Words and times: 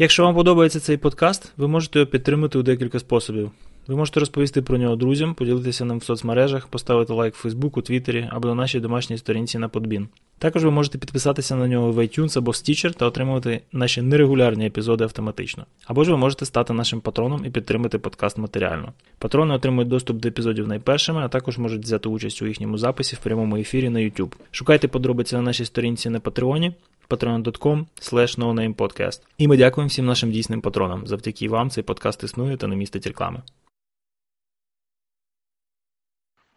Якщо 0.00 0.24
вам 0.24 0.34
подобається 0.34 0.80
цей 0.80 0.96
подкаст, 0.96 1.52
ви 1.56 1.68
можете 1.68 1.98
його 1.98 2.10
підтримати 2.10 2.58
у 2.58 2.62
декілька 2.62 2.98
способів. 2.98 3.50
Ви 3.86 3.96
можете 3.96 4.20
розповісти 4.20 4.62
про 4.62 4.78
нього 4.78 4.96
друзям, 4.96 5.34
поділитися 5.34 5.84
ним 5.84 5.98
в 5.98 6.04
соцмережах, 6.04 6.66
поставити 6.66 7.12
лайк 7.12 7.34
в 7.34 7.38
Фейсбук, 7.38 7.76
у 7.76 7.82
Твіттері 7.82 8.28
або 8.30 8.48
на 8.48 8.54
нашій 8.54 8.80
домашній 8.80 9.18
сторінці 9.18 9.58
на 9.58 9.68
Podbean. 9.68 10.06
Також 10.38 10.64
ви 10.64 10.70
можете 10.70 10.98
підписатися 10.98 11.56
на 11.56 11.68
нього 11.68 11.92
в 11.92 11.98
iTunes 11.98 12.38
або 12.38 12.50
Stitcher 12.50 12.94
та 12.94 13.06
отримувати 13.06 13.60
наші 13.72 14.02
нерегулярні 14.02 14.66
епізоди 14.66 15.04
автоматично. 15.04 15.66
Або 15.86 16.04
ж 16.04 16.10
ви 16.10 16.16
можете 16.16 16.44
стати 16.44 16.72
нашим 16.72 17.00
патроном 17.00 17.44
і 17.44 17.50
підтримати 17.50 17.98
подкаст 17.98 18.38
матеріально. 18.38 18.92
Патрони 19.18 19.54
отримують 19.54 19.88
доступ 19.88 20.16
до 20.16 20.28
епізодів 20.28 20.68
найпершими, 20.68 21.20
а 21.20 21.28
також 21.28 21.58
можуть 21.58 21.82
взяти 21.82 22.08
участь 22.08 22.42
у 22.42 22.46
їхньому 22.46 22.78
записі 22.78 23.16
в 23.16 23.18
прямому 23.18 23.56
ефірі 23.56 23.88
на 23.88 23.98
YouTube. 23.98 24.32
Шукайте 24.50 24.88
подробиці 24.88 25.36
на 25.36 25.42
нашій 25.42 25.64
сторінці 25.64 26.10
на 26.10 26.20
Патреоні 26.20 26.72
patreon.com 27.08 27.86
podcast. 28.74 29.22
І 29.38 29.48
ми 29.48 29.56
дякуємо 29.56 29.88
всім 29.88 30.06
нашим 30.06 30.30
дійсним 30.30 30.60
патронам. 30.60 31.06
Завдяки 31.06 31.48
вам 31.48 31.70
цей 31.70 31.84
подкаст 31.84 32.24
існує 32.24 32.56
та 32.56 32.66
не 32.66 32.76
містить 32.76 33.06
реклами. 33.06 33.42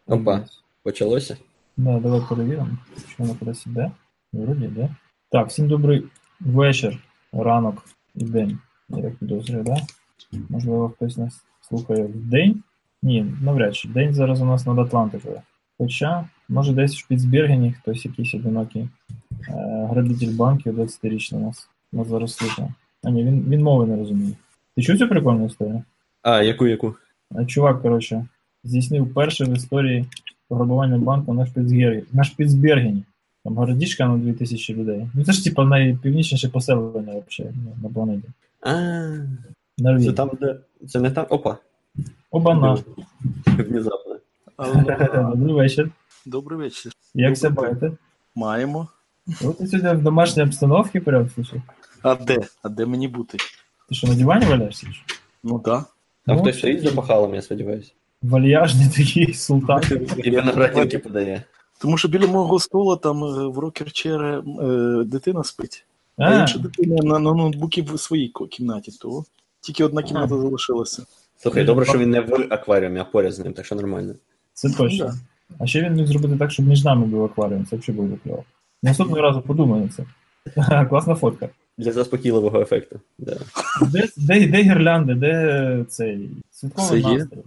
Опа, 0.07 0.45
почалося? 0.83 1.37
Да, 1.77 1.99
давай 1.99 2.21
перевіримо, 2.29 2.77
що 3.07 3.15
воно 3.17 3.35
кудись 3.35 3.65
іде. 3.65 3.91
Вроді 4.33 4.65
йде. 4.65 4.95
Так, 5.31 5.47
всім 5.47 5.67
добрий 5.67 6.03
вечір, 6.39 6.97
ранок 7.31 7.85
і 8.15 8.23
день. 8.23 8.59
Я 8.89 9.01
так 9.03 9.15
підозрюю, 9.15 9.63
да? 9.63 9.77
Можливо, 10.49 10.89
хтось 10.89 11.17
нас 11.17 11.45
слухає 11.61 12.03
в 12.03 12.15
день. 12.15 12.63
Ні, 13.01 13.25
навряд 13.41 13.75
чи. 13.75 13.87
День 13.87 14.13
зараз 14.13 14.41
у 14.41 14.45
нас 14.45 14.65
над 14.65 14.79
Атлантикою. 14.79 15.41
Хоча, 15.77 16.29
може, 16.49 16.73
десь 16.73 16.95
в 16.95 16.97
Шпіцбергені 16.97 17.73
хтось 17.73 18.05
якийсь 18.05 18.33
одинокий 18.33 18.89
грабитель 19.89 20.35
банків 20.35 20.79
20-річний 20.79 21.39
нас, 21.39 21.69
нас 21.91 22.07
зараз 22.07 22.33
слухає. 22.33 22.73
А 23.03 23.09
ні, 23.09 23.23
він, 23.23 23.45
він 23.49 23.63
мови 23.63 23.85
не 23.85 23.97
розуміє. 23.97 24.33
Ти 24.75 24.81
чув 24.81 24.97
цю 24.97 25.07
прикольну 25.07 25.45
історію? 25.45 25.83
А, 26.21 26.41
яку 26.41 26.67
яку? 26.67 26.95
Е, 27.35 27.45
Чувак, 27.45 27.81
коротше, 27.81 28.25
здійснив 28.63 29.13
перше 29.13 29.45
в 29.45 29.53
історії 29.53 30.05
пограбування 30.47 30.97
банку 30.97 31.33
на 31.33 31.45
Шпіцбергені. 31.45 32.03
На 32.13 32.23
Шпіцбергені. 32.23 33.03
Там 33.43 33.55
городішка 33.55 34.07
на 34.07 34.17
2000 34.17 34.73
людей. 34.73 35.07
Ну 35.13 35.23
це 35.23 35.31
ж 35.31 35.43
типа 35.43 35.65
найпівнічніше 35.65 36.49
поселення 36.49 37.13
вообще 37.13 37.53
ну, 37.65 37.71
на 37.83 37.89
планеті. 37.89 38.27
А, 38.61 38.71
це 39.77 40.13
там, 40.13 40.31
де. 40.41 40.55
Це 40.87 40.99
не 40.99 41.11
там. 41.11 41.25
Опа. 41.29 41.57
Обана. 42.31 42.77
Внезапно. 43.45 44.17
Добрий 45.35 45.55
вечір. 45.55 45.91
Добрий 46.25 46.59
вечір. 46.59 46.91
Як 47.13 47.37
себе 47.37 47.61
маєте? 47.61 47.91
Маємо. 48.35 48.87
Ну, 49.41 49.53
ти 49.53 49.67
сьогодні 49.67 49.91
в 49.91 50.03
домашній 50.03 50.43
обстановці 50.43 50.99
прям, 50.99 51.29
слушай. 51.35 51.61
А 52.01 52.15
де? 52.15 52.37
А 52.63 52.69
де 52.69 52.85
мені 52.85 53.07
бути? 53.07 53.37
Ти 53.89 53.95
що, 53.95 54.07
на 54.07 54.15
дивані 54.15 54.45
валяєшся? 54.45 54.87
що? 54.91 55.15
Ну 55.43 55.59
так. 55.59 55.85
Там 56.25 56.35
Ну, 56.35 56.41
хтось 56.41 56.57
стоїть 56.57 56.81
за 56.81 56.91
пахалом, 56.91 57.35
я 57.35 57.41
сподіваюся. 57.41 57.91
Вальяжний 58.21 58.87
такий 58.97 59.33
султан. 59.33 59.81
І 60.17 60.31
він 60.31 60.45
на 60.45 60.51
братинки 60.51 60.99
подає. 60.99 61.43
Тому 61.81 61.97
що 61.97 62.07
біля 62.07 62.27
мого 62.27 62.59
столу 62.59 62.97
там 62.97 63.23
е, 63.23 63.47
в 63.47 63.59
рокер-чере 63.59 64.39
е, 64.39 65.03
дитина 65.03 65.43
спить, 65.43 65.85
а, 66.17 66.23
А, 66.23 66.41
інша 66.41 66.59
дитина 66.59 66.95
на, 67.03 67.19
на 67.19 67.33
ноутбуці 67.33 67.81
в 67.81 67.99
своїй 67.99 68.33
кімнаті, 68.51 68.91
то 69.01 69.23
тільки 69.61 69.83
одна 69.83 70.03
кімната 70.03 70.37
залишилася. 70.37 71.03
Слухай, 71.37 71.63
добре, 71.63 71.85
що 71.85 71.97
він 71.97 72.09
не 72.09 72.21
в 72.21 72.47
акваріумі, 72.49 72.99
а 72.99 73.03
поряд 73.03 73.33
з 73.33 73.39
ним, 73.39 73.53
так 73.53 73.65
що 73.65 73.75
нормально. 73.75 74.13
це 74.53 74.69
точно. 74.69 75.05
Да. 75.05 75.13
А 75.59 75.67
ще 75.67 75.81
він 75.81 75.93
міг 75.93 76.07
зробити 76.07 76.37
так, 76.37 76.51
щоб 76.51 76.67
між 76.67 76.83
нами 76.83 77.05
був 77.05 77.23
акваріум. 77.23 77.65
Це 77.65 77.75
взагалі 77.75 78.01
буде 78.01 78.17
кльово. 78.23 78.43
Наступного 78.83 79.21
разу 79.21 79.41
подумай 79.41 79.81
на 79.81 79.87
це. 79.89 80.05
Класна 80.89 81.15
фотка. 81.15 81.49
Для 81.77 81.91
заспокійливого 81.91 82.61
ефекту. 82.61 82.99
Да. 83.17 83.37
Де, 83.81 84.07
де, 84.17 84.47
де 84.47 84.61
гірлянди, 84.61 85.15
де 85.15 85.85
цей 85.89 86.29
святковий 86.51 87.01
Все 87.01 87.11
є? 87.11 87.17
настрій. 87.17 87.37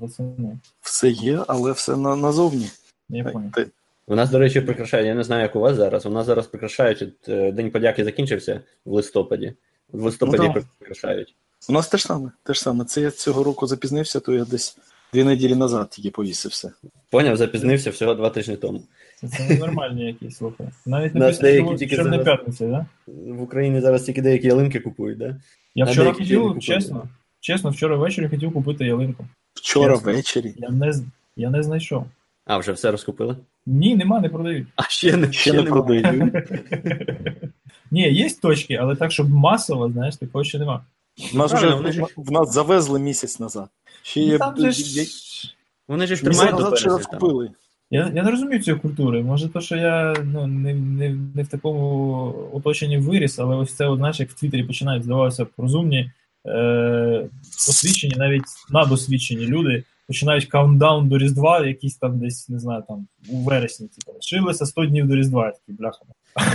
Все 0.80 1.10
є, 1.10 1.40
але 1.48 1.72
все 1.72 1.96
на, 1.96 2.16
назовні. 2.16 2.70
Я. 3.08 3.32
Ти- 3.55 3.66
У 4.06 4.14
нас, 4.14 4.30
до 4.30 4.39
речі, 4.39 4.61
прикрашають, 4.61 5.06
я 5.06 5.14
не 5.14 5.24
знаю, 5.24 5.42
як 5.42 5.56
у 5.56 5.61
вас 5.61 5.77
зараз. 5.77 6.06
У 6.06 6.11
нас 6.11 6.27
зараз 6.27 6.46
прикрашають 6.46 7.08
е, 7.28 7.52
День 7.52 7.70
подяки 7.70 8.05
закінчився 8.05 8.61
в 8.84 8.92
листопаді. 8.92 9.52
В 9.92 10.02
листопаді 10.05 10.52
Ну, 10.56 10.62
прикрашають. 10.78 11.34
У 11.68 11.72
нас 11.72 11.89
те 11.89 11.98
ж 11.98 12.05
саме. 12.05 12.30
Те 12.42 12.55
ж 12.55 12.61
саме. 12.61 12.84
Це 12.84 13.01
я 13.01 13.11
цього 13.11 13.45
року 13.45 13.66
запізнився, 13.66 14.20
то 14.20 14.33
я 14.33 14.45
десь 14.45 14.78
дві 15.12 15.24
неділі 15.24 15.55
назад 15.55 15.90
тільки 15.90 16.11
повісився. 16.11 16.72
Поняв, 17.11 17.36
запізнився 17.36 17.90
всього 17.90 18.14
два 18.14 18.30
тижні 18.30 18.56
тому. 18.56 18.83
Це, 19.29 19.48
ненормальні 19.48 20.07
якісь, 20.07 20.36
слухай. 20.36 20.67
Навіть 20.86 21.14
не 21.14 21.29
після 21.29 21.42
деякі 21.42 21.64
чого- 21.64 21.77
тільки 21.77 21.96
зараз- 21.96 22.24
п'ятниці, 22.24 22.67
да? 22.67 22.86
В 23.07 23.42
Україні 23.42 23.80
зараз 23.80 24.02
тільки 24.02 24.23
деякі 24.23 24.46
ялинки 24.46 24.80
купують, 24.80 25.18
да? 25.18 25.36
Я 25.74 25.85
вчора 25.85 26.12
хотів, 26.12 26.58
чесно, 26.61 27.08
чесно, 27.40 27.70
вчора 27.70 27.96
ввечері 27.96 28.29
хотів 28.29 28.52
купити 28.52 28.84
ялинку. 28.84 29.24
Вчора 29.55 29.95
ввечері. 29.95 30.55
Я 30.57 30.68
не, 30.68 30.92
я 31.36 31.51
не 31.51 31.63
знайшов. 31.63 32.05
А, 32.46 32.58
вже 32.58 32.73
все 32.73 32.90
розкупили? 32.90 33.36
Ні, 33.67 33.96
нема, 33.96 34.20
не 34.20 34.29
продають. 34.29 34.67
А 34.77 34.83
ще 34.83 35.17
не, 35.17 35.33
Ще 35.33 35.52
не 35.52 35.63
немає. 35.63 35.83
продаю. 36.02 36.33
Ні, 37.90 38.13
є 38.13 38.30
точки, 38.42 38.74
але 38.74 38.96
так, 38.96 39.13
щоб 39.13 39.30
масово, 39.30 39.90
знаєш, 39.90 40.17
такого 40.17 40.45
ще 40.45 40.58
нема. 40.58 40.84
В 41.33 41.36
нас 41.36 41.52
вже 41.52 41.74
вони 41.74 41.92
ж- 41.92 42.02
в 42.17 42.30
нас 42.33 42.52
завезли 42.52 42.98
місяць 42.98 43.40
назад. 43.40 43.68
Ще 44.02 44.20
Ну, 44.20 44.27
є 44.27 44.39
там 44.39 44.57
же 44.57 44.73
ж... 44.73 45.07
Вони 45.89 46.07
ж 46.07 46.23
тримають 46.23 46.57
до 46.57 46.63
назад 46.63 46.79
ще 46.79 46.89
розкупили. 46.89 47.51
Я, 47.94 48.12
я 48.14 48.22
не 48.22 48.30
розумію 48.30 48.62
цієї 48.62 48.80
культури. 48.80 49.22
Може, 49.22 49.48
то, 49.48 49.60
що 49.60 49.77
я 49.77 50.14
ну, 50.24 50.46
не, 50.46 50.74
не, 50.74 51.16
не 51.34 51.42
в 51.42 51.48
такому 51.48 52.34
оточенні 52.52 52.98
виріс, 52.98 53.38
але 53.38 53.56
ось 53.56 53.74
це, 53.74 53.96
знаєш, 53.96 54.20
як 54.20 54.30
в 54.30 54.34
Твіттері 54.34 54.64
починають, 54.64 55.05
здавалося, 55.05 55.46
розумні, 55.58 56.10
е, 56.46 57.28
освічені, 57.68 58.14
навіть 58.16 58.42
надосвідчені 58.70 59.46
люди 59.46 59.84
починають 60.06 60.44
countdown 60.45 61.08
до 61.08 61.18
Різдва, 61.18 61.66
якийсь 61.66 61.96
там 61.96 62.18
десь, 62.18 62.48
не 62.48 62.58
знаю, 62.58 62.83
там 62.88 63.06
у 63.28 63.36
вересні, 63.36 63.88
типу, 63.88 64.12
лишилося 64.14 64.66
100 64.66 64.86
днів 64.86 65.08
до 65.08 65.16
Різдва, 65.16 65.46
я 65.46 65.52
такий 65.52 65.74
бляха. 65.74 65.98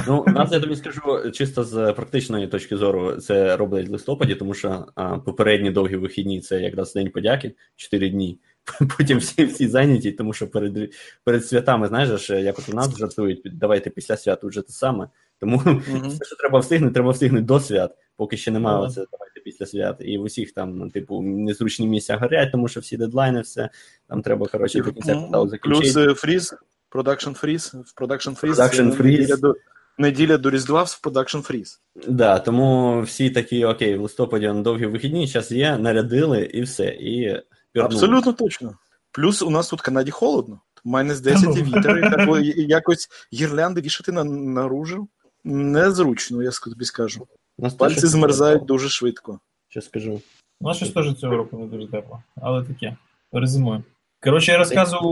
Ну, 0.07 0.23
нас 0.27 0.51
я 0.51 0.59
тобі 0.59 0.75
скажу, 0.75 1.31
чисто 1.33 1.63
з 1.63 1.93
практичної 1.93 2.47
точки 2.47 2.77
зору, 2.77 3.15
це 3.15 3.57
роблять 3.57 3.87
в 3.87 3.91
листопаді, 3.91 4.35
тому 4.35 4.53
що 4.53 4.85
а, 4.95 5.17
попередні 5.17 5.71
довгі 5.71 5.95
вихідні 5.95 6.41
це 6.41 6.61
якраз 6.61 6.93
День 6.93 7.09
подяки, 7.09 7.51
4 7.75 8.09
дні. 8.09 8.37
Потім 8.97 9.17
всі 9.17 9.45
всі 9.45 9.67
зайняті, 9.67 10.11
тому 10.11 10.33
що 10.33 10.47
перед 10.47 10.91
перед 11.23 11.45
святами, 11.45 11.87
знаєш, 11.87 12.29
як 12.29 12.59
от 12.59 12.69
у 12.69 12.73
нас 12.73 12.97
жартують, 12.97 13.41
давайте 13.45 13.89
після 13.89 14.17
свят 14.17 14.43
вже 14.43 14.61
те 14.61 14.73
саме. 14.73 15.09
Тому 15.39 15.57
Мгм. 15.65 16.09
все, 16.09 16.25
що 16.25 16.35
треба 16.35 16.59
встигнути, 16.59 16.93
треба 16.93 17.11
встигнути 17.11 17.45
до 17.45 17.59
свят, 17.59 17.95
поки 18.17 18.37
ще 18.37 18.51
немає 18.51 18.77
Ага. 18.77 18.85
оце 18.85 19.05
давайте 19.11 19.39
після 19.43 19.65
свят. 19.65 19.95
І 19.99 20.17
в 20.17 20.21
усіх 20.21 20.51
там, 20.51 20.77
ну, 20.77 20.89
типу, 20.89 21.21
незручні 21.21 21.87
місця 21.87 22.17
горять, 22.17 22.51
тому 22.51 22.67
що 22.67 22.79
всі 22.79 22.97
дедлайни, 22.97 23.41
все. 23.41 23.69
Там 24.07 24.21
треба, 24.21 24.47
коротше, 24.47 24.81
до 24.81 24.91
кінця 24.91 25.13
кварталу 25.13 25.49
закінчити. 25.49 25.93
Плюс 25.93 25.97
е, 25.97 26.13
freeze, 26.13 26.55
production 26.89 27.31
freeze, 27.31 27.75
в 27.85 27.95
production 27.95 28.31
freeze. 28.31 28.59
Неділя 28.99 29.35
до, 29.37 29.55
неділя 29.97 30.37
до 30.37 30.49
Різдва 30.49 30.83
в 30.83 31.01
production 31.01 31.39
freeze. 31.39 31.81
Да, 32.07 32.39
тому 32.39 33.01
всі 33.01 33.29
такі, 33.29 33.65
окей, 33.65 33.97
в 33.97 34.01
листопаді 34.01 34.47
на 34.47 34.61
довгі 34.61 34.85
вихідні, 34.85 35.27
час 35.27 35.51
є, 35.51 35.77
нарядили 35.77 36.43
і 36.43 36.61
все. 36.61 36.85
І 36.85 37.41
пірнули. 37.73 37.95
Абсолютно 37.95 38.33
точно. 38.33 38.77
Плюс 39.11 39.41
у 39.41 39.49
нас 39.49 39.69
тут 39.69 39.79
в 39.79 39.83
Канаді 39.83 40.11
холодно. 40.11 40.59
Майнес 40.83 41.19
10 41.19 41.57
і 41.57 41.63
вітер, 41.63 41.97
і 41.97 42.01
так, 42.01 42.57
якось 42.57 43.09
гірлянди 43.33 43.81
вішати 43.81 44.11
на, 44.11 44.23
наружу 44.23 45.07
незручно, 45.43 46.43
я 46.43 46.51
тобі 46.51 46.85
скажу. 46.85 47.27
Нас 47.57 47.73
Пальці 47.73 48.07
змерзають 48.07 48.61
тепло, 48.61 48.67
дуже 48.67 48.89
швидко. 48.89 49.39
Що 49.69 49.81
скажу. 49.81 50.21
У 50.61 50.67
нас 50.67 50.77
щось 50.77 50.91
теж 50.91 51.15
цього 51.15 51.35
року 51.35 51.57
не 51.57 51.65
дуже 51.65 51.87
тепло, 51.87 52.23
але 52.41 52.63
таке. 52.63 52.97
Резюмую. 53.31 53.83
Коротше, 54.23 54.51
я 54.51 54.57
розказував 54.57 55.03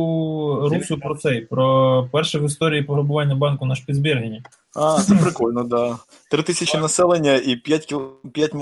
Русу 0.69 0.97
про 0.97 1.15
цей, 1.15 1.41
про 1.41 2.09
перше 2.11 2.39
в 2.39 2.45
історії 2.45 2.83
пограбування 2.83 3.35
банку 3.35 3.65
на 3.65 3.75
Шпіцбергені. 3.75 4.43
А, 4.75 5.01
це 5.01 5.15
прикольно, 5.15 5.63
да. 5.63 5.97
Три 6.31 6.43
тисячі 6.43 6.77
населення 6.77 7.35
і 7.35 7.55
5, 7.55 7.85
кіл... 7.85 8.11
5 8.33 8.53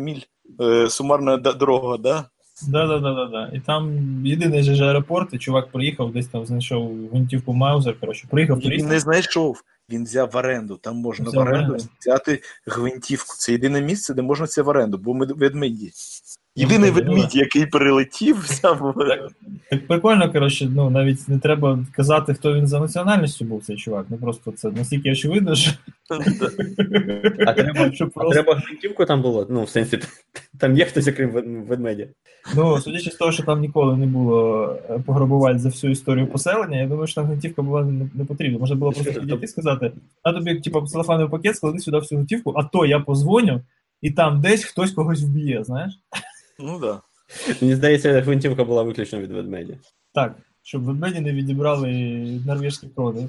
міль 0.00 0.20
е, 0.60 0.90
сумарна 0.90 1.36
дорога, 1.36 1.96
да? 1.96 2.24
Да, 2.62 2.86
да, 2.86 2.98
да, 2.98 3.14
да, 3.14 3.24
да. 3.26 3.50
І 3.52 3.60
там 3.60 4.00
єдиний 4.26 4.62
же 4.62 4.74
ж 4.74 4.84
аеропорт, 4.84 5.34
і 5.34 5.38
чувак 5.38 5.68
приїхав, 5.72 6.12
десь 6.12 6.26
там 6.26 6.46
знайшов 6.46 7.08
гвинтівку 7.10 7.52
Маузер. 7.52 8.00
Коротше, 8.00 8.26
приїхав 8.30 8.58
Він 8.58 8.86
не 8.86 9.00
знайшов. 9.00 9.62
Він 9.90 10.04
взяв 10.04 10.30
в 10.32 10.36
оренду. 10.36 10.78
Там 10.82 10.96
можна 10.96 11.28
Взяв 11.28 11.44
в 11.44 11.48
оренду 11.48 11.76
взяти 12.00 12.42
гвинтівку. 12.66 13.34
Це 13.38 13.52
єдине 13.52 13.80
місце, 13.80 14.14
де 14.14 14.22
можна 14.22 14.46
це 14.46 14.62
в 14.62 14.68
оренду, 14.68 14.98
бо 14.98 15.14
ми 15.14 15.26
ведмеді. 15.26 15.92
Єдиний 16.56 16.90
Ну, 16.90 16.96
ну, 16.96 17.12
ведмідь, 17.14 17.36
який 17.36 17.66
прилетів, 17.66 18.40
взяв 18.44 18.84
оренду. 18.84 19.28
Так 19.70 19.86
прикольно, 19.86 20.32
коротше, 20.32 20.68
ну 20.74 20.90
навіть 20.90 21.28
не 21.28 21.38
треба 21.38 21.78
казати, 21.92 22.34
хто 22.34 22.54
він 22.54 22.66
за 22.66 22.80
національністю 22.80 23.44
був 23.44 23.64
цей 23.64 23.76
чувак. 23.76 24.06
Ну 24.08 24.16
просто 24.16 24.52
це 24.52 24.70
настільки 24.70 25.12
очевидно, 25.12 25.54
що, 25.54 25.70
А 27.46 27.52
треба, 27.52 27.92
що 27.92 28.04
а 28.04 28.08
просто. 28.08 28.30
треба 28.30 28.54
гвинтівку 28.54 29.04
там 29.04 29.22
було? 29.22 29.46
Ну, 29.50 29.64
в 29.64 29.68
сенсі, 29.68 29.98
там 30.58 30.76
є 30.76 30.84
хтось, 30.84 31.08
окрім 31.08 31.30
ведмедя. 31.64 32.06
Ну, 32.56 32.80
судячи 32.80 33.10
з 33.10 33.14
того, 33.14 33.32
що 33.32 33.42
там 33.42 33.60
ніколи 33.60 33.96
не 33.96 34.06
було 34.06 34.68
е, 34.90 34.98
пограбувань 35.06 35.58
за 35.58 35.68
всю 35.68 35.90
історію 35.90 36.26
поселення, 36.26 36.80
я 36.80 36.86
думаю, 36.86 37.06
що 37.06 37.14
там 37.14 37.24
гвинтівка 37.24 37.62
була 37.62 37.84
не, 37.84 38.10
не 38.14 38.24
потрібна. 38.24 38.58
Можна 38.58 38.76
було 38.76 38.92
просто 38.92 39.20
підійти 39.20 39.44
і 39.44 39.48
сказати, 39.48 39.92
а 40.22 40.32
тобі, 40.32 40.60
типу, 40.60 40.86
целофановий 40.86 41.30
пакет, 41.30 41.56
склади 41.56 41.78
сюди 41.78 41.98
всю 41.98 42.20
готівку, 42.20 42.54
а 42.56 42.64
то 42.64 42.86
я 42.86 43.00
позвоню, 43.00 43.60
і 44.02 44.10
там 44.10 44.40
десь 44.40 44.64
хтось 44.64 44.92
когось 44.92 45.22
вб'є, 45.22 45.64
знаєш? 45.64 45.92
Ну 46.58 46.78
да. 46.78 47.00
Мені 47.60 47.74
здається, 47.74 48.20
гвинтівка 48.20 48.64
була 48.64 48.82
виключно 48.82 49.20
від 49.20 49.32
ведмедя. 49.32 49.74
Так, 50.14 50.34
щоб 50.66 50.82
ведмеді 50.84 51.20
не 51.20 51.32
відібрали 51.32 51.90
норвежські 52.46 52.86
крони. 52.86 53.28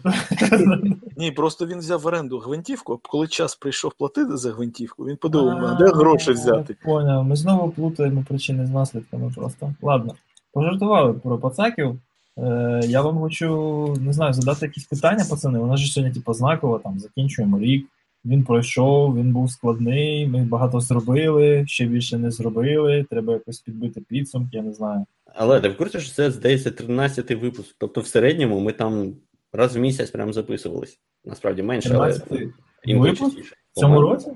Ні, 1.18 1.32
просто 1.32 1.66
він 1.66 1.80
взяв 1.80 2.02
в 2.02 2.06
оренду 2.06 2.40
гвинтівку, 2.40 2.94
а 2.94 3.10
коли 3.10 3.28
час 3.28 3.56
прийшов 3.56 3.94
платити 3.94 4.38
за 4.38 4.52
гвинтівку, 4.52 5.06
він 5.06 5.18
подумав, 5.18 5.66
А, 5.66 5.72
«А 5.72 5.76
де 5.76 5.86
гроші 5.86 6.32
взяти. 6.32 6.76
Поняв, 6.84 7.24
ми 7.24 7.36
знову 7.36 7.70
плутаємо 7.72 8.26
причини 8.28 8.66
з 8.66 8.70
наслідками 8.70 9.32
просто. 9.36 9.74
Ладно, 9.82 10.14
пожартували 10.54 11.14
про 11.14 11.38
пацаків. 11.38 12.00
Е, 12.38 12.82
я 12.84 13.02
вам 13.02 13.20
хочу, 13.20 13.98
не 14.02 14.14
знаю, 14.14 14.34
задати 14.34 14.66
якісь 14.66 14.86
питання, 14.86 15.26
пацани. 15.30 15.60
Вона 15.60 15.78
ж 15.78 15.94
сьогодні, 15.94 16.16
типу, 16.16 16.34
знакова, 16.34 16.80
там, 16.80 17.00
закінчуємо 17.00 17.60
рік. 17.60 17.88
Він 18.26 18.44
пройшов, 18.44 19.18
він 19.18 19.34
був 19.34 19.52
складний, 19.52 20.28
ми 20.28 20.44
багато 20.44 20.80
зробили, 20.80 21.64
ще 21.68 21.86
більше 21.86 22.18
не 22.18 22.32
зробили. 22.32 23.06
Треба 23.10 23.34
якось 23.34 23.60
підбити 23.60 24.02
підсумки, 24.02 24.58
я 24.58 24.62
не 24.64 24.74
знаю. 24.74 25.06
Але 25.36 25.60
ти 25.60 25.70
в 25.70 25.78
курсі, 25.78 26.00
що 26.00 26.14
це, 26.14 26.32
здається, 26.32 26.70
13-й 26.70 27.36
випуск. 27.36 27.76
Тобто 27.78 28.02
в 28.02 28.08
середньому 28.08 28.60
ми 28.60 28.72
там 28.72 29.14
раз 29.54 29.76
в 29.76 29.80
місяць 29.80 30.12
прям 30.12 30.34
записувались. 30.34 31.00
Насправді 31.26 31.64
менше, 31.64 31.92
але 31.94 32.08
13-й 32.08 32.50
інколи 32.86 33.10
випуск? 33.10 33.38
В 33.40 33.80
цьому 33.80 34.02
році? 34.02 34.32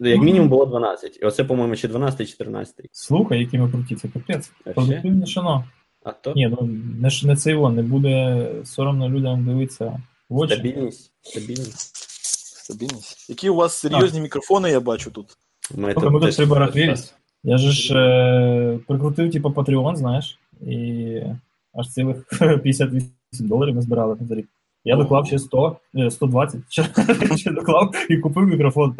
Як 0.00 0.22
мінімум 0.22 0.48
було 0.48 0.66
12. 0.66 1.18
І 1.22 1.24
оце, 1.24 1.44
по-моєму, 1.44 1.76
чи 1.76 1.88
12, 1.88 2.26
чи 2.26 2.32
14. 2.32 2.74
Слухай, 2.92 3.38
які 3.38 3.58
ми 3.58 3.70
круті, 3.70 3.96
це 3.96 4.08
капець. 4.08 4.52
Продуктивне 4.64 5.26
шано. 5.26 5.64
А 6.04 6.12
то 6.12 6.32
Ні, 6.36 6.48
ну 6.48 6.66
не, 7.00 7.10
не 7.24 7.36
це 7.36 7.50
його, 7.50 7.70
не 7.70 7.82
буде 7.82 8.46
соромно 8.64 9.08
людям 9.08 9.44
дивитися 9.44 10.02
в 10.28 10.38
очі. 10.38 10.54
стабільність. 10.54 11.12
Стабільність. 11.20 11.97
Стабільність. 12.72 13.30
Які 13.30 13.48
у 13.48 13.54
вас 13.54 13.78
серйозні 13.78 14.20
мікрофони, 14.20 14.70
я 14.70 14.80
бачу 14.80 15.10
тут. 15.10 15.26
Ми 15.74 15.92
Слухай, 15.92 16.10
ми 16.10 16.20
тут 16.20 16.28
теж- 16.28 16.36
три 16.36 16.46
барахвілість. 16.46 17.14
Я 17.44 17.58
же 17.58 17.70
ж 17.72 17.94
е, 17.98 18.78
прикрутив, 18.86 19.30
типу, 19.32 19.48
Patreon, 19.48 19.96
знаєш, 19.96 20.38
і 20.66 21.20
аж 21.74 21.88
цілих 21.88 22.24
58 22.62 23.48
доларів 23.48 23.74
ми 23.74 23.82
збирали 23.82 24.16
за 24.20 24.34
рік. 24.34 24.48
Я 24.84 24.96
доклав 24.96 25.26
ще 25.26 25.38
100, 25.38 25.76
е, 25.96 26.10
120, 26.10 26.60
ще, 27.36 27.50
доклав 27.50 27.94
і 28.10 28.16
купив 28.16 28.46
мікрофон. 28.46 28.96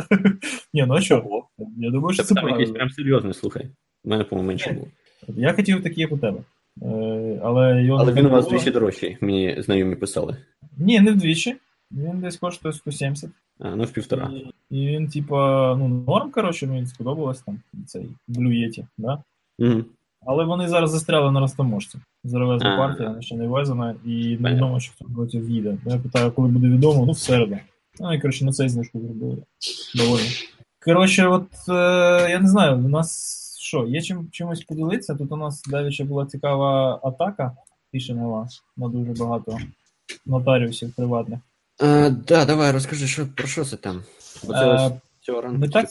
Ні, 0.75 0.85
ну 0.89 0.95
а 0.95 1.01
що? 1.01 1.45
Я 1.79 1.91
думаю, 1.91 2.15
що 2.15 2.23
Це 2.23 2.35
там 2.35 2.49
якийсь 2.49 2.71
прям 2.71 2.91
серйозний, 2.91 3.35
слухай. 3.35 3.67
У 4.05 4.11
мене, 4.11 4.25
по-моєму, 4.25 4.49
менше 4.49 4.73
було. 4.73 4.87
Я 5.29 5.53
хотів 5.53 5.83
такий, 5.83 6.01
як 6.01 6.13
у 6.13 6.19
тебе. 6.19 6.39
Е, 6.83 7.41
але 7.45 7.83
його 7.83 7.99
Але 8.01 8.13
не 8.13 8.21
він 8.21 8.27
у 8.27 8.31
нас 8.31 8.45
було. 8.45 8.57
двічі 8.57 8.71
дорожчий, 8.71 9.17
мені 9.21 9.57
знайомі 9.59 9.95
писали. 9.97 10.37
Ні, 10.79 11.01
не 11.01 11.13
вдвічі. 11.13 11.57
Він 11.93 12.21
десь 12.21 12.37
коштує 12.37 12.73
170. 12.75 13.31
А, 13.61 13.77
ну 13.77 13.85
в 13.85 13.93
півтора. 13.93 14.31
І, 14.71 14.77
і 14.77 14.87
він, 14.87 15.09
типа, 15.09 15.75
ну, 15.79 15.89
норм, 15.89 16.31
коротше, 16.31 16.67
мені 16.67 16.87
сподобалось 16.87 17.41
там 17.41 17.61
цей 17.87 18.09
Yeti, 18.29 18.87
да? 18.99 19.23
Угу. 19.59 19.85
Але 20.27 20.45
вони 20.45 20.69
зараз 20.69 20.91
застряли 20.91 21.33
на 21.33 21.41
розтаможці. 21.41 21.99
Заревезла 22.25 22.77
партія, 22.77 23.09
вона 23.09 23.23
ще 23.23 23.37
не 23.37 23.47
ввезена, 23.47 23.95
і 24.05 24.23
Понятно. 24.23 24.49
невідомо, 24.49 24.81
що 24.81 24.95
цьому 24.95 25.17
році 25.17 25.41
в'їде. 25.41 25.79
Я 25.87 25.99
питаю, 25.99 26.33
коли 26.33 26.49
буде 26.49 26.69
відомо, 26.69 27.07
ну 27.07 27.13
в 27.13 27.19
середу. 27.19 27.59
Ну 28.01 28.15
і 28.15 28.21
коротше 28.21 28.45
на 28.45 28.53
цей 28.53 28.69
знижку 28.69 29.01
зробили. 29.01 29.43
Доволі. 29.95 30.23
Коротше, 30.85 31.27
от 31.27 31.49
е, 31.69 31.73
я 32.31 32.39
не 32.41 32.49
знаю, 32.49 32.77
у 32.77 32.89
нас 32.89 33.39
що, 33.61 33.87
є 33.87 34.03
чим 34.03 34.29
чимось 34.31 34.65
поділитися? 34.65 35.15
Тут 35.15 35.33
у 35.33 35.37
нас 35.37 35.63
далі 35.63 35.93
ще 35.93 36.05
була 36.05 36.27
цікава 36.27 37.01
атака 37.03 37.57
фішингова 37.93 38.49
на 38.77 38.89
дуже 38.89 39.13
багато 39.13 39.59
нотаріусів 40.27 40.95
приватних. 40.95 41.41
А, 41.81 42.11
да, 42.11 42.45
давай, 42.45 42.73
розкажи, 42.73 43.07
що, 43.07 43.27
про 43.35 43.47
що 43.47 43.65
це 43.65 43.77
там? 43.77 44.03
Бо 44.47 44.53
це 44.53 44.67
Е, 44.67 44.75
ось 44.75 45.43
ранку 45.45 45.59
ми 45.59 45.69
так-. 45.69 45.91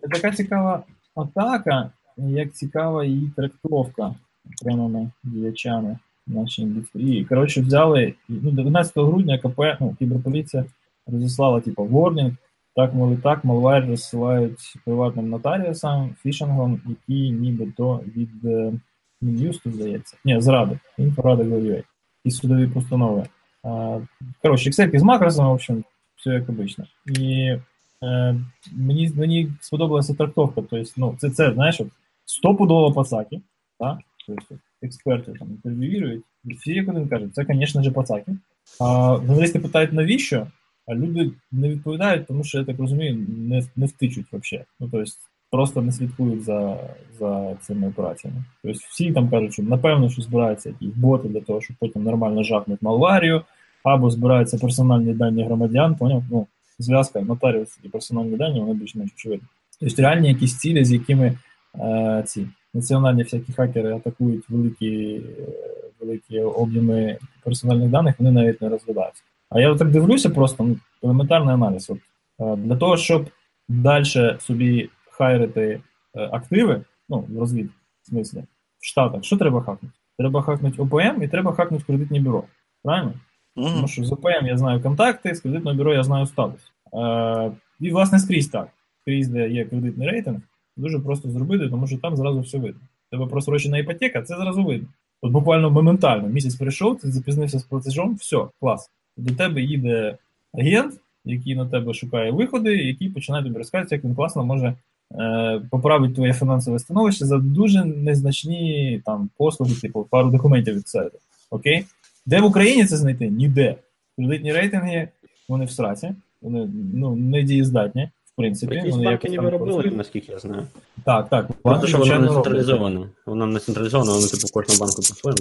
Це 0.00 0.08
така 0.12 0.36
цікава 0.36 0.82
атака, 1.14 1.90
як 2.16 2.52
цікава 2.52 3.04
її 3.04 3.30
трактовка 3.36 4.14
окремими 4.54 5.10
діячами 5.22 5.98
в 6.26 6.34
нашій 6.34 6.62
індустрії. 6.62 7.24
Коротше, 7.24 7.60
взяли 7.60 8.14
ну, 8.28 8.50
19 8.50 8.92
грудня 8.96 9.38
КП, 9.38 9.60
ну, 9.80 9.96
кіберполіція 9.98 10.64
розіслала, 11.06 11.60
типу, 11.60 11.84
ворнінг, 11.84 12.32
так, 12.76 12.94
мол, 12.94 13.12
і 13.12 13.16
так, 13.16 13.44
малвайр 13.44 13.86
розсилають 13.86 14.74
приватним 14.84 15.28
нотаріусам 15.28 16.14
фішингом, 16.22 16.80
які 16.86 17.30
нібито 17.30 18.00
від 18.16 18.44
е, 18.44 18.72
Мін'юсту, 19.20 19.72
здається. 19.72 20.16
Ні, 20.24 20.40
зради, 20.40 20.78
інфорада 20.98 21.42
GOUA. 21.42 21.82
І 22.24 22.30
судові 22.30 22.66
постанови. 22.66 23.26
А, 23.62 24.00
Коротше, 24.42 24.70
Excel 24.70 24.98
з 24.98 25.02
макросом, 25.02 25.46
в 25.46 25.52
общем, 25.52 25.84
все 26.16 26.30
як 26.30 26.48
обично. 26.48 26.84
І 27.06 27.56
е, 28.02 28.40
мені, 28.72 29.12
мені 29.14 29.52
сподобалася 29.60 30.14
трактовка. 30.14 30.54
Тобто, 30.54 30.90
ну, 30.96 31.16
це, 31.18 31.30
це 31.30 31.52
знаєш, 31.52 31.80
стопудово 32.24 32.92
пацаки, 32.92 33.40
так? 33.78 33.98
Тобто, 34.26 34.54
експерти 34.82 35.32
там 35.38 35.48
інтерв'юють, 35.48 36.24
всі 36.44 36.72
як 36.72 37.08
кажуть, 37.10 37.34
це, 37.34 37.46
звісно 37.48 37.82
ж, 37.82 37.90
пацаки. 37.90 38.36
А 38.80 39.16
журналісти 39.26 39.58
питають, 39.58 39.92
навіщо? 39.92 40.46
А 40.86 40.94
люди 40.94 41.32
не 41.52 41.68
відповідають, 41.68 42.26
тому 42.26 42.44
що, 42.44 42.58
я 42.58 42.64
так 42.64 42.78
розумію, 42.78 43.26
не, 43.28 43.62
не 43.76 43.86
втичуть 43.86 44.26
взагалі. 44.32 44.66
Ну, 44.80 44.88
тобто, 44.92 45.10
просто 45.50 45.82
не 45.82 45.92
слідкують 45.92 46.44
за, 46.44 46.76
за 47.18 47.54
цими 47.60 47.88
операціями. 47.88 48.44
Тобто 48.62 48.78
всі 48.90 49.12
там 49.12 49.28
кажуть, 49.28 49.52
що 49.52 49.62
напевно, 49.62 50.10
що 50.10 50.22
збираються 50.22 50.68
якісь 50.68 50.94
боти 50.96 51.28
для 51.28 51.40
того, 51.40 51.60
щоб 51.60 51.76
потім 51.80 52.02
нормально 52.02 52.42
жахнути 52.42 52.78
малварію, 52.82 53.42
або 53.82 54.10
збираються 54.10 54.58
персональні 54.58 55.12
дані 55.12 55.44
громадян, 55.44 55.94
поняв? 55.94 56.22
Ну, 56.30 56.46
зв'язка 56.78 57.20
нотаріус 57.20 57.78
і 57.82 57.88
персональні 57.88 58.36
дані, 58.36 58.60
вони 58.60 58.74
більш-менш 58.74 59.10
очевидні. 59.16 59.46
Тобто 59.80 60.02
реальні 60.02 60.28
якісь 60.28 60.58
цілі, 60.58 60.84
з 60.84 60.92
якими 60.92 61.38
е, 61.80 62.22
ці 62.26 62.46
національні 62.74 63.22
всякі 63.22 63.52
хакери 63.52 63.94
атакують 63.94 64.44
великі, 64.48 65.14
е, 65.14 65.52
великі 66.00 66.40
об'єми 66.40 67.18
персональних 67.44 67.88
даних, 67.88 68.14
вони 68.18 68.30
навіть 68.30 68.62
не 68.62 68.68
розглядаються. 68.68 69.22
А 69.50 69.60
я 69.60 69.74
так 69.74 69.90
дивлюся, 69.90 70.30
просто 70.30 70.64
ну, 70.64 70.76
елементарний 71.02 71.54
аналіз. 71.54 71.90
От, 71.90 71.98
е, 72.40 72.56
для 72.56 72.76
того, 72.76 72.96
щоб 72.96 73.26
далі 73.68 74.04
собі 74.40 74.88
хайрити 75.20 75.80
е, 76.14 76.28
активи, 76.32 76.80
ну, 77.08 77.18
в 77.18 77.38
розвід, 77.38 77.70
в 78.02 78.06
смислі, 78.06 78.38
в 78.78 78.86
Штатах, 78.86 79.24
що 79.24 79.36
треба 79.36 79.62
хакнути? 79.62 79.94
Треба 80.18 80.42
хакнути 80.42 80.82
ОПМ 80.82 81.22
і 81.22 81.28
треба 81.28 81.52
хакнути 81.52 81.84
кредитні 81.86 82.20
бюро. 82.20 82.44
Правильно? 82.84 83.14
Мгм. 83.56 83.74
Тому 83.74 83.88
що 83.88 84.04
з 84.04 84.12
ОПМ 84.12 84.46
я 84.46 84.58
знаю 84.58 84.80
контакти, 84.80 85.34
з 85.34 85.40
кредитного 85.40 85.76
бюро 85.76 85.94
я 85.94 86.02
знаю 86.02 86.26
статус. 86.26 86.60
Е, 86.94 87.52
і, 87.80 87.90
власне, 87.90 88.18
скрізь 88.18 88.48
так. 88.48 88.68
Скрізь, 89.00 89.28
де 89.28 89.48
є 89.48 89.64
кредитний 89.64 90.08
рейтинг, 90.08 90.40
дуже 90.76 90.98
просто 90.98 91.30
зробити, 91.30 91.68
тому 91.68 91.86
що 91.86 91.98
там 91.98 92.16
зразу 92.16 92.40
все 92.40 92.58
видно. 92.58 92.80
Тебе 93.10 93.26
просрочена 93.26 93.78
іпотека, 93.78 94.22
це 94.22 94.36
зразу 94.36 94.64
видно. 94.64 94.88
От 95.22 95.32
буквально 95.32 95.70
моментально 95.70 96.28
місяць 96.28 96.54
прийшов, 96.54 97.00
ти 97.00 97.12
запізнився 97.12 97.58
з 97.58 97.62
платежом, 97.62 98.14
все, 98.14 98.46
клас. 98.60 98.90
До 99.16 99.34
тебе 99.34 99.60
їде 99.60 100.16
агент, 100.54 100.94
який 101.24 101.56
на 101.56 101.66
тебе 101.66 101.94
шукає 101.94 102.30
виходи, 102.30 102.76
який 102.76 103.10
починає 103.10 103.44
тобі 103.44 103.58
розказувати, 103.58 103.94
як 103.94 104.04
він 104.04 104.14
класно 104.14 104.44
може 104.44 104.74
е, 105.14 105.62
поправити 105.70 106.14
твоє 106.14 106.32
фінансове 106.32 106.78
становище 106.78 107.26
за 107.26 107.38
дуже 107.38 107.84
незначні 107.84 109.02
там 109.06 109.30
послуги, 109.36 109.74
типу 109.74 110.06
пару 110.10 110.30
документів 110.30 110.74
від 110.74 110.88
себе. 110.88 111.10
Окей? 111.50 111.86
Де 112.26 112.40
в 112.40 112.44
Україні 112.44 112.84
це 112.84 112.96
знайти? 112.96 113.28
Ніде. 113.28 113.76
Кредитні 114.16 114.52
рейтинги, 114.52 115.08
вони 115.48 115.64
в 115.64 115.70
сраці, 115.70 116.10
вони 116.42 116.68
ну, 116.94 117.16
не 117.16 117.42
дієздатні, 117.42 118.10
в 118.32 118.36
принципі. 118.36 118.74
Якісь 118.74 118.92
вони 118.92 119.04
банки 119.04 119.28
ніби 119.28 119.50
робили, 119.50 119.92
наскільки 119.96 120.32
я 120.32 120.38
знаю. 120.38 120.62
Так, 121.04 121.28
так. 121.28 121.46
Просто 121.46 121.62
банки, 121.64 121.86
що 121.86 121.98
воно 121.98 122.18
не 122.18 122.28
централізовано. 122.28 123.06
Воно 123.26 123.46
не 123.46 123.60
централізовано, 123.60 124.12
воно 124.12 124.26
типу 124.26 124.48
кожному 124.52 124.80
банку 124.80 124.96
по-своєму. 124.96 125.40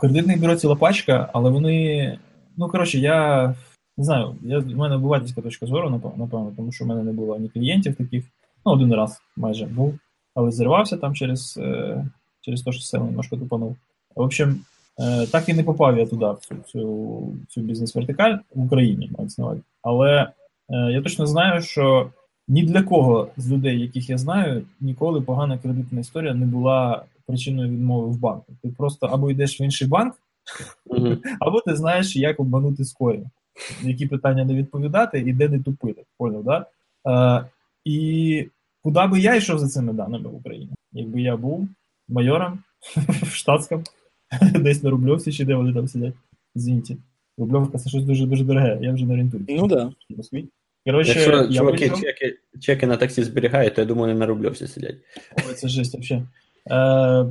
Кредитних 0.00 0.40
бюро 0.40 0.56
ціла 0.56 0.74
пачка, 0.74 1.30
але 1.32 1.50
вони. 1.50 2.18
Ну, 2.56 2.68
коротше, 2.68 2.98
я 2.98 3.54
не 3.98 4.04
знаю, 4.04 4.36
я, 4.42 4.58
в 4.58 4.76
мене 4.76 4.94
обивательська 4.96 5.42
точка 5.42 5.66
зору, 5.66 5.90
напевно, 6.16 6.52
тому 6.56 6.72
що 6.72 6.84
в 6.84 6.88
мене 6.88 7.02
не 7.02 7.12
було 7.12 7.38
ні 7.38 7.48
клієнтів 7.48 7.94
таких. 7.94 8.24
Ну, 8.66 8.72
один 8.72 8.94
раз 8.94 9.20
майже 9.36 9.66
був, 9.66 9.98
але 10.34 10.50
зірвався 10.50 10.96
там 10.96 11.14
через, 11.14 11.58
е, 11.62 12.04
через 12.40 12.62
те, 12.62 12.72
що 12.72 12.82
сильно 12.82 13.04
немножко 13.04 13.36
тупанув. 13.36 13.76
В 14.16 14.20
общем, 14.20 14.60
е, 14.98 15.26
так 15.26 15.48
і 15.48 15.54
не 15.54 15.64
попав 15.64 15.98
я 15.98 16.06
туди, 16.06 16.26
в 16.26 16.38
цю, 16.40 16.56
цю, 16.66 17.22
цю 17.48 17.60
бізнес-вертикаль 17.60 18.38
в 18.54 18.64
Україні, 18.64 19.10
мається 19.18 19.42
на 19.42 19.48
увазі. 19.48 19.62
Але 19.82 20.32
е, 20.68 20.92
я 20.92 21.02
точно 21.02 21.26
знаю, 21.26 21.62
що 21.62 22.10
ні 22.48 22.62
для 22.62 22.82
кого 22.82 23.28
з 23.36 23.52
людей, 23.52 23.80
яких 23.80 24.10
я 24.10 24.18
знаю, 24.18 24.62
ніколи 24.80 25.20
погана 25.20 25.58
кредитна 25.58 26.00
історія 26.00 26.34
не 26.34 26.46
була 26.46 27.04
причиною 27.26 27.70
відмови 27.70 28.06
в 28.06 28.20
банку. 28.20 28.52
Ти 28.62 28.68
просто 28.68 29.06
або 29.06 29.30
йдеш 29.30 29.60
в 29.60 29.62
інший 29.62 29.88
банк, 29.88 30.14
або 31.40 31.60
ти 31.60 31.76
знаєш, 31.76 32.16
як 32.16 32.40
обманути 32.40 32.84
скорі, 32.84 33.22
які 33.82 34.06
питання 34.06 34.44
не 34.44 34.54
відповідати 34.54 35.20
і 35.20 35.32
де 35.32 35.48
не 35.48 35.58
тупити. 35.58 36.02
Поняв, 36.18 36.44
да? 36.44 36.66
І 37.84 38.48
куди 38.86 39.06
би 39.06 39.20
я 39.20 39.34
йшов 39.34 39.58
за 39.58 39.68
цими 39.68 39.92
даними 39.92 40.28
в 40.28 40.34
Україні? 40.34 40.70
Якби 40.92 41.20
я 41.20 41.36
був 41.36 41.68
майором 42.08 42.58
в 43.22 43.34
штатському, 43.34 43.82
десь 44.54 44.82
на 44.82 44.90
Рубльовці, 44.90 45.32
чи 45.32 45.44
де 45.44 45.54
вони 45.54 45.74
там 45.74 45.88
сидять, 45.88 46.14
звінті. 46.54 46.96
Рубльовка 47.38 47.78
це 47.78 47.88
щось 47.88 48.04
дуже 48.04 48.26
дуже 48.26 48.44
дороге, 48.44 48.78
я 48.80 48.92
вже 48.92 49.06
не 49.06 49.12
орієнтуюся. 49.12 49.46
Ну 49.48 49.68
да. 49.68 49.92
Москві. 50.16 50.48
Коротше, 50.84 51.12
Якщо 51.12 51.30
я 51.32 51.48
чуваки 51.48 51.88
вийшов- 51.88 52.00
чеки, 52.00 52.38
чеки 52.60 52.86
на 52.86 52.96
таксі 52.96 53.22
зберігають, 53.22 53.74
то 53.74 53.80
я 53.80 53.86
думаю, 53.86 54.14
не 54.14 54.20
на 54.20 54.26
рубльовці 54.26 54.66
сидять. 54.66 54.96
Ой, 55.48 55.54
це 55.54 55.68
жесть 55.68 55.92
вообще. 55.94 56.14
Е, 56.14 56.22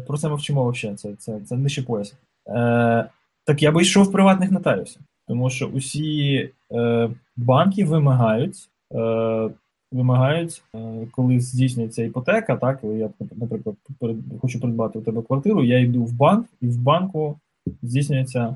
про 0.07 0.17
це 0.17 0.29
мовчимо 0.29 0.63
вообще, 0.63 0.95
це, 0.95 1.15
це, 1.15 1.39
це 1.39 1.55
нижче 1.57 1.81
пояса. 1.81 2.13
Е, 2.47 3.05
так 3.45 3.61
я 3.61 3.71
би 3.71 3.81
йшов 3.81 4.03
в 4.03 4.11
приватних 4.11 4.51
нотаріусів, 4.51 5.01
тому 5.27 5.49
що 5.49 5.67
усі 5.67 6.49
е, 6.71 7.09
банки 7.35 7.85
вимагають, 7.85 8.69
е, 8.95 9.49
вимагають, 9.91 10.63
е, 10.75 11.07
коли 11.11 11.39
здійснюється 11.39 12.03
іпотека, 12.03 12.55
так, 12.55 12.81
коли 12.81 12.97
я, 12.97 13.09
наприклад, 13.35 13.75
хочу 14.41 14.59
придбати 14.59 14.99
у 14.99 15.01
тебе 15.01 15.21
квартиру, 15.21 15.63
я 15.63 15.79
йду 15.79 16.03
в 16.03 16.13
банк, 16.13 16.47
і 16.61 16.67
в 16.67 16.77
банку 16.77 17.39
здійснюється 17.83 18.41
е, 18.41 18.55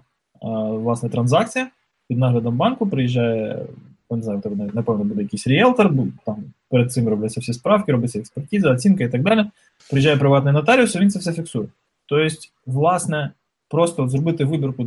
власне 0.70 1.10
транзакція. 1.10 1.68
Під 2.08 2.18
наглядом 2.18 2.58
банку 2.58 2.88
приїжджає, 2.88 3.66
не 4.12 4.22
знаю, 4.22 4.42
напевно 4.74 5.04
буде 5.04 5.22
якийсь 5.22 5.48
ріелтор, 5.48 5.94
там 6.26 6.44
перед 6.70 6.92
цим 6.92 7.08
робляться 7.08 7.40
всі 7.40 7.54
справки, 7.54 7.92
робиться 7.92 8.20
експертиза, 8.20 8.72
оцінка 8.72 9.04
і 9.04 9.10
так 9.10 9.24
далі. 9.24 9.46
Приїжджає 9.90 10.18
приватний 10.18 10.54
нотаріус, 10.54 10.96
і 10.96 11.00
він 11.00 11.12
це 11.12 11.20
все 11.20 11.34
фіксує. 11.34 11.68
Тобто, 12.06 12.36
власне, 12.66 13.32
просто 13.70 14.08
зробити 14.08 14.46
вибірку 14.46 14.84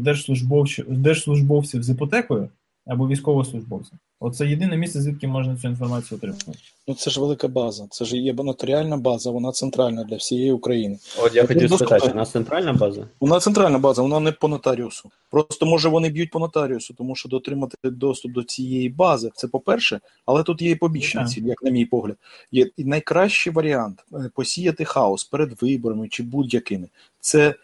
держслужбовців 0.89 1.83
з 1.83 1.91
іпотекою 1.91 2.49
або 2.87 3.09
військовослужбовців. 3.09 3.99
Оце 4.21 4.47
єдине 4.47 4.77
місце, 4.77 5.01
звідки 5.01 5.29
можна 5.29 5.57
цю 5.57 5.69
інформацію 5.69 6.19
отримати. 6.19 6.53
Ну 6.89 6.95
це 6.95 7.11
ж 7.11 7.21
велика 7.21 7.49
база. 7.49 7.87
Це 7.91 8.05
ж 8.05 8.17
є 8.17 8.33
нотаріальна 8.33 8.97
база, 8.97 9.31
вона 9.31 9.53
центральна 9.53 10.05
для 10.05 10.17
всієї 10.17 10.53
України. 10.53 10.99
От 11.19 11.35
я 11.35 11.47
хотів 11.47 11.73
спитати, 11.73 12.11
у 12.13 12.15
нас 12.15 12.31
центральна 12.31 12.73
база? 12.73 13.09
Вона 13.21 13.41
центральна 13.41 13.79
база, 13.79 14.03
вона 14.03 14.21
не 14.21 14.33
по 14.33 14.49
нотаріусу. 14.49 15.11
Просто 15.31 15.67
може 15.67 15.89
вони 15.89 16.09
б'ють 16.09 16.31
по 16.31 16.39
нотаріусу, 16.39 16.95
тому 16.95 17.15
що 17.15 17.29
дотримати 17.29 17.77
доступ 17.85 18.33
до 18.33 18.43
цієї 18.43 18.89
бази 18.89 19.31
це 19.35 19.49
по-перше, 19.49 20.01
але 20.27 20.43
тут 20.43 20.63
є 20.63 20.71
і 20.71 20.75
побічні 20.75 21.21
Так. 21.21 21.31
цілі, 21.31 21.47
як 21.49 21.63
на 21.63 21.71
мій 21.71 21.85
погляд. 21.85 22.17
Є 22.53 22.71
і 22.77 22.85
найкращий 22.85 23.53
варіант 23.53 24.05
е, 24.13 24.31
посіяти 24.35 24.85
хаос 24.85 25.25
перед 25.25 25.63
виборами 25.63 26.09
чи 26.09 26.23
будь-якими. 26.23 26.89
Це 27.21 27.55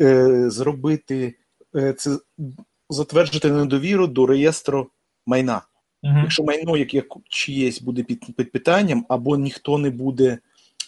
е, 0.00 0.50
зробити 0.50 1.34
е, 1.76 1.92
це 1.92 2.18
затверджити 2.90 3.50
недовіру 3.50 4.06
до 4.06 4.26
реєстру 4.26 4.90
майна. 5.26 5.62
Угу. 6.02 6.18
Якщо 6.18 6.44
майно 6.44 6.76
як, 6.76 6.94
як 6.94 7.06
чиєсь 7.28 7.82
буде 7.82 8.02
під, 8.02 8.36
під 8.36 8.52
питанням, 8.52 9.06
або 9.08 9.36
ніхто 9.36 9.78
не 9.78 9.90
буде 9.90 10.38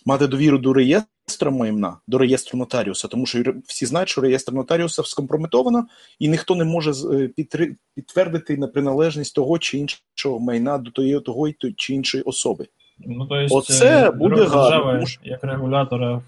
мати 0.06 0.26
довіру 0.26 0.58
до 0.58 0.72
реєстру 0.72 1.50
майна, 1.50 1.96
до 2.06 2.18
реєстру 2.18 2.58
нотаріуса, 2.58 3.08
тому 3.08 3.26
що 3.26 3.54
всі 3.64 3.86
знають, 3.86 4.08
що 4.08 4.20
реєстр 4.20 4.52
нотаріуса 4.52 5.02
скомпрометовано, 5.02 5.86
і 6.18 6.28
ніхто 6.28 6.54
не 6.54 6.64
може 6.64 6.90
е, 6.90 7.28
підтри- 7.38 7.74
підтвердити 7.94 8.56
на 8.56 8.66
приналежність 8.66 9.34
того 9.34 9.58
чи 9.58 9.78
іншого 9.78 10.40
майна 10.40 10.78
до 10.78 10.90
тої, 10.90 11.20
того 11.20 11.48
і 11.48 11.54
чи 11.76 11.94
іншої 11.94 12.22
особи. 12.22 12.66
Ну, 12.98 13.26
то 13.26 13.34
есть, 13.34 13.54
Оце 13.54 14.08
е, 14.08 14.10
буде 14.10 14.44
гарно, 14.44 15.04
як 15.22 15.44
регулятора 15.44 16.22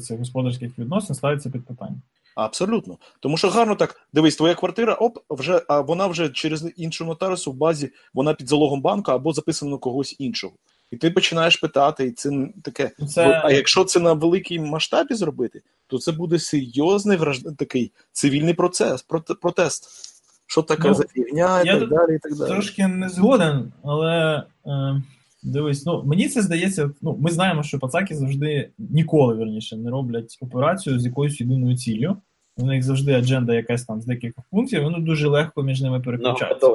цих 0.00 0.18
господарських 0.18 0.78
відносин 0.78 1.16
ставиться 1.16 1.50
під 1.50 1.66
питання. 1.66 1.96
Абсолютно. 2.34 2.98
Тому 3.20 3.36
що 3.36 3.48
гарно 3.50 3.74
так, 3.74 4.00
дивись, 4.12 4.36
твоя 4.36 4.54
квартира, 4.54 4.94
оп, 4.94 5.18
вже, 5.30 5.62
а 5.68 5.80
вона 5.80 6.06
вже 6.06 6.28
через 6.28 6.64
іншу 6.76 7.04
нотаріусу 7.04 7.52
в 7.52 7.54
базі, 7.54 7.90
вона 8.14 8.34
під 8.34 8.48
залогом 8.48 8.80
банку 8.80 9.12
або 9.12 9.32
записана 9.32 9.72
на 9.72 9.78
когось 9.78 10.16
іншого. 10.18 10.52
І 10.90 10.96
ти 10.96 11.10
починаєш 11.10 11.56
питати, 11.56 12.04
і 12.06 12.10
це 12.10 12.48
таке. 12.62 12.90
Це- 13.08 13.40
А 13.44 13.50
якщо 13.52 13.84
це 13.84 14.00
на 14.00 14.12
великій 14.12 14.58
масштабі 14.60 15.14
зробити, 15.14 15.62
то 15.86 15.98
це 15.98 16.12
буде 16.12 16.38
серйозний 16.38 17.18
враж- 17.18 17.56
такий 17.56 17.92
цивільний 18.12 18.54
процес, 18.54 19.02
проте- 19.02 19.34
протест. 19.34 19.88
Що 20.46 20.62
таке 20.62 20.88
Ну, 20.88 20.94
за 20.94 21.04
фігня, 21.04 21.60
і 21.62 21.64
так 21.66 21.88
далі, 21.88 22.14
і 22.16 22.18
так 22.18 22.34
далі. 22.36 22.48
Трошки 22.50 22.86
не 22.86 23.08
згоден, 23.08 23.72
але 23.84 24.42
е, 24.66 25.02
дивись, 25.48 25.86
ну 25.86 26.02
мені 26.06 26.28
це 26.28 26.42
здається. 26.42 26.90
Ну, 27.02 27.16
ми 27.20 27.30
знаємо, 27.30 27.62
що 27.62 27.78
пацаки 27.78 28.14
завжди 28.14 28.70
ніколи 28.78 29.34
верніше 29.34 29.76
не 29.76 29.90
роблять 29.90 30.38
операцію 30.40 30.98
з 31.00 31.06
якоюсь 31.06 31.40
єдиною 31.40 31.76
ціллю. 31.76 32.16
У 32.56 32.66
них 32.66 32.82
завжди 32.82 33.12
адженда 33.14 33.54
якась 33.54 33.84
там 33.84 34.00
з 34.00 34.06
декількох 34.06 34.44
пунктів, 34.50 34.82
воно 34.82 34.98
дуже 34.98 35.28
легко 35.28 35.62
між 35.62 35.80
ними 35.82 36.00
переключається. 36.00 36.66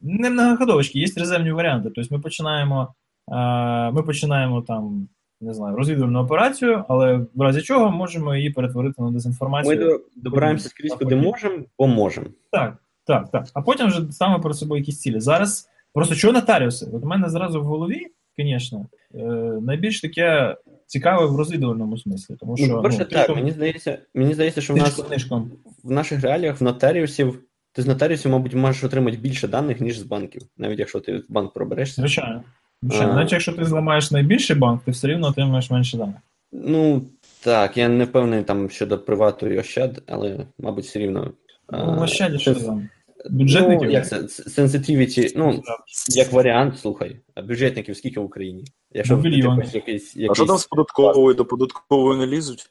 Не 0.00 0.30
многоходовочки, 0.30 0.98
є 0.98 1.06
резервні 1.16 1.52
варіанти. 1.52 1.90
Тобто 1.94 2.14
ми 2.16 2.20
починаємо, 2.22 2.94
е, 3.32 3.90
ми 3.90 4.02
починаємо 4.02 4.62
там, 4.62 5.08
не 5.40 5.54
знаю, 5.54 5.76
розвідувальну 5.76 6.20
операцію, 6.20 6.84
але 6.88 7.26
в 7.34 7.40
разі 7.40 7.62
чого 7.62 7.90
можемо 7.90 8.34
її 8.36 8.50
перетворити 8.50 9.02
на 9.02 9.10
дезінформацію. 9.10 9.76
до- 9.84 10.00
добираємося 10.16 10.68
скрізь, 10.68 10.92
куди 10.98 11.14
можемо, 11.30 11.64
бо 11.78 11.86
можемо. 11.86 12.26
Так, 12.52 12.76
так, 13.06 13.30
так. 13.30 13.46
А 13.54 13.62
потім 13.62 13.86
вже 13.86 14.12
ставимо 14.12 14.40
перед 14.40 14.56
собою 14.56 14.80
якісь 14.80 15.00
цілі. 15.00 15.20
Зараз 15.20 15.68
просто 15.94 16.14
що 16.14 16.32
нотаріуси? 16.32 16.90
От 16.92 17.04
у 17.04 17.06
мене 17.06 17.28
зразу 17.28 17.60
в 17.60 17.64
голові, 17.64 18.06
звісно, 18.42 18.86
е, 19.14 19.18
найбільш 19.62 20.00
таке 20.00 20.56
цікаве 20.86 21.26
в 21.26 21.36
розвідувальному 21.36 21.98
смислі. 21.98 22.36
Тому 22.40 22.56
що 22.56 22.66
Ну, 22.66 22.74
по-перше, 22.76 22.98
ну, 22.98 23.04
так, 23.04 23.28
тишком- 23.28 23.34
мені 23.34 23.50
здається, 23.50 23.98
мені 24.14 24.34
здається, 24.34 24.60
що 24.60 24.74
в 24.74 24.76
нас 24.76 24.94
тишком, 24.94 25.50
в 25.84 25.90
наших 25.90 26.22
реаліях 26.22 26.60
в 26.60 26.64
нотаріусів, 26.64 27.42
ти 27.72 27.82
з 27.82 27.86
нотаріусів, 27.86 28.30
мабуть, 28.30 28.54
можеш 28.54 28.84
отримати 28.84 29.16
більше 29.16 29.48
даних, 29.48 29.80
ніж 29.80 29.98
з 29.98 30.02
банків, 30.02 30.42
навіть 30.58 30.78
якщо 30.78 31.00
ти 31.00 31.16
в 31.16 31.24
банк 31.28 31.52
проберешся. 31.52 32.02
Звичайно. 32.02 32.42
Звичайно. 32.82 33.14
Навіть 33.14 33.32
якщо 33.32 33.52
ти 33.52 33.64
зламаєш 33.64 34.10
найбільший 34.10 34.56
банк, 34.56 34.84
ти 34.84 34.90
все 34.90 35.08
рівно 35.08 35.26
отримаєш 35.28 35.70
менше 35.70 35.96
даних. 35.96 36.16
Ну, 36.52 37.02
так, 37.44 37.76
я 37.76 37.88
не 37.88 38.04
впевнений 38.04 38.44
там 38.44 38.70
щодо 38.70 38.98
привату 38.98 39.48
і 39.48 39.58
ощад, 39.58 40.02
але, 40.06 40.46
мабуть, 40.58 40.84
все 40.84 40.98
рівно. 40.98 41.32
Ну, 41.72 41.78
а, 41.78 41.96
ващаді, 41.96 42.38
що 42.38 42.54
там. 42.54 42.88
Бюджетників. 43.30 43.88
Ну, 43.88 43.90
як 43.90 44.08
це? 44.08 44.16
Sensitivity, 44.62 45.32
ну, 45.36 45.62
як 46.08 46.32
варіант, 46.32 46.78
слухай, 46.78 47.16
а 47.34 47.42
бюджетників 47.42 47.96
скільки 47.96 48.20
в 48.20 48.24
Україні? 48.24 48.64
Якщо 48.92 49.16
Ну, 49.16 49.22
мільйон. 49.22 49.56
хочеш 49.56 49.74
якийсь, 49.74 50.16
А 50.16 50.20
що 50.20 50.34
там 50.34 50.46
якийсь... 50.46 50.60
з 50.60 50.66
податковою 50.66 51.34
до 51.34 51.44
податкової 51.44 52.18
не 52.18 52.26
лізуть? 52.26 52.70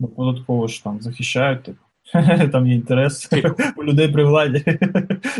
Ну, 0.00 0.08
податково 0.08 0.68
ж 0.68 0.84
там 0.84 1.00
захищають, 1.00 1.62
типу. 1.62 1.78
Там 2.52 2.66
є 2.66 2.74
інтерес 2.74 3.28
у 3.76 3.84
людей 3.84 4.08
при 4.08 4.24
владі. 4.24 4.64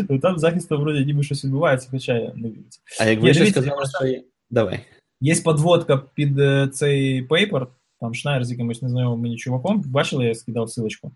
Ну, 0.09 0.19
Там 0.19 0.39
захистом 0.39 0.81
вроді 0.81 1.05
ніби 1.05 1.23
щось 1.23 1.45
відбувається, 1.45 1.87
хоча 1.91 2.13
я 2.13 2.33
не 2.35 2.49
вірю. 2.49 2.61
А 2.99 3.05
як 3.05 3.21
ви 3.21 3.33
ще 3.33 3.45
сказали, 3.45 3.83
що 3.97 4.07
є... 4.07 4.23
Давай. 4.49 4.79
Є 5.21 5.35
підводка 5.35 5.97
під 5.97 6.39
е, 6.39 6.69
цей 6.73 7.21
paper, 7.21 7.67
там 7.99 8.13
Шнайєр 8.13 8.45
з 8.45 8.51
якимось 8.51 8.81
незнайомим 8.81 9.19
мені 9.19 9.37
чуваком. 9.37 9.83
Бачили, 9.85 10.25
я 10.25 10.35
скидав 10.35 10.69
ссилочку. 10.69 11.11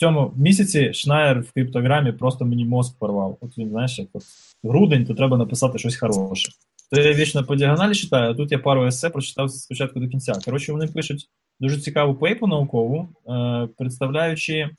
Цьому 0.00 0.32
місяці 0.36 0.92
Шнайєр 0.92 1.40
в 1.40 1.52
Crypto-Gram-і 1.52 2.12
просто 2.12 2.44
мені 2.44 2.64
мозк 2.64 2.98
порвав. 2.98 3.38
От 3.40 3.58
він, 3.58 3.68
знаєш, 3.68 3.98
як 3.98 4.08
от 4.12 4.22
грудень, 4.64 5.04
то 5.04 5.14
треба 5.14 5.36
написати 5.36 5.78
щось 5.78 5.96
хороше. 5.96 6.52
То 6.92 7.00
я 7.00 7.12
вічно 7.12 7.44
по 7.44 7.56
діагоналі 7.56 7.94
читаю, 7.94 8.30
а 8.30 8.34
тут 8.34 8.52
я 8.52 8.58
пару 8.58 8.86
есе 8.86 9.10
прочитав 9.10 9.50
спочатку 9.50 10.00
до 10.00 10.08
кінця. 10.08 10.32
Коротше, 10.44 10.72
вони 10.72 10.86
пишуть 10.86 11.28
дуже 11.60 11.80
цікаву 11.80 12.14
пейпу 12.14 12.46
наукову, 12.46 13.08
е, 13.28 13.68
представляючи 13.78 14.54
е, 14.54 14.70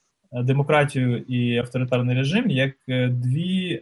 демократію 0.43 1.17
і 1.17 1.57
авторитарний 1.57 2.15
режим 2.15 2.49
як 2.49 2.75
е, 2.89 3.07
дві 3.07 3.81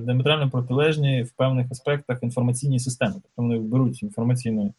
диаметрально 0.00 0.50
протилежні 0.50 1.22
в 1.22 1.30
певних 1.30 1.66
аспектах 1.70 2.18
інформаційні 2.22 2.78
системи. 2.80 3.14
Тобто 3.14 3.42
вони 3.42 3.58
беруть 3.58 4.02
інформаційну 4.02 4.74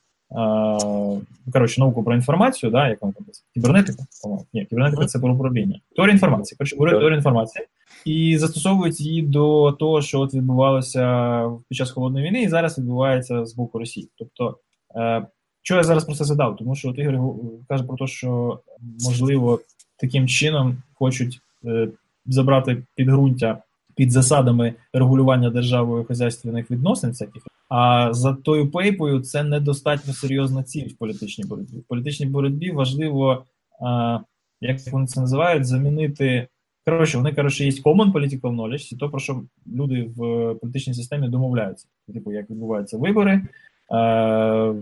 коротше, 1.53 1.81
науку 1.81 2.03
про 2.03 2.15
інформацію, 2.15 2.72
да, 2.72 2.89
як 2.89 3.01
вам 3.01 3.12
там 3.12 3.25
кібернетика. 3.53 4.03
Ні, 4.53 4.65
кібернетика 4.65 5.05
це 5.05 5.19
про 5.19 5.34
управління. 5.34 5.79
Теорія 5.96 6.13
інформації. 6.13 6.57
Коротше, 6.57 6.75
теорію 6.77 7.15
інформації 7.15 7.65
і 8.05 8.38
застосовують 8.38 9.00
її 9.00 9.22
до 9.22 9.72
того, 9.72 10.01
що 10.01 10.19
от 10.19 10.34
відбувалося 10.34 11.43
під 11.69 11.77
час 11.77 11.91
холодної 11.91 12.27
війни, 12.27 12.41
і 12.41 12.50
зараз 12.50 12.77
відбувається 12.77 13.46
з 13.46 13.55
боку 13.55 13.79
Росії. 13.79 14.10
Тобто, 14.17 14.57
е, 14.96 15.27
що 15.62 15.75
я 15.75 15.84
зараз 15.84 16.05
про 16.05 16.15
це 16.15 16.24
задав? 16.24 16.55
Тому 16.57 16.75
що 16.75 16.89
от 16.89 17.00
Ігор 17.00 17.36
каже 17.67 17.84
про 17.84 17.98
те, 17.98 18.07
що 18.07 18.60
можливо 19.00 19.60
таким 19.98 20.27
чином 20.27 20.77
хочуть 20.93 21.39
е, 21.65 21.88
забрати 22.25 22.84
підґрунтя 22.96 23.57
під 23.96 24.12
засадами 24.12 24.74
регулювання 24.93 25.50
державою 25.50 26.05
хазяйственних 26.05 26.72
відносин 26.72 27.10
всяких. 27.10 27.43
А 27.69 28.13
за 28.13 28.33
тою 28.33 28.71
пейпою 28.71 29.19
це 29.19 29.43
недостатньо 29.43 30.13
серйозна 30.13 30.63
ціль 30.63 30.88
в 30.88 30.97
політичній 30.97 31.45
боротьбі. 31.45 31.77
В 31.77 31.83
політичній 31.83 32.25
боротьбі 32.25 32.71
важливо, 32.71 33.45
а, 33.81 34.19
як 34.62 34.77
вони 34.91 35.07
це 35.07 35.21
називають, 35.21 35.65
замінити. 35.65 36.47
Коротше, 36.86 37.17
вони 37.17 37.33
коротше, 37.33 37.65
є 37.65 37.71
common 37.71 38.12
political 38.12 38.41
knowledge, 38.41 38.97
то, 38.97 39.09
про 39.09 39.19
що 39.19 39.41
люди 39.75 40.09
в 40.15 40.53
політичній 40.53 40.93
системі 40.93 41.27
домовляються. 41.27 41.88
Типу, 42.13 42.31
як 42.31 42.50
відбуваються 42.50 42.97
вибори, 42.97 43.31
е, 43.33 43.43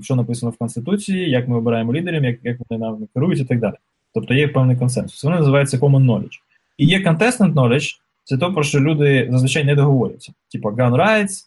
що 0.01 0.15
написано 0.15 0.51
в 0.51 0.57
Конституції, 0.57 1.29
як 1.29 1.47
ми 1.47 1.57
обираємо 1.57 1.93
лідерів, 1.93 2.23
як, 2.23 2.39
як 2.43 2.57
вони 2.69 2.81
нами 2.81 3.07
керують 3.13 3.39
і 3.39 3.45
так 3.45 3.59
далі. 3.59 3.75
Тобто 4.13 4.33
є 4.33 4.47
певний 4.47 4.77
консенсус. 4.77 5.23
Воно 5.23 5.35
називається 5.35 5.77
common 5.77 6.05
knowledge. 6.05 6.39
І 6.77 6.85
є 6.85 6.99
contestant 6.99 7.53
knowledge, 7.53 7.95
це 8.23 8.37
то, 8.37 8.53
про 8.53 8.63
що 8.63 8.79
люди 8.79 9.27
зазвичай 9.31 9.63
не 9.63 9.75
договорюються. 9.75 10.33
Типу 10.51 10.69
gun 10.69 10.95
rights, 10.95 11.45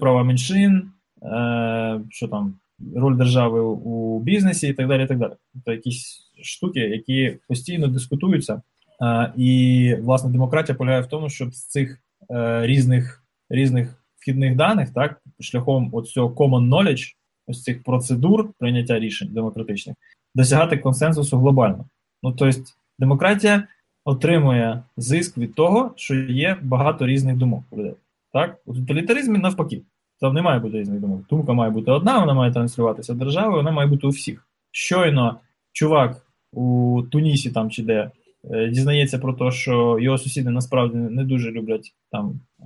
права 0.00 0.24
меншин, 0.24 0.90
е, 1.22 2.00
що 2.10 2.28
там, 2.28 2.54
роль 2.96 3.16
держави 3.16 3.60
у 3.60 4.20
бізнесі 4.20 4.68
і 4.68 4.72
так 4.72 4.88
далі. 4.88 5.04
і 5.04 5.06
так 5.06 5.18
далі. 5.18 5.32
Тобто 5.54 5.72
якісь 5.72 6.30
штуки, 6.42 6.80
які 6.80 7.36
постійно 7.48 7.88
дискутуються. 7.88 8.62
Е, 9.02 9.32
і, 9.36 9.94
власне, 10.00 10.30
демократія 10.30 10.78
полягає 10.78 11.02
в 11.02 11.06
тому, 11.06 11.28
щоб 11.28 11.54
з 11.54 11.66
цих 11.66 11.98
е, 12.30 12.66
різних 12.66 13.24
різних 13.50 14.04
вхідних 14.16 14.56
даних, 14.56 14.90
так, 14.90 15.22
шляхом 15.40 15.90
от 15.92 16.08
цього 16.08 16.28
common 16.28 16.68
knowledge, 16.68 17.14
ось 17.46 17.62
цих 17.62 17.82
процедур 17.82 18.52
прийняття 18.58 18.98
рішень 18.98 19.28
демократичних, 19.32 19.96
досягати 20.34 20.78
консенсусу 20.78 21.38
глобально. 21.38 21.84
Ну, 22.22 22.32
тобто, 22.32 22.60
демократія 22.98 23.64
отримує 24.08 24.82
зиск 24.96 25.38
від 25.38 25.54
того, 25.54 25.90
що 25.96 26.14
є 26.14 26.56
багато 26.62 27.06
різних 27.06 27.36
думок 27.36 27.64
людей. 27.72 27.94
Так? 28.32 28.56
У 28.66 28.74
тоталітаризмі 28.74 29.38
навпаки. 29.38 29.82
Там 30.20 30.34
не 30.34 30.42
має 30.42 30.60
бути 30.60 30.78
різних 30.78 31.00
думок. 31.00 31.20
Думка 31.30 31.52
має 31.52 31.70
бути 31.70 31.90
одна, 31.90 32.18
вона 32.18 32.34
має 32.34 32.52
транслюватися 32.52 33.14
державою, 33.14 33.56
вона 33.56 33.70
має 33.70 33.88
бути 33.88 34.06
у 34.06 34.10
всіх. 34.10 34.46
Щойно 34.70 35.36
чувак 35.72 36.26
у 36.52 37.02
Тунісі 37.10 37.50
там 37.50 37.70
чи 37.70 37.82
де 37.82 38.10
е, 38.50 38.68
дізнається 38.68 39.18
про 39.18 39.32
те, 39.32 39.50
що 39.50 39.98
його 40.00 40.18
сусіди 40.18 40.50
насправді 40.50 40.96
не 40.96 41.24
дуже 41.24 41.50
люблять 41.50 41.94
там 42.12 42.40
е, 42.60 42.64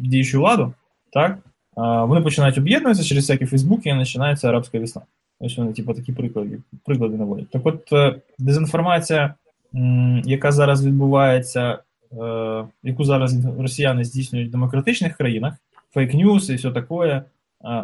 діючу 0.00 0.38
владу, 0.38 0.72
так? 1.12 1.38
Вони 1.76 2.20
починають 2.20 2.58
об'єднуватися 2.58 3.08
через 3.08 3.24
всякі 3.24 3.46
Фейсбуки 3.46 3.90
і 3.90 3.98
починається 3.98 4.48
арабська 4.48 4.78
весна. 4.78 5.02
Ось 5.40 5.58
вони, 5.58 5.72
типу, 5.72 5.94
такі 5.94 6.12
приклади 6.12 6.58
приклади 6.84 7.16
наводять. 7.16 7.50
Так 7.50 7.66
от 7.66 7.92
е, 7.92 8.14
дезінформація, 8.38 9.34
яка 10.24 10.52
зараз 10.52 10.86
відбувається, 10.86 11.78
яку 12.82 13.04
зараз 13.04 13.46
росіяни 13.58 14.04
здійснюють 14.04 14.48
в 14.48 14.52
демократичних 14.52 15.16
країнах, 15.16 15.54
фейк-ньюс 15.94 16.52
і 16.52 16.54
все 16.54 16.70
таке, 16.70 17.22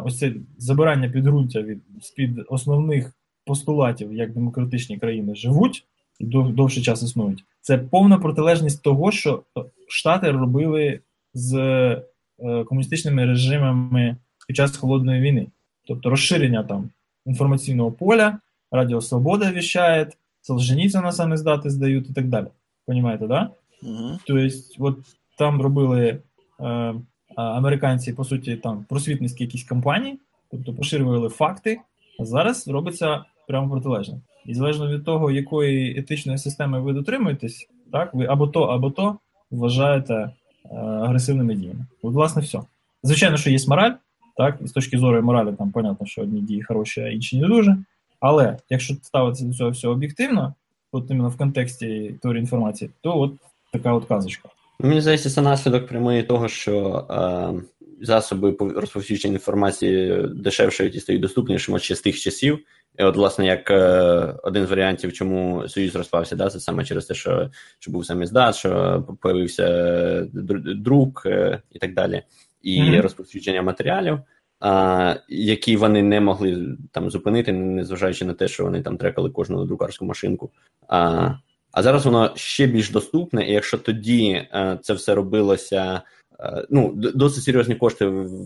ось 0.03 0.19
це 0.19 0.33
забирання 0.57 1.09
підґрунтя 1.09 1.61
від 1.61 1.79
з-під 2.01 2.41
основних 2.49 3.11
постулатів, 3.45 4.13
як 4.13 4.33
демократичні 4.33 4.97
країни 4.97 5.35
живуть 5.35 5.85
і 6.19 6.25
дов, 6.25 6.53
довший 6.53 6.83
час 6.83 7.03
існують, 7.03 7.43
це 7.61 7.77
повна 7.77 8.17
протилежність 8.17 8.83
того, 8.83 9.11
що 9.11 9.43
Штати 9.87 10.31
робили 10.31 10.99
з 11.33 11.55
е, 11.55 12.63
комуністичними 12.63 13.25
режимами 13.25 14.15
під 14.47 14.55
час 14.55 14.77
холодної 14.77 15.21
війни, 15.21 15.47
тобто 15.87 16.09
розширення 16.09 16.63
там 16.63 16.89
інформаційного 17.25 17.91
поля, 17.91 18.37
Радіо 18.71 19.01
Свобода 19.01 19.51
віщає, 19.51 20.07
Солженіцина 20.43 21.11
саме 21.11 21.37
здати 21.37 21.69
здають 21.69 22.09
і 22.09 22.13
так 22.13 22.27
далі. 22.27 22.47
Понімаєте, 22.85 23.27
да? 23.27 23.49
Угу. 23.83 24.19
Тобто, 24.27 24.47
от 24.79 24.97
там 25.37 25.61
робили 25.61 26.19
е, 26.59 26.93
американці, 27.35 28.13
по 28.13 28.23
суті, 28.23 28.55
там 28.55 28.85
просвітницькі 28.89 29.43
якісь 29.43 29.63
кампанії, 29.63 30.19
тобто 30.51 30.73
поширювали 30.73 31.29
факти, 31.29 31.79
а 32.19 32.25
зараз 32.25 32.67
робиться 32.67 33.25
прямо 33.47 33.69
протилежне. 33.69 34.21
І 34.45 34.53
залежно 34.53 34.87
від 34.87 35.05
того, 35.05 35.31
якої 35.31 35.99
етичної 35.99 36.37
системи 36.37 36.81
ви 36.81 36.93
дотримуєтесь, 36.93 37.67
так, 37.91 38.13
ви 38.13 38.25
або 38.25 38.47
то, 38.47 38.63
або 38.63 38.91
то 38.91 39.17
вважаєте 39.51 40.13
е, 40.13 40.31
агресивними 40.75 41.55
діями. 41.55 41.85
От, 42.01 42.13
власне, 42.13 42.41
все. 42.41 42.59
Звичайно, 43.03 43.37
що 43.37 43.49
є 43.49 43.57
мораль, 43.67 43.93
так, 44.37 44.59
і 44.63 44.67
з 44.67 44.71
точки 44.71 44.97
зору 44.97 45.21
моралі, 45.21 45.55
там, 45.57 45.71
понятно, 45.71 46.05
що 46.05 46.21
одні 46.21 46.41
дії 46.41 46.63
хороші, 46.63 47.01
а 47.01 47.09
інші 47.09 47.39
не 47.39 47.47
дуже. 47.47 47.77
Але 48.23 48.57
якщо 48.69 48.95
ставитися 49.01 49.45
до 49.45 49.53
цього 49.53 49.69
всього 49.69 49.93
об'єктивно, 49.93 50.53
от 50.91 51.11
іменно 51.11 51.29
в 51.29 51.37
контексті 51.37 52.15
теорії 52.21 52.41
інформації, 52.41 52.91
то 53.01 53.19
от 53.19 53.31
така 53.71 53.93
от 53.93 54.05
казочка. 54.05 54.49
Мені 54.79 55.01
здається, 55.01 55.29
це 55.29 55.41
наслідок 55.41 55.87
прямої 55.87 56.23
того, 56.23 56.47
що 56.47 57.05
е, 57.09 57.61
засоби 58.01 58.55
розповсюдження 58.75 59.33
інформації 59.33 60.27
дешевшають 60.35 60.95
і 60.95 60.99
стають 60.99 61.21
доступнішими 61.21 61.79
ще 61.79 61.95
з 61.95 62.01
тих 62.01 62.19
часів. 62.19 62.59
І 62.99 63.03
от, 63.03 63.15
власне, 63.15 63.45
як 63.45 63.71
е, 63.71 64.35
один 64.43 64.65
з 64.65 64.69
варіантів, 64.69 65.13
чому 65.13 65.67
Союз 65.67 65.95
розпався, 65.95 66.35
да, 66.35 66.49
це 66.49 66.59
саме 66.59 66.85
через 66.85 67.05
те, 67.05 67.13
що 67.13 67.49
що 67.79 67.91
був 67.91 68.05
сам 68.05 68.23
іздат, 68.23 68.55
що 68.55 69.03
появився 69.21 70.27
друк 70.75 71.23
е, 71.25 71.61
і 71.71 71.79
так 71.79 71.93
далі, 71.93 72.23
і 72.61 72.81
mm-hmm. 72.81 73.01
розповсюдження 73.01 73.61
матеріалів, 73.61 74.19
а, 74.63 75.15
які 75.29 75.77
вони 75.77 76.03
не 76.03 76.21
могли 76.21 76.77
там 76.91 77.09
зупинити, 77.09 77.51
незважаючи 77.53 78.25
на 78.25 78.33
те, 78.33 78.47
що 78.47 78.63
вони 78.63 78.81
там 78.81 78.97
трекали 78.97 79.29
кожну 79.29 79.65
друкарську 79.65 80.05
машинку. 80.05 80.51
А 80.87 81.31
а 81.71 81.83
зараз 81.83 82.05
воно 82.05 82.31
ще 82.35 82.67
більш 82.67 82.89
доступне, 82.89 83.47
і 83.49 83.51
якщо 83.51 83.77
тоді 83.77 84.47
а, 84.51 84.61
е, 84.61 84.79
це 84.81 84.93
все 84.93 85.15
робилося. 85.15 86.01
Е, 86.39 86.65
ну, 86.69 86.93
досить 86.95 87.43
серйозні 87.43 87.75
кошти 87.75 88.05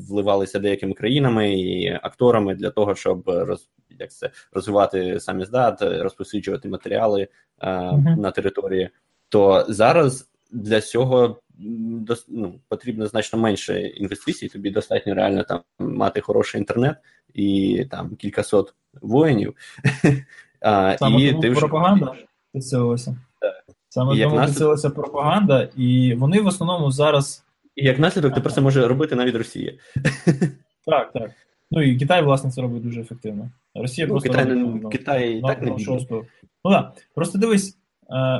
вливалися 0.09 0.59
деякими 0.59 0.93
країнами 0.93 1.53
і 1.53 1.99
акторами 2.01 2.55
для 2.55 2.69
того, 2.69 2.95
щоб 2.95 3.23
роз, 3.25 3.69
як 3.99 4.11
це, 4.11 4.29
розвивати 4.51 5.19
самі 5.19 5.45
здат, 5.45 5.81
розповсюджувати 5.81 6.69
матеріали 6.69 7.27
uh-huh. 7.61 8.19
на 8.19 8.31
території. 8.31 8.89
То 9.29 9.65
зараз 9.69 10.29
для 10.51 10.81
цього 10.81 11.39
ну, 12.27 12.59
потрібно 12.69 13.07
значно 13.07 13.39
менше 13.39 13.81
інвестицій. 13.81 14.47
Тобі 14.47 14.71
достатньо 14.71 15.15
реально 15.15 15.43
там 15.43 15.59
мати 15.79 16.21
хороший 16.21 16.59
інтернет 16.59 16.97
і 17.33 17.85
там 17.91 18.15
кількасот 18.15 18.73
воїнів. 19.01 19.55
Саме 20.61 20.93
і 20.93 20.97
тому 20.97 21.41
ти 21.41 21.51
пропаганда 21.51 22.15
підсилилася. 22.53 23.17
Саме 23.89 24.23
тому 24.23 24.45
підсилилася 24.45 24.89
пропаганда, 24.89 25.69
і 25.75 26.13
вони 26.13 26.41
в 26.41 26.47
основному 26.47 26.91
зараз. 26.91 27.43
І 27.75 27.85
як 27.85 27.99
наслідок 27.99 28.33
тепер 28.33 28.53
це 28.53 28.61
може 28.61 28.87
робити 28.87 29.15
навіть 29.15 29.35
Росія. 29.35 29.73
Так, 30.89 31.11
так. 31.11 31.31
Ну 31.71 31.81
і 31.81 31.97
Китай, 31.97 32.23
власне, 32.23 32.51
це 32.51 32.61
робить 32.61 32.83
дуже 32.83 33.01
ефективно. 33.01 33.49
Росія 33.75 34.07
ну, 34.07 34.13
просто 34.13 34.29
Китай, 34.29 34.45
робить, 34.45 34.83
ну, 34.83 34.89
Китай 34.89 35.41
так 35.41 35.61
не 35.61 35.79
шосту. 35.79 36.25
Ну 36.65 36.71
так. 36.71 36.93
Просто 37.15 37.37
дивись, 37.37 37.77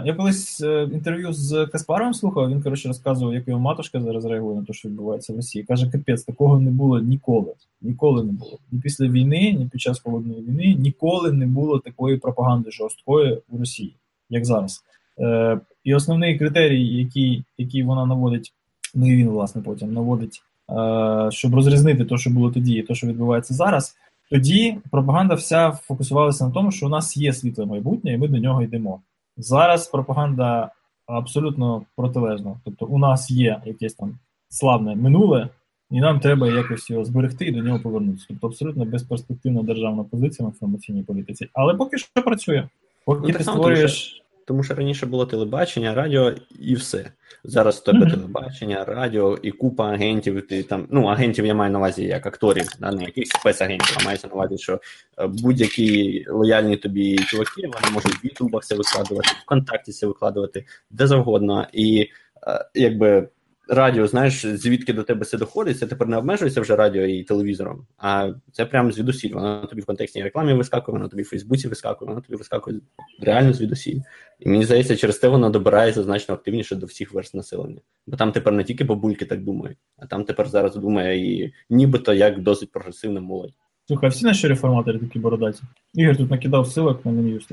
я 0.05 0.13
колись 0.17 0.61
е, 0.61 0.89
інтерв'ю 0.93 1.33
з 1.33 1.65
Каспаровим 1.65 2.13
слухав, 2.13 2.49
він, 2.49 2.61
коротше, 2.61 2.87
розказував, 2.87 3.33
як 3.33 3.47
його 3.47 3.59
матушка 3.59 4.01
зараз 4.01 4.25
реагує 4.25 4.55
на 4.55 4.65
те, 4.65 4.73
що 4.73 4.89
відбувається 4.89 5.33
в 5.33 5.35
Росії. 5.35 5.63
Каже, 5.63 5.91
капець, 5.91 6.23
такого 6.23 6.59
не 6.59 6.71
було 6.71 6.99
ніколи. 6.99 7.53
Ніколи 7.81 8.23
не 8.23 8.31
було. 8.31 8.59
Ні 8.71 8.79
після 8.79 9.07
війни, 9.07 9.51
ні 9.51 9.69
під 9.71 9.81
час 9.81 9.99
холодної 9.99 10.41
війни 10.41 10.75
ніколи 10.79 11.31
не 11.31 11.47
було 11.47 11.79
такої 11.79 12.17
пропаганди 12.17 12.71
жорсткої 12.71 13.41
у 13.49 13.57
Росії, 13.57 13.93
як 14.29 14.45
зараз. 14.45 14.83
Е, 15.19 15.59
І 15.83 15.95
основний 15.95 16.39
критерій, 16.39 16.87
який, 16.87 17.43
який 17.57 17.83
вона 17.83 18.05
наводить 18.05 18.53
ну 18.95 19.13
і 19.13 19.15
він, 19.15 19.29
власне, 19.29 19.61
потім 19.61 19.93
наводить, 19.93 20.41
е, 20.69 21.31
щоб 21.31 21.55
розрізнити 21.55 22.05
те, 22.05 22.17
що 22.17 22.29
було 22.29 22.51
тоді, 22.51 22.73
і 22.73 22.83
те, 22.83 22.95
що 22.95 23.07
відбувається 23.07 23.53
зараз. 23.53 23.95
Тоді 24.29 24.77
пропаганда 24.91 25.33
вся 25.33 25.71
фокусувалася 25.71 26.45
на 26.45 26.51
тому, 26.51 26.71
що 26.71 26.85
у 26.85 26.89
нас 26.89 27.17
є 27.17 27.33
світле 27.33 27.65
майбутнє, 27.65 28.13
і 28.13 28.17
ми 28.17 28.27
до 28.27 28.37
нього 28.37 28.61
йдемо. 28.61 28.99
Зараз 29.37 29.87
пропаганда 29.87 30.71
абсолютно 31.05 31.85
протилежна. 31.95 32.59
Тобто, 32.65 32.85
у 32.85 32.97
нас 32.97 33.31
є 33.31 33.61
якесь 33.65 33.93
там 33.93 34.19
славне 34.49 34.95
минуле, 34.95 35.49
і 35.91 35.99
нам 35.99 36.19
треба 36.19 36.47
якось 36.47 36.89
його 36.89 37.05
зберегти 37.05 37.45
і 37.45 37.51
до 37.51 37.61
нього 37.61 37.79
повернутися. 37.79 38.25
Тобто 38.29 38.47
абсолютно 38.47 38.85
безперспективна 38.85 39.63
державна 39.63 40.03
позиція 40.03 40.47
в 40.47 40.51
інформаційній 40.51 41.03
політиці. 41.03 41.49
Але 41.53 41.73
поки 41.73 41.97
що 41.97 42.23
працює. 42.23 42.67
Поки 43.05 43.31
ну, 43.31 43.37
ти 43.37 43.43
створюєш. 43.43 44.23
Тому 44.47 44.63
що 44.63 44.73
раніше 44.73 45.05
було 45.05 45.25
телебачення, 45.25 45.93
радіо 45.93 46.33
і 46.59 46.75
все. 46.75 47.11
Зараз 47.43 47.75
в 47.75 47.83
тебе 47.83 48.05
mm-hmm. 48.05 48.11
телебачення, 48.11 48.85
радіо 48.85 49.37
і 49.41 49.51
купа 49.51 49.89
агентів. 49.89 50.47
Ти 50.47 50.63
там, 50.63 50.87
ну, 50.91 51.05
агентів 51.05 51.45
я 51.45 51.53
маю 51.53 51.71
на 51.71 51.79
увазі 51.79 52.03
як 52.03 52.25
акторів, 52.25 52.67
да, 52.79 52.91
не 52.91 53.03
якихось 53.03 53.29
спецагентів, 53.29 53.97
а 54.01 54.05
мається 54.05 54.27
на 54.27 54.33
увазі, 54.33 54.57
що 54.57 54.79
е, 55.17 55.27
будь-які 55.27 56.25
лояльні 56.29 56.77
тобі 56.77 57.17
чуваки, 57.17 57.61
вони 57.61 57.93
можуть 57.93 58.23
в 58.23 58.25
Ютубах 58.25 58.63
це 58.63 58.75
викладувати, 58.75 59.29
в 59.43 59.45
контакті 59.45 59.91
це 59.91 60.07
викладувати, 60.07 60.65
де 60.91 61.07
завгодно. 61.07 61.67
І 61.73 62.09
е, 62.47 62.65
якби 62.73 63.29
радіо, 63.69 64.07
знаєш, 64.07 64.45
звідки 64.45 64.93
до 64.93 65.03
тебе 65.03 65.25
це 65.25 65.37
доходить, 65.37 65.79
це 65.79 65.87
тепер 65.87 66.07
не 66.07 66.17
обмежується 66.17 66.61
вже 66.61 66.75
радіо 66.75 67.05
і 67.05 67.23
телевізором, 67.23 67.87
а 67.97 68.31
це 68.51 68.65
прямо 68.65 68.91
звідусіль. 68.91 69.33
Воно 69.33 69.65
тобі 69.65 69.81
в 69.81 69.85
контекстній 69.85 70.23
рекламі 70.23 70.53
вискакує, 70.53 70.97
воно 70.97 71.09
тобі 71.09 71.23
в 71.23 71.29
Фейсбуці 71.29 71.67
вискакує, 71.67 72.09
воно 72.09 72.21
тобі 72.21 72.37
вискакує 72.37 72.79
реально 73.21 73.53
звідусіль. 73.53 73.99
І 74.39 74.49
мені 74.49 74.65
здається, 74.65 74.95
через 74.95 75.17
те 75.17 75.27
воно 75.27 75.49
добирається 75.49 76.03
значно 76.03 76.35
активніше 76.35 76.75
до 76.75 76.85
всіх 76.85 77.13
верст 77.13 77.35
населення. 77.35 77.81
Бо 78.07 78.17
там 78.17 78.31
тепер 78.31 78.53
не 78.53 78.63
тільки 78.63 78.83
бабульки 78.83 79.25
так 79.25 79.43
думають, 79.43 79.77
а 79.97 80.05
там 80.05 80.23
тепер 80.23 80.47
зараз 80.47 80.75
думає 80.75 81.43
і 81.43 81.53
нібито 81.69 82.13
як 82.13 82.41
досить 82.41 82.71
прогресивна 82.71 83.21
молодь. 83.21 83.53
Слухай, 83.87 84.09
всі 84.09 84.25
наші 84.25 84.47
реформатори 84.47 84.99
такі 84.99 85.19
бородаті. 85.19 85.61
Ігор 85.93 86.17
тут 86.17 86.31
накидав 86.31 86.67
силок 86.67 87.05
на 87.05 87.11
Мін'юст. 87.11 87.51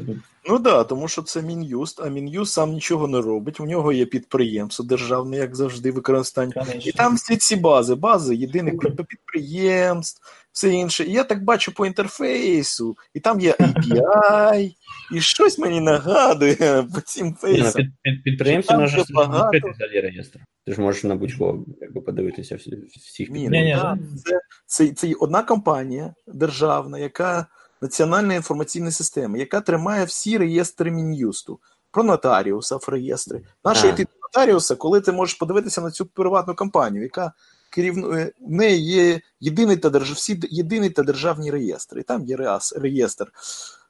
Ну 0.49 0.55
так, 0.55 0.63
да, 0.63 0.85
тому 0.85 1.09
що 1.09 1.23
це 1.23 1.43
Мін'юст, 1.43 2.01
а 2.01 2.09
Мін'юст 2.09 2.53
сам 2.53 2.73
нічого 2.73 3.09
не 3.09 3.21
робить. 3.21 3.61
У 3.61 3.67
нього 3.67 3.93
є 3.93 4.07
підприємство 4.07 4.85
державне, 4.85 5.37
як 5.37 5.57
завжди, 5.57 5.91
використання. 5.91 6.53
Конечно. 6.53 6.91
І 6.91 6.93
там 6.93 7.17
всі 7.17 7.37
ці 7.37 7.57
бази, 7.57 7.95
бази 7.95 8.37
єдиних 8.37 8.75
підприємств, 9.09 10.44
все 10.55 10.71
інше. 10.71 11.05
І 11.05 11.13
я 11.13 11.25
так 11.25 11.45
бачу 11.45 11.73
по 11.73 11.87
інтерфейсу, 11.87 12.97
і 13.15 13.21
там 13.21 13.41
є 13.41 13.53
API, 13.53 14.75
і 15.13 15.21
щось 15.21 15.59
мені 15.59 15.81
нагадує 15.81 16.89
по 16.95 17.01
цим 17.01 17.35
фейсам. 17.35 17.73
Під, 17.73 17.93
під, 18.03 18.25
Підприємці 18.25 18.77
можна 18.77 18.99
відкрити 19.03 19.71
взагалі 19.71 20.01
реєстр. 20.01 20.41
Ти 20.67 20.73
ж 20.73 20.81
можеш 20.81 21.05
на 21.05 21.17
будь-кого 21.17 21.65
якби, 21.81 22.01
подивитися 22.01 22.57
всі, 22.57 22.79
всіх 22.87 23.31
Ні, 23.31 23.49
ні, 23.49 23.63
ні. 23.63 23.79
Це, 24.25 24.41
це, 24.67 24.93
це 24.93 25.13
одна 25.21 25.43
компанія 25.43 26.15
державна, 26.27 26.99
яка 26.99 27.47
національна 27.83 28.35
інформаційна 28.35 28.91
система, 28.91 29.39
яка 29.39 29.61
тримає 29.61 30.05
всі 30.05 30.39
реєстри 30.39 30.91
Мін'юсту. 30.91 31.61
Про 31.91 32.03
нотаріуса 32.03 32.77
в 32.77 32.89
реєстри. 32.89 33.43
Нащо 33.65 33.89
йти 33.89 34.05
до 34.05 34.11
нотаріуса, 34.23 34.77
коли 34.77 35.01
ти 35.01 35.13
можеш 35.13 35.35
подивитися 35.35 35.81
на 35.81 35.91
цю 35.91 36.07
приватну 36.07 36.55
компанію, 36.55 37.03
яка 37.03 37.33
керівнує 37.75 38.33
в 38.41 38.51
неї 38.51 38.85
є 38.85 39.21
єдиний 39.41 39.77
та 39.77 39.91
держав, 39.91 40.17
всі 40.17 40.41
єдиний 40.51 40.91
та 40.91 41.03
державні 41.03 41.51
реєстри. 41.51 42.01
І 42.01 42.05
там 42.05 42.25
є 42.25 42.37
реас, 42.37 42.73
реєстр 42.77 43.33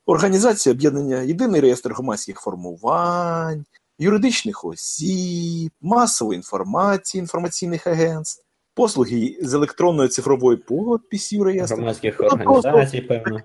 організації 0.07 0.73
об'єднання, 0.73 1.23
єдиний 1.23 1.61
реєстр 1.61 1.93
громадських 1.93 2.41
формувань, 2.41 3.65
юридичних 3.99 4.65
осіб, 4.65 5.71
масової 5.81 6.37
інформації, 6.37 7.21
інформаційних 7.21 7.87
агентств, 7.87 8.45
послуги 8.75 9.39
з 9.43 9.55
електронної 9.55 10.09
цифрової 10.09 10.57
подписі 10.59 11.43
реєстру, 11.43 11.77
Громадських 11.77 12.17
Ну, 12.21 12.27
організацій, 12.27 13.01
певно. 13.01 13.41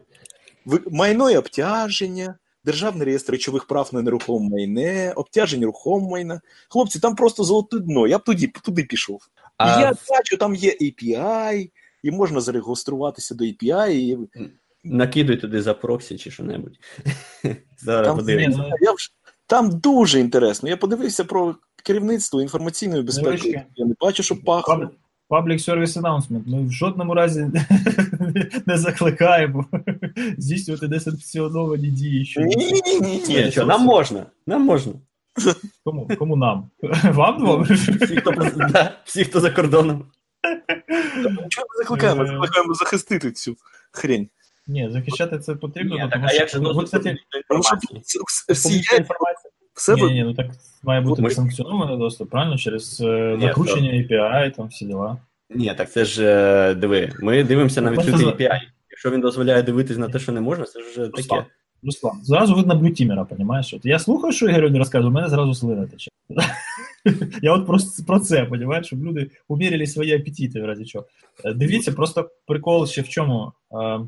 майно 0.92 1.32
і 1.32 1.38
обтяження, 1.38 2.36
державний 2.66 3.06
реєстр 3.06 3.32
речових 3.32 3.66
прав 3.66 3.90
на 3.92 4.02
нерухоме 4.02 4.50
майне, 4.50 5.14
обтяжень 5.16 5.66
рухомого 5.66 6.12
майна. 6.12 6.42
Хлопці, 6.70 7.00
там 7.00 7.16
просто 7.16 7.44
золоте 7.44 7.80
дно. 7.80 8.08
Я 8.08 8.18
б 8.18 8.24
туди, 8.24 8.52
туди 8.64 8.84
пішов. 8.84 9.22
А 9.60 9.82
я 9.82 9.94
бачу, 10.10 10.38
там 10.38 10.56
є 10.56 10.78
API, 10.82 11.70
і 12.04 12.12
можна 12.12 12.42
зареєструватися 12.42 13.36
до 13.36 13.44
API. 13.44 13.90
І... 13.90 14.18
накидуй 14.84 15.38
туди 15.38 15.62
за 15.62 15.74
проксі 15.74 16.18
чи 16.18 16.32
що-небудь. 16.32 16.80
Зараз 17.78 18.08
Там, 18.08 18.18
подивимося. 18.18 18.58
Ну, 18.58 18.70
я 18.82 18.92
вже... 18.92 19.10
там 19.48 19.70
дуже 19.80 20.20
інтересно. 20.20 20.70
Я 20.70 20.78
подивився 20.78 21.24
про 21.24 21.56
керівництво 21.84 22.42
інформаційної 22.42 23.04
безпеки. 23.04 23.26
Невеличке. 23.30 23.66
Я 23.76 23.86
не 23.86 23.94
бачу, 24.02 24.24
що 24.24 24.36
пахло. 24.44 24.90
Public 25.30 25.70
Service 25.70 26.02
Announcement. 26.02 26.42
Ми 26.46 26.64
в 26.68 26.72
жодному 26.72 27.14
разі 27.14 27.52
не 28.66 28.78
закликаємо 28.78 29.66
здійснювати 30.38 30.88
несанкціоновані 30.88 31.88
дії. 31.88 32.26
що- 32.26 32.42
Ні, 32.42 32.56
ні, 32.56 32.82
ні, 32.86 33.00
ні. 33.00 33.24
Ні, 33.28 33.52
що, 33.52 33.66
нам 33.66 33.82
можна, 33.82 34.26
нам 34.48 34.62
можна. 34.62 34.94
Кому? 35.84 36.08
Кому 36.20 36.36
нам? 36.36 36.70
Вам 37.14 37.38
двом? 37.38 37.64
Всі, 37.64 38.16
хто, 38.16 38.32
да, 38.56 38.92
всі, 39.06 39.24
хто 39.24 39.40
за 39.40 39.52
кордоном. 39.52 40.06
Чого 41.50 41.68
ми 41.70 41.84
закликаємо? 41.84 42.24
Е. 42.24 42.28
Закликаємо 42.28 42.74
захистити 42.74 43.32
цю 43.32 43.56
хрень. 43.92 44.30
Ні, 44.68 44.90
захищати 44.92 45.40
це 45.40 45.56
потрібно, 45.56 45.96
Ні, 45.96 46.02
так, 46.02 46.12
тому 46.12 46.26
а 46.30 46.34
як 46.34 46.50
що 46.50 46.58
же 46.74 46.84
кстати, 46.84 47.16
інформації? 47.36 48.02
всі 48.50 48.74
інформація. 48.74 49.52
в 49.74 49.82
себе. 49.82 50.02
Ні, 50.02 50.14
ні, 50.14 50.24
ну 50.24 50.34
так 50.34 50.48
має 50.84 51.02
бути 51.02 51.22
Ми- 51.22 51.32
санкціонований 51.32 51.98
доступ, 51.98 52.30
правильно? 52.30 52.58
Через 52.58 53.02
е, 53.02 53.38
накручення 53.40 53.92
API, 53.92 54.56
там 54.56 54.68
всі 54.68 54.86
діла. 54.86 55.18
Ні, 55.50 55.74
так 55.78 55.92
це 55.92 56.06
ж 56.06 56.26
е, 56.26 56.74
диви. 56.74 57.12
Ми 57.22 57.44
дивимося 57.44 57.82
на 57.82 57.90
Так, 57.90 58.00
відкритий 58.00 58.28
API. 58.28 58.60
Якщо 58.90 59.12
він 59.12 59.22
дозволяє 59.22 59.64
дивитись 59.64 59.98
на 59.98 60.10
те, 60.10 60.20
що 60.20 60.32
не 60.32 60.42
можна, 60.42 60.66
це 60.66 60.82
ж 60.82 61.06
Руслан, 61.06 61.40
таке. 61.40 61.52
Руслан, 61.84 62.20
зразу 62.24 62.56
видно 62.56 62.76
блютімера, 62.76 63.26
понимаєш? 63.26 63.74
От 63.74 63.86
я 63.86 64.00
слухаю, 64.00 64.34
що 64.34 64.50
Ігор 64.50 64.64
мені 64.64 64.78
розказує, 64.78 65.10
у 65.10 65.14
мене 65.14 65.30
зразу 65.30 65.54
слина 65.54 65.88
тече. 65.88 66.12
Я 67.42 67.54
от 67.54 67.68
просто 67.68 68.04
про 68.08 68.20
це, 68.20 68.46
понимаєш, 68.46 68.88
щоб 68.88 69.04
люди 69.04 69.30
уміряли 69.48 69.88
свої 69.88 70.16
апетити 70.16 70.62
в 70.62 70.66
разі 70.66 70.86
чого. 70.86 71.06
Е, 71.46 71.54
Дивіться, 71.54 71.92
просто 71.92 72.30
прикол 72.46 72.88
ще 72.88 73.02
в 73.02 73.10
чому. 73.10 73.52
Е, 73.72 74.00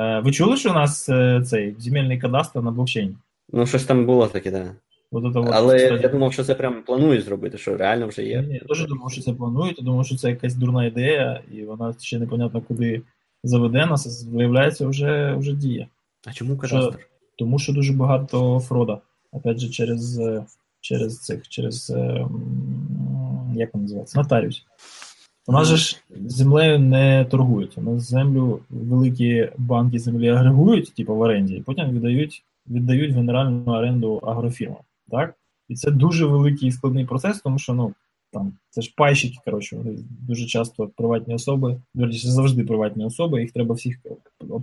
е, 0.00 0.20
Ви 0.24 0.32
чули, 0.32 0.56
що 0.56 0.70
у 0.70 0.74
нас 0.74 1.04
цей 1.48 1.74
земельний 1.78 2.18
кадастр 2.18 2.60
на 2.60 2.70
блокчейні? 2.70 3.14
Ну, 3.52 3.66
щось 3.66 3.84
там 3.84 4.06
було 4.06 4.26
таке, 4.26 4.50
так. 4.50 4.64
Да. 4.64 4.74
От 5.12 5.24
от, 5.24 5.48
Але 5.52 5.76
кстати, 5.76 6.02
я 6.02 6.08
думав, 6.08 6.32
що 6.32 6.44
це 6.44 6.54
прям 6.54 6.82
планують 6.82 7.24
зробити, 7.24 7.58
що 7.58 7.76
реально 7.76 8.06
вже 8.08 8.22
є. 8.22 8.42
ні, 8.42 8.54
Я 8.54 8.60
теж 8.60 8.86
думав, 8.86 9.12
що 9.12 9.22
це 9.22 9.32
планують, 9.32 9.78
я 9.78 9.84
думав, 9.84 10.06
що 10.06 10.16
це 10.16 10.30
якась 10.30 10.54
дурна 10.54 10.84
ідея, 10.84 11.42
і 11.52 11.62
вона 11.62 11.94
ще 12.00 12.18
непонятно 12.18 12.60
куди 12.60 13.02
заведе 13.44 13.86
нас, 13.86 14.26
виявляється, 14.32 14.86
вже, 14.86 15.34
вже 15.34 15.52
діє. 15.52 15.88
А 16.26 16.32
чому 16.32 16.56
кадастр? 16.56 16.98
Тому 17.38 17.58
що 17.58 17.72
дуже 17.72 17.92
багато 17.92 18.60
фрода. 18.60 18.98
Опять 19.32 19.58
же, 19.58 19.68
через, 19.68 20.18
е, 20.18 20.44
через 20.80 21.18
цих, 21.20 21.48
через 21.48 21.90
е, 21.90 22.26
як 23.54 23.74
він 23.74 23.82
називається? 23.82 24.18
Нотаріус. 24.18 24.64
У 25.46 25.52
нас 25.52 25.68
же 25.68 25.76
ж 25.76 26.02
землею 26.26 26.78
не 26.78 27.24
торгують. 27.30 27.78
У 27.78 27.82
нас 27.82 28.02
землю 28.10 28.60
великі 28.70 29.50
банки 29.58 29.98
землі 29.98 30.28
агрегують, 30.28 30.94
типу 30.94 31.14
в 31.14 31.20
оренді, 31.20 31.54
і 31.54 31.62
потім 31.62 31.90
віддають, 31.90 32.44
віддають 32.66 33.14
генеральну 33.14 33.64
оренду 33.72 34.16
агрофірмам. 34.16 34.82
Так? 35.10 35.34
І 35.68 35.74
це 35.74 35.90
дуже 35.90 36.26
великий 36.26 36.68
і 36.68 36.72
складний 36.72 37.04
процес, 37.04 37.40
тому 37.40 37.58
що 37.58 37.74
ну, 37.74 37.94
там, 38.34 38.52
це 38.70 38.82
ж 38.82 38.92
пайщики, 38.96 39.38
коротше, 39.44 39.76
вони 39.76 39.98
дуже 40.20 40.46
часто 40.46 40.90
приватні 40.96 41.34
особи, 41.34 41.80
верніше, 41.94 42.28
завжди 42.28 42.64
приватні 42.64 43.04
особи, 43.04 43.40
їх 43.40 43.52
треба 43.52 43.74
всіх 43.74 43.98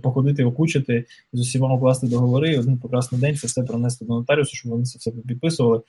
походити, 0.02 0.44
окучити, 0.44 1.04
з 1.32 1.40
усіма 1.40 1.74
укласти 1.74 2.06
договори, 2.06 2.52
і 2.52 2.58
один 2.58 2.78
прекрасний 2.78 3.20
день 3.20 3.36
це 3.36 3.46
все 3.46 3.62
принести 3.62 4.04
до 4.04 4.12
нотаріусу, 4.12 4.56
щоб 4.56 4.72
вони 4.72 4.84
це 4.84 4.98
все 4.98 5.10
підписували. 5.10 5.80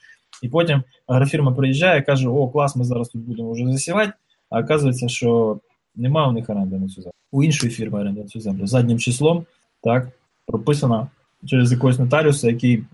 І 0.42 0.48
потім 0.48 0.82
агрофірма 1.06 1.52
приїжджає 1.52 2.02
каже: 2.02 2.28
О, 2.28 2.48
клас, 2.48 2.76
ми 2.76 2.84
зараз 2.84 3.08
тут 3.08 3.22
будемо 3.22 3.52
вже 3.52 3.66
засівати. 3.66 4.12
А 4.50 4.60
оказується, 4.60 5.08
що 5.08 5.60
немає 5.96 6.28
у 6.28 6.32
них 6.32 6.50
оренди 6.50 6.78
на 6.78 6.88
цю 6.88 7.02
землю. 7.02 7.12
У 7.32 7.44
іншої 7.44 7.72
фірми 7.72 8.00
оренди 8.00 8.20
на 8.20 8.26
цю 8.26 8.40
землю. 8.40 8.66
Заднім 8.66 8.98
числом, 8.98 9.46
так, 9.82 10.08
прописано 10.46 11.08
через 11.46 11.72
якогось 11.72 11.98
нотаріуса, 11.98 12.48
який 12.48 12.84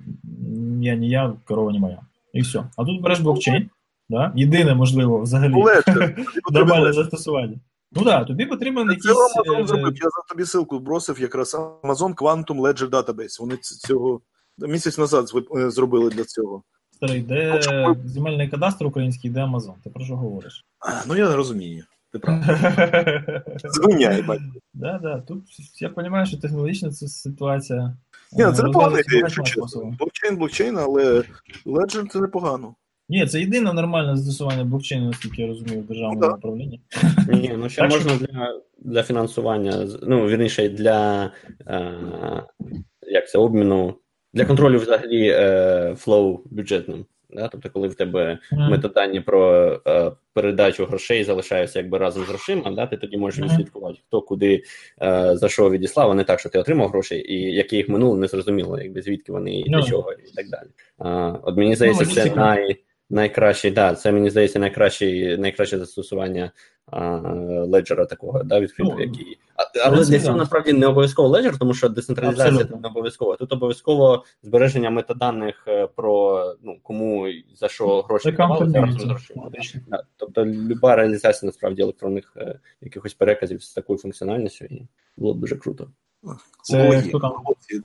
я 0.81 0.96
не 0.96 1.07
я, 1.07 1.33
корова 1.44 1.72
не 1.72 1.79
моя. 1.79 1.98
І 2.33 2.40
все. 2.40 2.64
А 2.76 2.85
тут 2.85 3.03
береш 3.03 3.20
блокчейн, 3.20 3.70
да? 4.11 4.33
єдине, 4.37 4.75
можливо, 4.75 5.20
взагалі 5.20 5.55
Легше. 5.55 6.16
нормальне 6.53 6.92
застосування. 6.92 7.57
Ну 7.92 8.05
так, 8.05 8.20
да, 8.20 8.25
тобі 8.25 8.46
потрібен 8.46 8.88
Це 8.88 8.92
якийсь. 8.94 9.16
Amazon 9.16 9.62
е, 9.62 9.66
зробив. 9.66 9.94
Я 9.96 10.09
за 10.11 10.23
тобі 10.29 10.42
ссылку 10.42 10.79
бросив 10.79 11.20
якраз 11.20 11.55
Amazon 11.55 12.14
Quantum 12.14 12.61
Ledger 12.61 12.90
Database. 12.90 13.40
Вони 13.40 13.57
цього 13.57 14.20
місяць 14.59 14.99
назад 14.99 15.31
е, 15.57 15.70
зробили 15.70 16.11
для 16.11 16.25
цього. 16.25 16.62
Старий, 16.92 17.23
де 17.23 17.61
земельний 18.05 18.49
кадастр 18.49 18.87
український, 18.87 19.31
де 19.31 19.40
Амазон. 19.40 19.75
Ти 19.85 19.90
про 19.90 20.05
що 20.05 20.16
говориш? 20.16 20.64
А, 20.79 21.03
Ну 21.09 21.16
я 21.16 21.29
не 21.29 21.37
розумію. 21.37 21.85
Ти 22.12 22.18
прав. 22.18 22.44
Звиняй, 23.64 24.23
бать. 24.23 24.40
Да, 24.75 24.99
да. 25.03 25.20
Тут 25.20 25.44
я 25.81 25.92
розумію, 25.96 26.27
що 26.27 26.37
технологічна 26.37 26.90
це 26.90 27.09
ситуація. 27.09 27.96
Ні, 28.33 28.44
е, 28.44 28.53
це 28.53 28.62
не 28.62 28.70
погана 28.70 28.96
розв'язується 28.96 29.11
ідея, 29.11 29.20
якщо 29.20 29.42
чесно. 29.42 29.96
Блокчейн, 29.99 30.37
блокчейн, 30.37 30.79
але 30.79 31.25
Ledger 31.66 32.09
це 32.09 32.20
непогано. 32.20 32.75
Ні, 33.11 33.27
це 33.27 33.40
єдине 33.40 33.73
нормальне 33.73 34.16
застосування 34.16 34.64
блокчейну, 34.64 35.07
наскільки 35.07 35.42
я 35.42 35.49
розумію, 35.49 35.81
в 35.81 35.87
державному 35.87 36.20
Ну, 36.27 36.35
управлінні. 36.35 36.81
Ні, 37.29 37.53
ну 37.59 37.68
ще 37.68 37.81
Так 37.83 37.90
що- 37.90 38.01
можна 38.01 38.27
для, 38.27 38.61
для 38.79 39.03
фінансування, 39.03 39.87
з- 39.87 39.99
ну, 40.03 40.27
вірніше, 40.29 40.68
для 40.68 41.31
е, 41.66 41.92
як 43.03 43.29
це, 43.31 43.38
обміну, 43.38 43.94
для 44.35 44.44
контролю 44.44 44.79
взагалі 44.79 45.29
е, 45.35 45.94
flow 45.99 46.40
бюджетним. 46.51 47.07
Да? 47.33 47.49
Тобто, 47.49 47.70
коли 47.70 47.88
в 47.88 47.94
тебе 47.94 48.38
Мгм. 48.53 48.70
метадані 48.70 49.20
про 49.20 49.73
е, 49.87 50.12
передачу 50.35 50.85
грошей 50.85 51.25
залишаються 51.25 51.79
якби 51.79 51.99
разом 51.99 52.25
з 52.25 52.29
грошима, 52.29 52.70
да? 52.70 52.87
ти 52.87 52.96
тоді 52.96 53.16
можеш 53.16 53.40
Мгм. 53.40 53.49
відслідкувати, 53.49 53.99
хто 54.09 54.20
куди 54.23 54.62
е, 55.03 55.37
за 55.37 55.49
що 55.49 55.70
відіслав, 55.70 56.11
а 56.11 56.14
не 56.14 56.25
так, 56.25 56.40
що 56.40 56.49
ти 56.49 56.59
отримав 56.59 56.88
гроші, 56.88 57.14
і 57.29 57.55
які 57.55 57.77
їх 57.77 57.88
минуло, 57.88 58.16
не 58.16 58.27
зрозуміло, 58.27 58.81
якби 58.81 59.03
звідки 59.03 59.33
вони 59.33 59.59
і 59.61 59.64
для 59.68 59.77
Ну. 59.79 59.83
чого, 59.87 60.12
і 60.12 60.35
так 60.35 60.49
далі. 60.51 60.68
А, 60.99 61.35
от 61.42 61.57
мені 61.57 61.75
здається, 61.77 62.05
це 62.07 62.35
най, 62.35 62.77
найкращий, 63.11 63.70
да, 63.70 63.94
це 63.94 64.12
мені 64.12 64.31
здається, 64.31 64.59
найкращий, 64.59 65.37
найкраще 65.37 65.79
застосування 65.79 66.51
а, 66.87 67.16
леджера 67.64 68.05
такого, 68.07 68.42
да, 68.42 68.61
відкритого, 68.61 68.96
Ну, 68.99 69.05
який. 69.05 69.38
Але 69.85 70.05
для 70.05 70.20
цього 70.20 70.37
насправді 70.37 70.73
не 70.73 70.87
обов'язково 70.87 71.29
леджер, 71.29 71.59
тому 71.59 71.75
що 71.75 71.88
децентралізація 71.88 72.64
тут 72.64 72.83
не 72.83 72.88
обов'язково. 72.88 73.37
Тут 73.37 73.53
обов'язково 73.53 74.25
збереження 74.42 74.90
метаданих 74.90 75.64
е, 75.68 75.87
про 75.87 76.44
ну 76.62 76.77
кому 76.83 77.29
і 77.29 77.44
за 77.55 77.68
що 77.68 78.03
гроші 78.03 78.31
віддавали, 78.31 78.66
Accountability, 78.66 78.81
разом 78.81 79.01
з 79.01 79.05
грошима. 79.05 79.51
Да. 79.88 80.03
Тобто 80.16 80.46
люба 80.46 80.96
реалізація 80.96 81.46
насправді 81.46 81.83
електронних 81.83 82.33
е, 82.37 82.59
якихось 82.81 83.14
переказів 83.14 83.62
з 83.62 83.73
такою 83.73 83.99
функціональністю 83.99 84.64
і 84.64 84.87
було 85.16 85.35
б 85.35 85.38
дуже 85.38 85.57
круто. 85.57 85.88
Це 86.62 87.03
там? 87.12 87.33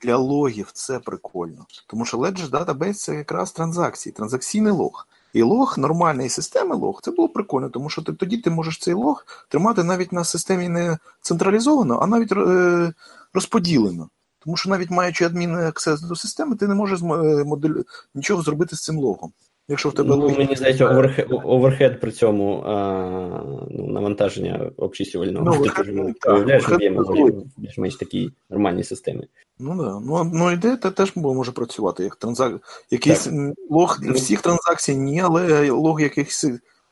Для 0.02 0.16
логів 0.16 0.70
це 0.72 0.98
прикольно. 0.98 1.66
Тому 1.86 2.04
що 2.04 2.18
Ledger 2.18 2.50
Database 2.50 2.92
це 2.92 3.14
якраз 3.14 3.52
транзакції, 3.52 4.12
транзакційний 4.12 4.72
лог. 4.72 5.08
І 5.36 5.42
лог 5.42 5.74
нормальної 5.78 6.28
системи 6.28 6.76
лог 6.76 7.00
це 7.02 7.10
було 7.10 7.28
прикольно, 7.28 7.68
тому 7.68 7.90
що 7.90 8.02
ти, 8.02 8.12
тоді 8.12 8.36
ти 8.36 8.50
можеш 8.50 8.78
цей 8.78 8.94
лог 8.94 9.26
тримати 9.48 9.84
навіть 9.84 10.12
на 10.12 10.24
системі 10.24 10.68
не 10.68 10.98
централізовано, 11.20 11.98
а 12.02 12.06
навіть 12.06 12.32
е, 12.32 12.92
розподілено. 13.34 14.08
Тому 14.38 14.56
що 14.56 14.70
навіть 14.70 14.90
маючи 14.90 15.24
адмін 15.24 15.56
access 15.56 16.00
до 16.00 16.16
системи, 16.16 16.56
ти 16.56 16.68
не 16.68 16.74
можеш 16.74 17.00
е, 17.00 17.04
модель... 17.44 17.82
нічого 18.14 18.42
зробити 18.42 18.76
з 18.76 18.82
цим 18.82 18.98
логом. 18.98 19.32
Якщо 19.68 19.88
в 19.88 19.92
тебе 19.94 20.16
Ну, 20.16 20.28
мені 20.30 20.56
здається, 20.56 20.88
оверхед, 20.88 21.26
оверхед 21.30 22.00
при 22.00 22.12
цьому 22.12 22.62
а, 22.66 23.42
ну, 23.70 23.86
навантаження 23.86 24.70
обчислювального. 24.76 25.44
Ну, 25.44 25.52
ти 25.52 25.58
overhead, 25.58 25.84
теж 25.84 25.94
ну, 25.94 26.14
уявляєш, 26.34 26.64
overhead 26.64 26.82
є 26.82 26.90
дозволить. 26.90 27.34
більш-менш 27.56 27.96
такі 27.96 28.30
нормальні 28.50 28.84
системи. 28.84 29.26
Ну 29.58 29.76
да. 29.76 30.00
Ну, 30.06 30.30
ну 30.34 30.50
ідея 30.50 30.76
та 30.76 30.90
теж 30.90 31.12
може 31.16 31.52
працювати 31.52 32.02
як 32.02 32.16
транзак... 32.16 32.52
якийсь 32.90 33.26
м, 33.26 33.54
лог 33.70 33.98
Ну, 34.02 34.12
всіх 34.12 34.40
транзакцій 34.40 34.96
ні, 34.96 35.20
але 35.20 35.70
лог 35.70 36.00
якихось 36.00 36.44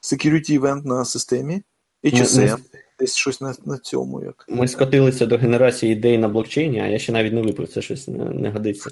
security 0.02 0.60
event 0.60 0.86
на 0.86 1.04
системі, 1.04 1.62
HSM, 2.04 2.50
Ну, 2.50 2.80
десь 2.98 3.16
щось 3.16 3.40
на, 3.40 3.54
на 3.66 3.78
цьому 3.78 4.22
як. 4.22 4.44
Ми 4.48 4.68
скотилися 4.68 5.26
до 5.26 5.38
генерації 5.38 5.92
ідей 5.92 6.18
на 6.18 6.28
блокчейні, 6.28 6.80
а 6.80 6.86
я 6.86 6.98
ще 6.98 7.12
навіть 7.12 7.32
не 7.32 7.42
випив, 7.42 7.68
це 7.68 7.82
щось 7.82 8.08
не, 8.08 8.24
не 8.24 8.50
годиться. 8.50 8.90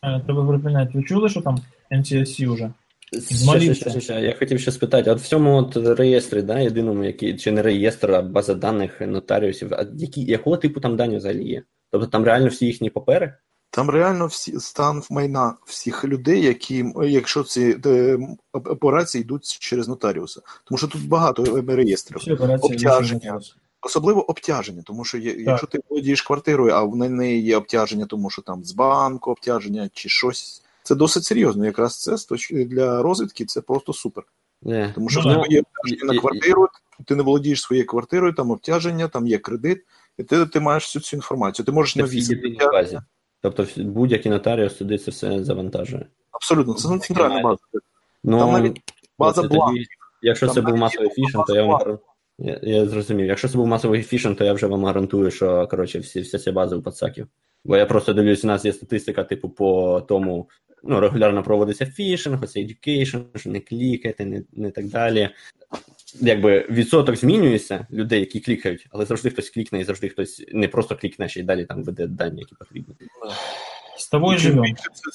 Правильно, 0.00 0.24
Треба 0.24 0.48
припиняти. 0.48 0.90
Ви 0.94 1.04
чули, 1.04 1.28
що 1.28 1.40
там 1.40 1.58
MTSC 1.90 2.52
вже 2.52 2.72
Ще, 3.12 3.74
ще, 3.74 3.90
ще, 3.90 4.00
ще. 4.00 4.20
Я 4.20 4.34
хотів 4.38 4.60
ще 4.60 4.72
спитати, 4.72 5.10
от 5.10 5.20
в 5.20 5.28
цьому 5.28 5.56
от 5.56 5.76
реєстрі, 5.76 6.42
да, 6.42 6.58
єдиному, 6.58 7.04
який, 7.04 7.36
чи 7.36 7.52
не 7.52 7.62
реєстр, 7.62 8.12
а 8.12 8.22
база 8.22 8.54
даних 8.54 9.00
нотаріусів, 9.00 9.74
а 9.74 9.86
які, 9.94 10.22
якого 10.22 10.56
типу 10.56 10.80
там 10.80 10.96
дані 10.96 11.16
взагалі 11.16 11.48
є? 11.48 11.62
Тобто 11.90 12.06
там 12.06 12.24
реально 12.24 12.48
всі 12.48 12.66
їхні 12.66 12.90
папери? 12.90 13.34
Там 13.70 13.90
реально 13.90 14.26
всі 14.26 14.60
стан 14.60 15.02
майна 15.10 15.54
всіх 15.66 16.04
людей, 16.04 16.42
які, 16.42 16.84
якщо 17.02 17.42
ці 17.42 17.76
е, 17.86 18.18
операції 18.52 19.22
йдуть 19.22 19.58
через 19.60 19.88
нотаріуса. 19.88 20.40
Тому 20.64 20.78
що 20.78 20.88
тут 20.88 21.08
багато 21.08 21.64
е, 21.68 21.76
реєстрів. 21.76 22.18
Всі 22.18 22.32
операції 22.32 22.74
Обтяження. 22.74 23.40
Особливо 23.82 24.30
обтяження, 24.30 24.82
тому 24.86 25.04
що 25.04 25.18
є, 25.18 25.34
якщо 25.38 25.66
ти 25.66 25.78
володієш 25.88 26.22
квартирою, 26.22 26.72
а 26.74 26.82
в 26.82 26.96
неї 26.96 27.42
є 27.42 27.56
обтяження, 27.56 28.06
тому 28.06 28.30
що 28.30 28.42
там 28.42 28.64
з 28.64 28.72
банку 28.72 29.30
обтяження 29.30 29.90
чи 29.92 30.08
щось. 30.08 30.62
Це 30.82 30.94
досить 30.94 31.24
серйозно. 31.24 31.64
Якраз 31.66 32.00
це 32.00 32.16
з 32.16 32.24
точки 32.24 32.64
для 32.64 33.02
розвідки 33.02 33.44
це 33.44 33.60
просто 33.60 33.92
супер. 33.92 34.24
Не. 34.62 34.92
Тому 34.94 35.08
що 35.08 35.20
Ну, 35.20 35.30
в 35.30 35.32
тебе 35.32 35.46
є 35.50 35.56
і- 35.58 35.60
обтяження 35.60 36.12
і- 36.12 36.14
на 36.16 36.20
квартиру, 36.20 36.68
ти 37.06 37.14
не 37.14 37.22
володієш 37.22 37.62
своєю 37.62 37.86
квартирою, 37.86 38.32
там 38.32 38.50
обтяження, 38.50 39.08
там 39.08 39.26
є 39.26 39.38
кредит, 39.38 39.84
і 40.18 40.22
ти, 40.22 40.46
ти 40.46 40.60
маєш 40.60 40.84
всю 40.84 41.02
цю 41.02 41.16
інформацію. 41.16 41.66
Ти 41.66 41.72
можеш 41.72 41.94
Це 41.94 42.00
на 42.00 42.06
всі 42.06 42.16
вісім. 42.16 42.36
єдині 42.36 42.58
базі. 42.72 43.00
Тобто 43.42 43.66
будь-який 43.76 44.32
нотаріус 44.32 44.74
туди 44.74 44.98
це 44.98 45.10
все 45.10 45.44
завантажує. 45.44 46.06
Абсолютно, 46.30 46.74
це 46.74 46.98
центральна 46.98 47.42
база. 47.42 47.58
Ну, 48.24 48.38
Там 48.38 48.52
навіть 48.52 48.80
база 49.18 49.42
це 49.42 49.48
тоді- 49.48 49.56
бланків. 49.58 49.86
Якщо 50.22 50.46
Там 50.46 50.54
це 50.54 50.60
був 50.60 50.76
масовий 50.76 51.08
є 51.08 51.14
фішинг, 51.14 51.44
то 51.46 51.54
я 51.54 51.62
вам. 51.62 51.98
Я, 52.40 52.60
я 52.62 52.86
зрозумів. 52.86 53.26
Якщо 53.26 53.48
це 53.48 53.56
був 53.56 53.66
масовий 53.66 54.02
фішинг, 54.02 54.36
то 54.36 54.44
я 54.44 54.52
вже 54.52 54.66
вам 54.66 54.84
гарантую, 54.84 55.30
що 55.30 55.66
коротше 55.66 55.98
всі, 55.98 56.20
вся 56.20 56.38
ця 56.38 56.52
база 56.52 56.76
у 56.76 56.82
пацаків. 56.82 57.26
Бо 57.64 57.76
я 57.76 57.86
просто 57.86 58.12
дивлюсь, 58.12 58.44
у 58.44 58.46
нас 58.46 58.64
є 58.64 58.72
статистика, 58.72 59.24
типу, 59.24 59.48
по 59.48 60.00
тому, 60.00 60.48
ну, 60.82 61.00
регулярно 61.00 61.42
проводиться 61.42 61.86
фішинг, 61.86 62.42
оце 62.42 62.60
education, 62.60 63.22
що 63.36 63.50
не 63.50 63.60
клікайте, 63.60 64.24
не, 64.24 64.42
не 64.52 64.70
так 64.70 64.86
далі. 64.86 65.30
Якби 66.20 66.66
відсоток 66.70 67.16
змінюється 67.16 67.86
людей, 67.92 68.20
які 68.20 68.40
клікають, 68.40 68.86
але 68.90 69.04
завжди 69.04 69.30
хтось 69.30 69.50
клікне 69.50 69.80
і 69.80 69.84
завжди 69.84 70.08
хтось 70.08 70.44
не 70.52 70.68
просто 70.68 70.96
клікне, 70.96 71.28
ще 71.28 71.40
й 71.40 71.42
далі 71.42 71.64
там 71.64 71.84
веде 71.84 72.06
дані, 72.06 72.40
які 72.40 72.54
потрібні. 72.54 72.94
З 73.98 74.08
тобою 74.08 74.38
Чим 74.38 74.50
живемо. 74.50 74.74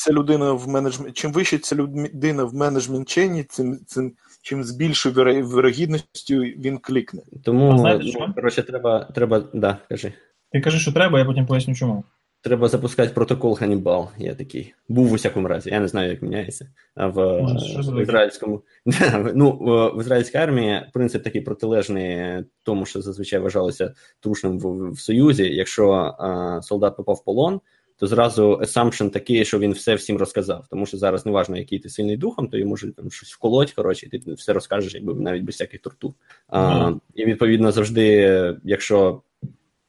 людина 0.09 0.51
в 0.51 0.67
менеджмент, 0.67 1.17
чим 1.17 1.31
вище 1.31 1.57
ця 1.57 1.75
людина 1.75 2.43
в 2.43 2.53
management 2.53 3.09
chain 3.09 3.33
і, 3.33 3.43
цим, 3.43 3.79
цим 3.85 4.13
чим 4.45 4.63
з 4.63 4.71
більшою 4.71 5.15
вірогідністю 5.47 6.35
він 6.39 6.77
клікне. 6.77 7.21
Тому 7.43 7.71
А 7.71 7.77
знаєте 7.77 8.03
ну, 8.05 8.11
що? 8.11 8.33
коротше, 8.35 8.63
треба, 8.63 9.03
треба, 9.15 9.43
да, 9.53 9.77
кажи. 9.89 10.13
Ти 10.51 10.61
кажи, 10.61 10.79
що 10.79 10.91
треба, 10.93 11.19
я 11.19 11.25
потім 11.25 11.45
поясню, 11.45 11.75
чому. 11.75 12.03
Треба 12.41 12.67
запускати 12.67 13.13
протокол 13.13 13.57
Hannibal. 13.57 14.09
Я 14.17 14.35
такий. 14.35 14.73
Був 14.89 15.07
в 15.07 15.11
усякому 15.11 15.47
разі. 15.47 15.69
Я 15.69 15.79
не 15.79 15.87
знаю, 15.87 16.09
як 16.09 16.21
міняється. 16.21 16.69
А 16.95 17.07
в, 17.07 17.41
Може, 17.41 17.91
в 17.91 18.01
ізраїльському. 18.01 18.61
ну, 19.35 19.51
в, 19.51 19.97
в 19.97 20.01
ізраїльській 20.01 20.37
армії 20.37 20.81
принцип 20.93 21.23
такий 21.23 21.41
протилежний 21.41 22.43
тому, 22.63 22.85
що 22.85 23.01
зазвичай 23.01 23.39
вважалося 23.39 23.93
трушним 24.19 24.59
в, 24.59 24.91
в 24.91 24.99
Союзі. 24.99 25.55
Якщо 25.55 25.91
а, 25.91 26.61
солдат 26.61 26.97
попав 26.97 27.15
в 27.15 27.23
полон, 27.23 27.61
то 27.97 28.07
зразу 28.07 28.53
assumption 28.53 29.09
такий, 29.09 29.45
що 29.45 29.59
він 29.59 29.71
все 29.71 29.95
всім 29.95 30.17
розказав. 30.17 30.65
Тому 30.69 30.85
що 30.85 30.97
зараз 30.97 31.25
неважно, 31.25 31.57
який 31.57 31.79
ти 31.79 31.89
сильний 31.89 32.17
духом, 32.17 32.47
то 32.47 32.57
йому 32.57 32.77
там 32.77 33.11
щось 33.11 33.33
вколоть, 33.33 33.71
коротше, 33.71 34.05
і 34.05 34.09
ти 34.09 34.33
все 34.33 34.53
розкажеш, 34.53 34.93
якби 34.93 35.13
навіть 35.13 35.43
без 35.43 35.55
всяких 35.55 35.81
тортур. 35.81 36.13
А, 36.47 36.91
і 37.15 37.25
відповідно 37.25 37.71
завжди, 37.71 38.57
якщо 38.63 39.21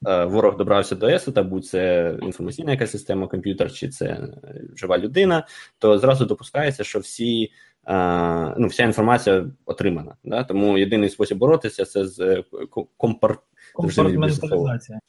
е, 0.07 0.25
ворог 0.25 0.57
добрався 0.57 0.95
до 0.95 1.07
ЕСу, 1.07 1.31
та 1.31 1.43
будь 1.43 1.65
це 1.65 2.13
інформаційна 2.21 2.71
якась 2.71 2.91
система, 2.91 3.27
комп'ютер, 3.27 3.73
чи 3.73 3.89
це 3.89 4.05
е, 4.05 4.61
жива 4.75 4.97
людина, 4.97 5.47
то 5.79 5.97
зразу 5.97 6.25
допускається, 6.25 6.83
що 6.83 6.99
всі. 6.99 7.51
Е, 7.87 8.55
Ну, 8.57 8.67
вся 8.67 8.83
інформація 8.83 9.45
отримана. 9.65 10.15
Да? 10.23 10.43
Тому 10.43 10.77
єдиний 10.77 11.09
спосіб 11.09 11.37
боротися 11.37 11.85
це 11.85 12.05
з 12.05 12.19
е, 12.19 12.43
компар... 12.97 13.37
Компартменталізація. 13.73 14.99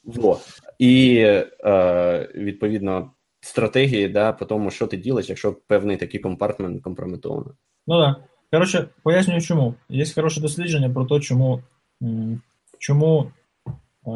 І 0.79 1.15
е, 1.65 2.29
відповідно 2.35 3.11
стратегії 3.41 4.07
да, 4.07 4.33
по 4.33 4.45
тому, 4.45 4.71
що 4.71 4.87
ти 4.87 4.97
ділиш, 4.97 5.29
якщо 5.29 5.53
певний 5.67 5.97
такий 5.97 6.19
компартмент 6.19 6.83
компрометовано. 6.83 7.53
Ну 7.87 7.99
так. 8.01 8.15
Коротше, 8.51 8.85
пояснюю 9.03 9.41
чому. 9.41 9.73
Є 9.89 10.05
хороше 10.15 10.41
дослідження 10.41 10.89
про 10.89 11.05
те, 11.05 11.19
чому, 11.19 11.61
чому 12.79 13.31
е, 14.07 14.11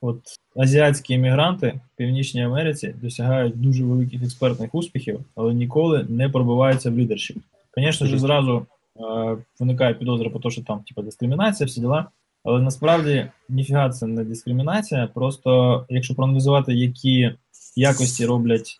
от, 0.00 0.20
азіатські 0.56 1.14
іммігранти 1.14 1.80
в 1.94 1.96
Північній 1.96 2.44
Америці 2.44 2.94
досягають 3.02 3.60
дуже 3.60 3.84
великих 3.84 4.22
експертних 4.22 4.74
успіхів, 4.74 5.20
але 5.34 5.54
ніколи 5.54 6.06
не 6.08 6.28
пробиваються 6.28 6.90
в 6.90 6.98
лідершіп. 6.98 7.38
Звісно 7.76 8.06
ж, 8.06 8.18
зразу 8.18 8.66
е, 8.96 9.36
виникає 9.60 9.94
підозра 9.94 10.30
про 10.30 10.40
те, 10.40 10.50
що 10.50 10.62
там 10.62 10.80
типу, 10.80 11.02
дискримінація, 11.02 11.66
всі 11.66 11.80
діла. 11.80 12.06
Але 12.44 12.60
насправді 12.60 13.26
ніфіга 13.48 13.90
це 13.90 14.06
не 14.06 14.24
дискримінація. 14.24 15.08
Просто 15.14 15.84
якщо 15.88 16.14
проаналізувати, 16.14 16.74
які 16.74 17.32
якості 17.76 18.26
роблять 18.26 18.78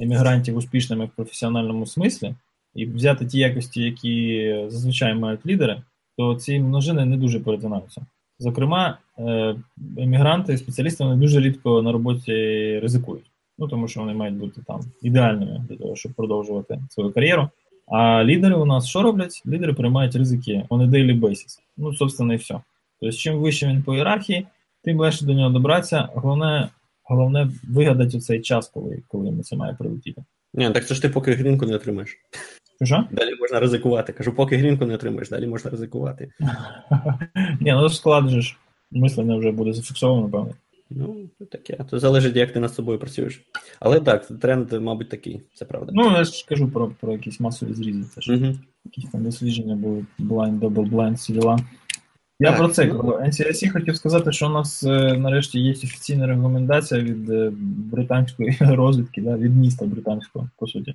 емігрантів 0.00 0.56
успішними 0.56 1.04
в 1.04 1.10
професіональному 1.16 1.86
смислі, 1.86 2.34
і 2.74 2.86
взяти 2.86 3.26
ті 3.26 3.38
якості, 3.38 3.82
які 3.82 4.56
зазвичай 4.68 5.14
мають 5.14 5.46
лідери, 5.46 5.82
то 6.16 6.34
ці 6.34 6.60
множини 6.60 7.04
не 7.04 7.16
дуже 7.16 7.40
перетинаються. 7.40 8.06
Зокрема, 8.38 8.98
е, 9.18 9.56
емігранти, 9.98 10.58
спеціалісти 10.58 11.04
вони 11.04 11.16
дуже 11.16 11.40
рідко 11.40 11.82
на 11.82 11.92
роботі 11.92 12.32
ризикують. 12.78 13.30
Ну 13.58 13.68
тому 13.68 13.88
що 13.88 14.00
вони 14.00 14.14
мають 14.14 14.36
бути 14.36 14.60
там 14.66 14.80
ідеальними 15.02 15.64
для 15.68 15.76
того, 15.76 15.96
щоб 15.96 16.12
продовжувати 16.12 16.80
свою 16.90 17.12
кар'єру. 17.12 17.48
А 17.86 18.24
лідери 18.24 18.54
у 18.54 18.64
нас 18.64 18.86
що 18.86 19.02
роблять? 19.02 19.42
Лідери 19.46 19.72
приймають 19.72 20.16
ризики 20.16 20.62
on 20.70 20.82
a 20.82 20.90
daily 20.90 21.20
basis. 21.20 21.58
Ну, 21.76 21.94
собственно, 21.94 22.34
і 22.34 22.36
все. 22.36 22.60
Тобто, 23.00 23.16
чим 23.16 23.38
вище 23.38 23.66
він 23.66 23.82
по 23.82 23.94
ієрархії, 23.94 24.46
тим 24.84 25.00
легше 25.00 25.24
до 25.24 25.32
нього 25.32 25.50
добратися. 25.50 26.08
Головне, 26.14 26.68
головне 27.02 27.50
вигадати 27.68 28.18
цей 28.18 28.40
час, 28.40 28.68
коли, 28.68 29.02
коли 29.08 29.26
йому 29.26 29.42
це 29.42 29.56
має 29.56 29.74
прилетіти. 29.74 30.24
Ні, 30.54 30.70
так 30.70 30.86
це 30.86 30.94
ж 30.94 31.02
ти 31.02 31.08
поки 31.08 31.32
грінку 31.32 31.66
не 31.66 31.74
отримаєш. 31.74 32.18
Що? 32.82 33.04
Далі 33.10 33.34
можна 33.40 33.60
ризикувати. 33.60 34.12
Кажу, 34.12 34.32
поки 34.32 34.56
грінку 34.56 34.86
не 34.86 34.94
отримаєш, 34.94 35.28
далі 35.28 35.46
можна 35.46 35.70
ризикувати. 35.70 36.30
Ні, 37.60 37.72
ну 37.72 37.88
склад 37.88 38.28
же 38.28 38.42
ж 38.42 38.56
мислення 38.90 39.36
вже 39.36 39.50
буде 39.50 39.72
зафіксовано, 39.72 40.22
напевно. 40.22 40.52
Ну, 40.96 41.46
таке. 41.50 41.78
То 41.90 41.98
залежить, 41.98 42.36
як 42.36 42.52
ти 42.52 42.60
над 42.60 42.74
собою 42.74 42.98
працюєш. 42.98 43.42
Але 43.80 44.00
так, 44.00 44.26
тренд, 44.26 44.72
мабуть, 44.72 45.08
такий, 45.08 45.40
це 45.54 45.64
правда. 45.64 45.92
Ну, 45.94 46.10
я 46.10 46.24
ж 46.24 46.46
кажу 46.48 46.70
про, 46.70 46.88
про 47.00 47.12
якісь 47.12 47.40
масові 47.40 47.72
зрізи. 47.74 48.04
Це 48.14 48.20
ж 48.20 48.34
Угу. 48.34 48.54
якісь 48.84 49.10
там 49.10 49.24
дослідження 49.24 49.76
були 49.76 50.06
blind, 50.18 50.58
double 50.58 50.90
blind, 50.90 51.14
всі 51.14 51.32
діла. 51.32 51.58
Я 52.40 52.48
Так, 52.50 52.58
про 52.58 52.68
це 52.68 52.84
ну. 52.84 52.98
кажу. 53.00 53.12
NCIC 53.12 53.72
хотів 53.72 53.96
сказати, 53.96 54.32
що 54.32 54.46
у 54.46 54.52
нас 54.52 54.84
е, 54.84 55.16
нарешті 55.16 55.60
є 55.60 55.72
офіційна 55.72 56.26
рекомендація 56.26 57.00
від 57.00 57.30
е, 57.30 57.52
британської 57.92 58.56
розвідки, 58.60 59.20
да, 59.22 59.36
від 59.36 59.56
міста 59.56 59.86
британського, 59.86 60.50
по 60.56 60.66
суті. 60.66 60.94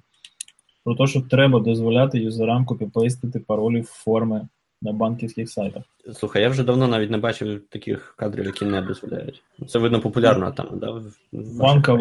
Про 0.84 0.96
те, 0.96 1.08
що 1.08 1.22
треба 1.22 1.60
дозволяти 1.60 2.20
юзерам 2.20 2.66
копіпейстити 2.66 3.40
паролі 3.40 3.82
в 3.82 3.86
форми 3.86 4.48
на 4.82 4.92
банківських 4.92 5.50
сайтах. 5.50 5.84
Слухай, 6.13 6.42
я 6.42 6.50
вже 6.50 6.63
давно 6.63 6.88
навіть 6.88 7.12
не 7.12 7.18
бачив 7.18 7.62
таких 7.70 8.16
кадрів, 8.18 8.46
які 8.46 8.66
не 8.66 8.82
дозволяють. 8.82 9.44
Це 9.68 9.80
видно 9.80 10.02
популярно 10.02 10.52
там, 10.52 10.68
да? 10.74 10.92
в 11.32 11.58
Банка 11.58 11.94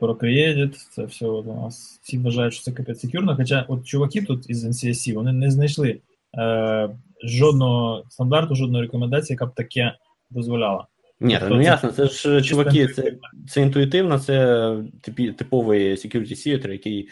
ProCredit, 0.00 0.74
це 0.90 1.04
все 1.04 1.26
от 1.26 1.46
у 1.46 1.54
нас 1.54 2.00
всі 2.02 2.18
вважають, 2.18 2.54
що 2.54 2.62
це 2.62 2.72
капець 2.72 3.00
секюрно. 3.00 3.36
Хоча 3.36 3.64
от 3.68 3.86
чуваки 3.86 4.22
тут 4.22 4.50
із 4.50 4.64
NCSC, 4.64 5.14
вони 5.14 5.32
не 5.32 5.50
знайшли 5.50 6.00
е, 6.38 6.88
жодного 7.24 8.04
стандарту, 8.08 8.54
жодної 8.54 8.84
рекомендації, 8.84 9.34
яка 9.34 9.46
б 9.46 9.54
таке 9.54 9.94
дозволяла. 10.30 10.86
Ні, 11.20 11.36
Тобто 11.40 11.54
ну 11.54 11.62
це 11.62 11.64
ясно, 11.64 11.90
це 11.90 12.06
ж 12.06 12.42
чуваки, 12.42 12.86
це, 12.86 13.12
це 13.48 13.62
інтуїтивно, 13.62 14.18
це 14.18 14.76
типовий 15.36 15.90
security 15.94 16.32
theater, 16.32 16.70
який, 16.70 17.08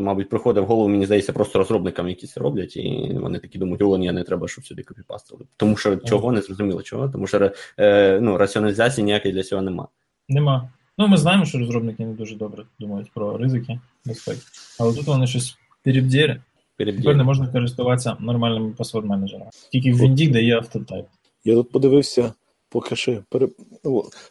мабуть, 0.00 0.28
приходить 0.28 0.64
в 0.64 0.66
голову, 0.66 0.88
мені 0.88 1.06
здається, 1.06 1.32
просто 1.32 1.58
розробникам, 1.58 2.08
які 2.08 2.26
це 2.26 2.40
роблять, 2.40 2.76
і 2.76 3.16
вони 3.20 3.38
такі 3.38 3.58
думають, 3.58 3.82
о, 3.82 3.98
ні, 3.98 4.12
не 4.12 4.24
треба, 4.24 4.48
щоб 4.48 4.66
сюди 4.66 4.82
копіпастили. 4.82 5.44
Тому 5.56 5.76
що 5.76 5.96
чого, 5.96 6.32
не 6.32 6.40
зрозуміло 6.40 6.82
чого, 6.82 7.08
тому 7.08 7.26
що 7.26 7.52
е, 7.78 8.20
ну, 8.20 8.38
раціоналізації 8.38 9.04
ніякої 9.04 9.34
для 9.34 9.42
цього 9.42 9.62
нема. 9.62 9.88
Нема. 10.28 10.70
Ну, 10.98 11.08
ми 11.08 11.16
знаємо, 11.16 11.44
що 11.44 11.58
розробники 11.58 12.06
не 12.06 12.12
дуже 12.12 12.36
добре 12.36 12.64
думають 12.78 13.10
про 13.14 13.38
ризики 13.38 13.80
безпеки. 14.04 14.40
Але 14.80 14.94
тут 14.94 15.06
вони 15.06 15.26
щось 15.26 15.56
перебдєри. 15.82 16.40
Перед 16.76 16.96
Тепер 16.96 17.16
не 17.16 17.24
можна 17.24 17.46
користуватися 17.46 18.16
нормальними 18.20 18.74
пасворд-менеджерами. 18.78 19.50
Тільки 19.72 19.92
в 19.92 20.00
Вінді 20.00 20.28
дає 20.28 20.56
автотайп. 20.56 21.06
Я 21.44 21.54
тут 21.54 21.72
подивився, 21.72 22.32
поки 22.68 22.96
ще 22.96 23.22
пере... 23.28 23.48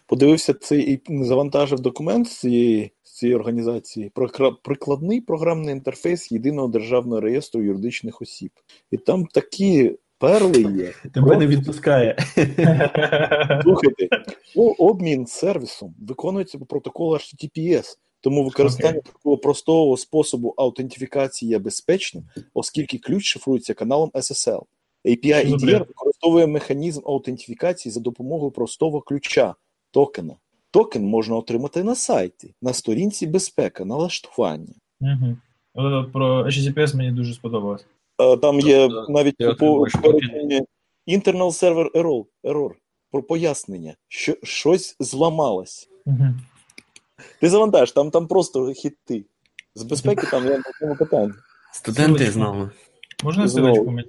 подивився 0.07 0.53
цей 0.53 0.93
і 0.93 1.23
завантажив 1.25 1.79
документ 1.79 2.27
з 2.27 2.39
цієї, 2.39 2.91
цієї 3.13 3.35
організації 3.35 4.11
прикладний 4.63 5.21
програмний 5.21 5.75
інтерфейс 5.75 6.31
єдиного 6.31 6.67
державного 6.67 7.21
реєстру 7.21 7.61
юридичних 7.61 8.21
осіб. 8.21 8.51
І 8.91 8.97
там 8.97 9.25
такі 9.25 9.97
перли 10.17 10.61
є. 10.61 10.93
Тебе 11.13 11.37
не 11.37 11.47
відпускає. 11.47 12.17
Слухайте, 13.63 14.07
обмін 14.77 15.27
сервісом 15.27 15.95
виконується 15.99 16.57
по 16.57 16.65
протоколу 16.65 17.15
HTTPS. 17.15 17.97
Тому 18.21 18.43
використання 18.43 18.99
Окей. 18.99 19.11
такого 19.13 19.37
простого 19.37 19.97
способу 19.97 20.53
аутентифікації 20.57 21.51
є 21.51 21.59
безпечним, 21.59 22.23
оскільки 22.53 22.97
ключ 22.97 23.23
шифрується 23.23 23.73
каналом 23.73 24.09
SSL. 24.09 24.63
API 25.05 25.47
EDR 25.47 25.87
використовує 25.87 26.47
механізм 26.47 27.01
аутентифікації 27.05 27.93
за 27.93 27.99
допомогою 27.99 28.51
простого 28.51 29.01
ключа 29.01 29.55
токена. 29.91 30.35
Токен 30.73 31.05
можна 31.05 31.35
отримати 31.35 31.83
на 31.83 31.95
сайті, 31.95 32.55
на 32.61 32.73
сторінці 32.73 33.27
безпека, 33.27 33.85
налаштування. 33.85 34.73
Угу. 35.01 35.37
От 35.73 36.11
про 36.13 36.43
HTTPS 36.43 36.95
мені 36.95 37.11
дуже 37.11 37.33
сподобалось. 37.33 37.85
Е, 38.21 38.37
Там 38.37 38.59
є 38.59 38.87
Тобто, 38.87 39.11
навіть 39.11 39.37
по 39.37 39.87
internal 41.07 41.51
server 41.63 41.91
error, 41.91 42.25
error 42.43 42.71
про 43.11 43.23
пояснення, 43.23 43.95
що 44.07 44.35
щось 44.43 44.95
зламалось. 44.99 45.89
Угу. 46.05 46.27
Ти 47.41 47.49
завантаж, 47.49 47.91
там, 47.91 48.11
там 48.11 48.27
просто 48.27 48.73
хіти. 48.73 49.25
З 49.75 49.83
безпеки 49.83 50.27
там 50.31 50.45
я 50.45 50.57
не 50.57 50.63
тому 50.79 50.95
питання. 50.95 51.33
Студенти 51.73 52.31
з 52.31 52.35
нами. 52.35 52.69
Можна 53.23 53.47
силочку 53.47 53.91
мені? 53.91 54.07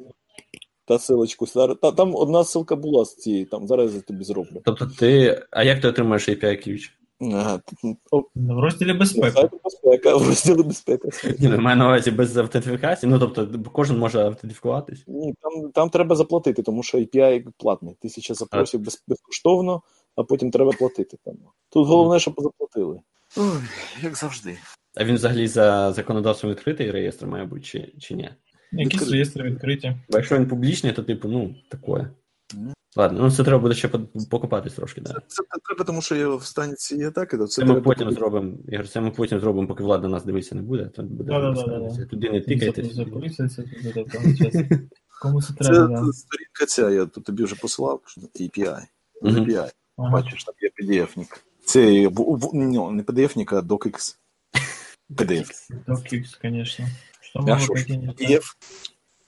Та 0.87 0.99
силочку. 0.99 1.47
Та, 1.83 1.93
там 1.93 2.15
одна 2.15 2.39
ссылка 2.39 2.77
була 2.77 3.05
з 3.05 3.17
цієї, 3.17 3.45
там 3.45 3.69
зараз 3.69 3.95
я 3.95 4.01
тобі 4.01 4.25
зроблю. 4.25 4.63
Тобто 4.65 4.87
ти. 4.87 5.43
А 5.51 5.63
як 5.63 5.81
ти 5.81 5.89
отримаєш 5.89 6.29
API 6.29 6.65
ключ? 6.65 6.93
Ага, 7.21 7.61
В 8.35 8.61
розділі 8.61 8.89
на 8.89 8.95
безпека. 8.95 9.49
в 10.17 10.27
розділі 10.29 10.63
безпека. 10.63 11.09
Ні, 11.39 11.49
ну, 11.49 11.59
маю 11.59 11.77
на 11.77 11.87
увазі 11.87 12.11
без 12.11 12.37
автентифікації. 12.37 13.13
Ну 13.13 13.19
тобто 13.19 13.49
кожен 13.73 13.99
може 13.99 14.21
автентифікуватись. 14.21 15.05
Ні, 15.07 15.35
там, 15.43 15.71
там 15.73 15.91
треба 15.91 16.17
заплатити, 16.17 16.63
тому 16.63 16.83
що 16.83 16.99
API 16.99 17.45
платний. 17.59 17.97
Тисяча 18.01 18.35
запросів 18.35 18.81
без, 18.81 19.05
безкоштовно, 19.09 19.83
а 20.17 20.23
потім 20.25 20.51
треба 20.51 20.73
платити. 20.73 21.17
Там. 21.25 21.35
Тут 21.71 21.89
головне, 21.89 22.19
щоб 22.21 22.35
заплатили. 22.39 23.01
Ой, 23.37 23.59
як 24.03 24.17
завжди. 24.17 24.59
А 24.97 25.05
він 25.05 25.15
взагалі 25.15 25.47
за 25.49 25.93
законодавством 25.93 26.53
відкритий 26.53 26.91
реєстр 26.91 27.27
має 27.27 27.45
бути 27.45 27.63
чи, 27.63 27.93
чи 28.01 28.15
ні? 28.15 28.31
Якісь 28.79 28.93
Відкрито. 28.93 29.13
реєстри 29.13 29.51
відкриті. 29.51 29.97
Бо 30.11 30.19
якщо 30.19 30.39
він 30.39 30.49
публічний, 30.49 30.93
то 30.93 31.03
типу, 31.03 31.29
ну, 31.29 31.55
таке. 31.69 32.11
Ладно, 32.97 33.21
ну 33.23 33.31
це 33.31 33.45
треба 33.45 33.59
буде 33.59 33.75
ще 33.75 33.89
по- 33.89 34.01
покопатись 34.31 34.73
трошки, 34.75 35.01
да. 35.01 35.13
Це, 35.13 35.21
це 35.29 35.43
треба, 35.65 35.85
тому 35.85 36.03
що 36.03 36.17
я 36.17 36.29
в 36.29 36.45
стані 36.45 36.75
цієї 36.75 37.07
атаки, 37.07 37.39
то 37.39 37.47
це 37.47 37.55
Це 37.55 37.63
ми 37.63 37.67
треба 37.67 37.85
потім 37.85 38.13
зробимо, 38.13 38.53
Ігор, 38.69 38.89
це 38.89 39.01
ми 39.01 39.11
потім 39.11 39.41
зробимо, 39.41 39.69
поки 39.69 39.83
влада 39.85 40.09
нас 40.09 40.25
дивитися 40.25 40.55
не 40.55 40.63
буде, 40.63 40.85
то 40.85 41.03
буде. 41.03 41.55
Туди 42.11 42.31
не 42.31 42.41
тикайтесь. 42.41 42.95
Записується 42.95 43.63
туди. 43.63 44.81
Кому 45.23 45.43
це 45.43 45.53
треба, 45.55 45.87
да. 45.87 46.07
це 46.07 46.13
сторінка 46.13 46.67
ця, 46.69 46.91
я 46.91 47.07
тут 47.07 47.25
тобі 47.25 47.45
вже 47.45 47.55
посилав, 47.55 48.01
що 48.07 48.21
API. 48.21 48.83
API. 49.23 49.71
Ага. 49.97 50.11
Бачиш, 50.11 50.45
там 50.45 50.55
є 50.61 50.71
PDF-нік. 50.81 51.45
Це 51.65 52.09
в, 52.09 52.13
в, 52.13 52.51
ну, 52.55 52.91
не 52.91 53.03
PDF-нік, 53.03 53.53
а 53.53 53.61
DocX. 53.61 54.17
PDF. 55.11 55.71
DocX, 55.89 56.41
конечно. 56.43 56.87
Ж, 57.35 57.67
пойти 57.67 57.99
не 57.99 58.41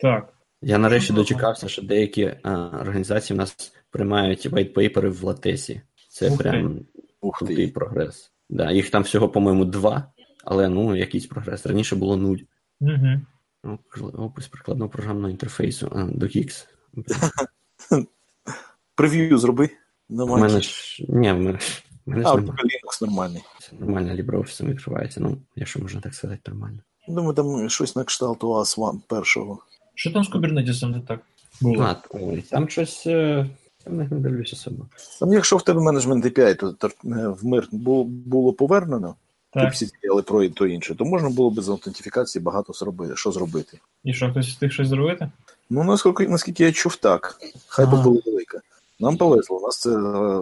так? 0.01 0.33
Я 0.63 0.79
нарешті 0.79 1.13
дочекався, 1.13 1.69
що 1.69 1.83
деякі 1.83 2.35
а, 2.43 2.51
організації 2.81 3.35
в 3.35 3.39
нас 3.39 3.73
приймають 3.91 4.47
вайтпейпери 4.47 5.09
в 5.09 5.25
латесі. 5.25 5.83
Це 6.09 6.31
Ух 6.31 6.39
прям 6.39 6.81
Ух 7.21 7.39
крутий 7.39 7.69
прогрес. 7.69 8.33
Да, 8.51 8.73
їх 8.73 8.91
там 8.91 9.03
всього, 9.03 9.29
по-моєму, 9.29 9.65
два, 9.65 10.13
але 10.45 10.69
ну, 10.69 10.97
якийсь 10.97 11.27
прогрес. 11.27 11.67
Раніше 11.67 11.97
було 11.97 12.17
нуль. 12.17 12.39
угу. 12.81 13.21
Ну, 13.65 13.79
Опис 14.01 14.49
прикладного 14.49 14.91
програмного 14.91 15.29
інтерфейсу. 15.29 15.93
А, 15.93 15.99
DocX. 15.99 16.67
Прев'ю 18.95 19.39
зроби. 19.39 19.71
У 20.09 20.27
мене 20.27 20.61
ж. 20.61 20.97
Ні, 21.09 21.33
в 21.33 21.41
мене, 21.41 21.59
в 22.07 22.11
мене 22.11 22.25
А, 22.27 22.35
Linux 22.35 23.03
нормальний. 23.03 23.43
Це 23.61 23.77
Нормально 23.77 24.15
LibreOffice 24.15 24.67
відкривається. 24.67 25.21
Ну, 25.21 25.43
якщо 25.57 25.81
можна 25.81 26.01
так 26.01 26.15
сказати, 26.15 26.51
нормально. 26.51 26.79
Думаю, 27.09 27.35
там 27.35 27.71
щось 27.71 27.97
на 27.97 28.05
кшталт 28.05 28.41
OAS 28.41 28.79
One 28.79 28.99
першого. 29.07 29.59
Що 29.95 30.13
там 30.13 30.25
з 30.25 30.29
кубернетисом 30.29 30.91
не 30.91 31.01
так 31.01 31.21
було? 31.61 31.83
А, 31.83 31.97
ой, 32.11 32.45
там 32.51 32.69
щось. 32.69 33.07
е, 33.07 33.47
Там 33.85 33.97
не 33.97 34.05
дивлюся 34.05 34.57
себе. 34.57 34.77
Там, 35.21 35.33
якщо 35.33 35.57
в 35.57 35.63
тебе 35.63 35.81
менеджмент 35.81 36.25
API, 36.25 36.57
то, 36.57 36.73
то 36.73 36.87
е, 36.87 36.91
в 37.29 37.45
мир 37.45 37.69
було, 37.73 38.05
було 38.05 38.53
повернено, 38.53 39.15
так. 39.51 39.73
всі 39.73 39.91
але 40.11 40.23
про 40.23 40.43
і 40.43 40.49
то 40.49 40.67
інше, 40.67 40.95
то 40.95 41.05
можна 41.05 41.31
було 41.31 41.51
без 41.51 41.69
аутентифікації 41.69 42.43
багато 42.43 42.73
зробити. 42.73 43.17
Що 43.17 43.33
зробити? 43.33 43.79
І 44.05 44.15
що, 44.15 44.31
хтось 44.31 44.47
встиг 44.49 44.71
щось 44.71 44.89
зробити? 44.89 45.31
Ну, 45.71 45.85
наскільки, 45.85 46.29
наскільки 46.29 46.65
я 46.65 46.73
чув, 46.73 46.97
так. 46.97 47.39
Хай 47.69 47.87
би 47.87 48.03
було 48.03 48.23
велика. 48.27 48.61
Нам 49.01 49.17
повезло, 49.17 49.59
у 49.59 49.61
нас 49.61 49.81
це 49.81 49.91
е, 49.91 50.41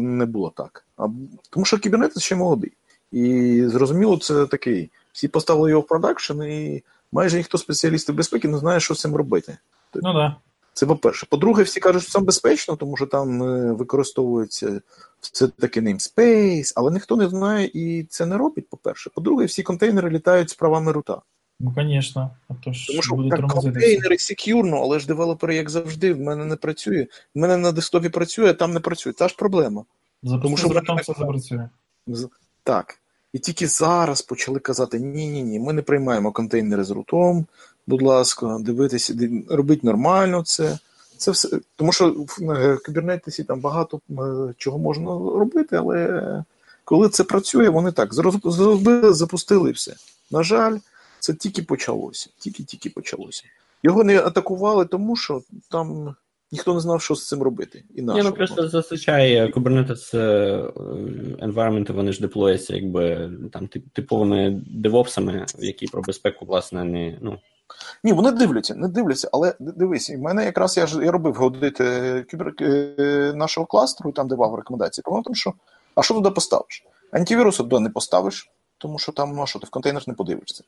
не 0.00 0.26
було 0.26 0.52
так. 0.56 0.84
А, 0.96 1.06
тому 1.50 1.66
що 1.66 1.78
кібернетик 1.78 2.22
ще 2.22 2.36
молодий. 2.36 2.72
І 3.12 3.62
зрозуміло, 3.66 4.16
це 4.16 4.46
такий. 4.46 4.90
Всі 5.16 5.28
поставили 5.28 5.70
його 5.70 5.82
в 5.82 5.86
продакшн, 5.86 6.42
і 6.42 6.82
майже 7.12 7.36
ніхто 7.36 7.58
спеціалістів 7.58 8.14
безпеки 8.14 8.48
не 8.48 8.58
знає, 8.58 8.80
що 8.80 8.94
з 8.94 9.00
цим 9.00 9.16
робити. 9.16 9.58
Ну 9.94 10.12
да. 10.12 10.36
Це 10.72 10.86
по-перше. 10.86 11.26
По-друге, 11.30 11.62
всі 11.62 11.80
кажуть, 11.80 12.02
що 12.02 12.12
там 12.12 12.24
безпечно, 12.24 12.76
тому 12.76 12.96
що 12.96 13.06
там 13.06 13.42
е, 13.42 13.72
використовується 13.72 14.80
все 15.20 15.48
таки 15.48 15.80
namespace, 15.80 16.72
але 16.76 16.90
ніхто 16.90 17.16
не 17.16 17.28
знає 17.28 17.70
і 17.74 18.06
це 18.10 18.26
не 18.26 18.36
робить, 18.36 18.68
по-перше. 18.68 19.10
По-друге, 19.10 19.44
всі 19.44 19.62
контейнери 19.62 20.10
літають 20.10 20.50
з 20.50 20.54
правами 20.54 20.92
рута. 20.92 21.20
Ну, 21.60 21.72
конечно. 21.74 22.30
А 22.48 22.54
то 22.54 22.72
ж 22.72 22.86
Тому 22.86 23.02
що 23.02 23.14
буде 23.14 23.36
так, 23.36 23.46
контейнери 23.46 24.18
секюрно, 24.18 24.76
але 24.82 24.98
ж 24.98 25.06
девелопери, 25.06 25.54
як 25.54 25.70
завжди, 25.70 26.12
в 26.12 26.20
мене 26.20 26.44
не 26.44 26.56
працює. 26.56 27.06
В 27.34 27.38
мене 27.38 27.56
на 27.56 27.72
десктопі 27.72 28.08
працює, 28.08 28.50
а 28.50 28.54
там 28.54 28.72
не 28.72 28.80
працює. 28.80 29.12
Та 29.12 29.28
ж 29.28 29.36
проблема. 29.38 29.84
Запусти 30.22 30.42
Тому 30.42 30.56
що 30.56 30.68
вони 30.68 31.00
все 31.02 31.12
запрацює. 31.18 31.68
Так. 32.62 32.98
І 33.36 33.38
тільки 33.38 33.66
зараз 33.66 34.22
почали 34.22 34.58
казати: 34.58 35.00
ні, 35.00 35.28
ні, 35.28 35.42
ні, 35.42 35.58
ми 35.58 35.72
не 35.72 35.82
приймаємо 35.82 36.32
контейнери 36.32 36.84
з 36.84 36.90
рутом, 36.90 37.46
будь 37.86 38.02
ласка, 38.02 38.58
дивитися, 38.60 39.14
ди- 39.14 39.44
робіть 39.48 39.84
нормально 39.84 40.42
це. 40.42 40.78
Це 41.16 41.30
все. 41.30 41.48
Тому 41.76 41.92
що 41.92 42.14
в 42.28 42.50
е, 42.50 42.78
кібернетиці 42.86 43.44
там 43.44 43.60
багато 43.60 44.00
е, 44.10 44.54
чого 44.56 44.78
можна 44.78 45.06
робити, 45.38 45.76
але 45.76 46.44
коли 46.84 47.08
це 47.08 47.24
працює, 47.24 47.68
вони 47.68 47.92
так 47.92 48.14
зробили, 48.14 49.12
запустили 49.12 49.70
все. 49.70 49.94
На 50.30 50.42
жаль, 50.42 50.78
це 51.20 51.34
тільки 51.34 51.62
почалося. 51.62 52.30
Тільки-тільки 52.38 52.90
почалося. 52.90 53.42
Його 53.82 54.04
не 54.04 54.18
атакували, 54.18 54.84
тому 54.84 55.16
що 55.16 55.42
там 55.70 56.14
ніхто 56.52 56.74
не 56.74 56.80
знав, 56.80 57.02
що 57.02 57.14
з 57.14 57.28
цим 57.28 57.42
робити. 57.42 57.84
І 57.94 58.02
на 58.02 58.14
Ні, 58.14 58.22
ну 58.22 58.32
просто 58.32 58.68
зазвичай 58.68 59.34
е, 59.34 59.46
Kubernetes 59.46 60.18
е, 60.18 60.62
environment, 61.46 61.92
вони 61.92 62.12
ж 62.12 62.20
деплояться 62.20 62.76
якби 62.76 63.30
там 63.52 63.68
типовими 63.92 64.62
девопсами, 64.66 65.46
які 65.58 65.86
про 65.86 66.02
безпеку, 66.02 66.46
власне, 66.46 66.84
не. 66.84 67.18
Ну, 67.20 67.38
Ні, 68.04 68.12
вони 68.12 68.32
дивляться, 68.32 68.74
не 68.74 68.88
дивляться, 68.88 69.28
але 69.32 69.54
дивись, 69.60 70.10
в 70.10 70.18
мене 70.18 70.44
якраз 70.44 70.76
я 70.76 70.86
ж 70.86 71.04
я 71.04 71.10
робив 71.10 71.42
аудит 71.42 71.80
е, 71.80 72.24
кібер 72.30 72.54
нашого 73.36 73.66
кластеру, 73.66 74.10
і 74.10 74.12
там 74.12 74.28
давав 74.28 74.54
рекомендації. 74.54 75.02
Проблема 75.02 75.22
тому, 75.22 75.34
що 75.34 75.52
а 75.94 76.02
що 76.02 76.14
туди 76.14 76.30
поставиш? 76.30 76.84
Антивірус 77.12 77.56
туди 77.56 77.80
не 77.80 77.90
поставиш, 77.90 78.50
тому 78.78 78.98
що 78.98 79.12
там 79.12 79.32
ну, 79.36 79.42
а 79.42 79.46
що 79.46 79.58
ти 79.58 79.66
в 79.66 79.70
контейнер 79.70 80.02
не 80.06 80.14
подивишся. 80.14 80.64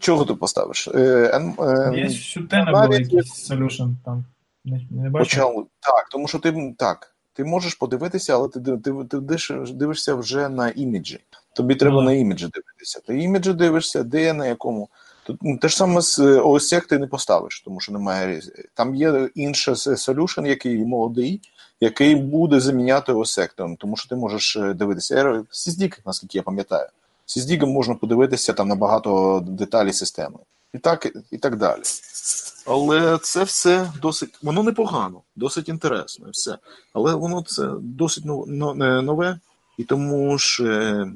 Чого 0.00 0.24
ти 0.24 0.34
поставиш? 0.34 0.88
Е, 0.88 0.98
е, 0.98 1.92
Є 1.96 2.08
навіть 2.50 2.70
була 2.70 2.98
якийсь 2.98 3.50
solution 3.50 3.94
там. 4.04 4.24
Не, 4.64 4.86
не 4.90 5.10
почав 5.10 5.66
так, 5.80 6.08
тому 6.10 6.28
що 6.28 6.38
ти 6.38 6.74
так, 6.78 7.14
ти 7.32 7.44
можеш 7.44 7.74
подивитися, 7.74 8.34
але 8.34 8.48
ти, 8.48 8.60
ти, 8.60 8.92
ти, 9.10 9.20
дивишся 9.72 10.14
вже 10.14 10.48
на 10.48 10.68
іміджі. 10.68 11.20
Тобі 11.52 11.74
треба 11.74 11.96
да. 11.96 12.02
на 12.02 12.12
іміджі 12.12 12.48
дивитися. 12.48 13.00
Ти 13.06 13.18
іміджі 13.18 13.52
дивишся, 13.52 14.02
де 14.02 14.32
на 14.32 14.46
якому. 14.46 14.88
Тут 15.26 15.38
ну, 15.42 15.58
те 15.58 15.68
ж 15.68 15.76
саме 15.76 16.00
з 16.00 16.18
OSSEC 16.18 16.88
ти 16.88 16.98
не 16.98 17.06
поставиш, 17.06 17.62
тому 17.64 17.80
що 17.80 17.92
немає 17.92 18.42
Там 18.74 18.94
є 18.94 19.28
інший 19.34 19.74
solution, 19.74 20.46
який 20.46 20.84
молодий, 20.84 21.40
який 21.80 22.14
буде 22.14 22.60
заміняти 22.60 23.12
OSSEC, 23.12 23.76
тому 23.78 23.96
що 23.96 24.08
ти 24.08 24.16
можеш 24.16 24.56
е, 24.56 24.74
дивитися. 24.74 25.44
SysDig, 25.52 25.98
наскільки 26.06 26.38
я 26.38 26.42
пам'ятаю. 26.42 26.88
SysDig 27.26 27.66
можна 27.66 27.94
подивитися 27.94 28.52
там 28.52 28.68
на 28.68 28.74
багато 28.74 29.40
деталей 29.48 29.92
системи. 29.92 30.38
І 30.74 30.78
так, 30.78 31.16
і 31.30 31.38
так 31.38 31.56
далі. 31.56 31.82
Але 32.66 33.18
це 33.18 33.44
все 33.44 33.92
досить, 34.02 34.38
воно 34.42 34.62
непогано, 34.62 35.20
досить 35.36 35.68
інтересно 35.68 36.26
все. 36.30 36.58
Але 36.92 37.14
воно 37.14 37.42
це 37.42 37.70
досить 37.80 38.24
нов- 38.24 38.74
нове, 39.02 39.38
і 39.78 39.84
тому 39.84 40.38
ж, 40.38 40.64
е, 40.64 41.12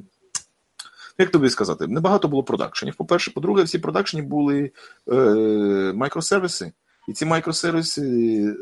як 1.19 1.31
тобі 1.31 1.51
сказати, 1.51 1.87
небагато 1.87 2.29
було 2.29 2.43
продакшенів. 2.43 2.95
По-перше, 2.95 3.31
по-друге, 3.31 3.63
всі 3.63 3.79
продакшені 3.79 4.23
були 4.23 4.71
е, 5.13 5.15
мікросервіси, 5.95 6.73
і 7.09 7.13
ці 7.13 7.27
мікросервіси 7.27 8.57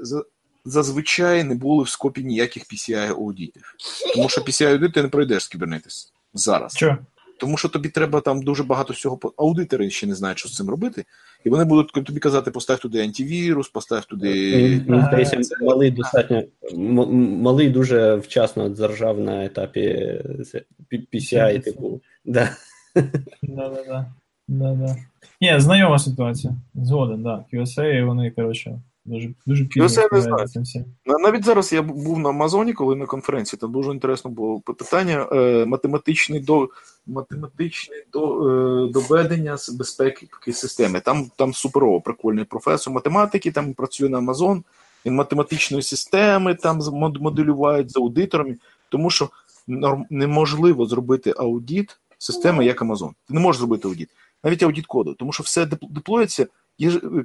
зазвичай 0.64 1.45
не 1.45 1.55
були 1.55 1.84
в 1.84 1.89
скопі 1.89 2.24
ніяких 2.24 2.62
PCI 2.64 3.09
аудитів. 3.11 3.74
Тому 4.14 4.28
що 4.28 4.41
PCI 4.41 4.72
аудит 4.72 4.93
ти 4.93 5.03
не 5.03 5.09
пройдеш 5.09 5.45
з 5.45 5.55
Kubernetes 5.55 6.09
зараз. 6.34 6.76
Що? 6.76 6.99
Тому 7.39 7.57
що 7.57 7.68
тобі 7.68 7.89
треба 7.89 8.20
там 8.20 8.43
дуже 8.43 8.62
багато 8.62 8.93
всього. 8.93 9.18
Аудитори 9.37 9.91
ще 9.91 10.07
не 10.07 10.14
знають, 10.14 10.39
що 10.39 10.49
з 10.49 10.55
цим 10.55 10.70
робити. 10.70 11.05
І 11.45 11.49
вони 11.49 11.64
будуть 11.64 11.93
тобі 11.93 12.20
казати, 12.20 12.51
постав 12.51 12.78
туди 12.78 13.03
антивірус, 13.03 13.68
постав 13.68 14.05
туди. 14.05 14.82
Здається, 14.89 15.41
малий 15.61 15.91
достатньо 15.91 16.43
малий 16.76 17.70
дуже 17.70 18.14
вчасно 18.14 18.74
заржав 18.74 19.20
на 19.20 19.45
етапі 19.45 20.20
PCI, 21.12 21.62
типу. 21.62 22.01
Да. 22.24 22.51
Да-да-да. 23.43 24.07
Да-да. 24.49 24.97
Ні, 25.41 25.61
знайома 25.61 25.99
ситуація. 25.99 26.55
Згоден, 26.74 27.24
так. 27.24 27.45
Да. 27.53 27.59
QSA, 27.59 28.07
вони, 28.07 28.30
коротше, 28.30 28.80
дуже, 29.07 29.30
дуже 29.46 29.64
пізно 29.64 29.84
QSA 30.02 30.02
не 30.12 30.20
знаю. 30.22 30.36
Навіть 31.07 31.44
зараз 31.44 31.72
я 31.72 31.82
був 31.82 32.18
на 32.18 32.28
Амазоні, 32.28 32.72
коли 32.72 32.96
на 32.96 33.07
конференції, 33.07 33.61
там 33.61 33.72
дуже 33.72 33.90
інтересно 33.90 34.30
було 34.30 34.61
питання 34.61 35.28
е, 35.32 35.64
математичний 35.66 36.40
до 36.40 36.68
математичне 37.07 37.96
до, 38.12 38.48
е, 38.48 38.92
доведення 38.92 39.57
безпеки 39.72 40.28
системи. 40.52 41.00
Там, 41.00 41.30
там 41.36 41.54
суперово 41.54 42.00
прикольний 42.00 42.44
професор 42.44 42.92
математики, 42.92 43.50
там 43.52 43.74
працює 43.74 44.09
на 44.09 44.18
Амазон, 44.18 44.64
він 45.07 45.14
математичної 45.14 45.82
системи 45.82 46.54
там 46.54 46.82
з- 46.82 46.88
мод- 46.88 47.20
моделювають 47.22 47.90
з 47.92 47.96
аудиторами, 47.96 48.57
тому 48.88 49.11
що 49.11 49.28
неможливо 50.11 50.86
зробити 50.86 51.34
аудит 51.36 51.98
системи 52.18 52.64
як 52.64 52.82
Амазон. 52.82 53.11
Ти 53.28 53.34
не 53.34 53.40
можеш 53.40 53.59
зробити 53.61 53.88
аудит, 53.88 54.09
навіть 54.44 54.62
аудит 54.62 54.86
коду, 54.86 55.14
тому 55.14 55.32
що 55.32 55.42
все 55.42 55.64
деп- 55.64 55.88
деплоїться 55.90 56.46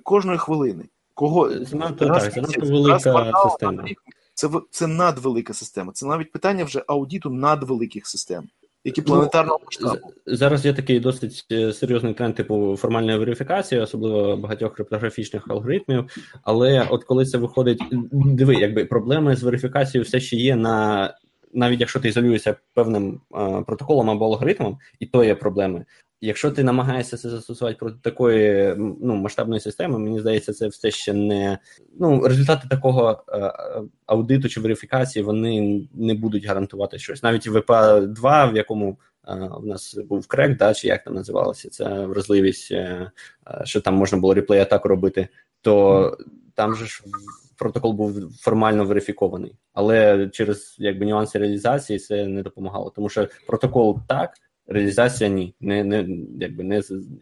кожної 0.03 0.38
хвилини. 0.38 0.84
Кого 1.22 1.49
Занадто 1.49 2.09
раз 2.09 2.24
так, 2.24 2.34
занадто 2.34 2.65
велика 2.65 3.11
квартал, 3.11 3.49
система. 3.49 3.86
Це 4.34 4.49
це 4.72 4.88
надвелика 4.88 5.53
система. 5.53 5.91
Це 5.91 6.05
навіть 6.05 6.32
питання 6.32 6.63
вже 6.63 6.84
аудиту 6.88 7.30
надвеликих 7.30 8.07
систем, 8.07 8.43
які 8.84 9.01
планетарного 9.01 9.59
масштабу. 9.65 10.13
Зараз 10.26 10.65
є 10.65 10.74
такий 10.74 10.99
досить 10.99 11.45
е, 11.51 11.74
серйозний 11.74 12.13
тренд 12.13 12.36
типу 12.36 12.78
формальної 12.78 13.19
верифікації, 13.19 13.82
особливо 13.82 14.38
багатьох 14.38 14.74
криптографічних 14.76 15.49
алгоритмів. 15.49 16.05
Але 16.43 16.88
от 16.89 17.03
коли 17.03 17.26
це 17.26 17.38
виходить, 17.38 17.84
диви, 18.11 18.55
якби 18.55 18.86
проблеми 18.86 19.36
з 19.36 19.43
верифікацією 19.43 20.05
все 20.05 20.19
ще 20.19 20.36
є 20.38 20.55
на. 20.55 21.13
Навіть 21.53 21.80
якщо 21.80 21.99
ти 21.99 22.07
ізолюєшся 22.07 22.55
певним 22.74 23.22
е, 23.36 23.63
протоколом 23.67 24.09
або 24.09 24.26
алгоритмом, 24.26 24.78
і 24.99 25.05
то 25.05 25.24
є 25.24 25.36
проблеми. 25.36 25.86
Якщо 26.24 26.51
ти 26.51 26.63
намагаєшся 26.63 27.17
це 27.17 27.30
застосувати 27.30 27.78
проти 27.80 27.97
такої 28.01 28.76
ну, 28.78 29.15
масштабної 29.15 29.61
системи, 29.61 29.99
мені 29.99 30.19
здається, 30.19 30.53
це 30.53 30.67
все 30.67 30.91
ще 30.91 31.13
не 31.13 31.57
ну 31.99 32.28
результати 32.28 32.67
такого 32.69 33.24
е, 33.28 33.38
е, 33.38 33.53
аудиту 34.05 34.49
чи 34.49 34.61
верифікації 34.61 35.24
вони 35.24 35.82
не 35.93 36.13
будуть 36.13 36.45
гарантувати 36.45 36.99
щось. 36.99 37.24
Навіть 37.24 37.47
ВП 37.47 37.72
2 38.07 38.45
в 38.45 38.55
якому 38.55 38.99
е, 39.28 39.49
в 39.51 39.65
нас 39.65 39.95
був 40.09 40.28
крек, 40.28 40.57
да, 40.57 40.74
чи 40.74 40.88
як 40.88 41.03
там 41.03 41.13
називалося, 41.13 41.69
це 41.69 42.05
вразливість, 42.05 42.74
що 43.63 43.82
там 43.82 43.93
можна 43.93 44.17
було 44.17 44.34
реплей 44.34 44.59
атаку 44.59 44.88
робити, 44.88 45.28
то 45.61 46.17
там 46.55 46.76
же 46.76 46.86
ж 46.86 47.03
протокол 47.57 47.93
був 47.93 48.38
формально 48.38 48.86
верифікований, 48.86 49.55
але 49.74 50.30
через 50.30 50.76
якби 50.80 51.05
нюанси 51.05 51.39
реалізації 51.39 51.99
це 51.99 52.26
не 52.26 52.43
допомагало, 52.43 52.89
тому 52.89 53.09
що 53.09 53.28
протокол 53.47 53.99
так. 54.07 54.34
Реалізація 54.68 55.30
ні, 55.30 55.55
не, 55.59 55.84
не 55.84 56.07
якби 56.39 56.64
не 56.64 56.82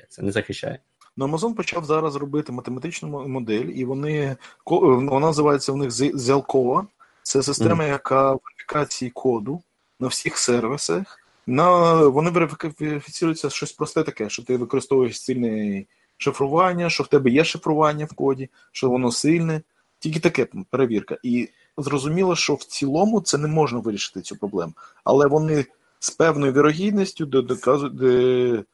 це 0.10 0.22
не 0.22 0.32
захищає. 0.32 0.80
Ну, 1.18 1.28
Amazon 1.28 1.54
почав 1.54 1.86
зараз 1.86 2.16
робити 2.16 2.52
математичну 2.52 3.28
модель, 3.28 3.66
і 3.66 3.86
вони 3.86 4.38
вона 4.66 5.20
називається 5.20 5.72
у 5.72 5.78
них 5.78 5.90
Zelkova. 5.90 6.86
Це 7.24 7.44
система, 7.44 7.86
яка 7.86 8.32
верифікації 8.32 9.12
коду 9.12 9.62
на 10.00 10.08
всіх 10.08 10.38
сервісах. 10.38 11.20
На 11.48 11.96
вони 12.08 12.30
верифіціруються 12.30 13.50
щось 13.50 13.72
просте 13.72 14.04
таке, 14.04 14.30
що 14.30 14.44
ти 14.44 14.58
використовуєш 14.58 15.22
сильне 15.22 15.86
шифрування, 16.18 16.90
що 16.90 17.04
в 17.04 17.08
тебе 17.08 17.30
є 17.30 17.44
шифрування 17.44 18.06
в 18.06 18.14
коді, 18.14 18.50
що 18.72 18.90
воно 18.90 19.12
сильне. 19.12 19.62
Тільки 20.00 20.20
таке 20.20 20.48
перевірка. 20.70 21.18
І 21.24 21.50
зрозуміло, 21.78 22.36
що 22.36 22.56
в 22.56 22.64
цілому 22.64 23.22
це 23.22 23.38
не 23.38 23.48
можна 23.48 23.80
вирішити 23.80 24.22
цю 24.22 24.36
проблему. 24.36 24.74
Але 25.04 25.28
вони 25.28 25.66
з 26.00 26.10
певною 26.10 26.54
вірогідністю 26.54 27.26
до- 27.26 27.42
доказують, 27.42 28.66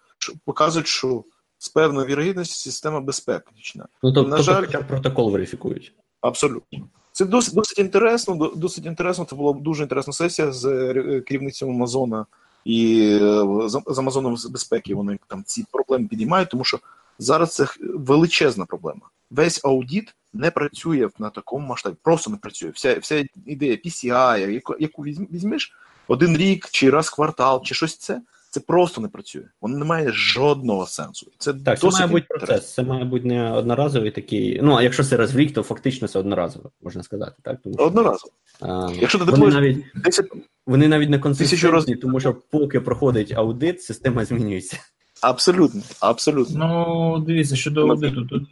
показують, 0.45 0.87
що 0.87 1.23
з 1.57 1.69
певною 1.69 2.07
вірогідністю 2.07 2.55
система 2.55 3.01
безпечна. 3.01 3.87
Ну 4.03 4.13
тобто, 4.13 4.29
На 4.29 4.41
жаль- 4.41 4.65
хоча 4.65 4.81
протокол 4.81 5.31
верифікують. 5.31 5.93
Абсолютно. 6.21 6.79
Це 7.11 7.25
досить, 7.25 7.53
досить 7.55 7.79
інтересно. 7.79 8.35
до- 8.35 8.53
Досить 8.55 8.85
інтересно. 8.85 9.25
Це 9.25 9.35
була 9.35 9.53
дуже 9.53 9.83
інтересна 9.83 10.13
сесія 10.13 10.51
з 10.51 10.65
е, 10.65 11.21
керівництвом 11.21 11.75
Амазона 11.75 12.25
і 12.65 13.09
е, 13.21 13.43
з 13.87 13.97
Амазоном 13.99 14.37
з 14.37 14.45
безпеки. 14.45 14.95
Вони 14.95 15.19
там 15.27 15.43
ці 15.45 15.65
проблеми 15.71 16.07
підіймають, 16.07 16.49
тому 16.49 16.63
що 16.63 16.79
зараз 17.19 17.53
це 17.55 17.67
величезна 17.79 18.65
проблема. 18.65 19.01
Весь 19.31 19.65
аудіт 19.65 20.15
не 20.33 20.51
працює 20.51 21.09
на 21.19 21.29
такому 21.29 21.67
масштабі. 21.67 21.95
Просто 22.03 22.31
не 22.31 22.37
працює. 22.37 22.69
Вся, 22.69 22.99
вся 22.99 23.25
ідея 23.45 23.75
PCI, 23.85 24.49
яку, 24.49 24.75
яку 24.79 25.03
візьм- 25.05 25.27
візьмеш 25.31 25.73
один 26.07 26.37
рік 26.37 26.67
чи 26.71 26.89
раз 26.89 27.09
квартал, 27.09 27.61
чи 27.63 27.75
щось 27.75 27.97
це. 27.97 28.21
Це 28.49 28.61
просто 28.61 29.01
не 29.01 29.07
працює. 29.07 29.43
Воно 29.61 29.77
не 29.77 29.85
має 29.85 30.11
жодного 30.11 30.85
сенсу. 30.87 31.31
Це 31.37 31.53
Так, 31.53 31.79
це 31.79 31.89
має 31.89 32.07
бути 32.07 32.25
процес. 32.29 32.73
Це 32.73 32.83
має 32.83 33.03
бути 33.05 33.27
не 33.27 33.51
одноразовий 33.51 34.11
такий. 34.11 34.59
Ну, 34.63 34.75
а 34.75 34.83
якщо 34.83 35.03
це 35.03 35.17
раз 35.17 35.33
в 35.35 35.37
рік, 35.37 35.53
то 35.53 35.63
фактично 35.63 36.07
це 36.07 36.19
одноразово, 36.19 36.71
можна 36.83 37.03
сказати, 37.03 37.33
так? 37.41 37.57
Тому 37.63 37.75
що, 37.75 37.85
Одноразово. 37.85 38.33
а, 38.61 38.89
Якщо 39.01 39.19
ти 39.19 39.25
вони 39.25 39.47
навіть 39.47 39.85
10 39.95 40.25
вони 40.67 40.87
навіть 40.87 41.09
не 41.09 41.19
консистентні, 41.19 41.69
разів. 41.69 41.99
тому 41.99 42.19
що 42.19 42.33
поки 42.51 42.79
проходить 42.79 43.31
аудит, 43.31 43.81
система 43.81 44.25
змінюється. 44.25 44.77
Абсолютно, 45.21 45.81
абсолютно. 45.99 46.67
Ну, 46.67 47.19
дивіться, 47.25 47.55
щодо 47.55 47.87
аудиту. 47.87 48.25
Тут 48.25 48.43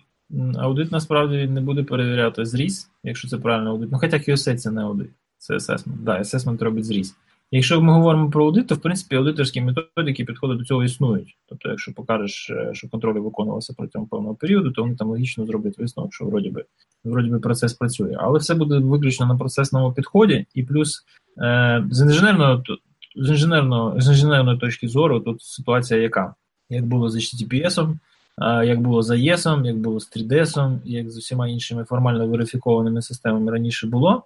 аудит 0.57 0.91
насправді 0.91 1.47
не 1.47 1.61
буде 1.61 1.83
перевіряти 1.83 2.45
зріз, 2.45 2.89
якщо 3.03 3.27
це 3.27 3.37
правильно 3.37 3.69
аудит. 3.69 3.91
Ну, 3.91 3.97
хоча 3.99 4.17
QSA 4.17 4.55
це 4.55 4.71
не 4.71 4.81
аудит, 4.81 5.09
це 5.37 5.53
assessment. 5.53 5.97
Да, 6.03 6.19
assessment 6.19 6.63
робить 6.63 6.85
зріз. 6.85 7.15
Якщо 7.55 7.81
ми 7.81 7.93
говоримо 7.93 8.29
про 8.29 8.45
аудит, 8.45 8.67
то 8.67 8.75
в 8.75 8.81
принципі 8.81 9.15
аудиторські 9.15 9.61
методики 9.61 10.25
підходи 10.25 10.55
до 10.55 10.63
цього 10.63 10.83
існують. 10.83 11.37
Тобто, 11.49 11.69
якщо 11.69 11.93
покажеш, 11.93 12.49
е, 12.49 12.69
що 12.73 12.89
контролі 12.89 13.19
виконувалися 13.19 13.73
протягом 13.77 14.07
певного 14.07 14.35
періоду, 14.35 14.71
то 14.71 14.81
вони 14.81 14.95
там 14.95 15.09
логічно 15.09 15.45
зроблять 15.45 15.77
висновок, 15.77 16.13
що 16.13 16.25
вроді 16.25 16.49
би, 16.49 16.65
вроді 17.03 17.29
би 17.29 17.39
процес 17.39 17.73
працює. 17.73 18.17
Але 18.19 18.39
все 18.39 18.55
буде 18.55 18.77
виключно 18.77 19.25
на 19.25 19.37
процесному 19.37 19.93
підході, 19.93 20.45
і 20.53 20.63
плюс 20.63 21.03
е, 21.37 21.85
з 21.91 22.01
інженерного 22.01 22.63
з 23.15 23.29
інженерного 23.29 24.01
з 24.01 24.07
інженерної 24.07 24.57
точки 24.59 24.87
зору 24.87 25.19
тут 25.19 25.41
ситуація 25.41 26.01
яка? 26.01 26.35
Як 26.69 26.85
було 26.85 27.09
з 27.09 27.15
HTTPS, 27.15 27.95
як 28.65 28.81
було 28.81 29.01
за 29.01 29.15
ЄСом, 29.15 29.65
як 29.65 29.77
було 29.77 29.99
з 29.99 30.17
3DS, 30.17 30.77
як 30.85 31.09
з 31.09 31.17
усіма 31.17 31.47
іншими 31.47 31.83
формально 31.83 32.27
верифікованими 32.27 33.01
системами 33.01 33.51
раніше 33.51 33.87
було. 33.87 34.23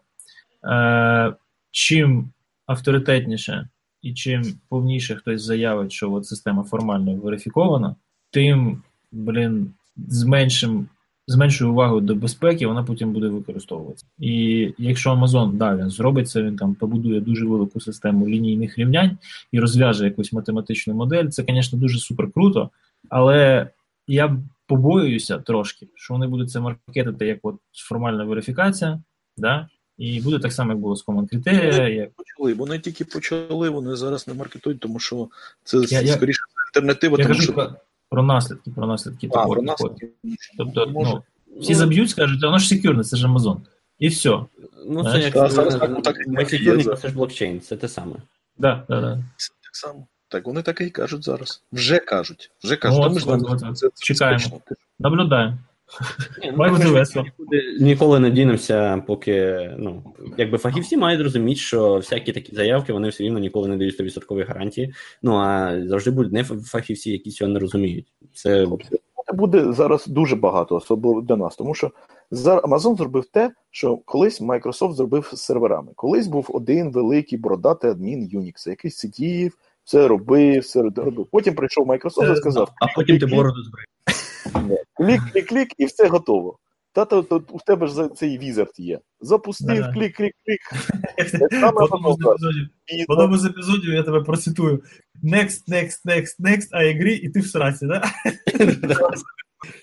Е, 0.63 1.33
Чим 1.71 2.29
авторитетніше 2.67 3.69
і 4.01 4.13
чим 4.13 4.43
повніше 4.69 5.15
хтось 5.15 5.41
заявить, 5.41 5.91
що 5.91 6.11
от 6.13 6.25
система 6.25 6.63
формально 6.63 7.15
верифікована, 7.15 7.95
тим, 8.31 8.81
блін, 9.11 9.73
з 10.07 10.23
меншим. 10.23 10.87
З 11.29 11.35
меншою 11.35 11.71
увагою 11.71 12.01
до 12.01 12.15
безпеки 12.15 12.67
вона 12.67 12.83
потім 12.83 13.13
буде 13.13 13.27
використовуватися. 13.27 14.05
І 14.19 14.73
якщо 14.77 15.13
Amazon 15.13 15.53
да, 15.53 15.75
він 15.75 15.89
зробить 15.89 16.29
це, 16.29 16.43
він 16.43 16.55
там 16.55 16.75
побудує 16.75 17.21
дуже 17.21 17.45
велику 17.45 17.79
систему 17.79 18.27
лінійних 18.29 18.77
рівнянь 18.77 19.17
і 19.51 19.59
розв'яже 19.59 20.05
якусь 20.05 20.33
математичну 20.33 20.93
модель, 20.93 21.27
це, 21.27 21.43
звісно, 21.49 21.79
дуже 21.79 21.99
супер 21.99 22.31
круто, 22.31 22.69
але 23.09 23.67
я 24.07 24.37
побоююся 24.67 25.37
трошки, 25.37 25.87
що 25.95 26.13
вони 26.13 26.27
будуть 26.27 26.51
це 26.51 26.59
маркетити 26.59 27.25
як 27.25 27.39
от 27.43 27.55
формальна 27.73 28.23
верифікація, 28.23 29.01
да? 29.37 29.67
І 29.97 30.21
буде 30.21 30.39
так 30.39 30.53
само, 30.53 30.71
як 30.71 30.79
було 30.79 30.95
з 30.95 31.05
Common 31.05 31.33
Criteria, 31.33 31.89
як 31.89 32.09
Почали. 32.11 32.53
Вони 32.53 32.79
тільки 32.79 33.05
почали, 33.05 33.69
вони 33.69 33.95
зараз 33.95 34.27
не 34.27 34.33
маркетують, 34.33 34.79
тому 34.79 34.99
що 34.99 35.27
це 35.63 35.77
Я- 35.77 36.01
я- 36.01 36.13
скоріше 36.13 36.41
альтернатива, 36.67 37.17
я 37.17 37.23
тому 37.23 37.35
кажу 37.35 37.53
що 37.53 37.73
про, 38.09 38.23
наслідки, 38.23 38.71
про 38.71 38.87
наслідки 38.87 39.29
а, 39.33 39.47
про 39.47 39.61
наслідки. 39.61 40.09
Тобто, 40.57 40.87
Може. 40.87 41.11
ну, 41.11 41.23
всі 41.59 41.73
заб'ють, 41.75 42.09
скажуть, 42.09 42.43
а 42.43 42.45
воно 42.45 42.59
ж 42.59 42.67
секюрне, 42.67 43.03
це 43.03 43.17
ж 43.17 43.27
Amazon. 43.27 43.57
І 43.99 44.07
все. 44.07 44.39
Ну, 44.87 45.03
це 45.03 45.19
як 45.19 45.33
та, 45.33 45.49
зараз 45.49 45.75
так, 45.75 46.03
так, 46.03 46.27
MySecurity, 46.27 46.97
це 46.97 47.07
ж 47.07 47.13
блокчейн, 47.13 47.61
це 47.61 47.77
те 47.77 47.87
саме. 47.87 48.15
Да, 48.57 48.83
да, 48.89 49.01
да. 49.01 49.23
Це 49.37 49.49
так 49.63 49.75
само. 49.75 50.07
Так, 50.29 50.45
вони 50.45 50.61
так 50.61 50.81
і 50.81 50.89
кажуть 50.89 51.23
зараз. 51.23 51.63
Вже 51.71 51.99
кажуть. 51.99 52.51
Вже 52.63 52.75
кажуть. 52.75 52.99
От, 52.99 53.07
Та 53.07 53.13
ми 53.13 53.19
ж 53.19 53.25
от, 53.29 53.63
от, 53.63 53.77
це, 53.77 53.89
це 53.93 54.05
чекаємо. 54.05 54.61
Наблюдаємо. 54.99 55.57
Ні, 56.43 56.53
ну, 56.57 56.91
весело. 56.93 57.25
нікуди- 57.25 57.77
Ніколи 57.79 58.19
не 58.19 58.29
дінемося, 58.31 59.03
поки 59.07 59.69
ну 59.77 60.03
якби 60.37 60.57
фахівці 60.57 60.97
мають 60.97 61.21
розуміти, 61.21 61.59
що 61.59 61.95
всякі 61.95 62.31
такі 62.31 62.55
заявки 62.55 62.93
вони 62.93 63.09
все 63.09 63.23
рівно 63.23 63.39
ніколи 63.39 63.67
не 63.67 63.77
дають 63.77 63.99
100% 63.99 64.47
гарантії. 64.47 64.93
Ну 65.21 65.35
а 65.35 65.77
завжди 65.87 66.11
будуть 66.11 66.33
не 66.33 66.43
фахівці, 66.43 67.11
які 67.11 67.31
цього 67.31 67.51
не 67.51 67.59
розуміють. 67.59 68.07
Це 68.33 68.67
Це 69.27 69.33
буде 69.33 69.71
зараз 69.73 70.07
дуже 70.07 70.35
багато, 70.35 70.75
особливо 70.75 71.21
для 71.21 71.35
нас, 71.35 71.55
тому 71.55 71.73
що 71.73 71.91
зараз 72.31 72.63
Amazon 72.63 72.97
зробив 72.97 73.25
те, 73.25 73.51
що 73.71 73.97
колись 73.97 74.41
Microsoft 74.41 74.93
зробив 74.93 75.29
з 75.33 75.41
серверами. 75.41 75.91
Колись 75.95 76.27
був 76.27 76.47
один 76.49 76.91
великий 76.91 77.39
бородатий 77.39 77.91
адмін 77.91 78.29
Unix, 78.33 78.69
який 78.69 78.91
сидів, 78.91 79.57
все 79.83 80.07
робив, 80.07 80.61
все 80.61 80.81
робив. 80.81 81.27
Потім 81.31 81.55
прийшов 81.55 81.87
Microsoft 81.87 82.33
і 82.33 82.35
сказав: 82.35 82.69
а 82.81 82.87
потім 82.95 83.19
ти 83.19 83.25
бороду 83.25 83.63
збрив. 83.63 83.85
Клік, 84.97 85.21
клік, 85.33 85.47
клік, 85.47 85.69
і 85.77 85.85
все 85.85 86.07
готово. 86.07 86.57
Та 86.93 87.05
то, 87.05 87.23
то 87.23 87.43
у 87.49 87.59
тебе 87.59 87.87
ж 87.87 87.93
за- 87.93 88.09
цей 88.09 88.37
візард 88.37 88.71
є. 88.77 88.99
Запустив, 89.21 89.67
Да-да. 89.67 89.93
клік, 89.93 90.15
клік, 90.15 90.33
клік. 90.45 90.59
В 93.07 93.11
одному 93.11 93.37
з 93.37 93.45
епізодів- 93.45 93.93
я 93.93 94.03
тебе 94.03 94.21
процитую. 94.21 94.83
Next, 95.23 95.69
next, 95.69 95.97
next, 96.05 96.35
next, 96.39 96.69
I 96.73 96.97
agree, 96.97 97.19
і 97.19 97.29
ти 97.29 97.39
в 97.39 97.47
сраці, 97.47 97.85
да? 97.87 98.03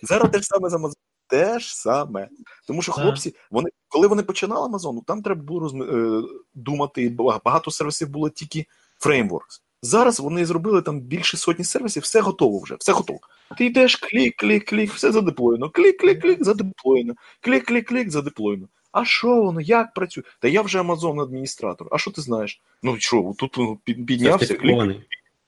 Зараз 0.02 0.30
те 0.30 0.38
ж 0.38 0.44
саме 0.44 0.68
з 0.70 0.74
Амазоном. 0.74 0.94
Те 1.28 1.58
ж 1.58 1.76
саме. 1.76 2.28
Тому 2.66 2.82
що 2.82 2.92
хлопці, 2.92 3.34
вони, 3.50 3.70
коли 3.88 4.06
вони 4.06 4.22
починали 4.22 4.66
Амазон, 4.66 5.00
там 5.00 5.22
треба 5.22 5.42
було 5.42 5.60
розм... 5.60 5.82
е, 5.82 6.22
думати, 6.54 7.16
багато 7.44 7.70
сервісів 7.70 8.08
було 8.08 8.30
тільки 8.30 8.66
фреймворкс. 8.98 9.62
Зараз 9.84 10.20
вони 10.20 10.46
зробили 10.46 10.82
там 10.82 11.00
більше 11.00 11.36
сотні 11.36 11.64
сервісів, 11.64 12.02
все 12.02 12.20
готово 12.20 12.58
вже, 12.60 12.74
все 12.74 12.92
готово. 12.92 13.18
Ти 13.58 13.64
йдеш, 13.66 13.96
клік, 13.96 14.36
клік, 14.36 14.64
клік, 14.64 14.92
все 14.92 15.12
задеплоєно, 15.12 15.70
клік, 15.70 16.00
клік, 16.00 16.22
клік, 16.22 16.44
задеплоєно, 16.44 17.14
клік, 17.40 17.64
клік, 17.64 17.88
клік, 17.88 18.10
задеплоєно. 18.10 18.68
А 18.92 19.04
що 19.04 19.42
воно, 19.42 19.60
як 19.60 19.94
працює? 19.94 20.24
Та 20.40 20.48
я 20.48 20.62
вже 20.62 20.80
Амазон 20.80 21.20
адміністратор. 21.20 21.88
А 21.90 21.98
що 21.98 22.10
ти 22.10 22.20
знаєш? 22.20 22.60
Ну 22.82 22.96
що, 22.98 23.34
тут 23.38 23.54
ну, 23.58 23.78
під- 23.84 24.06
піднявся, 24.06 24.46
клік, 24.46 24.48
Сертифікований. 24.48 25.02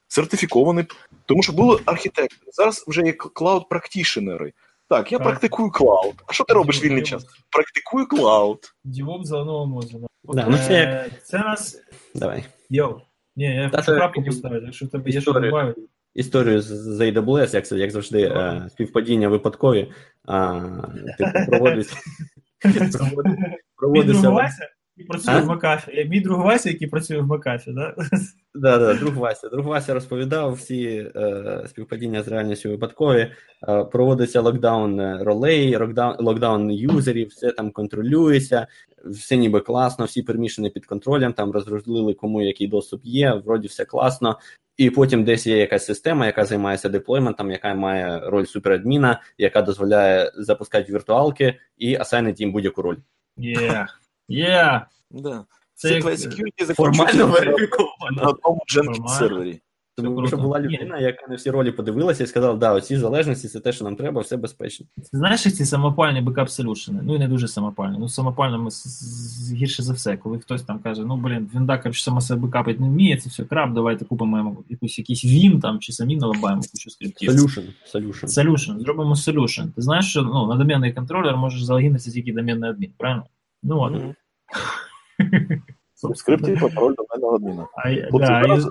сертифікований, 0.09 0.85
тому 1.27 1.43
що 1.43 1.53
були 1.53 1.81
архітектори. 1.85 2.51
Зараз 2.53 2.85
вже 2.89 3.03
є 3.07 3.13
cloud 3.13 3.69
practitioner 3.69 4.41
и. 4.41 4.53
Так, 4.89 5.13
я 5.13 5.19
Так. 5.19 5.27
практикую 5.27 5.71
cloud. 5.71 6.15
А 6.27 6.33
що 6.33 6.45
ти 6.45 6.55
робиш 6.55 6.83
вільний 6.85 7.03
час? 7.03 7.27
Практикую 7.51 8.07
cloud. 8.07 8.75
Девоп 8.85 9.25
зеленого 9.25 9.67
мозку. 9.67 10.07
Да, 10.25 10.47
ну 10.51 10.59
це 10.59 10.73
як- 10.75 10.89
Е, 10.89 11.11
Це 11.25 11.39
нас. 11.39 11.81
Давай. 12.15 12.45
Йоу. 12.71 13.01
Ні, 13.37 13.45
я 13.45 13.69
Та 13.69 13.79
хочу 13.79 13.93
крапку 13.93 14.25
поставити, 14.25 14.65
якщо 14.65 14.87
в 14.87 14.89
тебе 14.89 15.11
є 15.11 15.21
що 15.21 15.33
додати. 15.33 15.81
Історію 16.15 16.61
з, 16.61 17.01
AWS, 17.01 17.55
як, 17.55 17.73
як 17.73 17.91
завжди, 17.91 18.23
е, 18.23 18.67
співпадіння 18.71 19.29
випадкові. 19.29 19.93
А, 20.25 20.61
типу, 21.19 21.31
проводиться, 21.51 21.97
проводиться, 23.77 24.13
Мій 24.21 24.31
друг 24.31 24.35
Вася, 24.35 24.69
який 24.97 25.09
працює 25.09 25.41
в 25.41 25.47
Макафі. 25.47 25.91
Е, 25.91 26.05
який 26.69 26.89
працює 26.89 27.19
в 27.19 27.27
Макафі, 27.27 27.73
да? 27.73 27.95
Да, 28.57 28.79
да, 28.79 28.95
друг 28.95 29.15
Вася. 29.15 29.49
Друг 29.49 29.67
Вася 29.67 29.95
розповідав 29.95 30.53
всі 30.53 31.11
е, 31.17 31.65
співпадіння 31.69 32.23
з 32.23 32.29
реальністю 32.29 32.71
випадкові. 32.71 33.33
Е, 33.69 33.85
проводиться 33.85 34.41
lockdown 34.41 35.01
е, 35.01 35.19
ролей, 35.25 35.77
lockdown, 35.77 36.17
lockdown 36.19 36.71
юзерів, 36.71 37.29
все 37.29 37.53
там 37.53 37.71
контролюється, 37.71 38.67
все 39.05 39.37
ніби 39.37 39.61
класно, 39.61 40.05
всі 40.05 40.23
перемішані 40.23 40.71
під 40.71 40.87
контролем, 40.87 41.33
там 41.33 41.51
розрозділили, 41.51 42.15
кому 42.15 42.43
який 42.43 42.69
доступ 42.69 43.01
є, 43.05 43.43
вроді 43.45 43.69
все 43.69 43.85
класно. 43.85 44.39
І 44.77 44.91
потім 44.91 45.25
десь 45.25 45.47
є 45.47 45.57
якась 45.57 45.87
система, 45.87 46.27
яка 46.27 46.45
займається 46.45 46.89
деплойментом, 46.89 47.51
яка 47.51 47.75
має 47.75 48.21
роль 48.21 48.45
суперадміна, 48.45 49.21
яка 49.39 49.63
дозволяє 49.63 50.33
запускати 50.37 50.93
віртуалки 50.93 51.59
і 51.79 51.97
асайнити 51.97 52.43
їм 52.43 52.53
будь-яку 52.53 52.83
роль. 52.83 52.97
Є. 53.37 53.87
Є. 54.29 54.87
Да. 55.11 55.45
Це 55.77 55.89
Це 55.89 55.95
як- 55.95 56.05
security 56.05 56.75
Формально 56.75 57.33
закінчується 57.33 57.77
на 58.11 58.33
тому 58.33 58.63
Jenkins 58.77 59.09
сервері. 59.09 59.61
Тому 59.97 60.27
що 60.27 60.37
була 60.37 60.61
людина, 60.61 60.99
яка 60.99 61.27
на 61.29 61.37
всі 61.37 61.51
ролі 61.51 61.73
подивилася 61.73 62.25
і 62.25 62.27
сказала, 62.27 62.55
да, 62.57 62.73
оці 62.73 62.97
залежності 62.97 63.49
це 63.49 63.61
те, 63.61 63.73
що 63.73 63.85
нам 63.85 63.97
треба, 63.97 64.21
все 64.21 64.37
безпечно. 64.37 64.87
Знаєш 65.13 65.43
ці 65.43 65.65
самопальні 65.65 66.21
бекап 66.21 66.51
солюшени? 66.51 67.01
Ну 67.03 67.17
і 67.17 67.19
не 67.19 67.29
дуже 67.29 67.49
самопальні. 67.49 67.97
Ну, 67.99 68.09
самопальними 68.09 68.71
гірше 69.53 69.83
за 69.83 69.93
все, 69.93 70.17
коли 70.17 70.39
хтось 70.39 70.63
там 70.63 70.79
каже, 70.79 71.05
ну 71.05 71.17
блін, 71.17 71.51
вінда, 71.55 71.79
коротше, 71.79 72.03
сама 72.03 72.21
себе 72.21 72.41
бекапить 72.41 72.81
не 72.81 72.89
вміє, 72.89 73.17
це 73.17 73.31
все 73.31 73.45
крап, 73.45 73.73
давайте 73.73 74.05
купимо 74.05 74.57
якусь 74.69 74.99
якийсь 74.99 75.25
Vim 75.25 75.61
там 75.61 75.81
чи 75.81 75.93
самі 75.93 76.17
налабаємо 76.17 76.63
кучу 76.73 76.91
скриптів. 76.91 77.31
Solution. 77.31 77.65
Solution. 77.95 78.27
Solution, 78.27 78.81
зробимо 78.81 79.15
solution. 79.15 79.65
Ти 79.71 79.83
знаєш, 79.83 80.11
що 80.11 80.23
ну, 80.23 80.47
на 80.47 80.57
доменний 80.57 80.93
контролер 80.93 81.37
можеш 81.37 81.63
залогінитися 81.63 82.11
тільки 82.11 82.33
доменний 82.33 82.71
адмін, 82.71 82.91
правильно? 82.99 83.25
Ну 83.63 83.81
от. 83.81 83.93
Мгм. 83.93 84.15
В 86.03 86.49
і 86.49 86.75
пароль 86.75 86.95
доменного 86.95 87.37
адміна. 87.37 87.67
А, 87.77 88.19
да, 88.19 88.27
зараз- 88.27 88.69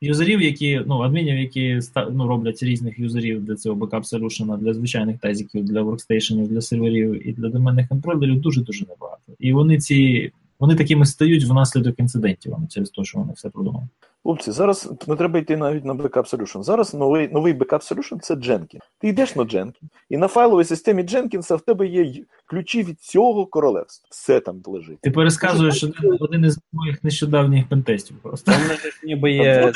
юзерів, 0.00 0.42
які, 0.42 0.80
ну, 0.86 1.00
адмінів, 1.00 1.38
які 1.38 1.80
ну, 2.10 2.28
роблять 2.28 2.62
різних 2.62 2.98
юзерів 2.98 3.44
для 3.44 3.56
цього 3.56 3.76
бекап 3.76 4.06
солюшена, 4.06 4.56
для 4.56 4.74
звичайних 4.74 5.18
тазиків, 5.18 5.64
для 5.64 5.82
воркстейшенів, 5.82 6.48
для 6.48 6.60
серверів 6.60 7.28
і 7.28 7.32
для 7.32 7.48
доменних 7.48 7.88
контролерів 7.88 8.40
дуже-дуже 8.40 8.86
небагато. 8.88 9.32
І 9.38 9.52
вони 9.52 9.78
ці, 9.78 10.32
вони 10.60 10.74
такими 10.74 11.06
стають 11.06 11.44
внаслідок 11.44 11.98
інцидентів, 11.98 12.54
а 12.56 12.60
не 12.60 12.66
через 12.66 12.90
те, 12.90 13.04
що 13.04 13.18
вони 13.18 13.32
все 13.32 13.48
продумали. 13.48 13.86
Хлопці, 14.24 14.50
зараз 14.50 14.92
не 15.08 15.16
треба 15.16 15.38
йти 15.38 15.56
навіть 15.56 15.84
на 15.84 15.94
Backup 15.94 16.36
Solution. 16.36 16.62
Зараз 16.62 16.94
новий, 16.94 17.28
новий 17.28 17.54
Backup 17.54 17.94
Solution 17.94 18.18
це 18.20 18.34
Jenkins. 18.34 18.80
Ти 18.98 19.08
йдеш 19.08 19.36
на 19.36 19.42
Jenkins, 19.42 19.90
і 20.10 20.16
на 20.16 20.28
файловій 20.28 20.64
системі 20.64 21.02
Jenkins 21.02 21.56
в 21.56 21.60
тебе 21.60 21.86
є 21.86 22.12
ключі 22.46 22.82
від 22.82 23.00
цього 23.00 23.46
королевства. 23.46 24.08
Все 24.10 24.40
там 24.40 24.62
лежить. 24.66 24.98
Ти 25.00 25.10
пересказуєш 25.10 25.84
один, 25.84 26.16
один 26.20 26.44
із 26.44 26.58
моїх 26.72 27.04
нещодавніх 27.04 27.68
пентестів 27.68 28.16
просто. 28.22 28.52
Там 28.52 28.60
ж 28.60 29.00
ніби 29.04 29.32
є 29.32 29.72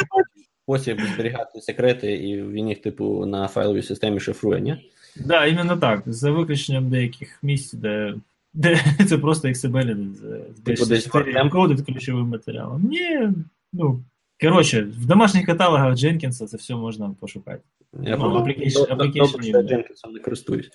спосіб 0.63 1.01
зберігати 1.15 1.61
секрети, 1.61 2.13
і 2.13 2.43
він 2.43 2.69
їх, 2.69 2.81
типу, 2.81 3.27
на 3.27 3.49
файловій 3.49 3.83
системі 3.83 4.21
шифрує, 4.21 4.61
ні? 4.61 4.71
Так, 5.17 5.27
да, 5.27 5.47
іменно 5.47 5.77
так. 5.77 6.03
За 6.07 6.31
виключенням 6.31 6.91
деяких 6.91 7.39
місць, 7.43 7.73
де, 7.75 8.15
де 8.55 8.81
це 9.09 9.19
просто 9.19 9.49
XML 9.49 10.15
з 10.15 10.61
Типу 10.65 10.87
десь 10.87 11.15
Артем? 11.15 11.51
кодить 11.51 11.87
ключовим 11.87 12.29
матеріалом. 12.29 12.83
Ні, 12.91 13.29
ну. 13.73 14.01
Коротше, 14.41 14.83
в 14.83 15.07
домашніх 15.07 15.47
каталогах 15.47 15.95
Дженкінса 15.97 16.47
це 16.47 16.57
все 16.57 16.75
можна 16.75 17.15
пошукати. 17.21 17.63
Я 18.03 18.17
Ну, 18.17 18.39
application- 18.39 18.97
application 18.97 19.53
добре, 19.53 19.85
що 19.97 20.09
я 20.09 20.13
не 20.13 20.19
користуюсь. 20.19 20.71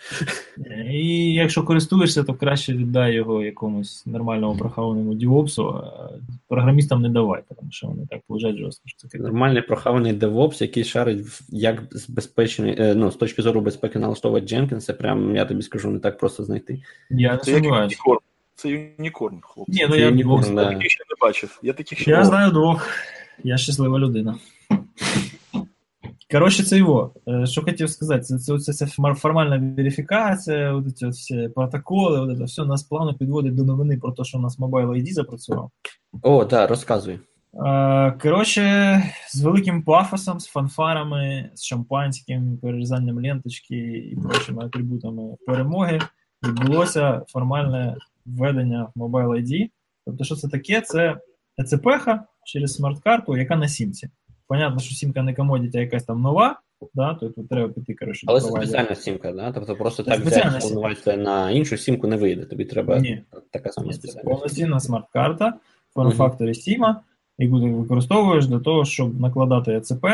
І 0.92 1.34
якщо 1.34 1.64
користуєшся, 1.64 2.24
то 2.24 2.34
краще 2.34 2.74
віддай 2.74 3.14
його 3.14 3.44
якомусь 3.44 4.06
нормальному 4.06 4.60
прохаваному 4.60 5.14
діопсу, 5.14 5.70
а 5.70 6.10
програмістам 6.48 7.02
не 7.02 7.10
давай, 7.10 7.42
тому 7.60 7.72
що 7.72 7.88
вони 7.88 8.08
так 8.10 8.22
получають 8.28 8.58
жорстко. 8.58 8.84
Що 8.86 9.08
це. 9.08 9.18
Нормальний 9.18 9.62
прохаваний 9.62 10.14
DevOps, 10.14 10.62
який 10.62 10.84
шарить, 10.84 11.26
як 11.50 11.84
з 11.92 12.10
безпечної, 12.10 12.76
е, 12.80 12.96
ну, 12.96 13.12
з 13.12 13.16
точки 13.16 13.42
зору 13.42 13.62
безпеки 13.62 14.00
налаштовувати 14.00 14.78
це 14.80 14.94
прям, 14.94 15.36
я 15.36 15.46
тобі 15.46 15.62
скажу, 15.62 15.90
не 15.90 16.00
так 16.00 16.18
просто 16.18 16.44
знайти. 16.44 16.84
Я 17.10 17.34
не 17.36 17.44
сумніваюся. 17.44 17.98
Це 18.56 18.70
юнікорн, 18.70 19.40
хлопці. 19.42 19.72
Ні, 19.72 19.86
ну 19.90 19.96
Це 19.96 20.02
я, 20.02 20.10
Unicorn, 20.10 20.50
я, 20.50 20.56
да. 20.56 20.62
Я 20.62 20.70
таких 20.70 20.92
ще 20.92 21.04
не 21.10 21.28
бачив. 21.28 21.60
Я 21.64 21.74
таких 21.74 22.00
ще 22.00 22.12
я 22.12 22.18
не 22.18 22.26
знаю 22.26 22.52
двох. 22.52 22.88
Я 23.44 23.58
щаслива 23.58 24.00
людина. 24.00 24.36
Коротше, 26.32 26.64
це 26.64 26.78
його. 26.78 27.14
Е, 27.28 27.46
Що 27.46 27.62
хотів 27.62 27.90
сказати, 27.90 28.22
це, 28.22 28.38
це, 28.38 28.58
це, 28.58 28.74
це 28.74 28.88
формальна 29.16 29.74
верифікація, 29.78 30.74
от 30.74 30.98
ці 30.98 31.06
от 31.06 31.14
всі 31.14 31.50
протоколи, 31.56 32.20
от 32.20 32.38
це 32.38 32.44
все 32.44 32.66
нас 32.66 32.84
плавно 32.84 33.14
підводить 33.14 33.56
до 33.56 33.64
новини 33.64 33.98
про 34.02 34.12
те, 34.12 34.24
що 34.24 34.38
у 34.38 34.42
нас 34.42 34.60
Mobile 34.60 34.90
ID 34.90 35.14
запрацював. 35.14 35.72
О, 36.22 36.46
так, 36.46 36.70
розказуй. 36.70 37.20
Е, 37.66 38.12
Коротше, 38.12 38.64
з 39.34 39.42
великим 39.42 39.84
пафосом, 39.84 40.40
з 40.40 40.46
фанфарами, 40.46 41.50
з 41.54 41.64
шампанським, 41.64 42.58
перерізанням 42.58 43.16
ленточки 43.16 43.76
і 44.12 44.16
прочими 44.16 44.66
атрибутами 44.66 45.36
перемоги 45.48 46.00
відбулося 46.44 47.22
формальне 47.28 47.98
введення 48.26 48.88
Mobile 48.96 49.30
ID. 49.30 49.70
Тобто, 50.06 50.24
що 50.24 50.36
це 50.36 50.48
таке? 50.48 50.82
Це 50.82 51.18
ЕЦП 51.58 51.88
через 52.46 52.74
смарт-карту, 52.74 53.38
яка 53.38 53.56
на 53.56 53.68
сімці. 53.68 54.10
Понятно, 54.48 54.80
що 54.80 54.96
сімка 54.96 55.24
не 55.24 55.34
комодіті, 55.34 55.78
а 55.78 55.82
якась 55.82 56.04
там 56.04 56.22
нова, 56.22 56.60
да? 56.94 57.14
то 57.14 57.30
тут 57.30 57.50
треба 57.50 57.74
піти, 57.74 57.94
коротше, 57.94 58.26
Але 58.30 58.42
це 58.42 58.48
спеціальна 58.48 58.96
сімка, 58.96 59.32
да? 59.32 59.52
Тобто 59.52 59.76
просто 59.76 60.04
Це 60.04 60.12
так 60.12 60.20
взяти, 60.20 60.42
сімка. 60.42 60.60
спланувати 60.62 61.18
на 61.18 61.52
іншу 61.52 61.78
сімку 61.78 62.08
не 62.08 62.18
вийде. 62.18 62.46
Тобі 62.46 62.66
треба 62.66 63.00
Ні. 63.00 63.24
така 63.52 63.72
сама 63.72 63.94
спеціальна. 63.94 64.30
повноцінна 64.30 64.80
смарт-карта 64.80 65.48
в 65.90 65.94
форм-факторі 65.94 66.54
Сіма, 66.54 67.02
яку 67.38 67.60
ти 67.62 67.66
використовуєш 67.70 68.48
для 68.48 68.60
того, 68.60 68.86
щоб 68.86 69.20
накладати 69.22 69.72
ЕЦП 69.72 70.06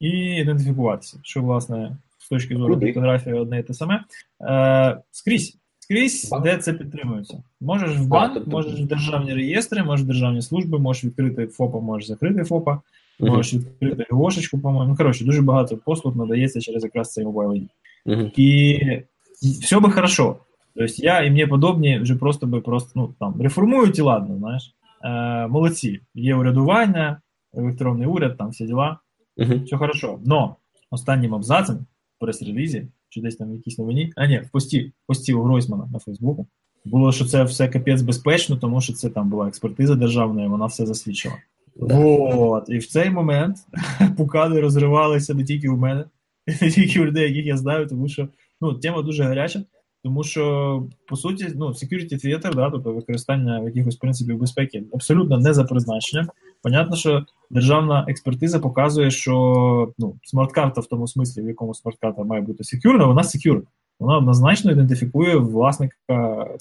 і 0.00 0.08
ідентифікуватися, 0.36 1.18
що, 1.22 1.42
власне, 1.42 1.96
з 2.18 2.28
точки 2.28 2.56
зору 2.56 2.74
Куди? 2.74 2.86
фотографії 2.92 3.34
одне 3.34 3.58
і 3.58 3.62
те 3.62 3.74
саме. 3.74 4.04
Е, 4.40 4.98
скрізь. 5.10 5.58
Скрізь, 5.92 6.28
Банк? 6.30 6.44
де 6.44 6.56
це 6.56 6.72
підтримується. 6.72 7.42
Можеш 7.60 7.96
в 7.98 8.06
банк, 8.06 8.34
тобто- 8.34 8.50
можеш 8.50 8.80
в 8.80 8.86
державні 8.86 9.34
реєстри, 9.34 9.82
можеш 9.84 10.04
в 10.04 10.06
державні 10.06 10.42
служби, 10.42 10.78
можеш 10.78 11.04
відкрити 11.04 11.46
ФОПа, 11.46 11.80
можеш 11.80 12.08
закрити 12.08 12.44
ФОПа, 12.44 12.80
Мгм. 13.20 13.32
можеш 13.32 13.54
відкрити 13.54 14.06
ГОшечку, 14.10 14.58
по-моєму. 14.58 14.90
Ну, 14.90 14.96
коротше, 14.96 15.24
дуже 15.24 15.42
багато 15.42 15.76
послуг 15.76 16.16
надається 16.16 16.60
через 16.60 16.84
якраз 16.84 17.12
цей 17.12 17.24
ID. 17.26 17.68
Мгм. 18.06 18.30
И 18.38 19.02
все 19.42 19.78
бы 19.78 19.90
хорошо. 19.90 20.36
То 20.76 20.84
есть 20.84 21.00
я 21.00 21.26
и 21.26 21.30
мне 21.30 21.46
подобні 21.46 21.98
вже 21.98 22.14
просто 22.16 22.46
би 22.46 22.60
просто 22.60 22.90
ну 22.94 23.14
там 23.20 23.42
реформують 23.42 23.98
і 23.98 24.02
ладно, 24.02 24.38
знаєш. 24.38 24.74
Е, 25.04 25.46
молодці. 25.48 26.00
Є 26.14 26.34
урядування, 26.34 27.20
електронний 27.54 28.06
уряд, 28.06 28.38
там 28.38 28.48
всі 28.50 28.66
діла. 28.66 28.98
Мгм. 29.36 29.62
Все 29.64 29.76
хорошо. 29.76 30.18
Но 30.26 30.56
останнім 30.90 31.34
абзацем 31.34 31.76
в 31.76 32.20
прес-релізі, 32.24 32.86
чи 33.12 33.20
десь 33.20 33.36
там 33.36 33.54
якісь 33.54 33.78
новині, 33.78 34.12
а 34.16 34.26
ні, 34.26 34.38
в 34.38 34.50
пості, 34.50 34.80
в 34.80 35.06
пості 35.06 35.34
у 35.34 35.42
Гройсмана 35.42 35.88
на 35.92 35.98
Фейсбуку, 35.98 36.46
було, 36.84 37.12
що 37.12 37.24
це 37.24 37.44
все 37.44 37.68
капець 37.68 38.02
безпечно, 38.02 38.56
тому 38.56 38.80
що 38.80 38.92
це 38.92 39.10
там 39.10 39.30
була 39.30 39.48
експертиза 39.48 39.94
державна, 39.94 40.44
і 40.44 40.48
вона 40.48 40.66
все 40.66 40.86
засвідчила. 40.86 41.34
Да. 41.76 41.98
Вот. 41.98 42.64
І 42.68 42.78
в 42.78 42.86
цей 42.86 43.10
момент 43.10 43.56
пукани 44.16 44.60
розривалися 44.60 45.34
не 45.34 45.44
тільки 45.44 45.68
у 45.68 45.76
мене, 45.76 46.04
не 46.62 46.70
тільки 46.70 47.00
у 47.00 47.04
людей, 47.04 47.28
яких 47.28 47.46
я 47.46 47.56
знаю, 47.56 47.86
тому 47.86 48.08
що 48.08 48.28
ну, 48.60 48.74
тема 48.74 49.02
дуже 49.02 49.24
гаряча. 49.24 49.62
Тому 50.04 50.24
що, 50.24 50.84
по 51.06 51.16
суті, 51.16 51.48
ну, 51.56 51.66
security 51.66 52.26
theater, 52.26 52.54
да, 52.54 52.70
тобто 52.70 52.92
використання 52.92 53.62
якихось 53.64 53.96
принципів 53.96 54.38
безпеки, 54.38 54.84
абсолютно 54.94 55.38
не 55.38 55.54
за 55.54 55.64
призначенням. 55.64 56.26
Понятно, 56.62 56.96
що 56.96 57.24
державна 57.50 58.04
експертиза 58.08 58.58
показує, 58.58 59.10
що 59.10 59.92
ну, 59.98 60.16
смарт-карта 60.22 60.80
в 60.80 60.86
тому 60.86 61.08
смислі, 61.08 61.42
в 61.42 61.46
якому 61.46 61.74
смарт-карта 61.74 62.22
має 62.22 62.42
бути 62.42 62.64
секюрна, 62.64 63.06
вона 63.06 63.24
секюрна. 63.24 63.62
Вона 64.00 64.18
однозначно 64.18 64.72
ідентифікує 64.72 65.36
власника 65.36 65.96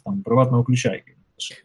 там 0.06 0.22
приватного 0.22 0.64
ключа. 0.64 1.00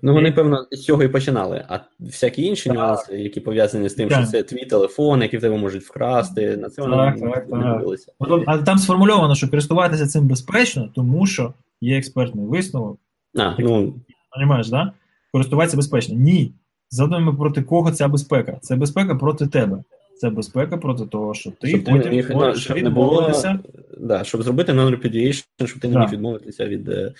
Ну, 0.02 0.14
вони, 0.14 0.32
певно, 0.32 0.66
з 0.70 0.82
цього 0.82 1.02
і 1.02 1.08
починали. 1.08 1.64
А 1.68 1.78
всякі 2.00 2.42
інші 2.42 2.68
так. 2.68 2.78
нюанси, 2.78 3.18
які 3.18 3.40
пов'язані 3.40 3.88
з 3.88 3.94
тим, 3.94 4.08
так. 4.08 4.18
що 4.18 4.30
це 4.30 4.42
твій 4.42 4.64
телефон, 4.64 5.22
який 5.22 5.38
в 5.38 5.42
тебе 5.42 5.56
можуть 5.56 5.82
вкрасти, 5.82 6.56
на 6.56 6.70
це 6.70 6.82
вони 6.82 6.96
так, 6.96 7.48
не, 7.48 7.78
дивилися. 7.78 8.12
А 8.46 8.58
там 8.58 8.78
сформульовано, 8.78 9.34
що 9.34 9.48
користуватися 9.48 10.06
цим 10.06 10.28
безпечно, 10.28 10.88
тому 10.94 11.26
що 11.26 11.54
є 11.80 11.98
експертний 11.98 12.46
висновок. 12.46 12.98
А, 13.38 13.54
ну... 13.58 13.94
Понимаєш, 14.34 14.68
да? 14.68 14.92
Користуватися 15.32 15.76
безпечно. 15.76 16.14
Ні. 16.14 16.52
Задумаємо, 16.90 17.34
проти 17.34 17.62
кого 17.62 17.90
ця 17.90 18.08
безпека. 18.08 18.58
Це 18.62 18.76
безпека 18.76 19.14
проти 19.14 19.46
тебе. 19.46 19.82
Це 20.16 20.30
безпека 20.30 20.76
проти 20.76 21.06
того, 21.06 21.34
що 21.34 21.50
ти 21.50 21.68
щоб 21.68 21.84
потім 21.84 22.10
міг, 22.12 22.30
можеш 22.34 22.64
щоб 22.64 22.76
відмовитися. 22.76 23.52
Не 23.52 23.58
було, 23.58 24.08
да, 24.08 24.24
щоб 24.24 24.42
зробити 24.42 24.72
non-repudiation, 24.72 25.66
щоб 25.66 25.80
ти 25.80 25.88
не 25.88 25.98
міг 25.98 26.10
відмовитися 26.10 26.66
від. 26.66 26.88
е, 26.88 27.12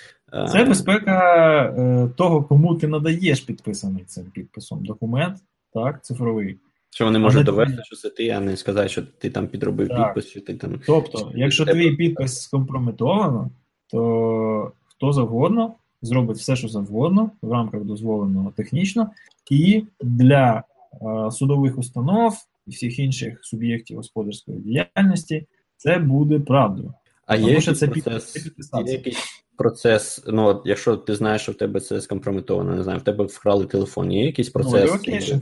Це 0.53 0.65
безпека 0.65 1.65
е, 1.79 2.09
того, 2.17 2.43
кому 2.43 2.75
ти 2.75 2.89
надаєш 2.89 3.41
підписаний 3.41 4.05
цим 4.05 4.25
підписом 4.25 4.85
документ, 4.85 5.37
так, 5.75 6.05
цифровий. 6.05 6.59
Що 6.91 7.05
вони 7.05 7.19
можуть 7.19 7.45
довести, 7.45 7.77
ти- 7.77 7.83
що 7.85 7.97
це 7.97 8.11
ти, 8.11 8.29
а 8.29 8.41
не 8.41 8.57
сказати, 8.57 8.89
що 8.89 9.03
ти 9.03 9.31
там 9.31 9.47
підробив 9.47 9.89
Так. 9.89 10.15
підпис, 10.15 10.31
що 10.31 10.41
ти 10.41 10.55
там. 10.55 10.81
Тобто, 10.87 11.33
якщо 11.35 11.65
твій 11.65 11.97
підпис 11.97 12.43
скомпрометовано, 12.43 13.51
то 13.91 14.73
хто 14.87 15.13
завгодно 15.13 15.75
зробить 16.03 16.37
все, 16.37 16.57
що 16.57 16.69
завгодно, 16.69 17.31
в 17.43 17.53
рамках 17.53 17.85
дозволеного 17.85 18.53
технічно, 18.57 19.11
і 19.51 19.85
для 20.01 20.63
е, 20.93 21.31
судових 21.31 21.79
установ 21.79 22.37
і 22.67 22.71
всіх 22.71 22.99
інших 22.99 23.39
суб'єктів 23.43 23.97
господарської 23.97 24.59
діяльності 24.59 25.47
це 25.77 25.99
буде 25.99 26.41
правдою. 26.41 26.95
А 27.27 27.37
Тому 27.37 27.49
є 27.49 27.61
що 27.61 27.71
якийсь 27.71 28.05
це 28.05 28.11
процес, 28.11 28.47
є 28.87 28.93
якийсь 28.93 29.43
процес, 29.57 30.25
ну 30.27 30.45
от 30.45 30.63
якщо 30.65 30.97
ти 30.97 31.15
знаєш, 31.15 31.43
що 31.43 31.53
в 31.53 31.55
тебе 31.55 31.81
це 31.81 32.01
скомпрометовано, 32.01 32.77
не 32.77 32.83
знаю, 32.83 32.99
в 32.99 33.03
тебе 33.03 33.25
вкрали 33.25 33.67
телефон, 33.67 34.13
є 34.13 34.25
якийсь 34.25 34.51
процес. 34.51 34.91
Ну. 35.07 35.41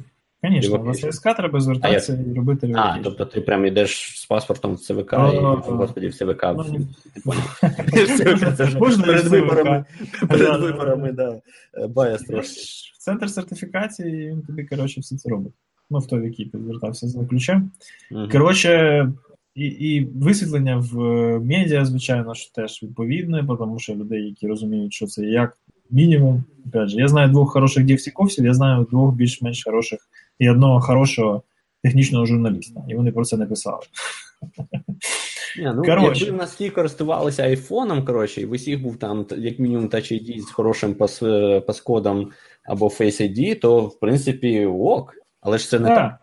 Звісно, 0.50 0.78
в 0.78 0.88
Revocation. 0.88 1.12
ССК 1.12 1.22
треба 1.22 1.60
звертатися 1.60 2.18
і 2.30 2.34
робити 2.34 2.72
А, 2.76 2.98
тобто 2.98 3.24
ти 3.24 3.40
прям 3.40 3.66
йдеш 3.66 4.20
з 4.20 4.26
паспортом 4.26 4.74
в 4.74 4.80
ЦВК 4.80 5.12
і, 5.12 5.16
А, 5.16 5.54
господі, 5.54 6.08
в 6.08 6.14
ЦВК. 6.14 6.44
Ну, 6.56 6.86
перед 9.04 9.24
виборами, 9.24 9.84
перед 10.28 10.60
виборами, 10.60 11.12
да. 11.12 11.40
Баяс 11.88 12.22
трошки. 12.22 12.60
В 12.94 12.98
центр 12.98 13.30
сертифікації 13.30 14.28
він 14.28 14.42
тобі, 14.42 14.64
коротше, 14.64 15.00
все 15.00 15.16
це 15.16 15.30
робить. 15.30 15.52
Ну, 15.90 15.98
в 15.98 16.06
той, 16.06 16.20
в 16.20 16.24
який 16.24 16.46
ти 16.46 16.58
звертався 16.58 17.08
за 17.08 17.24
ключем. 17.24 17.70
Коротше, 18.32 19.12
і, 19.54 19.66
і 19.66 20.04
висвітлення 20.04 20.76
в 20.76 21.00
е, 21.00 21.38
медіа, 21.38 21.84
звичайно, 21.84 22.34
ж 22.34 22.54
теж 22.54 22.82
відповідне, 22.82 23.44
тому 23.58 23.78
що 23.78 23.94
людей, 23.94 24.24
які 24.24 24.46
розуміють, 24.46 24.92
що 24.92 25.06
це 25.06 25.22
як 25.22 25.58
мінімум. 25.90 26.44
Опять 26.66 26.88
же, 26.88 26.98
я 26.98 27.08
знаю 27.08 27.28
двох 27.28 27.52
хороших 27.52 27.84
дівсіковців, 27.84 28.44
я 28.44 28.54
знаю 28.54 28.86
двох 28.90 29.14
більш-менш 29.14 29.64
хороших 29.64 30.00
і 30.38 30.50
одного 30.50 30.80
хорошого 30.80 31.42
технічного 31.82 32.26
журналіста. 32.26 32.80
І 32.88 32.94
вони 32.94 33.12
про 33.12 33.24
це 33.24 33.36
не 33.36 33.46
писали. 33.46 33.80
Ні, 35.58 35.72
ну, 35.74 35.82
якби 35.84 36.30
в 36.30 36.36
нас 36.36 36.54
всі 36.54 36.70
користувалися 36.70 37.42
айфоном, 37.42 38.04
коротше, 38.04 38.40
і 38.40 38.44
в 38.44 38.52
усіх 38.52 38.82
був 38.82 38.96
там 38.96 39.26
як 39.36 39.58
мінімум 39.58 39.88
Touch 39.88 40.12
ID 40.12 40.40
з 40.40 40.50
хорошим 40.50 40.94
пас, 40.94 41.22
е, 41.22 41.60
паскодом 41.60 42.30
або 42.64 42.86
Face 42.86 43.22
ID, 43.22 43.60
то 43.60 43.80
в 43.80 44.00
принципі 44.00 44.66
ок. 44.66 45.14
Але 45.40 45.58
ж 45.58 45.68
це 45.68 45.78
не 45.78 45.92
а, 45.92 45.96
так. 45.96 46.18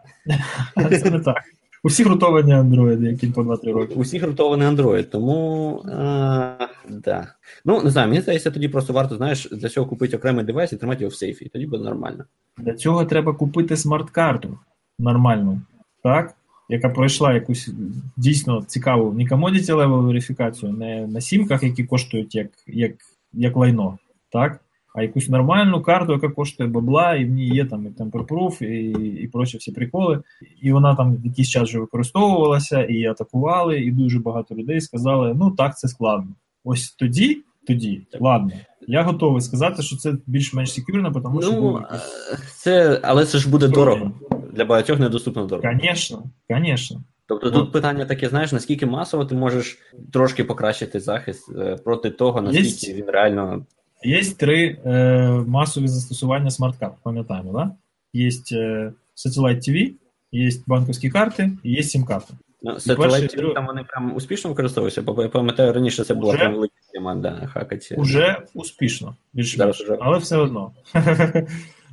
Це 1.04 1.12
не 1.12 1.20
так. 1.20 1.44
Усі 1.84 2.04
рутовані 2.04 2.54
андроїди, 2.54 3.08
які 3.08 3.28
по 3.28 3.42
2-3 3.42 3.74
роки. 3.74 3.94
Усіх 3.96 4.24
рутований 4.24 4.68
Android, 4.68 5.04
тому 5.04 5.78
е, 5.86 6.68
да. 6.90 7.28
Ну, 7.66 7.84
не 7.84 7.90
знаю, 7.90 8.10
мені 8.10 8.22
здається, 8.22 8.52
тоді 8.52 8.68
просто 8.68 8.94
варто, 8.94 9.18
знаєш, 9.18 9.48
для 9.52 9.70
цього 9.70 9.88
купити 9.88 10.18
окремий 10.18 10.46
девайс 10.46 10.74
і 10.74 10.78
тримати 10.78 11.04
його 11.04 11.12
в 11.12 11.16
сейфі, 11.16 11.46
і 11.46 11.50
тоді 11.50 11.66
буде 11.66 11.84
нормально. 11.84 12.26
Для 12.58 12.74
цього 12.74 13.06
треба 13.06 13.34
купити 13.34 13.78
смарт-карту 13.78 14.58
нормальну, 15.00 15.62
так? 16.04 16.36
Яка 16.70 16.90
пройшла 16.90 17.34
якусь 17.34 17.70
дійсно 18.18 18.64
цікаву 18.68 19.14
не 19.14 19.24
commodity 19.24 19.66
level 19.66 20.06
верифікацію, 20.06 20.72
не 20.72 21.08
на 21.08 21.22
сімках, 21.22 21.64
які 21.64 21.84
коштують 21.84 22.36
як, 22.36 22.48
як, 22.68 22.92
як 23.34 23.56
лайно, 23.56 23.98
так? 24.30 24.60
А 24.96 25.02
якусь 25.02 25.30
нормальну 25.30 25.82
карту, 25.82 26.12
яка 26.14 26.30
коштує 26.30 26.70
бабла, 26.70 27.16
і 27.16 27.26
в 27.26 27.30
ній 27.30 27.48
є 27.48 27.66
там 27.66 27.86
і 27.86 27.90
temper-proof, 28.04 28.64
і, 28.66 28.90
і 29.24 29.28
прочі 29.28 29.58
всі 29.58 29.72
приколи. 29.72 30.22
І 30.62 30.72
вона 30.72 30.96
там 30.96 31.18
якийсь 31.24 31.50
час 31.50 31.64
вже 31.70 31.80
використовувалася, 31.80 32.84
і 32.84 33.06
атакували, 33.06 33.80
і 33.80 33.92
дуже 33.92 34.20
багато 34.20 34.56
людей 34.56 34.82
сказали: 34.82 35.34
ну 35.36 35.52
так, 35.52 35.78
це 35.78 35.88
складно. 35.88 36.32
Ось 36.64 36.92
тоді, 36.92 37.42
тоді, 37.68 38.02
ладно. 38.20 38.52
Я 38.88 39.04
готовий 39.04 39.42
сказати, 39.42 39.82
що 39.84 39.96
це 39.98 40.14
більш-менш 40.26 40.74
секюрно, 40.74 41.12
тому 41.12 41.42
що 41.42 41.52
Ну, 41.52 41.74
якийсь 41.82 42.02
е, 42.34 42.38
це, 42.58 43.00
але 43.04 43.26
це 43.26 43.38
ж 43.38 43.50
буде 43.50 43.68
дорого. 43.68 44.12
Для 44.54 44.66
багатьох 44.66 45.00
недоступно 45.00 45.46
дорого. 45.46 45.70
Конечно, 45.78 46.24
конечно. 46.50 47.04
Тобто 47.28 47.52
Ну. 47.52 47.52
тут 47.52 47.72
питання 47.72 48.06
таке, 48.06 48.30
знаєш, 48.30 48.52
наскільки 48.52 48.86
масово 48.86 49.26
ти 49.26 49.36
можеш 49.36 49.80
трошки 50.14 50.44
покращити 50.44 51.00
захист 51.00 51.56
е, 51.56 51.76
проти 51.86 52.10
того, 52.10 52.42
наскільки 52.42 52.68
Єсть. 52.68 52.94
він 52.96 53.06
реально. 53.08 53.66
Є 54.04 54.24
три 54.38 54.78
е, 54.86 55.30
масові 55.48 55.88
застосування 55.88 56.52
смарт-карт, 56.52 56.94
пам'ятаємо, 57.04 57.54
да? 57.54 57.72
Є 58.14 58.30
е, 58.52 58.94
Satellite 59.16 59.70
TV, 59.70 59.92
є 60.32 60.52
банківські 60.68 61.10
карти 61.10 61.52
і 61.64 61.72
є 61.72 61.84
сім-карти. 61.84 62.34
Ну, 62.64 62.72
Satellite 62.72 63.38
TV, 63.38 63.54
там 63.54 63.66
вони 63.66 63.84
прям 63.84 64.16
успішно 64.16 64.50
використовуються, 64.50 65.02
бо 65.02 65.22
я 65.22 65.30
пам'ятаю, 65.30 65.74
раніше 65.74 66.04
це 66.04 66.14
була 66.14 66.30
Уже? 66.30 66.40
прям 66.40 66.54
велика 66.54 66.74
тема, 66.94 67.16
да, 67.16 67.50
хакаті. 67.54 67.96
Уже 67.96 68.42
успішно, 68.54 69.16
більш-менш, 69.34 69.86
але 70.00 70.18
все 70.18 70.38
одно. 70.38 70.72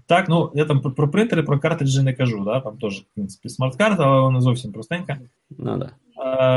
Так, 0.09 0.29
ну 0.29 0.51
я 0.55 0.65
там 0.65 0.81
про, 0.81 0.91
про 0.91 1.11
принтери, 1.11 1.43
про 1.43 1.61
картриджі 1.61 2.03
не 2.03 2.15
кажу, 2.15 2.45
да? 2.45 2.61
там 2.61 2.79
теж, 2.79 3.01
в 3.01 3.05
принципі, 3.15 3.49
смарт-карта, 3.49 4.03
але 4.05 4.21
вона 4.21 4.41
зовсім 4.41 4.73
простенька. 4.73 5.19
Ну, 5.59 5.77
да. 5.77 5.91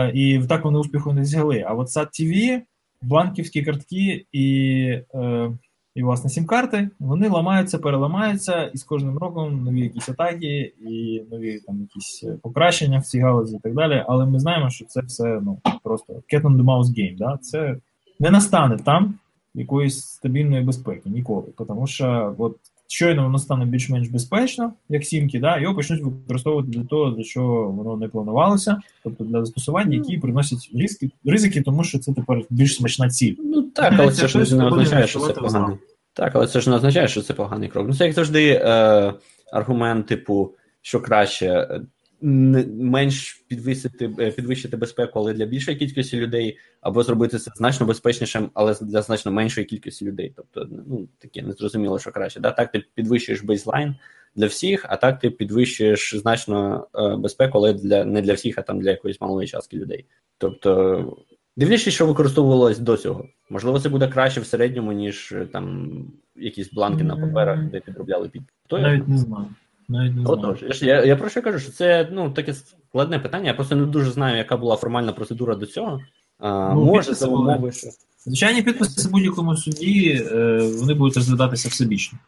Е, 0.08 0.12
і 0.16 0.41
так 0.49 0.66
вони 0.66 0.80
успіху 0.80 1.14
не 1.14 1.26
зігли. 1.26 1.66
А 1.68 1.74
от 1.74 1.88
SAT 1.88 2.08
TV, 2.22 2.62
банківські 3.02 3.64
картки 3.64 4.26
і, 4.32 4.80
е, 5.14 5.52
і 5.95 6.04
власне 6.04 6.30
сім-карти, 6.30 6.89
вони 6.99 7.30
ламаються, 7.30 7.78
переламаються, 7.78 8.64
і 8.64 8.78
з 8.78 8.84
кожним 8.84 9.18
роком 9.18 9.64
нові 9.64 9.82
якісь 9.82 10.10
атаки, 10.10 10.74
і 10.80 11.22
нові 11.32 11.60
там 11.60 11.82
якісь 11.82 12.26
покращення 12.41 12.99
в 12.99 13.06
цій 13.06 13.20
галузі 13.20 13.56
і 13.56 13.60
так 13.60 13.74
далі. 13.74 14.06
Але 14.08 14.26
ми 14.26 14.39
знаємо, 14.39 14.70
що 14.70 14.86
це 14.86 15.02
все 15.02 15.39
ну, 15.43 15.60
просто 15.84 16.14
cat 16.14 16.41
on 16.41 16.58
the 16.58 16.64
mouse 16.64 16.86
game. 16.86 17.18
Да? 17.18 17.38
Це 17.41 17.78
не 18.20 18.32
настане 18.32 18.78
там 18.78 19.14
якоїсь 19.56 20.02
стабільної 20.02 20.64
безпеки 20.64 21.10
ніколи. 21.10 21.47
Тому 21.68 21.88
що 21.88 22.36
от 22.38 22.58
щойно 22.91 23.23
воно 23.23 23.37
стане 23.37 23.65
більш-менш 23.65 24.07
безпечно, 24.07 24.73
як 24.89 25.05
сімки, 25.05 25.39
да, 25.39 25.59
його 25.59 25.75
почнуть 25.75 26.01
використовувати 26.03 26.67
для 26.69 26.83
того, 26.83 27.09
для 27.09 27.23
чого 27.23 27.71
воно 27.71 27.97
не 27.97 28.07
планувалося, 28.07 28.77
тобто 29.03 29.23
для 29.23 29.39
застосувань, 29.39 29.93
які 29.93 30.17
приносять 30.17 30.71
ризики, 30.75 31.09
ризики, 31.25 31.61
тому 31.61 31.83
що 31.83 31.99
це 31.99 32.13
тепер 32.13 32.41
більш 32.49 32.75
смачна 32.75 33.09
ціль. 33.09 33.35
Ну 33.39 33.61
так, 33.61 33.93
але 33.97 34.11
це 34.11 34.27
ж 34.27 34.55
не 34.55 34.65
означає, 34.65 35.07
що 35.07 35.19
це 35.19 35.33
поганий. 35.33 35.77
Так, 36.13 36.35
але 36.35 36.47
це 36.47 36.61
ж 36.61 36.69
не 36.69 36.75
означає, 36.75 37.07
що 37.07 37.21
це 37.21 37.33
поганий 37.33 37.69
крок. 37.69 37.87
Ну 37.87 37.93
це 37.93 38.05
як 38.05 38.13
завжди 38.13 38.49
е, 38.49 39.13
аргумент, 39.53 40.05
типу, 40.05 40.51
що 40.81 40.99
краще 40.99 41.45
е, 41.47 41.81
менш 42.22 43.43
підвисити, 43.47 44.11
е, 44.19 44.32
підвищити 44.32 44.78
безпеку, 44.78 45.19
але 45.19 45.34
для 45.34 45.45
більшої 45.45 45.78
кількості 45.78 46.17
людей, 46.17 46.57
або 46.82 47.03
зробити 47.03 47.39
це 47.39 47.51
значно 47.55 47.86
безпечнішим, 47.86 48.49
але 48.53 48.76
для 48.82 49.01
значно 49.01 49.32
меншої 49.32 49.65
кількості 49.65 50.05
людей. 50.05 50.34
Тобто, 50.36 50.67
ну 50.88 51.07
таке 51.19 51.41
незрозуміло, 51.41 51.99
що 51.99 52.11
краще. 52.11 52.39
Да? 52.39 52.51
Так 52.51 52.72
ти 52.72 52.84
підвищуєш 52.95 53.43
бейзлайн 53.43 53.95
для 54.36 54.47
всіх, 54.47 54.86
а 54.89 54.97
так 54.97 55.19
ти 55.19 55.30
підвищуєш 55.30 56.15
значно 56.15 56.88
е, 56.95 57.15
безпеку, 57.15 57.57
але 57.57 57.74
для 57.74 58.05
не 58.05 58.22
для 58.22 58.34
всіх, 58.34 58.57
а 58.57 58.61
там 58.61 58.82
для 58.82 58.89
якоїсь 58.89 59.22
малої 59.22 59.47
частки 59.47 59.78
людей. 59.78 60.05
Тобто, 60.38 61.17
дивлячись, 61.57 61.93
що 61.93 62.05
використовувалось 62.05 62.80
до 62.80 62.97
цього. 62.97 63.28
Можливо, 63.49 63.80
це 63.80 63.89
буде 63.89 64.07
краще 64.07 64.41
в 64.41 64.45
середньому, 64.45 64.91
ніж 64.91 65.32
е, 65.32 65.45
там 65.45 65.91
якісь 66.36 66.74
бланки 66.74 67.03
на 67.03 67.17
паперах, 67.17 67.63
де 67.63 67.80
підробляли 67.80 68.30
під. 68.30 68.41
Навіть 68.72 69.07
не 69.07 69.17
знаю. 69.17 69.47
Навіть 69.91 70.15
не 70.15 70.21
знаю. 70.21 70.39
Отож, 70.39 70.81
я, 70.81 70.95
я, 70.95 71.05
я 71.05 71.15
про 71.15 71.29
що 71.29 71.41
кажу, 71.41 71.59
що 71.59 71.71
це 71.71 72.07
ну 72.11 72.31
таке 72.31 72.53
складне 72.53 73.19
питання. 73.19 73.47
Я 73.47 73.53
просто 73.53 73.75
не 73.75 73.85
дуже 73.85 74.11
знаю, 74.11 74.37
яка 74.37 74.57
була 74.57 74.75
формальна 74.75 75.13
процедура 75.13 75.55
до 75.55 75.65
цього. 75.65 76.01
А, 76.39 76.73
Ну, 76.73 76.85
може, 76.85 77.13
за 77.13 77.27
умови, 77.27 77.71
що 77.71 77.87
Звичайні 78.25 78.61
підписи 78.61 79.07
в 79.07 79.11
будь-якому 79.11 79.57
суді 79.57 80.27
е, 80.31 80.57
вони 80.79 80.93
будуть 80.93 81.17
розглядатися 81.17 81.69
всебічно. 81.69 82.19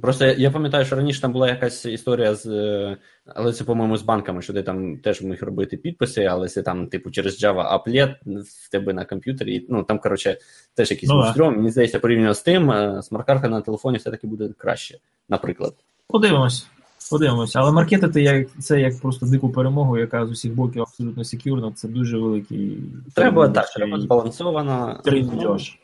Просто 0.00 0.26
я, 0.26 0.50
пам'ятаю, 0.50 0.84
що 0.84 0.96
раніше 0.96 1.20
там 1.20 1.32
була 1.32 1.48
якась 1.48 1.86
історія 1.86 2.34
з, 2.34 2.46
е, 2.46 2.96
але 3.26 3.52
це, 3.52 3.64
по-моєму, 3.64 3.96
з 3.96 4.02
банками, 4.02 4.42
що 4.42 4.52
ти 4.52 4.62
там 4.62 4.98
теж 4.98 5.22
міг 5.22 5.44
робити 5.44 5.76
підписи, 5.76 6.24
але 6.24 6.48
це 6.48 6.62
там, 6.62 6.86
типу, 6.86 7.10
через 7.10 7.44
Java 7.44 7.78
Applet 7.78 8.14
в 8.42 8.70
тебе 8.70 8.92
на 8.92 9.04
комп'ютері. 9.04 9.66
Ну 9.68 9.82
там, 9.82 9.98
коротше, 9.98 10.38
теж 10.74 10.90
якийсь 10.90 11.12
Ну, 11.36 11.50
Мені 11.50 11.70
здається, 11.70 11.98
порівняно 11.98 12.34
з 12.34 12.42
тим, 12.42 12.70
е, 12.70 13.02
смарт-карта 13.02 13.48
на 13.48 13.60
телефоні 13.60 13.98
все-таки 13.98 14.26
буде 14.26 14.50
краще, 14.58 14.98
наприклад. 15.28 15.74
Подивимось. 16.06 16.66
Подивимось. 17.10 17.56
Але 17.56 17.72
маркетити 17.72 18.22
як 18.22 18.48
це 18.58 18.80
як 18.80 19.00
просто 19.00 19.26
дику 19.26 19.50
перемогу, 19.50 19.98
яка 19.98 20.26
з 20.26 20.30
усіх 20.30 20.54
боків 20.54 20.82
абсолютно 20.82 21.24
секюрна, 21.24 21.72
це 21.72 21.88
дуже 21.88 22.18
великий. 22.18 22.78
Треба 23.14 23.48
так, 23.48 23.72
треба 23.72 24.00
збалансовано. 24.00 25.00
трендьож. 25.04 25.78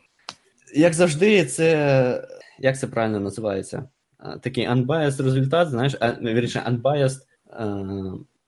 Як 0.75 0.93
завжди, 0.93 1.45
це 1.45 2.27
як 2.59 2.79
це 2.79 2.87
правильно 2.87 3.19
називається? 3.19 3.89
Такий 4.41 4.67
unbiased 4.69 5.23
результат, 5.23 5.69
знаєш, 5.69 5.95
вірніше, 6.21 6.63
unbiased 6.69 7.19
е, 7.49 7.85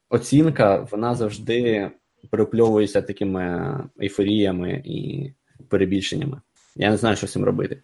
оцінка, 0.10 0.88
вона 0.92 1.16
завжди 1.16 1.92
перепльовується 2.30 3.02
такими 3.02 3.76
ейфоріями 4.02 4.82
і 4.86 5.32
перебільшеннями. 5.70 6.42
Я 6.80 6.90
не 6.90 6.98
знаю, 6.98 7.16
що 7.16 7.28
з 7.28 7.32
цим 7.32 7.44
робити. 7.44 7.78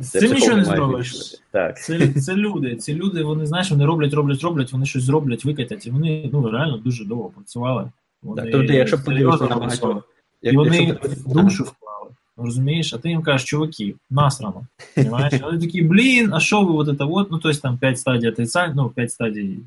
З 0.00 0.10
цим 0.10 0.32
нічого 0.32 0.56
не 0.56 0.64
зробиш. 0.64 1.34
Так. 1.50 1.80
Це, 1.80 2.08
це 2.12 2.36
люди. 2.36 2.76
Ці 2.76 2.94
люди, 2.94 3.22
вони 3.22 3.46
знаєш, 3.46 3.70
вони 3.70 3.86
роблять, 3.86 4.14
роблять, 4.14 4.42
роблять, 4.42 4.72
вони 4.72 4.86
щось 4.86 5.02
зроблять, 5.02 5.44
викатять, 5.44 5.86
і 5.86 5.90
вони 5.90 6.30
ну 6.32 6.50
реально 6.50 6.76
дуже 6.76 7.04
довго 7.04 7.28
працювали. 7.28 7.90
Вони 8.22 8.42
Так, 8.42 8.52
тобто, 8.52 8.72
якщо 8.72 9.04
подивитися 9.04 9.44
на 9.44 9.56
багатьох, 9.56 10.08
І 10.42 10.46
як- 10.46 10.56
вони 10.56 10.76
якщо 10.76 11.08
душу 11.26 11.64
вклали. 11.64 12.10
Розумієш, 12.36 12.94
а 12.94 12.98
ти 12.98 13.08
їм 13.08 13.22
кажеш, 13.22 13.48
чуваки, 13.48 13.94
насрано. 14.10 14.66
Понимаєш? 14.94 15.40
Вони 15.42 15.58
такі, 15.58 15.82
блін, 15.82 16.34
а 16.34 16.40
що 16.40 16.62
ви 16.62 16.72
вот 16.72 16.88
это 16.88 17.06
вот? 17.06 17.30
Ну, 17.30 17.38
то 17.38 17.48
есть 17.48 17.62
там 17.62 17.78
5 17.78 17.98
стадій 17.98 18.28
отрицання, 18.28 18.74
ну, 18.76 18.88
5 18.88 19.12
стадій 19.12 19.58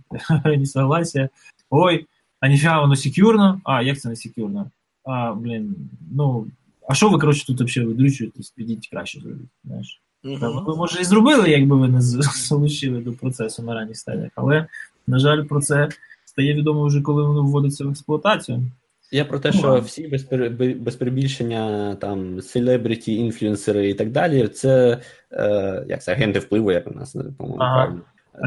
несогласия. 0.46 1.30
Ой, 1.70 2.06
а 2.40 2.48
ніфіга 2.48 2.82
воно 2.82 2.96
секюрно? 2.96 3.62
А, 3.64 3.82
як 3.82 4.00
це 4.00 4.10
не 4.10 4.16
секюрно? 4.16 4.72
А, 5.04 5.34
блін, 5.34 5.76
ну, 6.12 6.46
а 6.90 6.94
що 6.94 7.10
ви, 7.10 7.20
коротше, 7.20 7.48
тут 7.48 7.62
взагалі 7.62 7.88
видручуєтесь, 7.90 8.50
підіть 8.50 8.88
краще 8.92 9.20
зробіть, 9.20 9.50
знаєш. 9.66 10.02
Та 10.40 10.50
Ви, 10.50 10.76
може, 10.76 11.02
і 11.02 11.04
зробили, 11.04 11.50
якби 11.50 11.76
ви 11.76 11.88
не 11.88 12.02
залучили 12.50 13.00
до 13.00 13.14
процесу 13.14 13.64
на 13.64 13.74
ранніх 13.74 13.98
стадіях, 13.98 14.32
але, 14.36 14.66
на 15.08 15.20
жаль, 15.20 15.44
про 15.44 15.62
це 15.62 15.90
стає 16.26 16.54
відомо 16.54 16.86
вже, 16.86 17.02
коли 17.02 17.24
воно 17.24 17.44
вводиться 17.44 17.86
в 17.86 17.90
експлуатацію. 17.90 18.64
Я 19.12 19.26
про 19.26 19.40
те, 19.40 19.52
Ну, 19.54 19.60
що 19.60 19.80
всі 19.80 20.08
без, 20.08 20.28
без 20.76 20.96
перебільшення 20.96 21.96
там 21.96 22.42
селебріті, 22.42 23.16
інфлюенсери 23.16 23.90
і 23.90 23.94
так 23.94 24.12
далі, 24.12 24.48
це 24.48 25.02
е, 25.32 25.86
як 25.88 26.04
це 26.04 26.12
агенти 26.12 26.40
впливу, 26.40 26.72
як 26.72 26.88
у 26.88 26.92
нас 26.92 27.12
по-моєму 27.38 27.64
Ага. 27.64 27.76
правильно. 27.76 28.02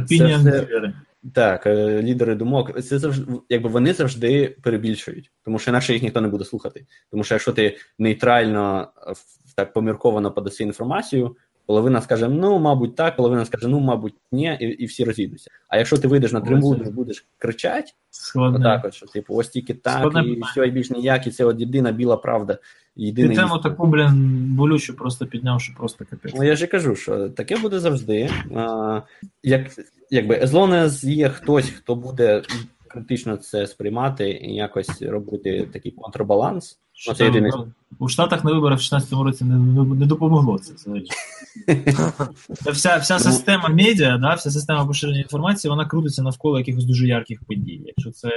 Це 0.08 0.26
все-. 0.26 0.92
Так, 1.34 1.66
е, 1.66 2.02
лідери 2.02 2.34
думок, 2.34 2.82
це 2.82 2.98
завжди, 2.98 3.32
якби 3.48 3.68
вони 3.68 3.92
завжди 3.92 4.56
перебільшують, 4.62 5.32
тому 5.44 5.58
що 5.58 5.70
інакше 5.70 5.92
їх 5.92 6.02
ніхто 6.02 6.20
не 6.20 6.28
буде 6.28 6.44
слухати. 6.44 6.86
Тому 7.10 7.24
що 7.24 7.34
якщо 7.34 7.52
ти 7.52 7.76
нейтрально 7.98 8.92
е, 9.06 9.12
так 9.56 9.72
помірковано 9.72 10.32
подаси 10.32 10.64
інформацію, 10.64 11.36
половина 11.66 12.00
скаже, 12.00 12.28
ну, 12.28 12.58
мабуть, 12.58 12.96
так, 12.96 13.16
половина 13.16 13.44
скаже, 13.44 13.68
ну, 13.68 13.80
мабуть, 13.80 14.14
ні, 14.32 14.58
і, 14.60 14.64
і 14.64 14.86
всі 14.86 15.04
розійдуться. 15.04 15.50
А 15.68 15.78
якщо 15.78 15.98
ти 15.98 16.08
вийдеш 16.08 16.32
на 16.32 16.40
трибуну 16.40 16.84
і 16.86 16.90
будеш 16.90 17.26
кричати, 17.38 17.92
Складне. 18.10 18.58
отак, 18.58 18.84
от, 18.84 18.94
що 18.94 19.06
типу, 19.06 19.34
ось 19.34 19.48
тільки 19.48 19.74
так, 19.74 19.98
Складне 19.98 20.32
і 20.32 20.40
все, 20.40 20.66
і 20.66 20.70
більш 20.70 20.90
ніяк, 20.90 21.26
і 21.26 21.30
це 21.30 21.44
от 21.44 21.60
єдина 21.60 21.92
біла 21.92 22.16
правда. 22.16 22.54
Ти 22.54 22.60
Єдиний 23.02 23.36
тему 23.36 23.58
таку, 23.58 23.86
блін, 23.86 24.54
болючу 24.56 24.96
просто 24.96 25.26
підняв, 25.26 25.60
що 25.60 25.74
просто 25.74 26.04
капець. 26.10 26.32
Ну, 26.36 26.44
я 26.44 26.56
ж 26.56 26.64
і 26.64 26.68
кажу, 26.68 26.96
що 26.96 27.28
таке 27.28 27.56
буде 27.56 27.80
завжди. 27.80 28.30
А, 28.56 29.00
як, 29.42 29.70
якби, 30.10 30.34
as 30.34 30.46
long 30.46 30.84
as 30.84 31.08
є 31.08 31.28
хтось, 31.28 31.70
хто 31.70 31.94
буде 31.94 32.42
критично 32.88 33.36
це 33.36 33.66
сприймати 33.66 34.30
і 34.30 34.54
якось 34.54 35.02
робити 35.02 35.68
такий 35.72 35.92
контрбаланс. 35.92 36.78
Що 36.94 37.14
це 37.14 37.24
єдине. 37.24 37.50
У 37.98 38.08
Штатах 38.08 38.44
на 38.44 38.52
виборах 38.52 38.78
в 38.78 38.82
16-му 38.82 39.24
році 39.24 39.44
не, 39.44 39.84
не, 39.84 40.06
допомогло 40.06 40.58
це. 40.58 40.74
Це 40.74 42.70
вся, 42.70 42.96
вся 42.96 43.14
Ну. 43.14 43.20
система 43.20 43.68
медіа, 43.68 44.18
да, 44.18 44.34
вся 44.34 44.50
система 44.50 44.86
поширення 44.86 45.20
інформації, 45.20 45.70
вона 45.70 45.86
крутиться 45.86 46.22
навколо 46.22 46.58
якихось 46.58 46.84
дуже 46.84 47.06
ярких 47.06 47.44
подій. 47.44 47.82
Якщо 47.86 48.10
це 48.10 48.30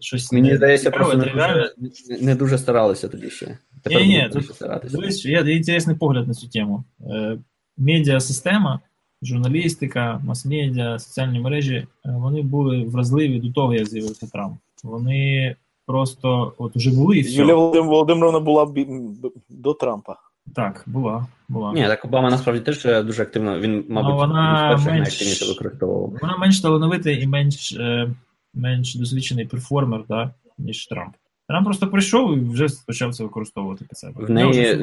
щось 0.00 0.32
Мені 0.32 0.50
не 0.50 0.56
здається, 0.56 0.90
просто 0.90 1.16
не 1.16 1.24
дуже, 1.24 1.72
не 2.20 2.34
дуже 2.34 2.58
старалися 2.58 3.08
тоді 3.08 3.30
ще. 3.30 3.58
Тепер 3.82 4.00
Ні, 4.02 4.08
ні, 4.08 4.28
тут 4.32 4.58
дивись, 4.92 5.24
є 5.24 5.42
є 5.46 5.56
інтересний 5.56 5.96
погляд 5.96 6.28
на 6.28 6.34
цю 6.34 6.48
тему. 6.48 6.84
Е, 7.00 7.38
Медіасистема, 7.76 8.80
журналістика, 9.22 10.20
мас-медіа, 10.24 10.98
соціальні 10.98 11.40
мережі, 11.40 11.74
е, 11.74 11.86
вони 12.04 12.42
були 12.42 12.84
вразливі 12.84 13.38
до 13.38 13.52
того, 13.52 13.74
як 13.74 13.86
з'явився 13.86 14.26
Трамп. 14.26 14.58
Вони 14.84 15.56
просто 15.86 16.52
от 16.58 16.76
уже 16.76 16.90
були 16.90 17.18
і 17.18 17.20
все. 17.20 17.40
Юлія 17.40 17.54
Володим- 17.54 17.86
Володимировна 17.86 18.40
була 18.40 18.66
б 18.66 18.78
б- 18.78 19.32
до 19.48 19.74
Трампа. 19.74 20.16
Так, 20.54 20.82
була. 20.86 21.26
була. 21.48 21.72
Ні, 21.72 21.82
так 21.82 22.04
Обама 22.04 22.30
насправді 22.30 22.60
теж 22.62 22.86
е, 22.86 23.02
дуже 23.02 23.22
активно. 23.22 23.58
Він, 23.60 23.84
мабуть, 23.88 24.10
Ну, 24.10 24.16
вона 24.16 24.76
він 24.76 24.92
менш- 24.94 25.48
використовував. 25.48 26.18
Вона 26.22 26.36
менш 26.36 26.60
талановитий 26.60 27.22
і 27.22 27.26
менш, 27.26 27.72
е, 27.72 28.10
менш 28.54 28.94
досвідчений 28.94 29.46
перформер, 29.46 30.04
да, 30.08 30.30
ніж 30.58 30.86
Трамп. 30.86 31.14
Трамп 31.48 31.64
просто 31.66 31.86
прийшов 31.88 32.36
і 32.36 32.40
вже 32.40 32.66
почав 32.86 33.14
це 33.14 33.22
використовувати 33.24 33.84
під 33.88 33.98
себе. 33.98 34.24
В 34.24 34.30
неї, 34.30 34.74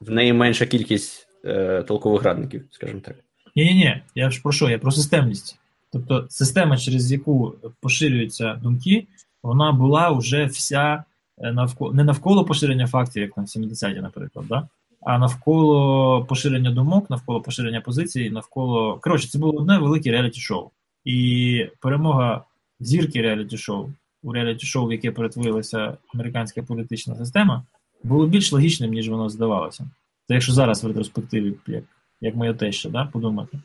в 0.00 0.10
неї 0.10 0.32
менша 0.32 0.66
кількість 0.66 1.28
е, 1.44 1.82
толкових 1.82 2.22
радників, 2.22 2.64
скажімо 2.70 3.00
так. 3.04 3.16
Ні, 3.56 3.64
ні, 3.64 3.74
ні, 3.74 4.02
я 4.14 4.30
ж 4.30 4.42
про 4.42 4.52
що? 4.52 4.68
Я 4.70 4.78
про 4.78 4.90
системність. 4.90 5.58
Тобто 5.92 6.26
система, 6.28 6.76
через 6.76 7.12
яку 7.12 7.54
поширюються 7.80 8.54
думки, 8.62 9.06
вона 9.44 9.72
була 9.72 10.10
вже 10.10 10.44
вся 10.44 11.04
е, 11.38 11.52
навколо 11.52 11.92
не 11.92 12.04
навколо 12.04 12.44
поширення 12.44 12.86
фактів, 12.86 13.22
як 13.22 13.36
на 13.36 13.42
70-ті, 13.42 14.00
наприклад, 14.00 14.46
да? 14.48 14.68
а 15.00 15.18
навколо 15.18 16.24
поширення 16.24 16.70
думок, 16.70 17.10
навколо 17.10 17.40
поширення 17.40 17.80
позицій, 17.80 18.30
навколо. 18.30 18.98
Коротше, 19.02 19.28
це 19.28 19.38
було 19.38 19.52
одне 19.52 19.78
велике 19.78 20.10
реаліті-шоу. 20.10 20.70
І 21.04 21.66
перемога 21.80 22.44
зірки 22.80 23.22
реаліті-шоу 23.22 23.88
у 24.22 24.32
реаліті-шоу, 24.32 24.86
в 24.86 24.92
яке 24.92 25.10
перетворилася 25.10 25.96
американська 26.14 26.62
політична 26.62 27.16
система, 27.16 27.62
було 28.02 28.26
більш 28.26 28.52
логічним, 28.52 28.90
ніж 28.90 29.08
воно 29.08 29.28
здавалося. 29.28 29.84
Це 30.28 30.34
якщо 30.34 30.52
зараз 30.52 30.84
в 30.84 30.86
ретроспективі, 30.86 31.54
як, 31.66 31.84
як 32.20 32.34
моя 32.34 32.54
теща, 32.54 32.88
да, 32.88 33.04
подумати, 33.04 33.58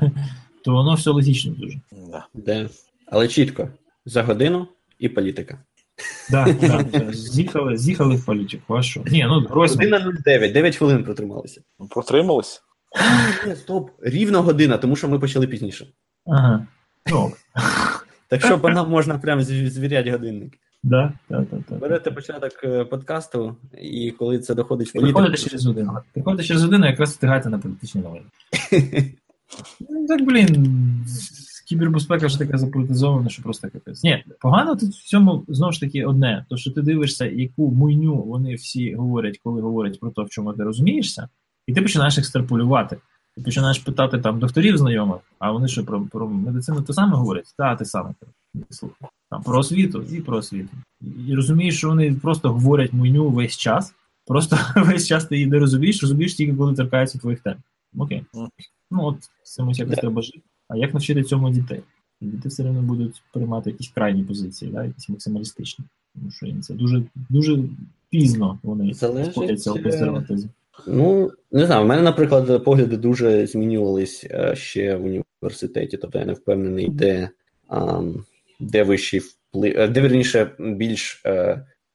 то 0.64 0.72
воно 0.72 0.94
все 0.94 1.10
логічно 1.10 1.52
дуже. 1.52 1.80
Але 3.06 3.28
чітко. 3.28 3.68
За 4.06 4.22
годину 4.22 4.66
і 5.04 5.08
політика. 5.08 5.58
Да, 6.30 6.56
да, 6.60 6.82
да. 6.92 7.12
З'їхали, 7.12 7.76
з'їхали 7.76 8.16
в 8.16 8.24
політику. 8.24 8.74
А 8.76 8.82
що? 8.82 9.02
Ні, 9.06 9.24
ну 9.28 9.40
Гройсман. 9.40 9.92
Година 9.92 10.12
09, 10.24 10.52
9 10.52 10.76
хвилин 10.76 11.04
протрималися. 11.04 11.60
Протримались? 11.90 12.62
Ні, 13.46 13.56
стоп, 13.56 13.90
рівно 14.02 14.42
година, 14.42 14.78
тому 14.78 14.96
що 14.96 15.08
ми 15.08 15.18
почали 15.18 15.46
пізніше. 15.46 15.86
Ага. 16.26 16.66
Ну. 17.10 17.32
Так 18.28 18.44
що 18.44 18.58
по 18.58 18.70
нам 18.70 18.90
можна 18.90 19.18
прямо 19.18 19.42
звіряти 19.42 20.10
годинник. 20.10 20.52
да, 20.82 21.12
да, 21.30 21.46
да, 21.50 21.56
да. 21.68 21.76
Берете 21.76 22.10
початок 22.10 22.52
е, 22.64 22.84
подкасту, 22.84 23.56
і 23.82 24.10
коли 24.18 24.38
це 24.38 24.54
доходить 24.54 24.88
в 24.88 24.92
Приходите 24.92 25.18
політику. 25.20 25.48
через 25.48 25.66
годину. 25.66 25.98
Приходите 26.12 26.44
через 26.44 26.62
годину, 26.64 26.86
якраз 26.86 27.10
встигаєте 27.10 27.48
на 27.48 27.58
політичні 27.58 28.00
новини. 28.00 28.24
Ну, 29.90 30.06
так, 30.06 30.24
блін, 30.24 31.04
кібербезпека 31.64 32.28
ж 32.28 32.38
така 32.38 32.58
заполітизована, 32.58 33.28
що 33.28 33.42
просто 33.42 33.70
капець. 33.70 34.04
Ні, 34.04 34.24
погано 34.40 34.76
тут 34.76 34.90
в 34.90 35.08
цьому 35.08 35.44
знову 35.48 35.72
ж 35.72 35.80
таки 35.80 36.04
одне. 36.04 36.46
То, 36.48 36.56
що 36.56 36.70
ти 36.70 36.82
дивишся, 36.82 37.26
яку 37.26 37.70
муйню 37.70 38.16
вони 38.16 38.54
всі 38.54 38.94
говорять, 38.94 39.40
коли 39.44 39.62
говорять 39.62 40.00
про 40.00 40.10
те, 40.10 40.22
в 40.22 40.28
чому 40.28 40.52
ти 40.52 40.62
розумієшся, 40.62 41.28
і 41.66 41.74
ти 41.74 41.82
починаєш 41.82 42.18
екстраполювати. 42.18 42.96
Ти 43.36 43.42
починаєш 43.42 43.78
питати 43.78 44.18
там 44.18 44.38
докторів 44.38 44.78
знайомих, 44.78 45.20
а 45.38 45.52
вони 45.52 45.68
що 45.68 45.84
про, 45.84 46.02
про 46.02 46.28
медицину 46.28 46.82
те 46.82 46.92
саме 46.92 47.16
говорять? 47.16 47.54
Та, 47.58 47.76
те 47.76 47.84
саме. 47.84 48.14
Там 49.30 49.42
про 49.42 49.58
освіту 49.58 50.02
і 50.02 50.20
про 50.20 50.36
освіту. 50.36 50.76
І 51.28 51.34
розумієш, 51.34 51.78
що 51.78 51.88
вони 51.88 52.14
просто 52.14 52.52
говорять 52.52 52.92
муйню 52.92 53.30
весь 53.30 53.56
час. 53.56 53.94
Просто 54.26 54.58
весь 54.76 55.06
час 55.06 55.24
ти 55.24 55.34
її 55.34 55.46
не 55.46 55.58
розумієш, 55.58 56.02
розумієш 56.02 56.34
тільки 56.34 56.54
коли 56.54 56.74
торкаються 56.74 57.18
твоїх 57.18 57.40
тем. 57.40 57.56
Окей. 57.98 58.24
Ну 58.90 59.04
от 59.04 59.16
з 59.44 59.54
цим 59.54 59.68
ось 59.68 59.78
якось 59.78 59.98
треба 59.98 60.22
жити. 60.22 60.40
А 60.68 60.76
як 60.76 60.94
навчити 60.94 61.22
цьому 61.22 61.50
дітей? 61.50 61.80
Діти 62.20 62.48
все 62.48 62.68
одно 62.68 62.82
будуть 62.82 63.22
приймати 63.32 63.70
якісь 63.70 63.88
крайні 63.88 64.24
позиції, 64.24 64.70
да, 64.70 64.84
якісь 64.84 65.08
максималістичні. 65.08 65.84
Тому 66.14 66.30
що 66.30 66.46
їм 66.46 66.62
це 66.62 66.74
дуже, 66.74 67.02
дуже 67.30 67.58
пізно 68.10 68.58
вони 68.62 68.94
сходяться 68.94 69.72
у 69.72 69.76
е, 69.76 69.82
консерватизм. 69.82 70.48
Ну, 70.86 71.32
не 71.52 71.66
знаю, 71.66 71.84
в 71.84 71.86
мене, 71.86 72.02
наприклад, 72.02 72.64
погляди 72.64 72.96
дуже 72.96 73.46
змінювались 73.46 74.26
е, 74.30 74.56
ще 74.56 74.96
в 74.96 75.04
університеті, 75.04 75.96
тобто 75.96 76.18
я 76.18 76.24
не 76.24 76.32
впевнений, 76.32 76.88
де, 76.88 77.28
де 78.60 78.82
вищий 78.82 79.20
вплив, 79.20 79.74
е, 79.76 79.88
де 79.88 80.00
верніше 80.00 80.50
більш 80.58 81.22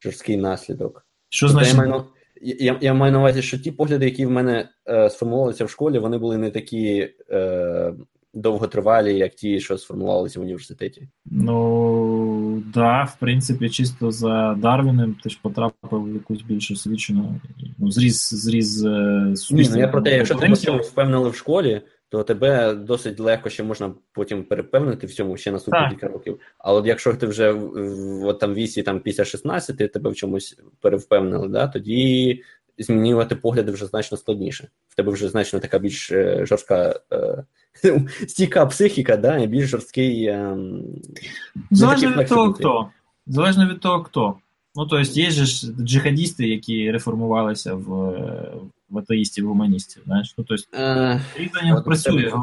жорсткий 0.03 0.37
наслідок. 0.37 1.05
Що 1.29 1.47
Тобто, 1.47 1.63
значить? 1.63 1.75
я, 1.75 1.87
маю, 1.87 2.03
я, 2.41 2.77
я 2.81 2.93
маю 2.93 3.13
на 3.13 3.19
увазі, 3.19 3.41
що 3.41 3.59
ті 3.59 3.71
погляди, 3.71 4.05
які 4.05 4.25
в 4.25 4.31
мене 4.31 4.69
сформувалися 5.09 5.65
в 5.65 5.69
школі, 5.69 5.99
вони 5.99 6.17
були 6.17 6.37
не 6.37 6.51
такі 6.51 7.09
е, 7.31 7.93
довготривалі, 8.33 9.17
як 9.17 9.35
ті, 9.35 9.59
що 9.59 9.77
сформувалися 9.77 10.39
в 10.39 10.43
університеті. 10.43 11.07
Ну 11.25 12.63
да, 12.73 13.03
в 13.03 13.19
принципі, 13.19 13.69
чисто 13.69 14.11
за 14.11 14.53
Дарвіним 14.53 15.15
ти 15.23 15.29
ж 15.29 15.39
потрапив 15.41 16.03
в 16.03 16.13
якусь 16.13 16.41
більш 16.41 16.71
освічену, 16.71 17.39
ну, 17.77 17.91
зріз, 17.91 18.29
зріз 18.33 18.85
е, 18.85 19.33
Ні, 19.51 19.67
ну 19.71 19.79
я 19.79 19.87
про 19.87 20.01
те, 20.01 20.17
якщо 20.17 20.35
в 20.35 20.57
цьому 20.57 20.79
впевнили 20.79 21.29
в 21.29 21.35
школі, 21.35 21.81
то 22.09 22.23
тебе 22.23 22.73
досить 22.73 23.19
легко 23.19 23.49
ще 23.49 23.63
можна 23.63 23.93
потім 24.13 24.43
перепевнити 24.43 25.07
в 25.07 25.13
цьому 25.13 25.37
ще 25.37 25.51
наступні 25.51 25.89
кілька 25.89 26.07
років. 26.07 26.39
А 26.57 26.73
от 26.73 26.85
якщо 26.85 27.13
ти 27.13 27.27
вже 27.27 27.51
в, 27.51 28.27
в 28.27 28.33
там 28.33 28.53
вісі 28.53 28.83
там 28.83 28.99
після 28.99 29.25
16 29.25 29.91
тебе 29.91 30.09
в 30.09 30.15
чомусь 30.15 30.59
перевпевнили, 30.81 31.47
да, 31.47 31.67
тоді 31.67 32.43
змінювати 32.77 33.35
погляди 33.35 33.71
вже 33.71 33.85
значно 33.85 34.17
складніше. 34.17 34.67
В 34.87 34.95
тебе 34.95 35.11
вже 35.11 35.29
значно 35.29 35.59
така 35.59 35.79
більш 35.79 36.11
е, 36.11 36.45
жорстка 36.45 36.99
е, 37.13 37.43
стійка 38.27 38.65
психіка, 38.65 39.17
да, 39.17 39.37
і 39.37 39.47
більш 39.47 39.69
жорсткий. 39.69 40.25
Е, 40.25 40.57
Залежно 41.71 42.09
від 42.09 42.27
того, 42.27 42.53
хто. 42.53 42.89
Залежно 43.27 43.69
від 43.69 43.79
того, 43.79 44.03
хто. 44.03 44.35
Ну, 44.75 44.85
тобто, 44.85 44.99
є 44.99 45.31
ж 45.31 45.67
джихадісти, 45.79 46.47
які 46.47 46.91
реформувалися 46.91 47.73
в, 47.73 47.87
в 48.89 48.97
атеїстів, 48.97 49.47
гуманістів. 49.47 50.03
Знаєш? 50.05 50.35
Ну, 50.37 50.45
е, 50.73 51.21
різання 51.35 51.81
працює. 51.81 52.33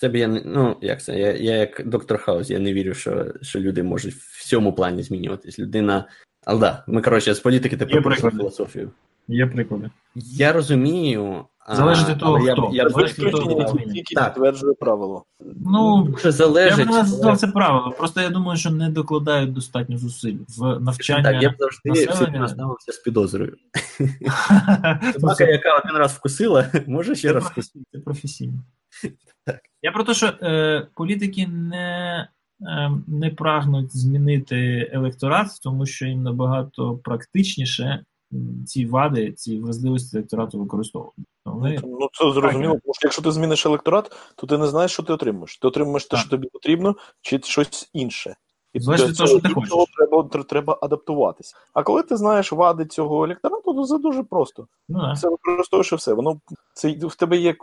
себе- 0.00 0.18
я 0.18 0.28
ну 0.28 0.76
як 0.80 1.02
це? 1.02 1.18
Я, 1.18 1.32
я 1.32 1.56
як 1.56 1.82
доктор 1.86 2.18
Хаус, 2.18 2.50
я 2.50 2.58
не 2.58 2.72
вірю, 2.72 2.94
що, 2.94 3.34
що 3.42 3.60
люди 3.60 3.82
можуть 3.82 4.14
в 4.14 4.48
цьому 4.48 4.72
плані 4.72 5.02
змінюватись. 5.02 5.58
Людина. 5.58 6.04
Але 6.44 6.60
да, 6.60 6.84
ми 6.86 7.02
коротше 7.02 7.34
з 7.34 7.40
політики 7.40 7.76
тепер 7.76 8.02
пройшли 8.02 8.30
філософію. 8.30 8.90
Є 9.28 9.46
приклади. 9.46 9.90
Я 10.14 10.52
розумію. 10.52 11.44
а, 11.58 11.76
Залежить 11.76 12.08
від 12.08 12.18
того, 12.18 12.46
я, 12.46 12.52
хто. 12.52 12.70
Я, 12.72 12.84
б 12.84 12.90
Залежить 12.90 13.18
від 13.18 13.30
того. 13.32 13.78
Тільки 13.78 14.14
Так. 14.14 14.34
підтверджує 14.34 14.74
правило. 14.74 15.24
Ну, 15.66 16.02
дуже 16.02 16.44
я 16.44 16.76
б 16.76 16.78
не 16.78 16.84
назвав 16.84 17.38
це 17.38 17.46
правило. 17.46 17.90
Просто 17.98 18.20
я 18.20 18.28
думаю, 18.28 18.58
що 18.58 18.70
не 18.70 18.90
докладають 18.90 19.52
достатньо 19.52 19.98
зусиль 19.98 20.36
в 20.58 20.80
навчання. 20.80 21.32
Так, 21.32 21.42
я 21.42 21.50
б 21.50 21.54
завжди 21.58 22.06
населення. 22.10 22.48
ставився 22.48 22.92
з 22.92 22.98
підозрою. 22.98 23.56
Це 23.98 25.12
Собака, 25.20 25.44
яка 25.44 25.78
один 25.84 25.96
раз 25.96 26.12
вкусила, 26.12 26.66
може 26.86 27.14
ще 27.14 27.32
раз 27.32 27.44
вкусити. 27.44 27.84
Це 27.92 27.98
професійно. 27.98 28.58
Так. 29.44 29.60
Я 29.82 29.92
про 29.92 30.04
те, 30.04 30.14
що 30.14 30.26
е, 30.26 30.86
політики 30.94 31.46
не, 31.46 32.28
не 33.06 33.30
прагнуть 33.30 33.96
змінити 33.96 34.90
електорат, 34.92 35.46
тому 35.62 35.86
що 35.86 36.06
їм 36.06 36.22
набагато 36.22 36.96
практичніше 37.04 38.04
ці 38.66 38.86
вади, 38.86 39.32
ці 39.32 39.60
вразливості 39.60 40.16
електорату 40.16 40.58
використовувати. 40.58 41.22
Вони, 41.44 41.80
Ну 41.84 42.08
це 42.12 42.32
зрозуміло, 42.32 42.78
тому 42.82 42.94
що 42.94 43.06
якщо 43.06 43.22
ти 43.22 43.32
зміниш 43.32 43.66
електорат, 43.66 44.16
то 44.36 44.46
ти 44.46 44.58
не 44.58 44.66
знаєш, 44.66 44.92
що 44.92 45.02
ти 45.02 45.12
отримаєш. 45.12 45.58
Ти 45.58 45.68
отримаєш 45.68 46.06
те, 46.06 46.16
що 46.16 46.30
тобі 46.30 46.48
потрібно, 46.52 46.96
чи 47.20 47.40
щось 47.44 47.90
інше. 47.92 48.36
І 48.72 48.80
до 48.80 48.92
від 48.92 49.16
того, 49.16 49.28
що 49.28 49.40
ти 49.40 49.48
хочеш. 49.48 49.72
Треба, 49.96 50.44
треба 50.44 50.78
адаптуватися. 50.82 51.56
А 51.74 51.82
коли 51.82 52.02
ти 52.02 52.16
знаєш 52.16 52.52
вади 52.52 52.86
цього 52.86 53.24
електорату, 53.24 53.74
то 53.74 53.84
це 53.84 53.98
дуже 53.98 54.22
просто. 54.22 54.66
ну 54.88 55.00
да, 55.00 55.14
Це 55.14 55.28
використовуєш 55.28 55.92
і 55.92 55.96
все. 55.96 56.12
Воно 56.14 56.40
це 56.74 56.90
в 56.90 57.14
тебе 57.14 57.36
є 57.36 57.54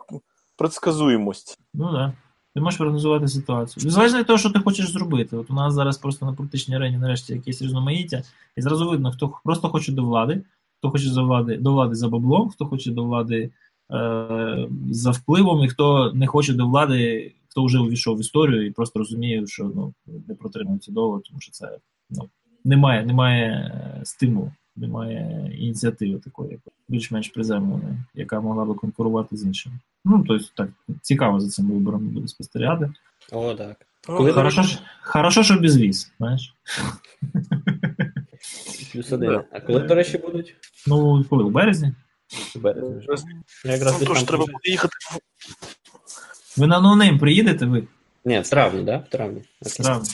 предсказуємость. 0.57 1.59
ну 1.73 1.91
да. 1.91 2.13
Ти 2.55 2.61
можеш 2.61 2.77
прогнозувати 2.77 3.27
ситуацію. 3.27 3.91
Залежно 3.91 4.19
від 4.19 4.27
того, 4.27 4.39
що 4.39 4.49
ти 4.49 4.59
хочеш 4.59 4.89
зробити. 4.89 5.37
От 5.37 5.51
у 5.51 5.53
нас 5.53 5.73
зараз 5.73 5.97
просто 5.97 6.25
на 6.25 6.33
політичній 6.33 6.75
арені 6.75 6.97
нарешті 6.97 7.33
якесь 7.33 7.61
різноманіття, 7.61 8.23
і 8.57 8.61
зразу 8.61 8.89
видно, 8.89 9.11
хто 9.11 9.33
просто 9.43 9.69
хоче 9.69 9.91
до 9.91 10.03
влади, 10.03 10.41
хто 10.77 10.91
хоче 10.91 11.09
за 11.09 11.21
влади, 11.21 11.57
до 11.57 11.73
влади 11.73 11.95
за 11.95 12.09
баблом, 12.09 12.49
хто 12.49 12.65
хоче 12.65 12.91
до 12.91 13.03
влади 13.03 13.51
е, 13.91 14.67
за 14.91 15.11
впливом, 15.11 15.63
і 15.63 15.67
хто 15.67 16.11
не 16.13 16.27
хоче 16.27 16.53
до 16.53 16.67
влади, 16.67 17.31
хто 17.49 17.65
вже 17.65 17.79
увійшов 17.79 18.17
в 18.17 18.19
історію 18.19 18.65
і 18.65 18.71
просто 18.71 18.99
розуміє, 18.99 19.47
що 19.47 19.71
ну, 19.75 19.93
не 20.27 20.35
протримується 20.35 20.91
довго, 20.91 21.21
тому 21.29 21.39
що 21.39 21.51
це 21.51 21.77
ну, 22.09 22.29
немає, 22.63 23.05
немає 23.05 23.45
е, 23.45 24.05
стимулу, 24.05 24.51
немає 24.75 25.51
ініціативи 25.59 26.19
такої, 26.19 26.51
як 26.51 26.59
більш-менш 26.87 27.27
приземленої, 27.29 27.93
яка 28.15 28.39
могла 28.41 28.65
би 28.65 28.73
конкурувати 28.73 29.37
з 29.37 29.43
іншими. 29.43 29.75
Ну, 30.05 30.23
тобто, 30.27 30.45
так, 30.55 30.69
цікаво 31.01 31.39
за 31.39 31.49
цим 31.49 31.71
вибором 31.71 32.07
буде 32.07 32.27
спостерігати. 32.27 32.91
О, 33.31 33.53
так. 33.53 33.85
Ну, 34.09 34.17
Коли 34.17 34.31
Хорошо, 34.33 34.63
ж- 34.63 34.79
хорошо, 35.01 35.43
що 35.43 35.59
без 35.59 35.77
віз, 35.77 36.11
знаєш. 36.17 36.53
Плюс 38.93 39.11
один. 39.11 39.41
А 39.51 39.59
коли, 39.59 39.79
до 39.79 39.95
речі, 39.95 40.17
будуть? 40.17 40.55
Ну, 40.87 41.25
коли 41.29 41.43
у 41.43 41.49
березні. 41.49 41.93
В 42.55 42.59
березні 42.59 42.95
вже. 42.97 43.23
Якраз 43.65 44.01
Ну, 44.01 44.07
тож 44.07 44.23
треба 44.23 44.43
вже- 44.43 44.53
буде 44.53 44.69
їхати. 44.69 44.93
Ви 46.57 46.67
на 46.67 46.79
NoName 46.81 47.19
приїдете 47.19 47.65
ви? 47.65 47.83
Ні, 48.25 48.39
в 48.39 48.49
травні, 48.49 48.77
так? 48.77 48.85
Да? 48.85 48.97
В 48.97 49.09
травні. 49.09 49.41
Окей. 49.61 49.73
Травні. 49.85 50.09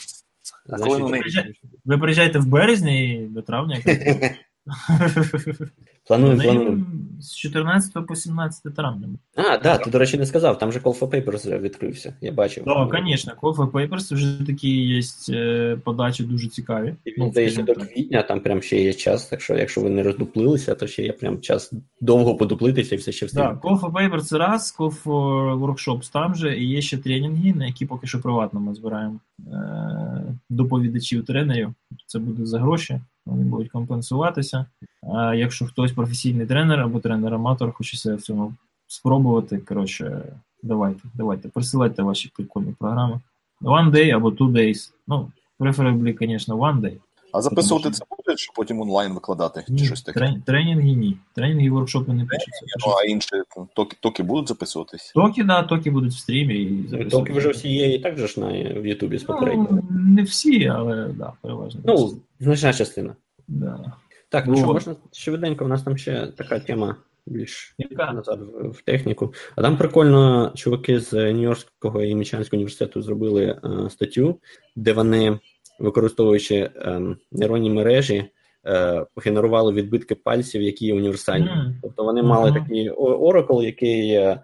А 0.69 0.77
Значить, 0.77 0.87
коли 0.87 0.99
на 0.99 1.09
неї? 1.09 1.55
Ви 1.85 1.97
приїжджаєте 1.97 2.39
в 2.39 2.45
березні 2.45 3.13
і 3.15 3.27
до 3.27 3.41
травня. 3.41 3.77
Плануємо, 6.07 6.41
плануємо. 6.41 6.85
З 7.19 7.35
14 7.35 8.07
по 8.07 8.15
17 8.15 8.75
травня. 8.75 9.07
А, 9.35 9.57
да, 9.57 9.77
ти, 9.77 9.89
до 9.89 9.99
речі, 9.99 10.17
не 10.17 10.25
сказав, 10.25 10.57
там 10.57 10.71
же 10.71 10.79
Call 10.79 10.99
for 10.99 11.09
Papers 11.09 11.59
відкрився, 11.59 12.13
я 12.21 12.31
бачив. 12.31 12.65
Так, 12.65 13.03
звісно, 13.07 13.33
Call 13.41 13.55
for 13.55 13.71
Papers 13.71 14.13
вже 14.13 14.45
такі 14.45 14.69
є 14.69 15.01
е, 15.29 15.77
подачі 15.83 16.23
дуже 16.23 16.49
цікаві. 16.49 16.95
І 17.05 17.09
він 17.09 17.15
Ну, 17.17 17.31
здається 17.31 17.61
до 17.61 17.73
квітня, 17.75 18.23
там 18.23 18.39
прям 18.39 18.61
ще 18.61 18.81
є 18.81 18.93
час, 18.93 19.25
так 19.25 19.41
що 19.41 19.53
якщо 19.53 19.81
ви 19.81 19.89
не 19.89 20.03
роздуплилися, 20.03 20.75
то 20.75 20.87
ще 20.87 21.03
є 21.03 21.13
прям 21.13 21.41
час 21.41 21.73
довго 22.01 22.35
подуплитися 22.35 22.95
і 22.95 22.97
все 22.97 23.11
ще 23.11 23.25
встигнути. 23.25 23.67
Call 23.67 23.79
for 23.79 23.91
Papers 23.91 24.21
це 24.21 24.37
раз, 24.37 24.75
Call 24.79 25.03
for 25.03 25.59
Workshops 25.59 26.11
там 26.13 26.35
же, 26.35 26.57
і 26.57 26.65
є 26.65 26.81
ще 26.81 26.97
тренінги, 26.97 27.53
на 27.53 27.65
які 27.65 27.85
поки 27.85 28.07
що 28.07 28.21
приватно 28.21 28.59
ми 28.59 28.75
збираємо 28.75 29.19
е- 29.39 30.35
доповідачів 30.49 31.25
тренерів. 31.25 31.73
Це 32.05 32.19
буде 32.19 32.45
за 32.45 32.59
гроші, 32.59 32.99
вони 33.25 33.43
будуть 33.43 33.71
компенсуватися. 33.71 34.65
А 35.13 35.35
якщо 35.35 35.65
хтось 35.65 35.91
професійний 35.91 36.45
тренер 36.45 36.79
або 36.79 36.99
тренер-аматор 36.99 37.71
хоче 37.71 37.97
себе 37.97 38.15
в 38.15 38.21
цьому 38.21 38.53
спробувати, 38.87 39.57
коротше, 39.57 40.23
давайте, 40.63 41.01
давайте, 41.13 41.49
присилайте 41.49 42.03
ваші 42.03 42.31
прикольні 42.35 42.75
програми. 42.79 43.19
One 43.61 43.91
day 43.91 44.09
або 44.09 44.29
two 44.29 44.51
days. 44.51 44.91
Ну, 45.07 45.31
preferably, 45.59 46.17
звісно, 46.19 46.55
one 46.57 46.79
day. 46.81 46.93
А 47.33 47.41
записувати 47.41 47.83
Тому 47.83 47.95
це 47.95 48.05
буде, 48.09 48.37
щоб 48.37 48.55
потім 48.55 48.81
онлайн 48.81 49.13
викладати, 49.13 49.65
чи 49.79 49.85
щось 49.85 50.01
таке. 50.01 50.19
трен- 50.19 50.41
тренінги 50.41 50.91
ні. 50.91 51.17
Тренінги 51.35 51.65
і 51.65 51.69
воркшопи 51.69 52.13
не 52.13 52.25
пишуться. 52.25 52.65
Ну, 52.87 52.93
а 52.93 53.03
інші 53.03 53.29
токи, 53.75 53.97
токи 53.99 54.23
будуть 54.23 54.47
записуватись. 54.47 55.11
Токи, 55.15 55.43
да, 55.43 55.63
токи 55.63 55.91
будуть 55.91 56.13
в 56.13 56.17
стрімі 56.19 56.53
і 56.55 56.87
записувати. 56.87 57.33
Вже 57.33 57.49
всі 57.49 57.73
є 57.73 57.93
і 57.95 57.99
так 57.99 58.17
же 58.17 58.27
ж 58.27 58.39
на 58.39 58.47
в 58.81 58.85
Ютубі 58.85 59.17
з 59.17 59.23
попереднього. 59.23 59.69
Ну, 59.71 59.83
не 59.91 60.23
всі, 60.23 60.65
але 60.67 61.07
да, 61.07 61.33
переважно. 61.41 61.81
Ну, 61.83 62.13
значна 62.41 62.73
частина. 62.73 63.15
да. 63.47 63.93
Так, 64.29 64.47
ну 64.47 64.57
що, 64.57 64.65
можна 64.65 64.95
швиденько, 65.11 65.65
у 65.65 65.67
нас 65.67 65.83
там 65.83 65.97
ще 65.97 66.27
така 66.37 66.59
тема 66.59 66.95
більш 67.25 67.75
Яка? 67.77 68.13
назад 68.13 68.39
в, 68.41 68.69
в 68.69 68.81
техніку. 68.81 69.33
А 69.55 69.61
там 69.61 69.77
прикольно 69.77 70.51
чуваки 70.55 70.99
з 70.99 71.13
Нью-Йоркського 71.13 72.03
і 72.03 72.15
Мічанського 72.15 72.57
університету 72.57 73.01
зробили 73.01 73.45
е, 73.45 73.89
статтю, 73.89 74.39
де 74.75 74.93
вони, 74.93 75.39
використовуючи 75.79 76.55
е, 76.55 77.01
нейронні 77.31 77.69
мережі, 77.69 78.25
е, 78.65 79.05
генерували 79.25 79.73
відбитки 79.73 80.15
пальців, 80.15 80.61
які 80.61 80.85
є 80.85 80.93
універсальні. 80.93 81.45
Мгм. 81.45 81.75
Тобто 81.81 82.03
вони 82.03 82.23
мали 82.23 82.51
такий 82.51 82.89
о- 82.89 83.31
Oracle, 83.31 83.63
який, 83.63 84.11
е, 84.11 84.39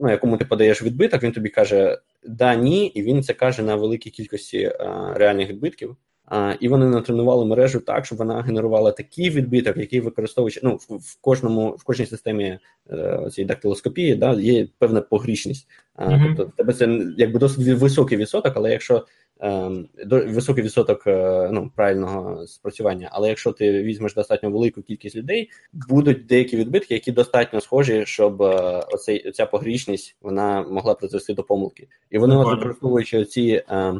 ну, 0.00 0.10
якому 0.10 0.36
ти 0.36 0.44
подаєш 0.44 0.82
відбиток, 0.82 1.22
він 1.22 1.32
тобі 1.32 1.48
каже 1.48 1.98
да, 2.24 2.54
ні, 2.54 2.86
і 2.86 3.02
він 3.02 3.22
це 3.22 3.34
каже 3.34 3.62
на 3.62 3.76
великій 3.76 4.10
кількості 4.10 4.58
е, 4.58 5.12
реальних 5.14 5.48
відбитків. 5.48 5.96
А, 6.26 6.54
і 6.60 6.68
вони 6.68 6.86
натренували 6.86 7.44
мережу 7.44 7.80
так, 7.80 8.06
щоб 8.06 8.18
вона 8.18 8.42
генерувала 8.42 8.92
такий 8.92 9.30
відбиток, 9.30 9.76
який 9.76 10.00
використовуючи 10.00 10.60
ну, 10.62 10.76
в, 10.76 10.96
в 10.96 11.20
кожному 11.20 11.70
в 11.70 11.84
кожній 11.84 12.06
системі 12.06 12.58
е, 12.90 13.28
цієї 13.32 13.48
дактилоскопії, 13.48 14.14
да, 14.14 14.32
є 14.32 14.68
певна 14.78 15.00
погрішність. 15.00 15.68
А, 15.94 16.10
Мгм. 16.10 16.34
Тобто 16.36 16.52
в 16.52 16.56
тебе 16.56 16.72
це 16.72 17.00
якби 17.18 17.38
досить 17.38 17.66
високий 17.66 18.18
відсоток, 18.18 18.52
але 18.56 18.70
якщо 18.70 19.06
е, 19.40 19.70
до, 20.06 20.26
високий 20.26 20.64
відсоток 20.64 21.06
е, 21.06 21.48
ну, 21.52 21.70
правильного 21.76 22.46
спрацювання, 22.46 23.08
але 23.12 23.28
якщо 23.28 23.52
ти 23.52 23.82
візьмеш 23.82 24.14
достатньо 24.14 24.50
велику 24.50 24.82
кількість 24.82 25.16
людей, 25.16 25.50
будуть 25.72 26.26
деякі 26.26 26.56
відбитки, 26.56 26.94
які 26.94 27.12
достатньо 27.12 27.60
схожі, 27.60 28.06
щоб 28.06 28.42
е, 28.42 28.82
оцей, 28.92 29.30
ця 29.30 29.46
погрішність 29.46 30.16
вона 30.22 30.62
могла 30.62 30.94
призвести 30.94 31.34
до 31.34 31.42
помилки. 31.42 31.88
І 32.10 32.18
вони 32.18 32.36
використовуючи 32.36 33.24
ці. 33.24 33.62
Е, 33.70 33.94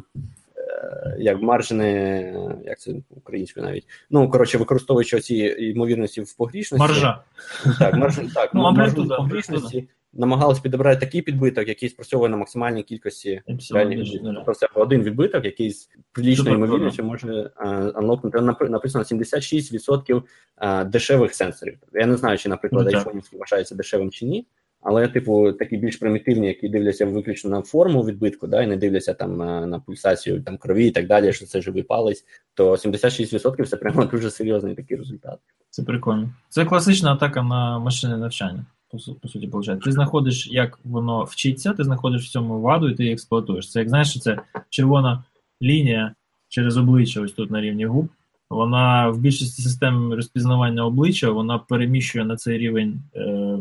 як 1.18 1.42
маржини, 1.42 1.90
як 2.64 2.80
це 2.80 2.92
українською 3.10 3.66
навіть. 3.66 3.86
Ну, 4.10 4.30
коротше, 4.30 4.58
використовуючи 4.58 5.20
ці 5.20 5.34
ймовірності 5.58 6.20
в 6.20 6.32
погрішності. 6.32 6.80
Маржа. 6.80 7.22
Так, 7.78 7.94
марж, 7.94 8.16
так, 8.34 8.50
Ну, 8.54 8.62
ну, 8.62 8.72
маржу 8.72 9.04
в 9.04 9.08
погрішності 9.08 9.88
намагалися 10.16 10.62
підібрати 10.62 11.00
такий 11.00 11.22
підбиток, 11.22 11.68
який 11.68 11.88
спрацьовує 11.88 12.30
на 12.30 12.36
максимальній 12.36 12.82
кількості 12.82 13.42
реальних 13.74 14.08
це 14.56 14.68
один 14.74 15.02
відбиток, 15.02 15.44
який 15.44 15.70
з 15.70 15.88
прилічною 16.12 16.56
ймовірністю 16.56 17.04
може 17.04 17.50
е, 17.60 17.66
анлокнути. 17.94 18.40
Написано 18.40 19.04
76% 19.04 20.22
е, 20.58 20.84
дешевих 20.84 21.34
сенсорів. 21.34 21.78
Я 21.92 22.06
не 22.06 22.16
знаю, 22.16 22.38
чи, 22.38 22.48
наприклад, 22.48 22.84
Дуже. 22.84 22.96
айфонівський 22.96 23.38
вважається 23.38 23.74
дешевим 23.74 24.10
чи 24.10 24.26
ні. 24.26 24.46
Але, 24.88 25.08
типу, 25.08 25.52
такі 25.52 25.76
більш 25.76 25.96
примітивні, 25.96 26.46
які 26.46 26.68
дивляться 26.68 27.06
виключно 27.06 27.50
на 27.50 27.62
форму 27.62 28.02
відбитку, 28.02 28.46
да, 28.46 28.62
і 28.62 28.66
не 28.66 28.76
дивляться 28.76 29.14
там 29.14 29.36
на, 29.36 29.66
на 29.66 29.80
пульсацію 29.80 30.42
там, 30.42 30.56
крові 30.56 30.86
і 30.86 30.90
так 30.90 31.06
далі, 31.06 31.32
що 31.32 31.46
це 31.46 31.60
живий 31.60 31.82
палець, 31.82 32.24
то 32.54 32.70
76% 32.72 33.66
це 33.66 33.76
прямо 33.76 34.04
дуже 34.12 34.30
серйозний 34.30 34.74
такий 34.74 34.96
результат. 34.96 35.38
Це 35.70 35.82
прикольно. 35.82 36.28
Це 36.48 36.64
класична 36.64 37.12
атака 37.12 37.42
на 37.42 37.78
машини 37.78 38.16
навчання. 38.16 38.64
По, 38.90 38.98
су- 38.98 39.14
по 39.14 39.28
суті, 39.28 39.46
виходить. 39.46 39.82
Ти 39.82 39.92
знаходиш, 39.92 40.48
як 40.50 40.78
воно 40.84 41.24
вчиться, 41.24 41.72
ти 41.72 41.84
знаходиш 41.84 42.26
в 42.26 42.30
цьому 42.30 42.60
ваду 42.60 42.88
і 42.88 42.94
ти 42.94 43.02
її 43.02 43.12
експлуатуєш. 43.12 43.70
Це 43.70 43.78
як 43.78 43.88
знаєш, 43.88 44.10
що 44.10 44.20
це 44.20 44.38
червона 44.70 45.24
лінія 45.62 46.14
через 46.48 46.76
обличчя, 46.76 47.20
ось 47.20 47.32
тут 47.32 47.50
на 47.50 47.60
рівні 47.60 47.86
губ. 47.86 48.08
Вона 48.50 49.08
в 49.08 49.18
більшості 49.18 49.62
систем 49.62 50.12
розпізнавання 50.12 50.84
обличчя 50.84 51.30
вона 51.30 51.58
переміщує 51.58 52.24
на 52.24 52.36
цей 52.36 52.58
рівень 52.58 53.00
е, 53.16 53.58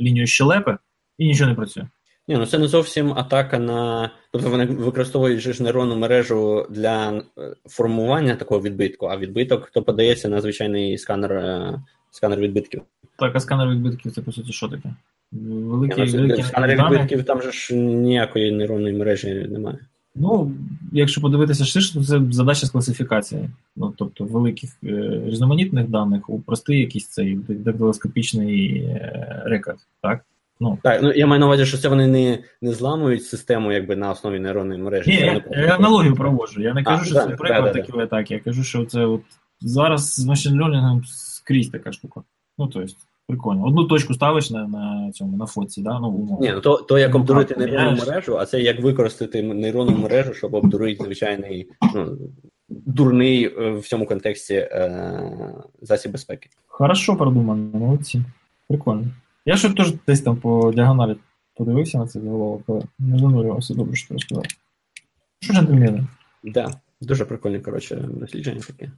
лінію 0.00 0.26
щелепи 0.26 0.76
і 1.18 1.26
нічого 1.26 1.50
не 1.50 1.56
працює. 1.56 1.86
Ні, 2.28 2.36
ну 2.36 2.46
це 2.46 2.58
не 2.58 2.68
зовсім 2.68 3.12
атака 3.12 3.58
на. 3.58 4.10
Тобто 4.32 4.50
вони 4.50 4.64
використовують 4.64 5.40
ж 5.40 5.62
нейронну 5.62 5.96
мережу 5.96 6.66
для 6.70 7.12
е, 7.12 7.22
формування 7.66 8.34
такого 8.34 8.60
відбитку, 8.60 9.06
а 9.06 9.16
відбиток 9.16 9.70
то 9.70 9.82
подається 9.82 10.28
на 10.28 10.40
звичайний 10.40 10.98
сканер, 10.98 11.32
е, 11.32 11.80
сканер 12.10 12.38
відбитків. 12.38 12.82
Так, 13.18 13.36
а 13.36 13.40
сканер 13.40 13.68
відбитків 13.68 14.12
це 14.12 14.22
по 14.22 14.32
суті 14.32 14.52
що 14.52 14.68
таке? 14.68 14.94
Великі, 15.32 16.00
Ні, 16.00 16.12
ну, 16.12 16.22
великі 16.22 16.42
в 16.42 16.46
сканері 16.46 16.76
відбитків 16.76 17.24
там 17.24 17.42
же 17.42 17.52
ж 17.52 17.74
ніякої 17.74 18.52
нейронної 18.52 18.94
мережі 18.94 19.46
немає. 19.50 19.78
Ну, 20.16 20.52
якщо 20.92 21.20
подивитися 21.20 21.64
ширше, 21.64 21.94
то 21.94 22.04
це 22.04 22.20
задача 22.30 22.66
з 22.66 22.70
класифікації. 22.70 23.50
Ну, 23.76 23.94
тобто 23.96 24.24
великих 24.24 24.70
е, 24.84 25.22
різноманітних 25.26 25.88
даних 25.88 26.30
у 26.30 26.40
простий 26.40 26.80
якийсь 26.80 27.08
цей 27.08 27.34
дактилоскопічний 27.48 28.76
е, 28.76 29.42
рекорд, 29.46 29.78
так? 30.02 30.24
Ну, 30.60 30.78
Так, 30.82 31.02
ну 31.02 31.12
я 31.12 31.26
маю 31.26 31.40
на 31.40 31.46
увазі, 31.46 31.66
що 31.66 31.78
це 31.78 31.88
вони 31.88 32.06
не, 32.06 32.38
не 32.62 32.72
зламують 32.72 33.24
систему 33.24 33.72
якби 33.72 33.96
на 33.96 34.10
основі 34.10 34.40
нейронної 34.40 34.82
мережі. 34.82 35.10
ні, 35.10 35.16
я, 35.16 35.44
я 35.50 35.76
аналогію 35.76 36.14
проводжу. 36.14 36.62
Я 36.62 36.74
не 36.74 36.84
кажу, 36.84 37.02
А, 37.02 37.04
що 37.04 37.14
да, 37.14 37.26
це 37.26 37.36
приклад 37.36 37.64
да, 37.64 37.72
да. 37.72 37.82
такої 37.82 38.04
атаки. 38.04 38.34
Я 38.34 38.40
кажу, 38.40 38.64
що 38.64 38.84
це 38.84 39.04
от 39.04 39.22
зараз 39.60 40.14
з 40.14 40.24
машин 40.24 40.62
лернінгом 40.62 41.02
скрізь 41.06 41.68
така 41.68 41.92
штука. 41.92 42.22
Ну, 42.58 42.66
тобто, 42.66 42.94
прикольно. 43.26 43.66
Одну 43.66 43.84
точку 43.84 44.14
ставиш 44.14 44.50
на, 44.50 44.68
на 44.68 45.12
цьому 45.12 45.36
на 45.36 45.46
фоці, 45.46 45.82
да? 45.82 45.98
ну, 46.00 46.08
умовно. 46.08 46.46
Ні, 46.46 46.52
ну 46.52 46.60
то, 46.60 46.76
то 46.76 46.98
як 46.98 47.14
Ну, 47.14 47.20
обдурити 47.20 47.56
нейронну 47.56 47.96
мережу, 47.96 48.38
а 48.38 48.46
це 48.46 48.60
як 48.60 48.80
використати 48.80 49.42
нейронну 49.42 49.98
мережу, 49.98 50.34
щоб 50.34 50.54
обдурити 50.54 51.04
звичайний 51.04 51.68
ну, 51.94 52.18
дурний 52.68 53.44
е, 53.44 53.72
в 53.72 53.82
цьому 53.82 54.06
контексті 54.06 54.54
е, 54.54 55.54
засіб 55.82 56.12
безпеки. 56.12 56.50
Хорошо 56.66 57.16
продумано, 57.16 57.78
молодці. 57.78 58.22
Прикольно. 58.68 59.06
Я 59.46 59.56
ще 59.56 59.70
теж 59.70 59.92
десь 60.06 60.20
там 60.20 60.36
по 60.36 60.72
діагоналі 60.72 61.16
подивився 61.54 61.98
на 61.98 62.06
цей 62.06 62.22
заголовок, 62.22 62.62
але 62.68 62.82
не 62.98 63.18
занурювався, 63.18 63.74
добре, 63.74 63.96
що 63.96 64.08
ти 64.08 64.14
розказав. 64.14 64.44
Що 65.40 65.52
джентльмени? 65.52 66.06
Да, 66.44 66.74
дуже 67.00 67.24
прикольне, 67.24 67.60
коротше, 67.60 67.96
дослідження 67.96 68.60
таке. 68.66 68.90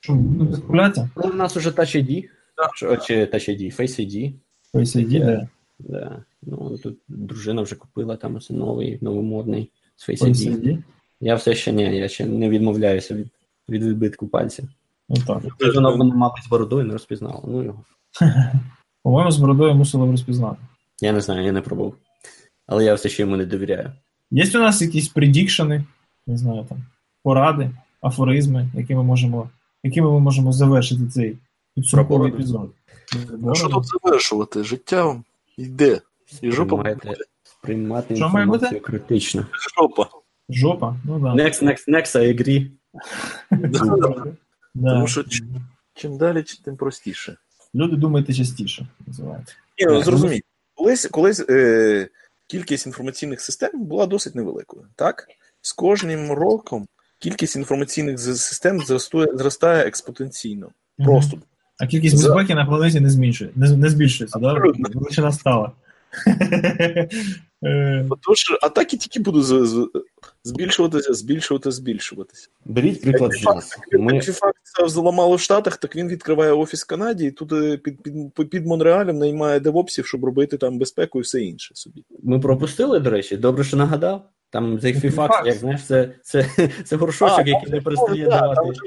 Що, 0.00 0.12
ну, 0.14 0.56
куляття? 0.66 1.08
Ну, 1.16 1.30
у 1.30 1.34
нас 1.34 1.56
уже 1.56 1.70
Touch 1.70 1.96
ID, 1.96 2.28
Що- 2.74 2.96
чи 2.96 3.24
Touch 3.24 3.50
ID, 3.50 3.80
Face 3.80 4.00
ID. 4.00 4.32
Face 4.74 4.96
ID, 4.96 5.24
де? 5.24 5.48
Да. 5.78 6.24
Ну, 6.42 6.78
тут 6.78 6.98
дружина 7.08 7.62
вже 7.62 7.76
купила 7.76 8.16
там 8.16 8.34
ось 8.34 8.50
новий, 8.50 8.98
новомодний 9.00 9.70
з 9.96 10.08
Face 10.08 10.22
Face 10.22 10.34
ID. 10.34 10.62
ID? 10.62 10.82
Я 11.20 11.34
все 11.34 11.54
ще 11.54 11.72
ні, 11.72 11.96
я 11.96 12.08
ще 12.08 12.26
не 12.26 12.48
відмовляюся 12.48 13.14
від, 13.14 13.28
від 13.68 13.84
відбитку 13.84 14.28
пальця. 14.28 14.62
Ну 15.08 15.16
так. 15.26 15.42
Дружина 15.60 15.90
в 15.90 15.96
мене, 15.96 16.14
мабуть, 16.14 16.44
з 16.44 16.48
бородою 16.48 16.84
не 16.84 16.92
розпізнала. 16.92 17.42
Ну 17.46 17.62
його. 17.64 17.84
По-моєму, 19.02 19.30
з 19.30 19.38
бородою 19.38 19.74
мусили 19.74 20.06
б 20.06 20.10
розпізнати. 20.10 20.58
Я 21.00 21.12
не 21.12 21.20
знаю, 21.20 21.44
я 21.44 21.52
не 21.52 21.60
пробував. 21.60 21.94
Але 22.66 22.84
я 22.84 22.94
все 22.94 23.08
ще 23.08 23.22
йому 23.22 23.36
не 23.36 23.46
довіряю. 23.46 23.92
Є 24.30 24.50
у 24.54 24.58
нас 24.58 24.82
якісь 24.82 25.08
предікшени, 25.08 25.84
не 26.26 26.36
знаю, 26.36 26.66
там, 26.68 26.84
поради, 27.22 27.70
афоризми, 28.00 28.68
які 28.74 28.94
ми 28.94 29.02
можемо, 29.02 29.50
якими 29.82 30.10
ми 30.10 30.20
можемо 30.20 30.52
завершити 30.52 31.06
цей 31.06 31.38
підсумковий 31.76 32.32
епізод. 32.32 32.70
Ну, 33.38 33.54
що 33.54 33.68
тут 33.68 33.84
завершувати? 33.86 34.64
Життя 34.64 35.22
йде. 35.56 36.00
І 36.40 36.50
жопа 36.50 36.76
буде. 36.76 37.16
сприймати 37.44 38.16
Що 38.16 38.24
інформацію 38.24 38.80
критично. 38.80 39.46
Жопа. 39.78 40.08
Жопа, 40.48 40.96
ну 41.04 41.18
да. 41.18 41.34
Next, 41.34 41.62
next, 41.62 41.88
next, 41.88 42.16
I 42.16 42.40
agree. 42.40 42.70
Да. 44.74 44.90
Тому 44.90 45.06
що 45.06 45.24
чим 45.94 46.18
далі, 46.18 46.44
тим 46.64 46.76
простіше. 46.76 47.36
Люди 47.74 47.96
думайте 47.96 48.34
частіше, 48.34 48.86
називається. 49.06 49.54
Ні, 49.78 49.86
ну 49.86 50.02
Так. 50.02 50.42
Колись, 50.74 51.06
колись 51.06 51.44
е, 51.48 52.08
кількість 52.46 52.86
інформаційних 52.86 53.40
систем 53.40 53.70
була 53.84 54.06
досить 54.06 54.34
невеликою. 54.34 54.86
Так? 54.96 55.28
З 55.60 55.72
кожним 55.72 56.32
роком 56.32 56.86
кількість 57.18 57.56
інформаційних 57.56 58.20
систем 58.20 58.80
зростає, 58.80 59.36
зростає 59.36 59.84
експотенційно. 59.86 60.70
Просто. 60.98 61.38
А 61.78 61.86
кількість 61.86 62.16
За- 62.16 62.28
безпеки 62.34 62.54
на 62.54 62.66
планеті 62.66 63.00
не 63.00 63.10
зменшує, 63.10 63.50
не, 63.56 63.76
не 63.76 63.88
збільшується, 63.88 64.38
да? 64.38 64.62
Величина 64.94 65.32
стала. 65.32 65.72
Е, 67.64 68.06
Тож 68.20 68.38
атаки 68.62 68.96
тільки 68.96 69.20
будуть 69.20 69.44
з- 69.44 69.66
з- 69.66 69.88
збільшуватися, 70.44 71.14
збільшуватися, 71.14 71.76
збільшуватися. 71.76 72.48
Беріть 72.64 73.02
приклад 73.02 73.32
з 73.32 73.42
нас. 73.44 73.78
Ми, 73.92 74.20
Фіфакт 74.20 74.58
зламали 74.86 75.36
в 75.36 75.40
Штатах, 75.40 75.76
так 75.76 75.96
він 75.96 76.08
відкриває 76.08 76.52
офіс 76.52 76.84
в 76.84 76.86
Канаді, 76.86 77.24
і 77.24 77.30
тут 77.30 77.52
е, 77.52 77.76
під, 77.76 78.02
під, 78.02 78.50
під 78.50 78.66
Монреалем 78.66 79.18
наймає 79.18 79.60
девопсів, 79.60 80.06
щоб 80.06 80.24
робити 80.24 80.56
там 80.56 80.78
безпеку 80.78 81.18
і 81.18 81.22
все 81.22 81.40
інше 81.42 81.74
собі. 81.74 82.04
ми 82.22 82.40
пропустили, 82.40 83.00
до 83.00 83.10
речі, 83.10 83.36
добре, 83.36 83.64
що 83.64 83.76
нагадав. 83.76 84.28
Там 84.50 84.80
цей 84.80 84.94
фіфакс, 84.94 85.46
як 85.46 85.56
знаєш, 85.56 85.84
це, 85.84 86.10
це, 86.22 86.46
це 86.84 86.96
горшочок, 86.96 87.38
А, 87.38 87.48
який 87.48 87.70
не 87.70 87.80
перестає 87.80 88.24
Да, 88.24 88.40
давати. 88.40 88.78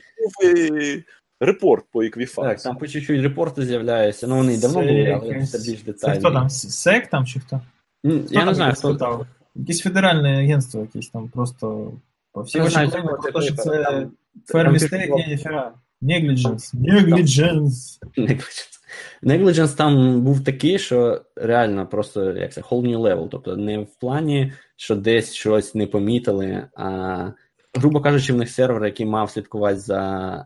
Там 1.40 1.48
репорт 1.48 1.86
по 1.92 2.04
Equifax. 2.04 2.36
Так, 2.36 2.62
там 2.62 2.78
по 2.78 2.88
чуть-чуть 2.88 3.22
репорти 3.24 3.66
з'являються. 3.66 4.28
Ну, 4.28 4.36
вони 4.36 4.54
і 4.54 4.58
давно 4.58 4.80
були, 4.82 5.20
але 5.24 5.46
це 5.46 5.58
більш 5.72 5.80
Це 5.80 5.86
детально. 5.86 6.20
хто 6.20 6.32
там? 6.32 6.50
SEC 6.50 7.08
там 7.08 7.26
чи 7.26 7.40
хто? 7.40 7.62
М, 8.06 8.26
Я 8.30 8.46
не 8.46 8.54
знаю, 8.54 8.74
хто. 8.74 8.90
спитав. 8.90 9.26
Якесь 9.56 9.82
федеральне 9.82 10.38
агентство, 10.40 10.82
якесь 10.82 11.10
там 11.10 11.30
просто 11.30 11.92
по 12.34 12.42
всі 12.42 12.58
Я 12.58 12.68
знаю, 12.70 12.88
України 12.88 13.10
це 13.24 13.32
про 13.32 13.42
те, 13.42 13.48
що 13.48 13.56
це 13.56 13.84
там- 13.84 14.12
fair 14.54 14.72
mistake, 14.72 15.02
типу- 15.02 15.18
ні, 15.18 15.28
ніфіга. 15.28 15.72
Negligence. 16.02 16.76
Negligence. 16.76 18.00
Negligence. 18.18 18.70
Negligence 19.24 19.76
там 19.78 20.22
був 20.22 20.44
такий, 20.44 20.80
що 20.80 21.22
реально 21.36 21.88
просто 21.88 22.32
як 22.32 22.54
це, 22.54 22.62
whole 22.62 22.82
new 22.88 22.98
level. 23.00 23.28
Тобто 23.32 23.58
не 23.58 23.80
в 23.80 23.88
плані, 24.00 24.54
що 24.76 24.96
десь 24.96 25.34
щось 25.34 25.76
не 25.76 25.88
помітили, 25.88 26.68
а 26.78 27.28
грубо 27.74 28.02
кажучи, 28.02 28.34
в 28.34 28.38
них 28.38 28.50
сервер, 28.50 28.86
який 28.86 29.06
мав 29.06 29.32
слідкувати 29.32 29.80
за 29.80 30.00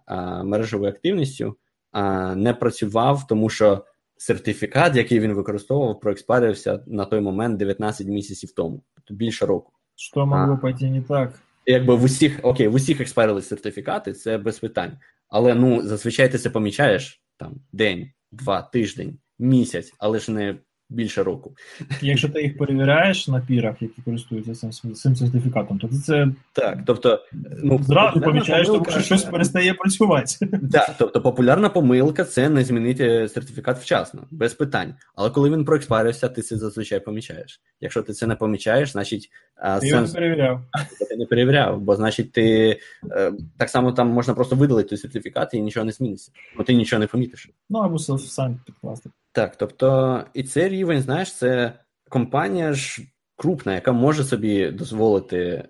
а, 0.06 0.44
мережевою 0.44 0.92
активністю, 0.92 1.56
а, 1.92 2.36
не 2.36 2.54
працював, 2.54 3.28
тому 3.28 3.50
що 3.50 3.86
сертифікат, 4.18 4.96
який 4.96 5.20
він 5.20 5.34
використовував, 5.34 6.00
проекспарився 6.00 6.84
на 6.88 7.06
той 7.06 7.22
момент 7.22 7.58
19 7.58 8.08
місяців 8.08 8.52
тому, 8.56 8.84
тобто 8.96 9.14
більше 9.14 9.46
року. 9.46 9.72
Що 9.96 10.26
могло 10.26 10.58
пойти 10.58 10.90
не 10.90 11.02
так? 11.02 11.40
Якби 11.66 11.96
в 11.96 12.04
усіх, 12.04 12.40
окей, 12.44 12.68
в 12.68 12.74
усіх 12.74 13.02
експарили 13.02 13.42
сертифікати, 13.42 14.14
це 14.14 14.38
без 14.38 14.60
питань. 14.60 14.98
Але 15.30 15.56
ну 15.56 15.82
зазвичай 15.82 16.32
ти 16.32 16.38
це 16.38 16.50
помічаєш 16.50 17.24
там 17.38 17.56
день, 17.72 18.12
два, 18.32 18.62
тиждень, 18.62 19.18
місяць, 19.40 19.94
але 20.00 20.20
ж 20.20 20.32
не 20.32 20.56
більше 20.94 21.24
року. 21.24 21.52
Якщо 22.02 22.30
ти 22.30 22.42
їх 22.42 22.58
перевіряєш 22.58 23.28
на 23.28 23.40
пірах, 23.40 23.82
які 23.82 24.02
користуються 24.02 24.70
цим, 24.70 24.94
цим 24.94 25.16
сертифікатом, 25.16 25.80
то 25.80 25.88
ти 25.88 25.96
це 25.96 26.28
Так, 26.54 26.80
тобто, 26.86 27.20
ну 27.64 27.84
зразу 27.84 28.22
помічаєш, 28.22 28.68
тому 28.68 28.80
помилка- 28.80 28.92
що 28.92 29.02
щось 29.02 29.24
перестає 29.24 29.74
працювати. 29.74 30.48
Так, 30.72 30.96
тобто 30.98 31.22
популярна 31.22 31.70
помилка 31.70 32.24
це 32.24 32.50
не 32.50 32.64
змінити 32.64 33.30
сертифікат 33.30 33.80
вчасно, 33.80 34.24
без 34.32 34.54
питань. 34.54 34.94
Але 35.16 35.30
коли 35.30 35.50
він 35.50 35.66
проекспарився, 35.66 36.30
ти 36.30 36.42
це 36.42 36.58
зазвичай 36.58 37.00
помічаєш. 37.00 37.62
Якщо 37.82 38.02
ти 38.02 38.14
це 38.14 38.28
не 38.28 38.36
помічаєш, 38.36 38.92
значить 38.92 39.30
а, 39.56 39.80
Ти 39.80 39.88
його 39.88 40.00
сенс 40.00 40.14
не 40.14 40.20
перевіряв. 40.20 40.62
ти 41.10 41.18
не 41.18 41.26
перевіряв, 41.26 41.82
бо 41.82 41.96
значить 41.96 42.32
ти 42.32 42.80
е, 43.12 43.34
так 43.58 43.70
само 43.70 43.92
там 43.92 44.08
можна 44.08 44.34
просто 44.34 44.56
видалити 44.56 44.90
той 44.90 44.98
сертифікат 44.98 45.54
і 45.54 45.62
нічого 45.62 45.86
не 45.86 45.92
зміниться, 45.92 46.32
бо 46.58 46.64
ти 46.64 46.74
нічого 46.74 47.00
не 47.00 47.08
помітиш. 47.08 47.50
Ну 47.70 47.80
або 47.80 48.00
сам 48.00 48.60
підкласти. 48.66 49.10
Так, 49.34 49.56
тобто, 49.56 50.20
і 50.34 50.44
цей 50.44 50.70
рівень, 50.70 51.02
знаєш, 51.02 51.34
це 51.34 51.74
компанія 52.10 52.74
ж 52.74 53.02
крупна, 53.36 53.74
яка 53.74 53.92
може 53.92 54.24
собі 54.24 54.72
дозволити 54.72 55.38
е, 55.38 55.68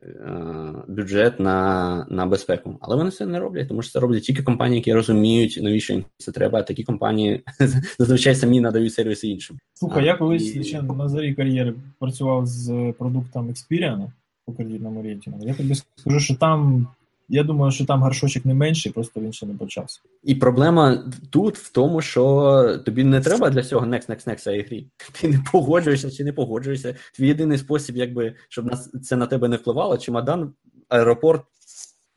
бюджет 0.88 1.40
на 1.40 2.08
на 2.10 2.26
безпеку. 2.26 2.78
Але 2.82 2.96
вони 2.96 3.12
це 3.12 3.26
не 3.26 3.40
роблять, 3.40 3.68
тому 3.68 3.82
що 3.82 3.92
це 3.92 4.00
роблять 4.00 4.24
тільки 4.24 4.44
компанії, 4.44 4.78
які 4.78 4.94
розуміють, 4.94 5.60
навіщо 5.62 5.94
їм 5.94 6.06
це 6.18 6.32
треба. 6.32 6.60
а 6.60 6.64
Такі 6.64 6.84
компанії 6.84 7.44
зазвичай 8.00 8.36
самі 8.36 8.60
надають 8.62 8.94
сервіси 8.94 9.28
іншим. 9.28 9.58
Слухай, 9.74 10.06
я 10.06 10.16
колись 10.16 10.56
і... 10.56 10.64
ще 10.64 10.82
на 10.82 11.10
зарі 11.10 11.34
кар'єри 11.34 11.74
працював 12.00 12.46
з 12.46 12.94
продуктом 12.98 13.50
Experian 13.50 14.12
по 14.46 14.54
кредитному 14.54 15.04
рейтингу. 15.04 15.40
Я 15.44 15.54
тобі 15.54 15.76
скажу, 15.96 16.20
що 16.20 16.36
там 16.36 16.88
я 17.34 17.44
думаю, 17.44 17.72
що 17.72 17.86
там 17.86 18.04
гаршочок 18.04 18.46
не 18.46 18.54
менший, 18.54 18.92
просто 18.92 19.22
він 19.22 19.34
ще 19.34 19.46
не 19.46 19.54
почався. 19.54 20.02
І 20.24 20.36
проблема 20.36 21.04
тут 21.30 21.58
в 21.58 21.72
тому, 21.72 22.02
що 22.02 22.78
тобі 22.86 23.04
не 23.04 23.22
треба 23.22 23.50
для 23.50 23.64
цього 23.64 23.86
next, 23.86 24.10
next, 24.10 24.30
next 24.30 24.44
цієї 24.44 24.64
грі. 24.64 24.88
Ти 25.22 25.28
не 25.28 25.40
погоджуєшся 25.52 26.12
чи 26.12 26.24
не 26.24 26.34
погоджуєшся. 26.34 26.96
Твій 27.16 27.28
єдиний 27.28 27.58
спосіб, 27.58 27.98
якби 27.98 28.36
щоб 28.50 28.66
нас 28.66 28.92
це 29.04 29.16
на 29.16 29.28
тебе 29.28 29.48
не 29.48 29.56
впливало, 29.56 29.98
чемодан, 29.98 30.54
аеропорт 30.90 31.44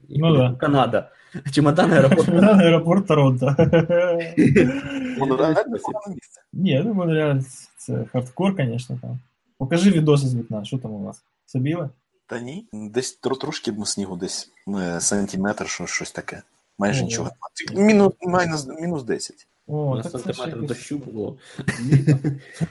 ну, 0.08 0.36
да. 0.36 0.52
Канада. 0.60 1.10
Чемодан, 1.52 1.92
аеропорт. 1.92 2.24
Чемодан, 2.24 2.60
аеропорт 2.66 3.06
Торонто. 3.06 3.56
Ні, 6.52 6.70
я 6.70 6.82
думаю, 6.82 7.44
це 7.76 8.04
хардкор, 8.12 8.54
звісно. 8.58 8.98
там. 9.02 9.18
Покажи 9.58 9.90
відоси 9.90 10.26
з 10.26 10.36
вікна, 10.36 10.64
що 10.64 10.78
там 10.78 10.92
у 10.92 11.04
вас? 11.04 11.22
Все 11.46 11.58
біле? 11.58 11.88
Та 12.26 12.40
ні, 12.40 12.66
десь 12.72 13.12
трошки 13.12 13.74
снігу, 13.84 14.16
десь 14.16 14.50
е, 14.68 15.00
сантиметр, 15.00 15.68
що, 15.68 15.86
щось 15.86 16.12
таке. 16.12 16.42
Майже 16.78 17.02
О, 17.02 17.04
нічого. 17.04 17.30
Мінус, 17.74 18.12
мінус, 18.22 18.66
мінус 18.66 19.02
10. 19.02 19.46
О, 19.66 20.02
так 20.02 20.12
сантиметр 20.12 20.62
дощу 20.62 20.98
було. 20.98 21.38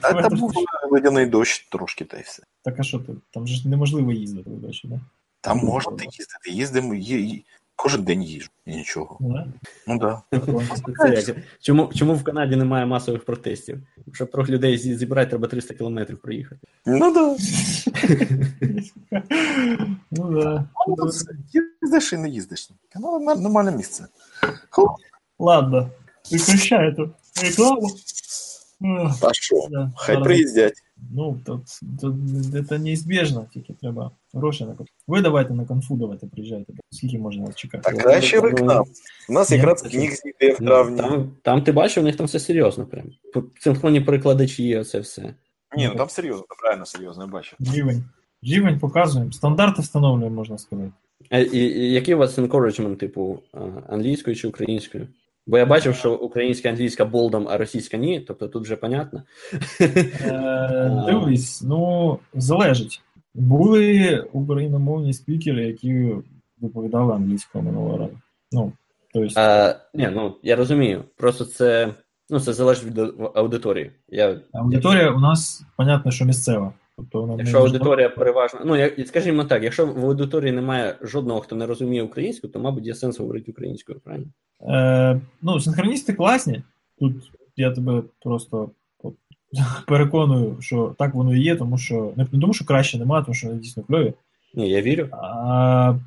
А 0.00 0.22
там 0.22 0.38
був 0.38 0.52
ледяний 0.90 1.26
дощ 1.26 1.68
трошки, 1.70 2.04
та 2.04 2.18
й 2.18 2.22
все. 2.22 2.42
Так 2.62 2.74
а 2.78 2.82
що 2.82 2.98
ти? 2.98 3.12
Там 3.30 3.46
же 3.46 3.54
ж 3.54 3.68
неможливо 3.68 4.12
їздити 4.12 4.50
в 4.50 4.60
дощі, 4.60 4.88
да? 4.88 5.00
Там 5.40 5.58
можна 5.58 5.92
їздити. 5.92 6.50
Їздимо, 6.50 6.94
кожен 7.76 8.02
день 8.02 8.22
їжджу. 8.22 8.50
І 8.66 8.76
нічого. 8.76 9.18
Ну, 9.86 9.98
да? 9.98 10.22
Ну. 10.32 10.62
Це 10.98 11.08
як? 11.08 11.36
Чому, 11.60 11.90
чому 11.94 12.14
в 12.14 12.24
Канаді 12.24 12.56
немає 12.56 12.86
масових 12.86 13.24
протестів? 13.24 13.78
Щоб 14.12 14.30
трохи 14.30 14.52
людей 14.52 14.78
зібрати, 14.78 15.30
треба 15.30 15.48
300 15.48 15.74
кілометрів 15.74 16.18
проїхати. 16.18 16.60
Ну 16.86 17.14
так. 17.14 17.38
Ну 20.10 20.40
да. 20.42 20.68
Ну, 20.86 21.10
їздиш 21.82 22.12
і 22.12 22.16
не 22.16 22.28
їздиш. 22.28 22.70
Ну, 22.96 23.18
нормальне 23.20 23.72
місце. 23.72 24.06
Ладно, 25.38 25.90
прекращай 26.30 26.90
эту 26.90 27.10
рекламу. 27.42 27.88
Та 29.20 29.32
що? 29.32 29.68
Хай 29.96 30.22
приїздять. 30.22 30.82
Ну, 31.10 31.40
тут, 31.46 31.62
тут 32.00 32.68
це 32.68 32.78
неізбіжно, 32.78 33.46
тільки 33.52 33.72
треба 33.72 34.10
гроші 34.34 34.64
на. 34.64 34.76
Ви 35.06 35.22
давайте 35.22 35.54
на 35.54 35.64
конфу 35.64 35.96
давайте 35.96 36.26
приїжджайте. 36.26 36.72
Скільки 36.90 37.18
можна 37.18 37.44
вас 37.44 37.54
чекати? 37.54 37.92
Так 37.92 38.02
краще 38.02 38.40
ви 38.40 38.52
к 38.52 38.64
нам. 38.64 38.84
У 39.28 39.32
нас 39.32 39.50
якраз 39.50 39.82
книг 39.82 40.10
зійде 40.10 40.52
в 40.52 40.56
травні. 40.56 40.96
Там, 40.96 41.30
там 41.42 41.62
ти 41.62 41.72
бачив, 41.72 42.02
у 42.02 42.06
них 42.06 42.16
там 42.16 42.26
все 42.26 42.38
серйозно. 42.38 42.86
Прям. 42.86 43.04
Синхронні 43.60 44.00
перекладачі, 44.00 44.76
оце 44.76 45.00
все. 45.00 45.34
Ні, 45.76 45.88
ну 45.88 45.94
там 45.94 46.08
серйозно, 46.08 46.44
правильно 46.60 46.86
серйозно, 46.86 47.24
я 47.24 47.30
бачу. 47.30 47.56
Рівень. 47.74 48.04
Рівень 48.42 48.78
показуємо. 48.78 49.32
Стандарти 49.32 49.82
встановлюємо, 49.82 50.36
можна 50.36 50.58
сказати. 50.58 50.92
А, 51.30 51.38
і, 51.38 51.58
і 51.58 51.92
який 51.92 52.14
у 52.14 52.18
вас 52.18 52.38
encouragement, 52.38 52.96
типу, 52.96 53.38
англійською 53.88 54.36
чи 54.36 54.48
українською? 54.48 55.08
Бо 55.46 55.58
я 55.58 55.66
бачив, 55.66 55.94
що 55.94 56.14
українська 56.14 56.68
англійська 56.68 57.04
болдом, 57.04 57.46
а 57.48 57.56
російська 57.56 57.96
ні, 57.96 58.20
тобто 58.20 58.48
тут 58.48 58.62
вже 58.62 58.76
понятно. 58.76 59.22
Е, 59.80 61.02
дивись, 61.06 61.62
ну, 61.62 62.18
залежить. 62.34 63.02
Були 63.34 64.20
україномовні 64.32 65.12
спікери, 65.12 65.66
які 65.66 66.14
доповідали 66.58 67.14
англійською 67.14 67.64
минулого 67.64 67.98
разу. 67.98 68.18
Ну, 68.52 68.72
тобто, 69.12 69.40
А, 69.40 69.74
ні, 69.94 70.08
ну 70.14 70.36
я 70.42 70.56
розумію. 70.56 71.04
Просто 71.16 71.44
це, 71.44 71.94
ну, 72.30 72.40
це 72.40 72.52
залежить 72.52 72.84
від 72.84 72.98
аудиторії. 73.34 73.92
Я, 74.08 74.40
аудиторія 74.52 75.10
у 75.10 75.20
нас, 75.20 75.64
понятно, 75.76 76.10
що 76.10 76.24
місцева. 76.24 76.72
Тобто 76.96 77.20
вона 77.20 77.34
якщо 77.38 77.58
аудиторія 77.58 78.08
переважно. 78.08 78.60
Ну, 78.64 78.76
я, 78.76 79.06
скажімо 79.06 79.44
так, 79.44 79.62
якщо 79.62 79.86
в 79.86 80.06
аудиторії 80.06 80.52
немає 80.52 80.98
жодного, 81.00 81.40
хто 81.40 81.56
не 81.56 81.66
розуміє 81.66 82.02
українську, 82.02 82.48
то, 82.48 82.60
мабуть, 82.60 82.86
є 82.86 82.94
сенс 82.94 83.18
говорити 83.18 83.50
українською, 83.50 84.00
правильно? 84.04 84.26
Е, 84.60 85.20
ну, 85.42 85.60
синхроністи 85.60 86.12
класні. 86.12 86.62
Тут 86.98 87.32
я 87.56 87.70
тебе 87.70 88.02
просто 88.20 88.70
переконую, 89.86 90.56
що 90.60 90.94
так 90.98 91.14
воно 91.14 91.36
і 91.36 91.40
є, 91.40 91.56
тому 91.56 91.78
що 91.78 92.12
не 92.16 92.24
тому, 92.24 92.52
що 92.52 92.64
краще 92.64 92.98
немає, 92.98 93.24
тому 93.24 93.34
що 93.34 93.48
вони 93.48 93.60
дійсно 93.60 93.82
кльові. 93.82 94.14
Ні, 94.54 94.70
я 94.70 94.82
вірю. 94.82 95.08
А, 95.12 95.98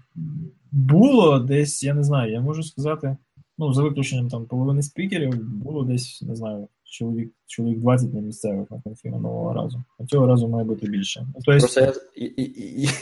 було 0.72 1.40
десь, 1.40 1.84
я 1.84 1.94
не 1.94 2.04
знаю, 2.04 2.32
я 2.32 2.42
можу 2.42 2.64
сказати, 2.64 3.18
ну, 3.58 3.74
за 3.74 3.84
виключенням 3.84 4.30
там 4.30 4.46
половини 4.46 4.82
спікерів, 4.82 5.44
було 5.44 5.84
десь, 5.84 6.22
не 6.22 6.36
знаю, 6.36 6.68
чоловік, 6.90 7.32
чоловік 7.48 7.80
20 7.80 8.14
на 8.14 8.22
місцевих 8.22 8.72
на 8.72 8.82
конфі 8.82 9.10
минулого 9.10 9.54
разу. 9.54 9.84
А 10.00 10.06
цього 10.06 10.28
разу 10.28 10.48
має 10.48 10.66
бути 10.66 10.88
більше. 10.88 11.26
Ну, 11.36 11.42
то 11.46 11.60
Просто 11.60 11.82
я, 11.82 11.94
і, 12.16 12.26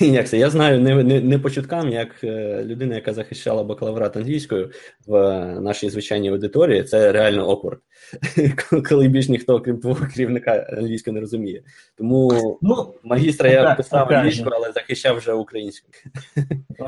і, 0.02 0.12
як 0.12 0.30
це, 0.30 0.38
я 0.38 0.50
знаю 0.50 0.82
не, 0.82 1.04
не, 1.04 1.22
не 1.22 1.40
по 1.40 1.50
чуткам, 1.50 1.90
як 1.90 2.24
е, 2.24 2.64
людина, 2.64 2.96
яка 2.96 3.14
захищала 3.14 3.64
бакалаврат 3.64 4.18
англійською 4.18 4.72
в 5.08 5.16
е, 5.16 5.60
нашій 5.62 5.90
звичайній 5.90 6.30
аудиторії, 6.30 6.84
це 6.84 7.12
реально 7.12 7.48
опорт, 7.50 7.80
коли 8.90 9.08
більш 9.08 9.30
ніхто, 9.30 9.62
крім 9.62 9.78
твого 9.78 10.08
керівника, 10.16 10.68
англійською 10.78 11.14
не 11.14 11.20
розуміє. 11.20 11.64
Тому 11.98 12.58
ну, 12.62 12.94
магістра 13.04 13.50
я 13.50 13.64
опять- 13.64 13.78
писав 13.78 14.06
опять 14.06 14.18
англійською, 14.18 14.56
але 14.56 14.72
захищав 14.72 15.18
вже 15.18 15.34
українською. 15.34 15.94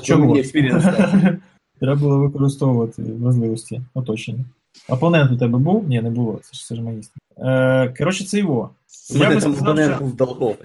Чому? 0.04 0.38
Треба 1.80 2.02
було 2.02 2.20
використовувати 2.20 3.02
можливості 3.02 3.82
оточення. 3.93 4.45
Опонент 4.89 5.32
у 5.32 5.38
тебе 5.38 5.57
був? 5.57 5.89
Ні, 5.89 6.01
не 6.01 6.09
було. 6.09 6.39
Це 6.43 6.57
ж 6.57 6.67
це 6.67 6.76
ж 6.76 6.82
магістр. 6.82 7.20
Е, 7.38 7.93
коротше, 7.97 8.26
це 8.26 8.39
його. 8.39 8.70
Я 9.09 9.30
би 9.30 9.41
сказав, 9.41 9.78
що-. 9.78 10.57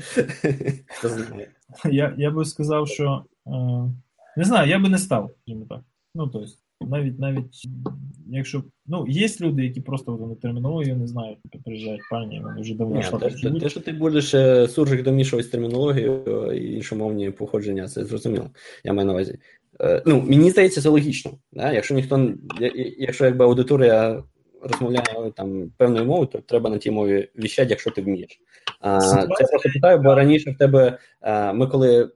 Я, 1.91 2.15
я 2.19 2.31
би 2.31 2.45
сказав, 2.45 2.89
що 2.89 3.25
е, 3.47 3.51
не 4.37 4.45
знаю, 4.45 4.71
я 4.71 4.79
би 4.79 4.89
не 4.89 4.99
став, 4.99 5.31
скажімо 5.43 5.67
так. 5.69 5.81
Ну, 6.15 6.29
тобто, 6.29 6.49
навіть 6.81 7.19
навіть 7.19 7.69
якщо. 8.27 8.63
Ну, 8.87 9.07
є 9.09 9.29
люди, 9.41 9.65
які 9.65 9.81
просто 9.81 10.17
вони 10.17 10.35
термінологію 10.35 10.97
не 10.97 11.07
знають, 11.07 11.39
типу, 11.43 11.65
приїжджають 11.65 12.01
пані, 12.11 12.41
вони 12.45 12.61
вже 12.61 12.75
давно 12.75 12.97
Ні, 12.97 13.03
те, 13.21 13.31
те, 13.31 13.61
те, 13.61 13.69
що 13.69 13.81
ти 13.81 13.93
будеш 13.93 14.35
е, 14.35 14.69
суржик 14.69 15.03
домішувати 15.03 15.49
з 15.49 15.51
термінологією 15.51 16.53
і 16.53 16.75
іншомовні 16.75 17.31
походження, 17.31 17.89
це 17.89 18.05
зрозуміло. 18.05 18.51
Я 18.85 18.93
маю 18.93 19.07
на 19.07 19.13
увазі. 19.13 19.39
Е, 19.81 20.03
Ну, 20.07 20.21
мені 20.21 20.51
здається, 20.51 20.81
це 20.83 20.89
логічно. 20.89 21.31
Да? 21.53 21.73
Якщо 21.73 21.95
ніхто 21.95 22.33
я- 22.61 22.73
я- 22.75 22.93
якщо 22.99 23.25
якби 23.25 23.45
аудиторія 23.45 24.23
розмовляє 24.63 25.33
там 25.37 25.71
певною 25.79 26.05
мовою, 26.05 26.27
то 26.27 26.39
треба 26.39 26.71
на 26.71 26.79
тій 26.79 26.91
мові 26.91 27.29
віщати, 27.37 27.71
якщо 27.71 27.91
ти 27.91 28.03
вмієш. 28.03 28.41
А, 28.81 29.01
це 29.01 29.45
просто 29.45 29.69
питаю, 29.75 29.99
бо 29.99 30.15
раніше 30.15 30.51
в 30.51 30.59
тебе 30.59 30.99
е, 31.23 31.53
ми 31.53 31.67
коли. 31.67 32.11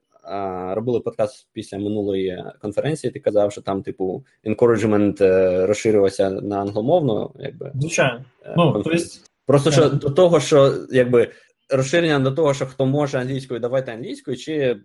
Робили 0.74 1.00
подкаст 1.00 1.48
після 1.52 1.78
минулої 1.78 2.44
конференції. 2.60 3.10
Ти 3.10 3.20
казав, 3.20 3.52
що 3.52 3.60
там, 3.60 3.82
типу, 3.82 4.24
encouragement 4.44 5.24
е, 5.24 5.66
розширювався 5.66 6.30
на 6.30 6.60
англомовну, 6.60 7.30
якби 7.38 7.72
Звичайно. 7.74 8.24
е, 8.46 8.54
Ну, 8.56 8.72
конференцію. 8.72 9.10
тобто, 9.12 9.30
Просто 9.46 9.70
що 9.70 9.88
до 9.90 10.10
того, 10.10 10.40
що 10.40 10.74
якби 10.90 11.30
розширення 11.70 12.18
до 12.18 12.32
того, 12.32 12.54
що 12.54 12.66
хто 12.66 12.86
може 12.86 13.18
англійською, 13.18 13.60
давайте 13.60 13.92
англійською, 13.92 14.36
чи 14.36 14.76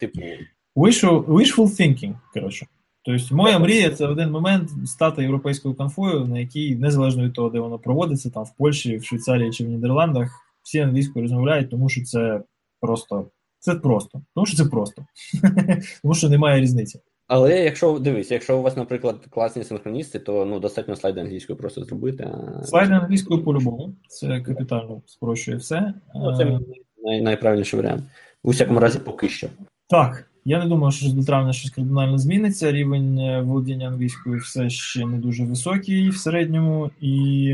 типу. 0.00 0.20
Wishful, 0.76 1.24
wishful 1.26 1.66
thinking, 1.80 2.14
коротше. 2.34 2.66
Тобто, 3.04 3.34
моя 3.36 3.58
мрія 3.58 3.90
це 3.90 4.06
в 4.06 4.10
один 4.10 4.30
момент 4.30 4.70
стати 4.86 5.22
європейською 5.22 5.74
конфою, 5.74 6.24
на 6.24 6.38
якій, 6.38 6.76
незалежно 6.76 7.24
від 7.24 7.32
того, 7.32 7.50
де 7.50 7.58
воно 7.60 7.78
проводиться, 7.78 8.30
там 8.30 8.44
в 8.44 8.56
Польщі, 8.56 8.96
в 8.96 9.04
Швейцарії 9.04 9.50
чи 9.50 9.64
в 9.64 9.68
Нідерландах, 9.68 10.30
всі 10.62 10.78
англійською 10.78 11.22
розмовляють, 11.22 11.70
тому 11.70 11.88
що 11.88 12.02
це 12.04 12.40
просто. 12.80 13.26
Це 13.58 13.74
просто. 13.74 14.22
Тому 14.34 14.46
що 14.46 14.56
це 14.56 14.64
просто. 14.64 15.06
тому 16.02 16.14
що 16.14 16.28
немає 16.28 16.60
різниці. 16.60 17.00
Але 17.26 17.60
якщо 17.64 17.98
дивись, 17.98 18.30
якщо 18.30 18.58
у 18.58 18.62
вас, 18.62 18.76
наприклад, 18.76 19.16
класні 19.30 19.64
синхроністи, 19.64 20.18
то 20.18 20.44
ну 20.44 20.60
достатньо 20.60 20.96
слайди 20.96 21.20
англійською 21.20 21.58
просто 21.58 21.84
зробити. 21.84 22.24
А... 22.24 22.62
Слайди 22.62 22.94
англійською 22.94 23.44
по-любому. 23.44 23.94
Це 24.08 24.40
капітально 24.40 25.02
спрощує 25.06 25.56
все. 25.56 25.94
Ну, 26.14 26.36
це 26.36 26.44
Е, 26.44 26.60
най- 27.04 27.22
найправильніший 27.22 27.80
варіант. 27.80 28.04
У 28.42 28.50
всякому 28.50 28.80
разі, 28.80 28.98
поки 28.98 29.28
що. 29.28 29.48
Так, 29.88 30.30
я 30.44 30.58
не 30.58 30.66
думаю, 30.66 30.92
що 30.92 31.12
до 31.12 31.24
травня 31.24 31.52
щось 31.52 31.70
кардинально 31.70 32.18
зміниться. 32.18 32.72
Рівень 32.72 33.18
е, 33.18 33.40
володіння 33.40 33.88
англійською 33.88 34.38
все 34.38 34.70
ще 34.70 35.06
не 35.06 35.18
дуже 35.18 35.44
високий 35.44 36.08
в 36.08 36.16
середньому, 36.16 36.90
і 37.00 37.48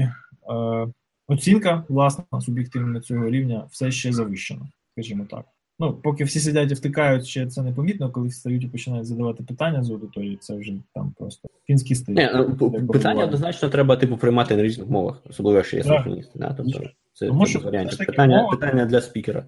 е, 0.50 0.86
оцінка, 1.28 1.84
власна, 1.88 2.24
суб'єктивна 2.40 3.00
цього 3.00 3.30
рівня 3.30 3.64
все 3.70 3.90
ще 3.90 4.12
завищена, 4.12 4.68
скажімо 4.92 5.26
так. 5.30 5.44
Ну, 5.82 5.92
поки 5.92 6.24
всі 6.24 6.40
сидять 6.40 6.70
і 6.70 6.74
втикають, 6.74 7.26
ще 7.26 7.46
це 7.46 7.62
непомітно, 7.62 8.10
коли 8.10 8.28
встають 8.28 8.64
і 8.64 8.66
починають 8.66 9.06
задавати 9.06 9.42
питання 9.42 9.82
з 9.82 9.90
аудиторії, 9.90 10.36
це 10.40 10.56
вже 10.56 10.72
там 10.94 11.14
просто 11.18 11.48
фінський 11.66 11.96
стиль. 11.96 12.14
Ні, 12.14 12.28
ну, 12.34 12.56
питання 12.56 12.86
буває. 12.86 13.24
однозначно 13.24 13.68
треба 13.68 13.96
типу 13.96 14.16
приймати 14.16 14.56
на 14.56 14.62
різних 14.62 14.88
мовах, 14.88 15.22
особливо 15.30 15.56
якщо 15.56 15.76
є 15.76 15.82
Так. 15.82 16.08
Да? 16.34 16.54
Тобто, 16.56 16.80
це 17.12 17.26
Тому 17.26 17.40
один 17.64 17.88
що 17.88 17.98
таки 17.98 18.12
Питання, 18.12 18.42
мова- 18.42 18.50
питання 18.50 18.84
для 18.84 19.00
спікера 19.00 19.44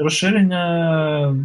Розширення, 0.00 1.36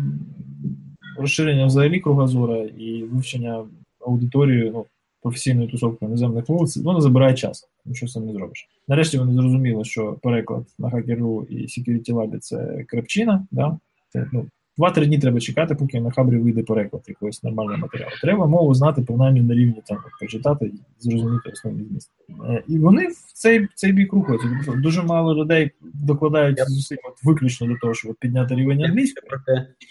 розширення 1.21 1.65
взагалі 1.65 1.99
кругозора 1.99 2.57
і 2.57 3.03
вивчення 3.03 3.65
аудиторії 3.99 4.71
ну, 4.73 4.85
професійної 5.21 5.67
тусовки 5.67 6.05
іноземних 6.05 6.49
мов, 6.49 6.67
воно 6.83 7.01
забирає 7.01 7.33
час. 7.33 7.69
Нічого 7.85 8.09
з 8.09 8.15
не 8.15 8.33
зробиш. 8.33 8.67
Нарешті 8.87 9.17
вони 9.17 9.33
зрозуміли, 9.33 9.83
що 9.83 10.13
переклад 10.13 10.65
на 10.79 10.89
Хакеру 10.89 11.47
і 11.49 11.55
Security 11.55 12.13
Lab 12.13 12.39
це 12.39 12.83
крепчина. 12.87 13.47
Да? 13.51 13.77
Це, 14.09 14.27
ну, 14.33 14.45
Два-три 14.81 15.05
дні 15.05 15.19
треба 15.19 15.39
чекати, 15.39 15.75
поки 15.75 16.01
на 16.01 16.11
хабрі 16.11 16.37
вийде 16.37 16.63
переклад 16.63 17.03
якогось 17.07 17.43
нормального 17.43 17.77
матеріалу. 17.77 18.11
Треба 18.21 18.47
мову 18.47 18.73
знати 18.73 19.01
принаймні 19.01 19.41
на 19.41 19.53
рівні 19.53 19.81
там 19.85 19.97
прочитати 20.19 20.65
і 20.65 20.73
зрозуміти 20.99 21.49
основний 21.53 21.85
зміст. 21.85 22.11
Е, 22.49 22.63
І 22.67 22.77
вони 22.77 23.07
в 23.07 23.33
цей, 23.33 23.67
цей 23.75 23.91
бік 23.91 24.13
рухаються. 24.13 24.47
Дуже 24.77 25.03
мало 25.03 25.35
людей 25.35 25.71
докладають 25.93 26.59
зусиль 26.67 26.97
виключно 27.23 27.67
для 27.67 27.75
того, 27.75 27.93
щоб 27.93 28.15
підняти 28.19 28.55
рівень 28.55 28.83
англійської. 28.83 29.27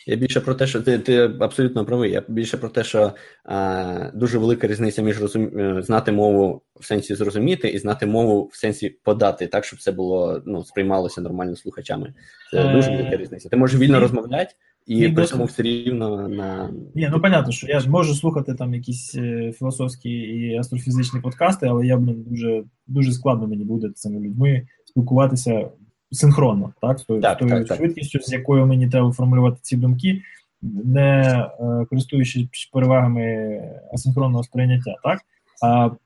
я 0.07 0.17
більше 0.17 0.41
про 0.41 0.55
те, 0.55 0.67
що 0.67 0.81
ти, 0.81 0.99
ти 0.99 1.31
абсолютно 1.41 1.85
правий. 1.85 2.13
Я 2.13 2.23
більше 2.29 2.57
про 2.57 2.69
те, 2.69 2.85
що 2.85 3.13
а, 3.45 4.11
дуже 4.15 4.39
велика 4.39 4.67
різниця 4.67 5.03
між 5.03 5.21
розум... 5.21 5.59
е, 5.59 5.83
знати 5.83 6.13
мову 6.13 6.63
в 6.81 6.85
сенсі 6.85 7.15
зрозуміти 7.15 7.69
і 7.69 7.79
знати 7.79 8.07
мову 8.07 8.49
в 8.53 8.57
сенсі 8.57 8.89
подати, 9.05 9.47
так, 9.47 9.65
щоб 9.65 9.81
це 9.81 9.93
було 9.93 10.43
ну, 10.47 10.65
сприймалося 10.65 11.21
нормально 11.21 11.57
слухачами. 11.57 12.15
Це 12.51 12.59
Е, 12.59 12.73
дуже 12.73 12.91
велика 12.91 13.17
різниця. 13.17 13.49
Ти 13.49 13.57
можеш 13.57 13.81
вільно 13.81 14.01
розмовляти, 14.01 14.55
і 14.87 15.09
при 15.09 15.27
цьому 15.27 15.45
все 15.45 15.63
рівно 15.63 16.29
на 16.29 16.71
Ні, 16.95 17.09
ну 17.13 17.21
понятно, 17.21 17.53
що 17.53 17.67
я 17.67 17.81
ж 17.81 17.91
можу 17.91 18.15
слухати 18.15 18.55
там 18.55 18.75
якісь 18.75 19.15
е, 19.15 19.53
філософські 19.53 20.11
і 20.11 20.57
астрофізичні 20.57 21.21
подкасти, 21.21 21.67
але 21.67 21.87
я 21.87 21.97
блін 21.97 22.25
дуже 22.29 22.65
дуже 22.87 23.13
складно 23.13 23.47
мені 23.47 23.65
буде 23.65 23.89
з 23.89 23.93
цими 23.93 24.21
людьми 24.21 24.67
спілкуватися 24.85 25.69
синхронно, 26.13 26.73
так, 26.81 26.99
з 26.99 27.05
тою, 27.05 27.21
Так, 27.21 27.37
з 27.37 27.39
тою 27.39 27.65
так, 27.65 27.79
так. 27.79 28.23
з 28.23 28.33
якою 28.33 28.67
мені 28.67 28.89
треба 28.89 29.13
формулювати 29.13 29.59
ці 29.63 29.77
думки, 29.77 30.23
не 30.63 31.21
е, 31.61 31.87
користуючись 31.91 32.71
перевагами 32.73 33.61
асинхронного 33.93 34.45
сприйняття. 34.45 34.95
Так? 35.03 35.21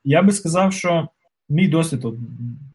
Я 0.05 0.23
би 0.23 0.33
сказав, 0.33 0.73
що 0.73 1.09
мій 1.49 1.69
досвід 1.69 2.07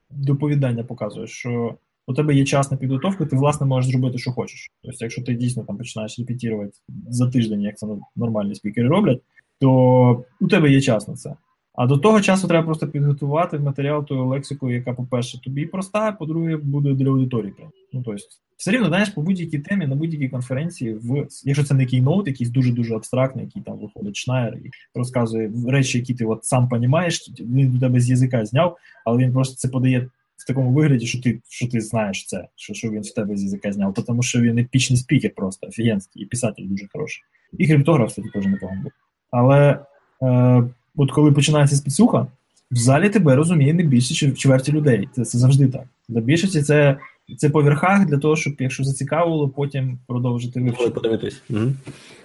доповідання 0.10 0.84
показує, 0.84 1.28
що 1.28 1.76
у 2.08 2.14
тебе 2.14 2.36
є 2.36 2.46
час 2.46 2.72
на 2.72 2.78
підготовку, 2.78 3.26
ти 3.26 3.36
власне 3.36 3.68
можеш 3.68 3.92
зробити, 3.92 4.18
що 4.18 4.32
хочеш. 4.32 4.72
Тобто, 4.84 4.98
якщо 5.02 5.24
ти 5.24 5.34
дійсно 5.34 5.64
там 5.64 5.78
починаєш 5.78 6.20
репетірувати 6.20 6.72
за 7.10 7.30
тиждень, 7.30 7.62
як 7.62 7.78
це 7.78 7.88
нормальні 8.16 8.56
спікери 8.56 8.88
роблять, 8.88 9.22
то 9.60 10.24
у 10.42 10.48
тебе 10.48 10.72
є 10.72 10.82
час 10.82 11.08
на 11.08 11.14
це. 11.14 11.36
А 11.80 11.86
до 11.86 11.98
того 11.98 12.22
часу 12.22 12.48
треба 12.48 12.66
просто 12.66 12.88
підготувати 12.88 13.60
матеріал 13.60 14.06
тою 14.06 14.26
лексикою, 14.26 14.76
яка, 14.76 14.94
по-перше, 14.94 15.42
тобі 15.42 15.66
проста, 15.66 16.00
а 16.00 16.12
по-друге, 16.12 16.58
буде 16.58 16.94
для 16.94 17.10
аудиторії. 17.10 17.54
Ну, 17.94 18.02
тобто, 18.06 18.24
все 18.58 18.72
рівно, 18.72 18.88
знаєш, 18.88 19.10
по 19.10 19.22
будь-якій 19.22 19.60
темі, 19.60 19.88
на 19.88 19.96
будь-якій 19.96 20.30
конференції, 20.30 20.94
в 20.94 21.28
якщо 21.44 21.64
це 21.64 21.74
не 21.74 21.86
кейноут, 21.86 22.28
якийсь 22.28 22.50
дуже-дуже 22.50 22.96
абстрактний, 22.96 23.46
який 23.46 23.62
там 23.62 23.78
виходить 23.78 24.16
Шнайер 24.16 24.54
і 24.54 24.70
розказує 24.96 25.52
речі, 25.68 25.98
які 25.98 26.14
ти 26.14 26.26
от 26.26 26.46
сам 26.46 26.70
понімаєш, 26.70 27.32
він 27.40 27.72
до 27.72 27.80
тебе 27.80 28.00
з 28.00 28.10
язика 28.10 28.46
зняв, 28.46 28.78
але 29.06 29.18
він 29.18 29.34
просто 29.34 29.56
це 29.56 29.68
подає 29.68 30.10
в 30.38 30.48
такому 30.48 30.72
вигляді, 30.72 31.06
що 31.06 31.22
ти 31.22 31.42
що 31.50 31.68
ти 31.68 31.82
знаєш 31.82 32.26
це, 32.26 32.48
що, 32.56 32.74
що 32.74 32.90
він 32.90 33.04
з 33.04 33.12
тебе 33.12 33.38
з 33.38 33.44
язика 33.44 33.72
зняв, 33.72 33.94
тому 33.94 34.24
що 34.24 34.42
він 34.42 34.58
епічний 34.58 35.00
спікер 35.00 35.32
просто 35.36 35.68
офігенський, 35.68 36.24
і 36.24 36.26
писатель 36.26 36.68
дуже 36.68 36.88
хороший. 36.94 37.24
І 37.58 37.68
криптограф, 37.68 38.10
кстати, 38.10 38.30
теж 38.34 38.46
непоганий 38.46 38.84
був. 38.84 38.92
Але 39.32 39.80
е, 40.22 40.64
от 41.00 41.12
коли 41.12 41.32
починається 41.32 41.76
спецуха, 41.76 42.28
в 42.72 42.76
залі 42.76 43.10
тебе 43.10 43.36
розуміє 43.36 43.74
не 43.74 43.84
більше 43.84 44.32
чверті 44.32 44.72
людей. 44.72 45.10
Це, 45.16 45.26
це 45.26 45.38
завжди 45.38 45.68
так. 45.68 45.84
Для 46.10 46.22
більшості 46.22 46.62
це, 46.62 46.98
це 47.38 47.50
по 47.50 47.62
верхах 47.62 48.06
для 48.06 48.18
того, 48.18 48.36
щоб, 48.36 48.54
якщо 48.60 48.84
зацікавило, 48.84 49.50
потім 49.50 50.00
продовжити 50.08 50.62
вивчити. 50.62 50.90
подивитись. 50.90 51.42
Угу. 51.50 51.72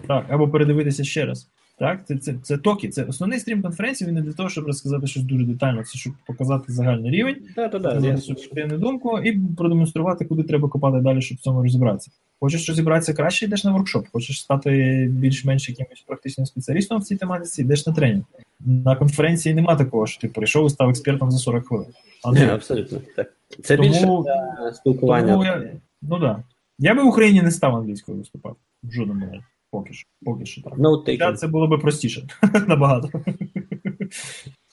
Так, 0.07 0.27
або 0.29 0.49
передивитися 0.49 1.05
ще 1.05 1.27
раз. 1.27 1.49
Так, 1.79 2.07
це, 2.07 2.17
це, 2.17 2.35
це 2.43 2.59
токи. 2.59 2.89
Це 2.89 3.05
основний 3.05 3.41
стрім 3.41 3.63
конференції. 3.63 4.09
Він 4.09 4.15
не 4.15 4.23
для 4.23 4.33
того, 4.33 4.49
щоб 4.49 4.67
розказати 4.67 5.07
щось 5.07 5.23
дуже 5.23 5.45
детально, 5.45 5.85
це 5.85 5.99
щоб 5.99 6.13
показати 6.27 6.73
загальний 6.73 7.11
рівень, 7.11 7.37
так, 7.57 7.73
так. 7.73 7.83
показати 7.83 8.17
суб'єктивну 8.17 8.79
думку 8.79 9.19
і 9.19 9.41
продемонструвати, 9.57 10.25
куди 10.25 10.43
треба 10.43 10.69
копати 10.69 11.01
далі, 11.01 11.23
щоб 11.23 11.39
в 11.39 11.41
цьому 11.41 11.63
розібратися. 11.63 12.11
Хочеш 12.45 12.69
розібратися 12.69 13.15
краще, 13.15 13.45
йдеш 13.45 13.65
на 13.65 13.73
воркшоп. 13.73 14.07
Хочеш 14.13 14.41
стати 14.41 14.71
більш-менш 15.11 15.69
якимось 15.69 16.05
практичним 16.07 16.47
спеціалістом 16.47 17.01
в 17.01 17.05
цій 17.05 17.17
тематиці, 17.17 17.63
йдеш 17.63 17.87
на 17.87 17.93
тренінг. 17.93 18.25
На 18.61 18.97
конференції 18.97 19.55
нема 19.55 19.77
такого, 19.77 20.07
що 20.07 20.21
ти 20.21 20.29
прийшов 20.29 20.67
і 20.67 20.71
став 20.71 20.91
експертом 20.91 21.31
за 21.31 21.39
40 21.39 21.67
хвилин. 21.67 21.87
А 22.25 22.33
ні. 22.33 22.45
абсолютно. 22.45 22.99
Так. 23.17 23.33
Це 23.63 23.77
Тому- 23.77 23.89
більше 23.89 24.07
для 24.07 24.73
спілкування. 24.75 25.33
Тому 25.33 25.45
я, 25.45 25.73
ну 26.03 26.19
да. 26.19 26.43
Я 26.79 26.95
би 26.95 27.03
в 27.03 27.07
Україні 27.07 27.43
не 27.43 27.51
став 27.51 27.77
англійською 27.77 28.19
виступати. 28.19 28.57
В 28.83 28.93
жодному 28.93 29.27
разі. 29.27 29.45
Поки 29.71 29.93
що. 29.93 30.09
Поки 30.25 30.47
що 30.47 30.63
так. 30.63 30.79
No 30.79 31.17
Для 31.17 31.33
це 31.33 31.47
було 31.47 31.67
би 31.67 31.79
простіше. 31.79 32.27
Набагато. 32.69 33.09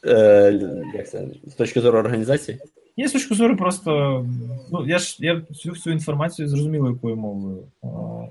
Е, 0.05 0.59
як 0.95 1.09
це? 1.09 1.27
З 1.47 1.53
точки 1.53 1.81
зору 1.81 1.99
організації? 1.99 2.59
Є 2.97 3.07
з 3.07 3.11
точки 3.11 3.35
зору 3.35 3.57
просто. 3.57 4.25
Ну, 4.71 4.87
я 4.87 4.99
ж 4.99 5.17
я 5.19 5.41
всю 5.49 5.73
всю 5.73 5.93
інформацію 5.93 6.47
зрозуміло, 6.47 6.89
якою 6.89 7.15
мовою 7.15 7.63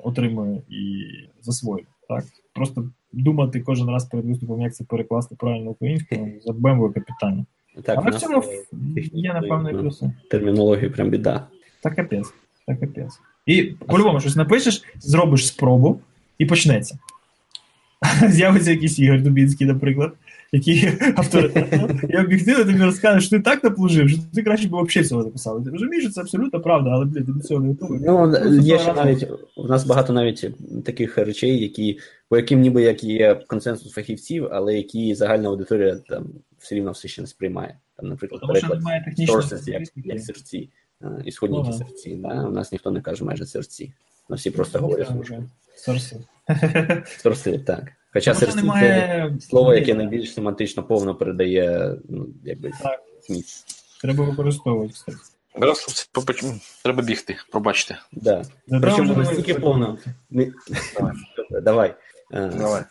отримую 0.04 0.62
і 0.70 1.04
засвоюю. 1.42 1.86
Так? 2.08 2.24
Просто 2.54 2.90
думати 3.12 3.60
кожен 3.60 3.90
раз 3.90 4.04
перед 4.04 4.26
виступом, 4.26 4.60
як 4.60 4.74
це 4.74 4.84
перекласти 4.84 5.34
правильно 5.38 5.70
українською, 5.70 6.32
забембує 6.44 6.92
питання. 6.92 7.44
Так, 7.82 7.98
Але 8.02 8.10
в 8.10 8.20
цьому 8.20 8.44
є, 9.12 9.32
напевно, 9.32 9.70
і 9.70 9.72
ну, 9.72 9.80
плюси. 9.80 10.10
термінологія 10.30 10.90
прям 10.90 11.10
біда. 11.10 11.46
Та 11.82 11.90
капець. 11.90 12.34
Та 12.66 12.76
капець. 12.76 13.20
І 13.46 13.62
по-любому 13.62 14.20
щось 14.20 14.36
напишеш, 14.36 14.82
зробиш 14.98 15.46
спробу 15.46 16.00
і 16.38 16.46
почнеться. 16.46 16.98
З'явиться 18.28 18.70
якийсь 18.70 18.98
Ігор 18.98 19.22
Дубінський, 19.22 19.66
наприклад, 19.66 20.12
який 20.52 20.92
авторитетно 21.16 21.88
і 22.08 22.16
об'єктивно 22.16 22.64
тобі 22.64 22.82
розкаже, 22.82 23.20
що 23.20 23.36
ти 23.36 23.42
так 23.42 23.64
наплужив, 23.64 24.08
що 24.08 24.18
ти 24.34 24.42
краще 24.42 24.68
б 24.68 24.70
взагалі 24.70 25.08
цього 25.08 25.22
записав. 25.22 25.64
Ти 25.64 25.70
розумієш, 25.70 26.04
що 26.04 26.12
це 26.12 26.20
абсолютно 26.20 26.60
правда, 26.60 26.90
але 26.90 27.04
блін, 27.04 27.24
ти 27.24 27.32
до 27.32 27.40
цього 27.40 27.60
не 27.60 27.68
готовий. 27.68 28.00
Ну, 28.02 28.34
є 28.60 28.78
ще 28.78 28.92
навіть 28.92 29.26
у 29.56 29.68
нас 29.68 29.86
багато 29.86 30.12
навіть 30.12 30.46
таких 30.84 31.18
речей, 31.18 31.62
які 31.62 31.98
по 32.28 32.36
яким 32.36 32.60
ніби 32.60 32.82
як 32.82 33.04
є 33.04 33.34
консенсус 33.46 33.92
фахівців, 33.92 34.48
але 34.52 34.74
які 34.74 35.14
загальна 35.14 35.48
аудиторія 35.48 35.96
там 35.96 36.26
все 36.58 36.74
рівно 36.74 36.90
все 36.92 37.08
ще 37.08 37.22
не 37.22 37.28
сприймає. 37.28 37.76
Там, 37.96 38.08
наприклад, 38.08 38.40
Тому 38.40 38.56
що 38.56 38.74
немає 38.74 39.04
технічної 39.04 39.44
як, 39.66 39.82
як 39.96 40.20
серці, 40.20 40.68
е, 41.02 41.22
ісходники 41.24 41.68
Ну, 41.70 41.72
серці. 41.72 42.18
Да? 42.22 42.28
У 42.28 42.50
нас 42.50 42.72
ніхто 42.72 42.90
не 42.90 43.00
каже 43.00 43.24
майже 43.24 43.46
серці. 43.46 43.92
У 44.28 44.32
нас 44.32 44.40
всі 44.40 44.50
просто 44.50 44.78
говорять. 44.78 45.08
Сорси. 45.76 46.16
Сорси, 47.18 47.58
так. 47.58 47.92
Хоча 48.12 48.30
Тому 48.30 48.40
серці 48.40 48.54
це 48.54 48.62
немає 48.62 49.36
слово, 49.40 49.74
яке 49.74 49.94
найбільш 49.94 50.34
семантично 50.34 50.82
повно 50.82 51.14
передає, 51.14 51.96
ну, 52.08 52.26
якби 52.44 52.70
Так. 52.82 53.00
зміст. 53.26 53.66
Треба 54.00 54.24
використовувати, 54.24 54.94
побач- 56.14 56.80
треба 56.84 57.02
бігти, 57.02 57.36
пробачте. 57.50 57.98
Да. 58.12 58.42
Причому 58.68 59.14
настільки 59.14 59.54
повно. 59.54 59.98
Ми... 60.30 60.52
Давай. 61.62 61.94
Е, 62.32 62.46
Давай. 62.58 62.82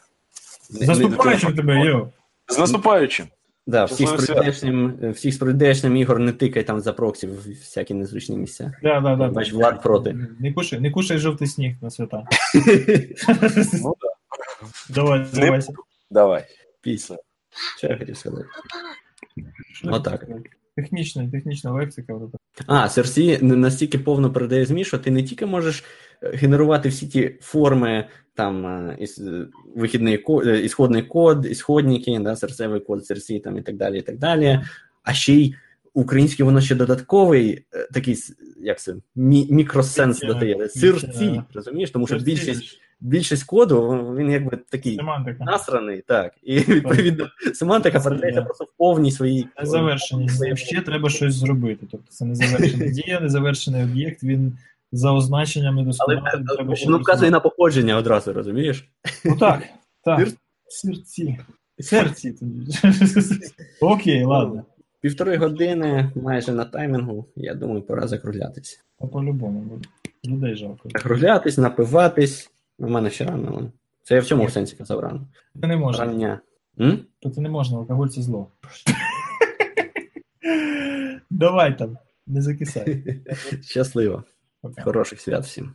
З 0.70 0.88
наступаючим 0.88 1.56
тебе, 1.56 1.86
йо. 1.86 2.10
З 2.48 2.58
наступаючим. 2.58 3.28
Да, 3.68 3.86
всіх 3.86 4.10
з 4.10 5.10
всіх 5.12 5.34
з 5.34 5.38
прийдешнім 5.38 5.98
ігор 5.98 6.20
не 6.20 6.32
тикай 6.32 6.64
там 6.64 6.80
за 6.80 6.94
проксі 6.94 7.28
в 7.28 7.50
всякі 7.50 7.94
незручні 7.94 8.38
місця. 8.38 8.74
Да, 8.84 9.00
да, 9.00 9.16
да, 9.16 9.28
Бач, 9.28 9.52
да. 9.52 9.58
Влад 9.58 9.84
проти. 9.84 10.18
Не 10.40 10.54
кушай, 10.54 10.80
не 10.80 10.92
кушай 10.92 11.18
жовтий 11.18 11.48
сніг 11.48 11.76
на 11.82 11.90
свята. 11.90 12.24
Ну, 13.84 13.96
Давай, 14.90 15.26
давай. 15.34 15.62
Давай. 16.12 16.46
Після. 16.82 17.18
Що 17.78 17.88
я 17.88 17.98
хотів 17.98 18.18
сказати? 18.18 18.46
Отак. 19.84 20.26
Технічна, 20.76 21.30
технічна 21.32 21.72
лексика. 21.72 22.14
А, 22.68 22.74
CRC 22.88 23.44
настільки 23.44 24.00
повно 24.00 24.32
передає 24.34 24.66
змі, 24.66 24.86
що 24.86 24.98
ти 24.98 25.12
не 25.12 25.24
тільки 25.24 25.46
можеш 25.46 25.84
е, 26.24 26.30
генерувати 26.36 26.90
всі 26.90 27.08
ті 27.08 27.36
форми, 27.42 28.08
там 28.34 28.66
е, 28.66 28.98
іс- 29.02 29.42
е, 29.42 29.48
вихідний 29.76 30.18
код, 30.18 30.48
ісходний 30.48 31.04
код, 31.04 31.46
ісходники, 31.46 32.20
да, 32.20 32.36
серцевий 32.36 32.80
код 32.80 33.00
CRC 33.12 33.42
там, 33.44 33.58
і 33.58 33.62
так 33.62 33.76
далі, 33.78 34.00
і 34.00 34.02
так 34.02 34.18
далі. 34.18 34.62
А 35.04 35.14
ще 35.14 35.34
й 35.34 35.56
український 35.94 36.46
воно 36.46 36.62
ще 36.62 36.76
додатковий 36.76 37.66
такий, 37.94 38.18
як 38.62 38.80
це, 38.80 38.92
мі- 39.16 39.52
мікросенс 39.52 40.20
додає. 40.20 40.70
Сирці, 40.70 41.42
розумієш? 41.54 41.92
Тому 41.92 42.08
що 42.08 42.16
більшість, 42.26 42.80
більшість 43.02 43.44
коду, 43.44 44.06
він 44.18 44.32
якби 44.32 44.58
такий 44.70 44.96
Семантика. 44.96 45.44
насраний, 45.44 46.02
так. 46.08 46.34
І 46.44 46.60
відповідно 46.60 47.28
семантика 47.54 48.00
передається 48.00 48.42
просто 48.42 48.64
в 48.64 48.78
повній 48.78 49.12
своїй 49.12 49.48
Незавершеність. 49.60 50.58
Ще 50.58 50.82
треба 50.82 51.10
щось 51.10 51.34
зробити. 51.36 51.88
Тобто 51.92 52.08
це 52.10 52.26
незавершена 52.26 52.86
дія, 52.88 53.20
незавершений 53.20 53.84
об'єкт, 53.84 54.24
він 54.24 54.58
за 54.92 55.12
означеннями 55.14 55.78
Але 55.78 55.86
досконало. 55.86 56.56
треба 56.56 56.76
ще 56.76 56.86
воно 56.86 56.98
вказує 56.98 57.32
на 57.32 57.40
походження 57.40 57.98
одразу, 57.98 58.34
розумієш? 58.34 58.90
Ну 59.26 59.38
так, 59.38 59.64
так. 60.04 60.28
Серці. 60.68 61.40
Серці. 61.80 62.36
Окей, 63.82 64.24
ладно. 64.24 64.64
Півтори 65.02 65.38
години 65.38 66.12
майже 66.16 66.52
на 66.52 66.66
таймінгу. 66.66 67.26
Я 67.36 67.54
думаю, 67.54 67.82
пора 67.82 68.08
закруглятись. 68.08 68.80
А 69.00 69.08
по-любому 69.08 69.60
буде. 69.60 69.88
Людей 70.26 70.56
жалко. 70.56 70.90
Закруглятись, 70.96 71.58
напиватись. 71.58 72.52
У 72.80 72.90
мене 72.90 73.10
ще 73.10 73.26
рано. 73.26 73.72
Це 74.04 74.16
я 74.16 74.22
в 74.22 74.26
цьому 74.26 74.50
сенсі 74.50 74.76
казав 74.76 75.00
рано. 75.00 75.28
Це 75.62 75.68
не 75.68 75.78
можна. 75.78 76.06
Рання. 76.06 76.42
М? 76.80 77.06
То 77.20 77.30
це 77.30 77.42
не 77.42 77.50
можна, 77.50 77.78
алкоголь 77.78 78.08
це 78.08 78.22
зло. 78.22 78.52
Давай 81.30 81.78
там, 81.78 81.98
не 82.28 82.42
закисай. 82.42 83.04
Щасливо. 83.62 84.24
Пока. 84.62 84.82
Хороших 84.84 85.22
свят 85.22 85.44
всім. 85.46 85.74